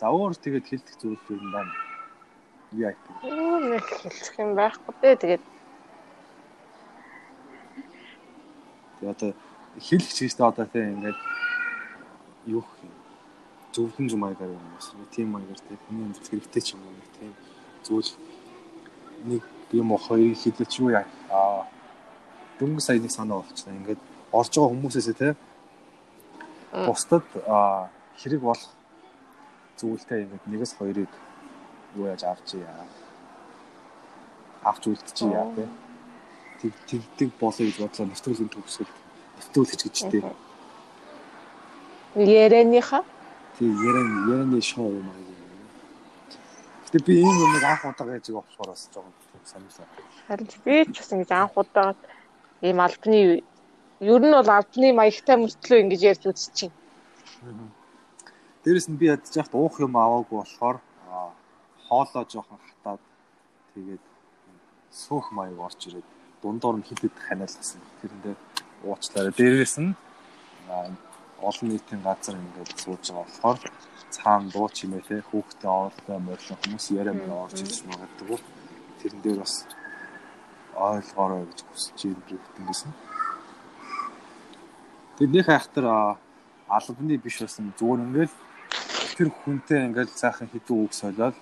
За 0.00 0.06
өөр 0.10 0.34
тэгээд 0.34 0.66
хэлдэг 0.66 0.94
зүйл 0.98 1.20
юм 1.30 1.52
байна. 1.52 1.72
Яа. 2.72 2.96
Өөр 3.22 3.80
хэлчих 3.80 4.38
юм 4.40 4.56
байхгүй 4.56 4.94
дээ 5.02 5.16
тэгээд. 5.20 5.44
Тэгээд 9.00 9.12
одоо 9.12 9.30
хэлэх 9.76 10.12
чийгтэй 10.12 10.46
одоо 10.46 10.66
тийм 10.72 10.96
ингээд 10.96 11.18
юу 12.46 12.64
юм 12.64 13.01
зөвхөн 13.72 14.08
зүм 14.08 14.20
маягаар 14.20 14.52
юм 14.52 14.66
бас. 14.76 14.92
Тийм 15.10 15.28
маягаар 15.32 15.60
тийм 15.68 15.78
хүний 15.88 16.04
амьдрал 16.06 16.28
хэрэгтэй 16.28 16.62
ч 16.62 16.68
юм 16.74 16.82
уу 16.84 16.94
тийм 17.18 17.32
зүйл 17.84 18.10
нэг 19.24 19.42
юм 19.72 19.92
уу 19.92 19.98
хоёрыг 19.98 20.36
хилээч 20.36 20.72
юу 20.80 20.90
яа. 20.90 21.06
Аа. 21.30 21.64
Дөнгөж 22.58 22.84
сая 22.84 23.00
нэг 23.00 23.10
санаа 23.10 23.40
болчихсон 23.40 23.76
ингээд 23.80 24.00
орж 24.32 24.52
байгаа 24.52 24.72
хүмүүсээсээ 24.72 25.16
тийм 25.20 25.34
бусдад 26.86 27.26
хэрэг 28.20 28.40
болох 28.40 28.70
зүйлтэй 29.80 30.24
ингээд 30.24 30.44
нэгээс 30.46 30.72
хоёрыг 30.76 31.12
юу 31.96 32.06
яаж 32.06 32.22
авч 32.24 32.60
яа. 32.60 32.86
Авч 34.68 34.82
үлдчихье 34.86 35.32
яа 35.32 35.48
тийм 35.56 35.70
тэг 36.60 36.72
тэгдэг 36.86 37.30
болоо 37.40 37.64
гэж 37.66 37.76
бодлоо. 37.80 38.06
Нэвтрүүлгийн 38.06 38.52
төгсгөл 38.52 38.92
нэвтрүүлж 39.40 39.80
гэж 39.82 39.96
тийм 40.12 40.24
ярианыхаа 42.14 43.02
тий 43.62 43.70
яран 43.86 44.08
яраны 44.26 44.60
шоу 44.60 44.90
юм. 44.90 45.06
Гэтэ 46.84 46.98
би 47.06 47.12
ийм 47.22 47.36
юмыг 47.46 47.62
анх 47.62 47.84
удаа 47.86 48.18
гэж 48.18 48.34
болохоор 48.34 48.74
бас 48.74 48.88
жоохон 48.90 49.14
санагдсан. 49.46 49.86
Харин 50.26 50.48
би 50.64 50.74
ч 50.90 50.98
бас 50.98 51.12
ингэж 51.14 51.30
анх 51.30 51.54
удаа 51.54 51.94
ийм 52.60 52.80
албаны 52.82 53.42
ер 54.02 54.22
нь 54.26 54.34
бол 54.34 54.50
албаны 54.50 54.88
маягтай 54.98 55.36
мөртлөө 55.38 55.78
ингэж 55.82 56.00
ярьж 56.10 56.24
үзчихин. 56.26 56.74
Дээрэс 58.66 58.90
нь 58.90 58.98
би 58.98 59.06
ядж 59.14 59.30
яхад 59.38 59.54
уух 59.54 59.78
юм 59.78 59.94
аваагүй 59.94 60.42
болохоор 60.42 60.82
хоолоо 61.86 62.24
жоохон 62.26 62.58
хатаад 62.66 63.02
тэгээд 63.78 64.02
сөөх 64.90 65.30
маяг 65.30 65.58
орж 65.62 65.86
ирээд 65.86 66.08
дундуур 66.42 66.82
нь 66.82 66.86
хилээд 66.88 67.14
ханиалгасан. 67.14 67.78
Тэрэндээ 68.02 68.34
уучлаарай. 68.82 69.34
Дээрээс 69.38 69.78
нь 69.78 69.94
олон 71.48 71.68
нийтийн 71.68 72.02
газар 72.06 72.34
ингээд 72.38 72.70
сууж 72.82 73.04
байгаа 73.10 73.26
болохоор 73.26 73.60
цаана 74.14 74.50
дуу 74.52 74.68
чимээ 74.68 75.02
те 75.08 75.16
хүүхдээ 75.28 75.70
оолтой 75.70 76.18
морилон 76.26 76.58
хүмүүс 76.60 76.86
яриа 77.00 77.14
мөр 77.16 77.32
орж 77.44 77.58
ирж 77.64 77.78
магадгүй. 77.90 78.38
Тэрэн 79.00 79.20
дээр 79.24 79.38
бас 79.42 79.54
ойлгоорой 80.76 81.42
гэж 81.48 81.58
хүсэж 81.68 81.98
юм 82.06 82.20
бүгднгээс 82.28 82.82
нь 82.86 82.94
Тэдний 85.22 85.44
хайхтар 85.44 86.16
албаны 86.66 87.16
биш 87.20 87.36
байсан 87.44 87.72
зүгээр 87.78 88.00
ингээл 88.06 88.34
тэр 89.14 89.28
хүнтэй 89.28 89.80
ингээл 89.86 90.08
цаахан 90.08 90.48
хідүү 90.48 90.76
үг 90.82 90.92
солиод 90.96 91.36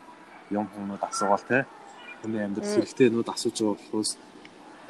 юм 0.50 0.66
хүмүүс 0.68 1.00
асуугаал 1.06 1.46
те. 1.46 1.64
Хүний 2.20 2.42
амьдрал 2.44 2.66
хэрэгтэй 2.66 3.08
нүүд 3.14 3.30
асууж 3.30 3.56
байгаа 3.56 3.78
болохоос 3.78 4.10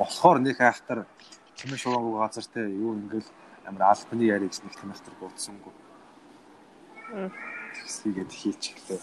болохоор 0.01 0.39
нэг 0.41 0.57
хайхтар 0.57 1.05
чимээ 1.61 1.77
шугаагүй 1.77 2.15
газар 2.19 2.47
те 2.51 2.61
юу 2.67 2.97
ингээл 2.97 3.29
амар 3.67 3.83
албаны 3.93 4.25
яриаг 4.25 4.53
нэг 4.53 4.75
тамиртар 4.77 5.15
буудсангүй. 5.21 5.75
Тэгсгээд 7.75 8.31
хийч 8.31 8.63
гэлээ. 8.77 9.01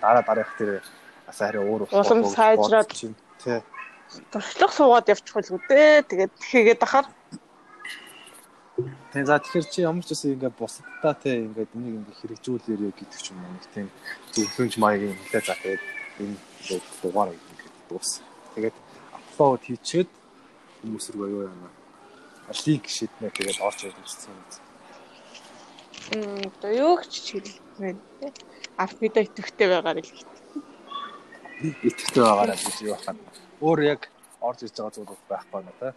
Дараа 0.00 0.22
дараах 0.22 0.52
тэр 0.58 0.82
бас 1.26 1.40
арай 1.42 1.62
өөр 1.62 1.88
улам 1.90 2.24
сайжраад 2.24 2.88
тий. 2.88 3.12
Туршлага 4.32 4.72
суугаад 4.72 5.10
явчихвал 5.12 5.60
үдээ. 5.60 6.08
Тэгээд 6.08 6.32
тэгэхэд 6.40 6.82
ахаар 6.82 7.06
Тэг 9.12 9.26
за 9.26 9.42
тэгэхээр 9.42 9.66
чи 9.68 9.82
ямар 9.82 10.04
ч 10.06 10.14
үсэн 10.14 10.38
ингээд 10.38 10.54
бусдаа 10.54 11.14
те 11.18 11.42
ингээд 11.42 11.74
энийг 11.74 11.94
ингээд 11.98 12.20
хэрэгжүүлээрэй 12.22 12.92
гэдэг 12.94 13.18
ч 13.18 13.34
юм 13.34 13.42
уу 13.42 13.52
нэг 13.56 13.66
тийм 13.74 13.88
зөвлөмж 14.32 14.74
маягийн 14.78 15.18
хэлээ 15.18 15.42
за 15.42 15.54
тэгээд 15.58 15.82
энэ 16.22 16.36
дугаар 17.02 17.34
ингээд 17.34 17.74
дуус. 17.90 18.22
Тэгээд 18.54 18.76
апплод 19.18 19.62
хийчихэд 19.66 20.10
хүмүүс 20.84 21.06
рүү 21.10 21.24
аюу 21.26 21.42
яана 21.50 21.68
лиг 22.48 22.88
шиднэ 22.88 23.28
тэгээд 23.30 23.60
орж 23.60 23.78
ирж 23.84 23.98
үзсэн 24.00 24.32
юм. 24.32 24.40
Мм 26.08 26.48
одоо 26.48 26.72
юу 26.72 26.96
ч 27.04 27.36
хэлмээ 27.36 27.94
те. 28.20 28.32
Алфавита 28.80 29.20
итгэвтэй 29.20 29.68
байгаарай 29.68 30.04
л 30.04 30.12
гэдэг. 30.16 30.38
Итгэвтэй 31.84 32.22
байгаарай 32.24 32.56
гэж 32.56 32.76
юу 32.88 32.96
хаад. 32.96 33.18
Өөр 33.60 33.80
яг 33.84 34.08
орж 34.40 34.64
ирж 34.64 34.74
байгаа 34.80 34.94
зүйл 34.96 35.12
байхгүй 35.28 35.60
нэ 35.62 35.72
те. 35.80 35.88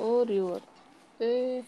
Өөр 0.00 0.28
юу 0.32 0.48
вэ? 1.20 1.64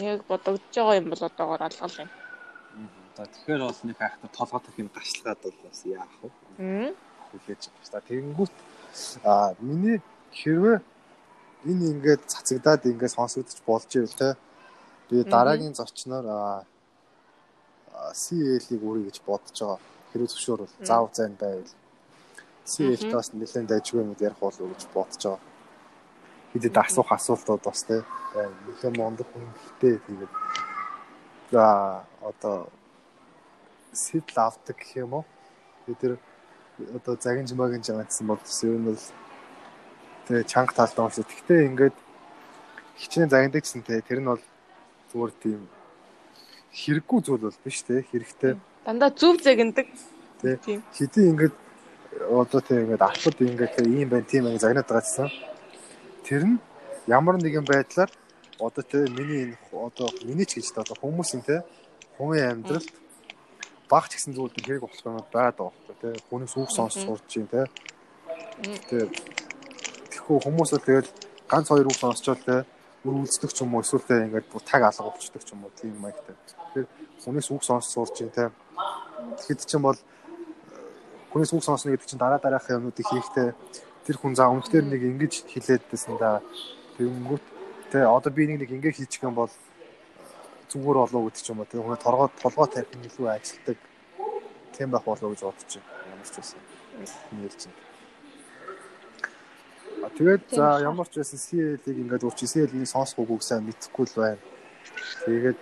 Яг 0.00 0.24
бодогдож 0.28 0.72
байгаа 0.72 0.96
юм 1.00 1.08
бол 1.12 1.24
одоогоор 1.28 1.62
алгал 1.68 1.96
юм. 2.00 2.10
За 3.16 3.24
тэгэхээр 3.24 3.62
бол 3.64 3.80
нэг 3.84 3.96
хайхтар 3.96 4.30
толгой 4.32 4.60
тах 4.60 4.76
юм 4.76 4.88
гашлаад 4.92 5.40
бол 5.40 5.58
бас 5.64 5.80
яах 5.84 6.16
вэ? 6.20 6.28
Хүлээж 7.40 7.62
шүү 7.68 7.92
дээ. 7.92 8.08
Тэгэнгүүт 8.08 8.54
а 9.24 9.54
миний 9.60 9.98
хэрвээ 10.32 10.78
энэ 11.70 11.84
ингээд 11.92 12.22
цацагдаад 12.32 12.86
ингээд 12.86 13.16
сонсогдож 13.16 13.58
болж 13.66 13.90
ивэл 13.96 14.20
те 14.20 14.28
би 15.08 15.22
дараагийн 15.24 15.74
зочноор 15.74 16.26
CL-ийг 18.20 18.82
үрий 18.82 19.04
гэж 19.08 19.20
бодож 19.26 19.56
байгаа. 19.60 19.80
Хэрвээ 20.12 20.30
зөвшөөр 20.32 20.60
бол 20.62 20.74
заав 20.88 21.06
зайн 21.12 21.34
байвал 21.40 21.72
CL-т 22.66 23.12
бас 23.14 23.28
нэлээд 23.32 23.70
дайггүй 23.70 24.00
юм 24.02 24.16
ярих 24.20 24.38
болов 24.40 24.60
уу 24.60 24.72
гэж 24.74 24.82
бодож 24.94 25.22
байгаа. 25.24 25.42
Хэдэд 26.52 26.76
асуух 26.76 27.10
асуултууд 27.12 27.62
бас 27.64 27.82
те 27.88 28.04
нэлээд 28.34 28.96
мондог 28.96 29.26
хүнтэй 29.32 29.98
тэгээд 30.06 30.32
за 31.52 31.64
одоо 32.20 32.68
сэтэл 33.92 34.38
авдаг 34.38 34.76
гэх 34.76 34.96
юм 35.04 35.20
уу? 35.20 35.24
тэр 35.94 36.18
одоо 36.96 37.16
загинж 37.16 37.52
магинж 37.52 37.90
амтсан 37.90 38.26
бол 38.26 38.40
ер 38.42 38.78
нь 38.78 38.86
бол 38.88 39.00
тэгээ 40.28 40.44
чанга 40.44 40.72
талд 40.76 40.98
онс. 40.98 41.18
Гэхдээ 41.18 41.66
ингээд 41.72 41.96
хичнээн 43.00 43.32
загиндаг 43.32 43.62
гэсэн 43.64 43.82
тэгээ 43.82 44.08
тэр 44.08 44.20
нь 44.20 44.30
бол 44.30 44.42
зүгээр 45.12 45.32
тийм 45.42 45.60
хэрэггүй 46.76 47.20
зүйл 47.24 47.44
бол 47.48 47.58
биш 47.64 47.80
те 47.82 48.04
хэрэгтэй. 48.04 48.60
Дандаа 48.84 49.10
зүв 49.10 49.40
загиндаг. 49.40 49.86
Тийм. 50.40 50.84
Хэдий 50.92 51.24
ингээд 51.32 51.54
одоо 52.28 52.60
тийм 52.60 52.78
ингээд 52.84 53.02
албад 53.08 53.36
ингээд 53.40 53.74
ийм 53.80 54.08
байна 54.12 54.28
тийм 54.28 54.44
ингээд 54.44 54.64
загнаад 54.64 54.88
байгаа 54.88 55.04
гэсэн. 55.06 55.28
Тэр 56.24 56.42
нь 56.44 56.58
ямар 57.08 57.36
нэгэн 57.40 57.64
байдлаар 57.64 58.10
одоо 58.60 58.84
те 58.84 58.98
миний 59.16 59.40
энэ 59.44 59.56
одоо 59.72 60.08
миний 60.24 60.44
ч 60.44 60.60
гэж 60.60 60.76
одоо 60.76 60.96
хүмүүсийн 61.00 61.42
те 61.44 61.64
хувийн 62.18 62.60
амьдралд 62.60 62.92
баг 63.88 64.04
ч 64.10 64.18
гэсэн 64.18 64.34
зүйл 64.34 64.52
хэрэг 64.52 64.82
болох 64.82 65.00
юм 65.06 65.16
байгаад 65.16 65.32
байгаа 65.32 65.70
байхгүй 65.70 65.94
тий. 66.02 66.14
Хүнээс 66.30 66.54
үг 66.58 66.70
сонсч 66.70 66.96
сурч 67.06 67.30
юм 67.38 67.46
тий. 67.46 67.66
Тэгээ 68.90 69.08
тэгэхгүй 70.10 70.38
хүмүүс 70.42 70.70
л 70.74 70.82
тэгэл 70.82 71.10
ганц 71.46 71.66
хоёр 71.70 71.86
үг 71.86 71.98
сонсчвал 71.98 72.42
тий 72.42 72.60
бүр 73.06 73.22
үлддэг 73.22 73.50
ч 73.54 73.58
юм 73.62 73.74
уу 73.78 73.82
эсвэл 73.86 74.02
тий 74.02 74.18
ингээд 74.26 74.50
бүр 74.50 74.62
таг 74.66 74.82
алга 74.82 75.14
болчдөг 75.14 75.42
ч 75.46 75.54
юм 75.54 75.62
уу 75.62 75.72
тийм 75.78 75.94
маягтай. 76.02 76.34
Тэгэхээр 76.34 76.86
хүнээс 77.22 77.48
үг 77.54 77.62
сонсч 77.62 77.86
сурч 77.94 78.14
юм 78.26 78.30
тий. 78.34 78.50
Тэгэхэд 79.38 79.70
чинь 79.70 79.86
бол 79.86 79.98
хүнээс 81.30 81.52
үг 81.54 81.62
сонсно 81.62 81.94
гэдэг 81.94 82.08
чинь 82.10 82.18
дараа 82.18 82.42
дараахын 82.42 82.82
юмнуудыг 82.82 83.06
хийхдээ 83.06 83.48
тэр 84.02 84.16
хүн 84.18 84.34
за 84.34 84.50
өмнөдөр 84.50 84.84
нэг 84.90 85.02
ингэж 85.06 85.46
хилээд 85.46 85.84
байсан 85.86 86.18
да. 86.18 86.42
Тэгэнгүүт 86.98 87.44
тий 87.94 88.02
одоо 88.02 88.30
би 88.34 88.50
нэг 88.50 88.66
нэг 88.66 88.70
ингэ 88.74 88.90
хийчих 88.98 89.22
юм 89.22 89.38
бол 89.38 89.52
зүгээр 90.76 90.98
болоо 91.00 91.22
гэдэг 91.24 91.42
ч 91.42 91.48
юм 91.48 91.60
уу. 91.64 91.70
Тэгээ 91.70 91.84
хүн 91.88 92.04
торгоо 92.04 92.28
толгой 92.36 92.68
тарих 92.68 92.92
нь 92.92 93.08
илүү 93.08 93.26
ажилтдаг 93.32 93.78
тийм 94.76 94.88
байх 94.92 95.04
болоо 95.08 95.32
гэж 95.32 95.40
бодож 95.48 95.72
байна. 95.72 95.88
Ямар 96.12 96.28
ч 96.28 96.34
байсан. 96.36 96.60
Нэрч 97.32 97.60
байна. 97.64 97.80
А 100.04 100.08
тэгээд 100.12 100.44
за 100.52 100.64
ямар 100.84 101.08
ч 101.08 101.14
байсан 101.16 101.40
CL-ийг 101.40 101.96
ингээд 102.04 102.26
үрчи 102.28 102.46
CL-ийг 102.46 102.84
сонсох 102.84 103.24
үгүйг 103.24 103.42
сайн 103.42 103.64
мэдэхгүй 103.64 104.04
л 104.06 104.20
байна. 104.20 104.42
Тэгээд 105.24 105.58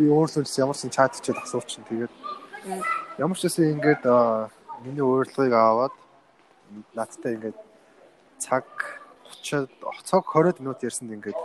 би 0.00 0.04
өөрлөө 0.08 0.48
ямар 0.64 0.76
ч 0.76 0.88
чат 0.88 1.12
хийгээд 1.20 1.44
асуучин 1.44 1.84
тэгээд 1.84 2.12
ямар 3.20 3.36
ч 3.36 3.42
байсан 3.44 3.70
ингээд 3.76 4.02
миний 4.82 5.04
урилгыг 5.04 5.52
аваад 5.52 5.94
надтай 6.96 7.36
ингээд 7.36 7.58
цаг 8.38 8.64
30 9.44 9.68
цаг 10.04 10.24
20 10.24 10.60
минут 10.60 10.82
ярьсанд 10.82 11.12
ингээд 11.12 11.38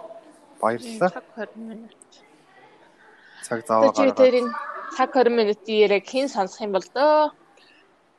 баярлалаа. 0.62 1.10
Цаг 1.10 1.28
20 1.36 1.58
минут. 1.58 2.02
Цаг 3.44 3.60
заавал 3.68 3.92
Чи 3.92 4.02
гаргаад. 4.02 4.18
тэрийн 4.24 4.48
цаг 4.96 5.10
20 5.16 5.30
минутын 5.40 5.76
яриаг 5.86 6.06
хэн 6.08 6.28
сонсох 6.32 6.62
юм 6.66 6.72
бол 6.76 6.88
дөө? 6.96 7.32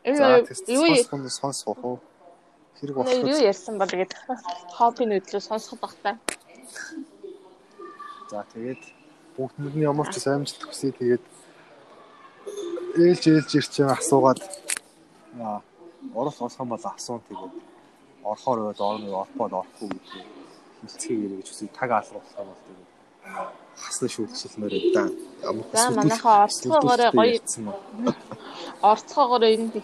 Энэ 0.04 0.44
тест 0.48 0.68
юу 0.68 0.84
сонсох 1.28 1.78
уу? 1.84 1.98
Хэрэг 2.78 2.96
энэ 2.96 3.24
юу 3.24 3.32
болох. 3.32 3.48
ярьсан 3.50 3.74
бол 3.80 3.88
гэдэг 3.88 4.20
хобби 4.76 5.04
нөтлөө 5.08 5.40
сонсох 5.40 5.80
багтаа. 5.80 6.14
За 8.30 8.44
тэгээд 8.52 8.82
бүгдэнд 9.36 9.74
нь 9.76 9.86
ямар 9.88 10.08
ч 10.12 10.20
амжилт 10.28 10.62
хүсье 10.68 10.92
тэгээд 10.92 11.24
ээлж 13.00 13.24
ээлж 13.32 13.50
ирчин 13.58 13.88
асуугаад 13.90 14.40
болох 16.14 16.36
юм 16.60 16.68
бол 16.68 16.84
асуун 16.84 17.22
тэгээд 17.28 17.54
орохоор 18.30 18.58
байвал 18.60 18.82
орно 18.92 19.08
ороход 19.22 19.52
орохгүй 19.60 19.88
гэдэг 19.88 20.26
хилцгийг 20.78 21.32
гэж 21.38 21.48
үсээ 21.50 21.68
таг 21.78 21.90
юм 22.38 22.48
бол 22.50 22.62
тэгээд 22.66 23.63
хасна 23.82 24.08
шүүлтсэлмээр 24.08 24.72
да. 24.94 25.02
Ямар 25.42 25.64
За 25.72 25.90
манайхаа 25.90 26.44
орцгоогоороо 26.46 27.10
гоё 27.12 27.38
орцгоогоор 28.82 29.44
энэ 29.44 29.82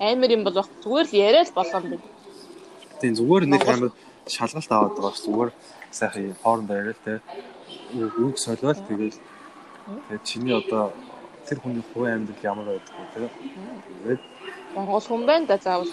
амар 0.00 0.30
юм 0.30 0.42
бол 0.44 0.54
баг 0.54 0.68
зүгээр 0.82 1.06
л 1.08 1.18
яриад 1.26 1.50
болгоом 1.54 1.84
бид. 1.90 2.02
тийм 3.00 3.14
зүгээр 3.18 3.44
нэг 3.46 3.62
амар 3.68 3.90
шалгалт 4.26 4.70
аваад 4.72 4.94
байгаа 4.96 5.14
ш 5.14 5.22
зүгээр 5.26 5.50
сайхан 5.90 6.36
хоорондоо 6.42 6.76
яриад 6.76 7.00
те. 7.04 7.20
Үг 8.24 8.36
солиод 8.38 8.78
тэгээд 8.88 9.16
тэгээд 10.08 10.24
чиний 10.24 10.54
одоо 10.54 10.92
тэр 11.46 11.58
хүний 11.60 11.84
хувийн 11.92 12.14
амьдрал 12.28 12.48
ямар 12.50 12.66
байдаг 12.66 12.94
вэ 12.94 13.06
те. 13.14 13.20
Тэгээд 14.04 14.22
Монгол 14.74 15.02
хүн 15.02 15.26
байна 15.26 15.46
да 15.46 15.56
заавал. 15.58 15.92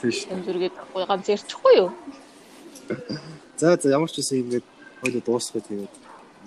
Тийш 0.00 0.26
зүргээд 0.26 0.74
ганц 1.08 1.26
ярьчихгүй 1.28 1.74
юу? 1.78 1.90
За 3.56 3.76
за 3.76 3.88
ямар 3.88 4.10
ч 4.10 4.18
үсэн 4.18 4.42
ингээд 4.42 4.66
хоёул 5.00 5.22
дуусгах 5.22 5.62
тэгээд 5.68 6.01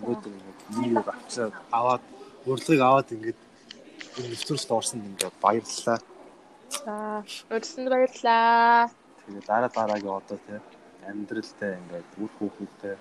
өнөөдөр 0.05 0.33
ингээд 0.37 0.59
нэг 0.93 1.07
авчаад 1.09 1.53
аваад 1.73 2.03
урилгыг 2.45 2.81
аваад 2.85 3.09
ингээд 3.15 3.39
энэ 4.17 4.29
нэвтрүүлэгт 4.31 4.75
орсонд 4.77 5.03
ингээд 5.09 5.35
баярлалаа. 5.41 5.99
За, 6.85 6.93
өрсөнд 7.49 7.89
баярлаа. 7.89 8.89
Тэгээд 9.25 9.45
дараа 9.49 9.71
дараагийн 9.73 10.17
одоо 10.21 10.37
тий 10.45 10.59
амьдралтай 11.09 11.71
ингээд 11.81 12.09
үр 12.21 12.31
хүүхдтэй 12.37 12.95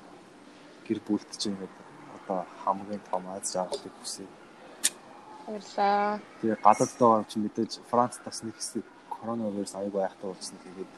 гэр 0.86 1.00
бүлт 1.06 1.30
чинь 1.36 1.52
ингээд 1.52 1.74
одоо 2.16 2.38
хамгийн 2.64 3.02
том 3.10 3.24
аз 3.28 3.52
жаргалыг 3.52 3.94
хүсье. 4.00 4.26
Баярлаа. 5.46 6.20
Тэгээд 6.40 6.64
гадаад 6.64 6.92
байгаа 6.98 7.24
чинь 7.28 7.44
мэдээж 7.44 7.72
Франц 7.90 8.16
бас 8.24 8.40
нэг 8.42 8.56
хэсэг 8.56 8.84
коронавирус 9.12 9.74
аягүй 9.76 10.02
айхтар 10.04 10.32
болсон. 10.32 10.56
Тэгээд 10.64 10.92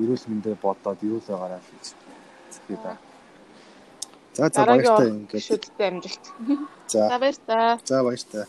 эрүүл 0.00 0.24
мэндэ 0.28 0.60
бодоод 0.60 1.00
эрүүл 1.00 1.28
байгаарай 1.28 1.60
гэж 1.64 1.86
хэлээ 2.68 2.80
да. 2.84 3.09
За 4.34 4.48
за 4.48 4.64
баяртай 4.66 5.08
ингээд 5.10 5.44
шүдтэй 5.46 5.86
амжилт. 5.90 6.24
за 6.92 7.08
За 7.10 7.16
баярлаа. 7.18 7.78
за 7.84 8.02
баяртай. 8.06 8.44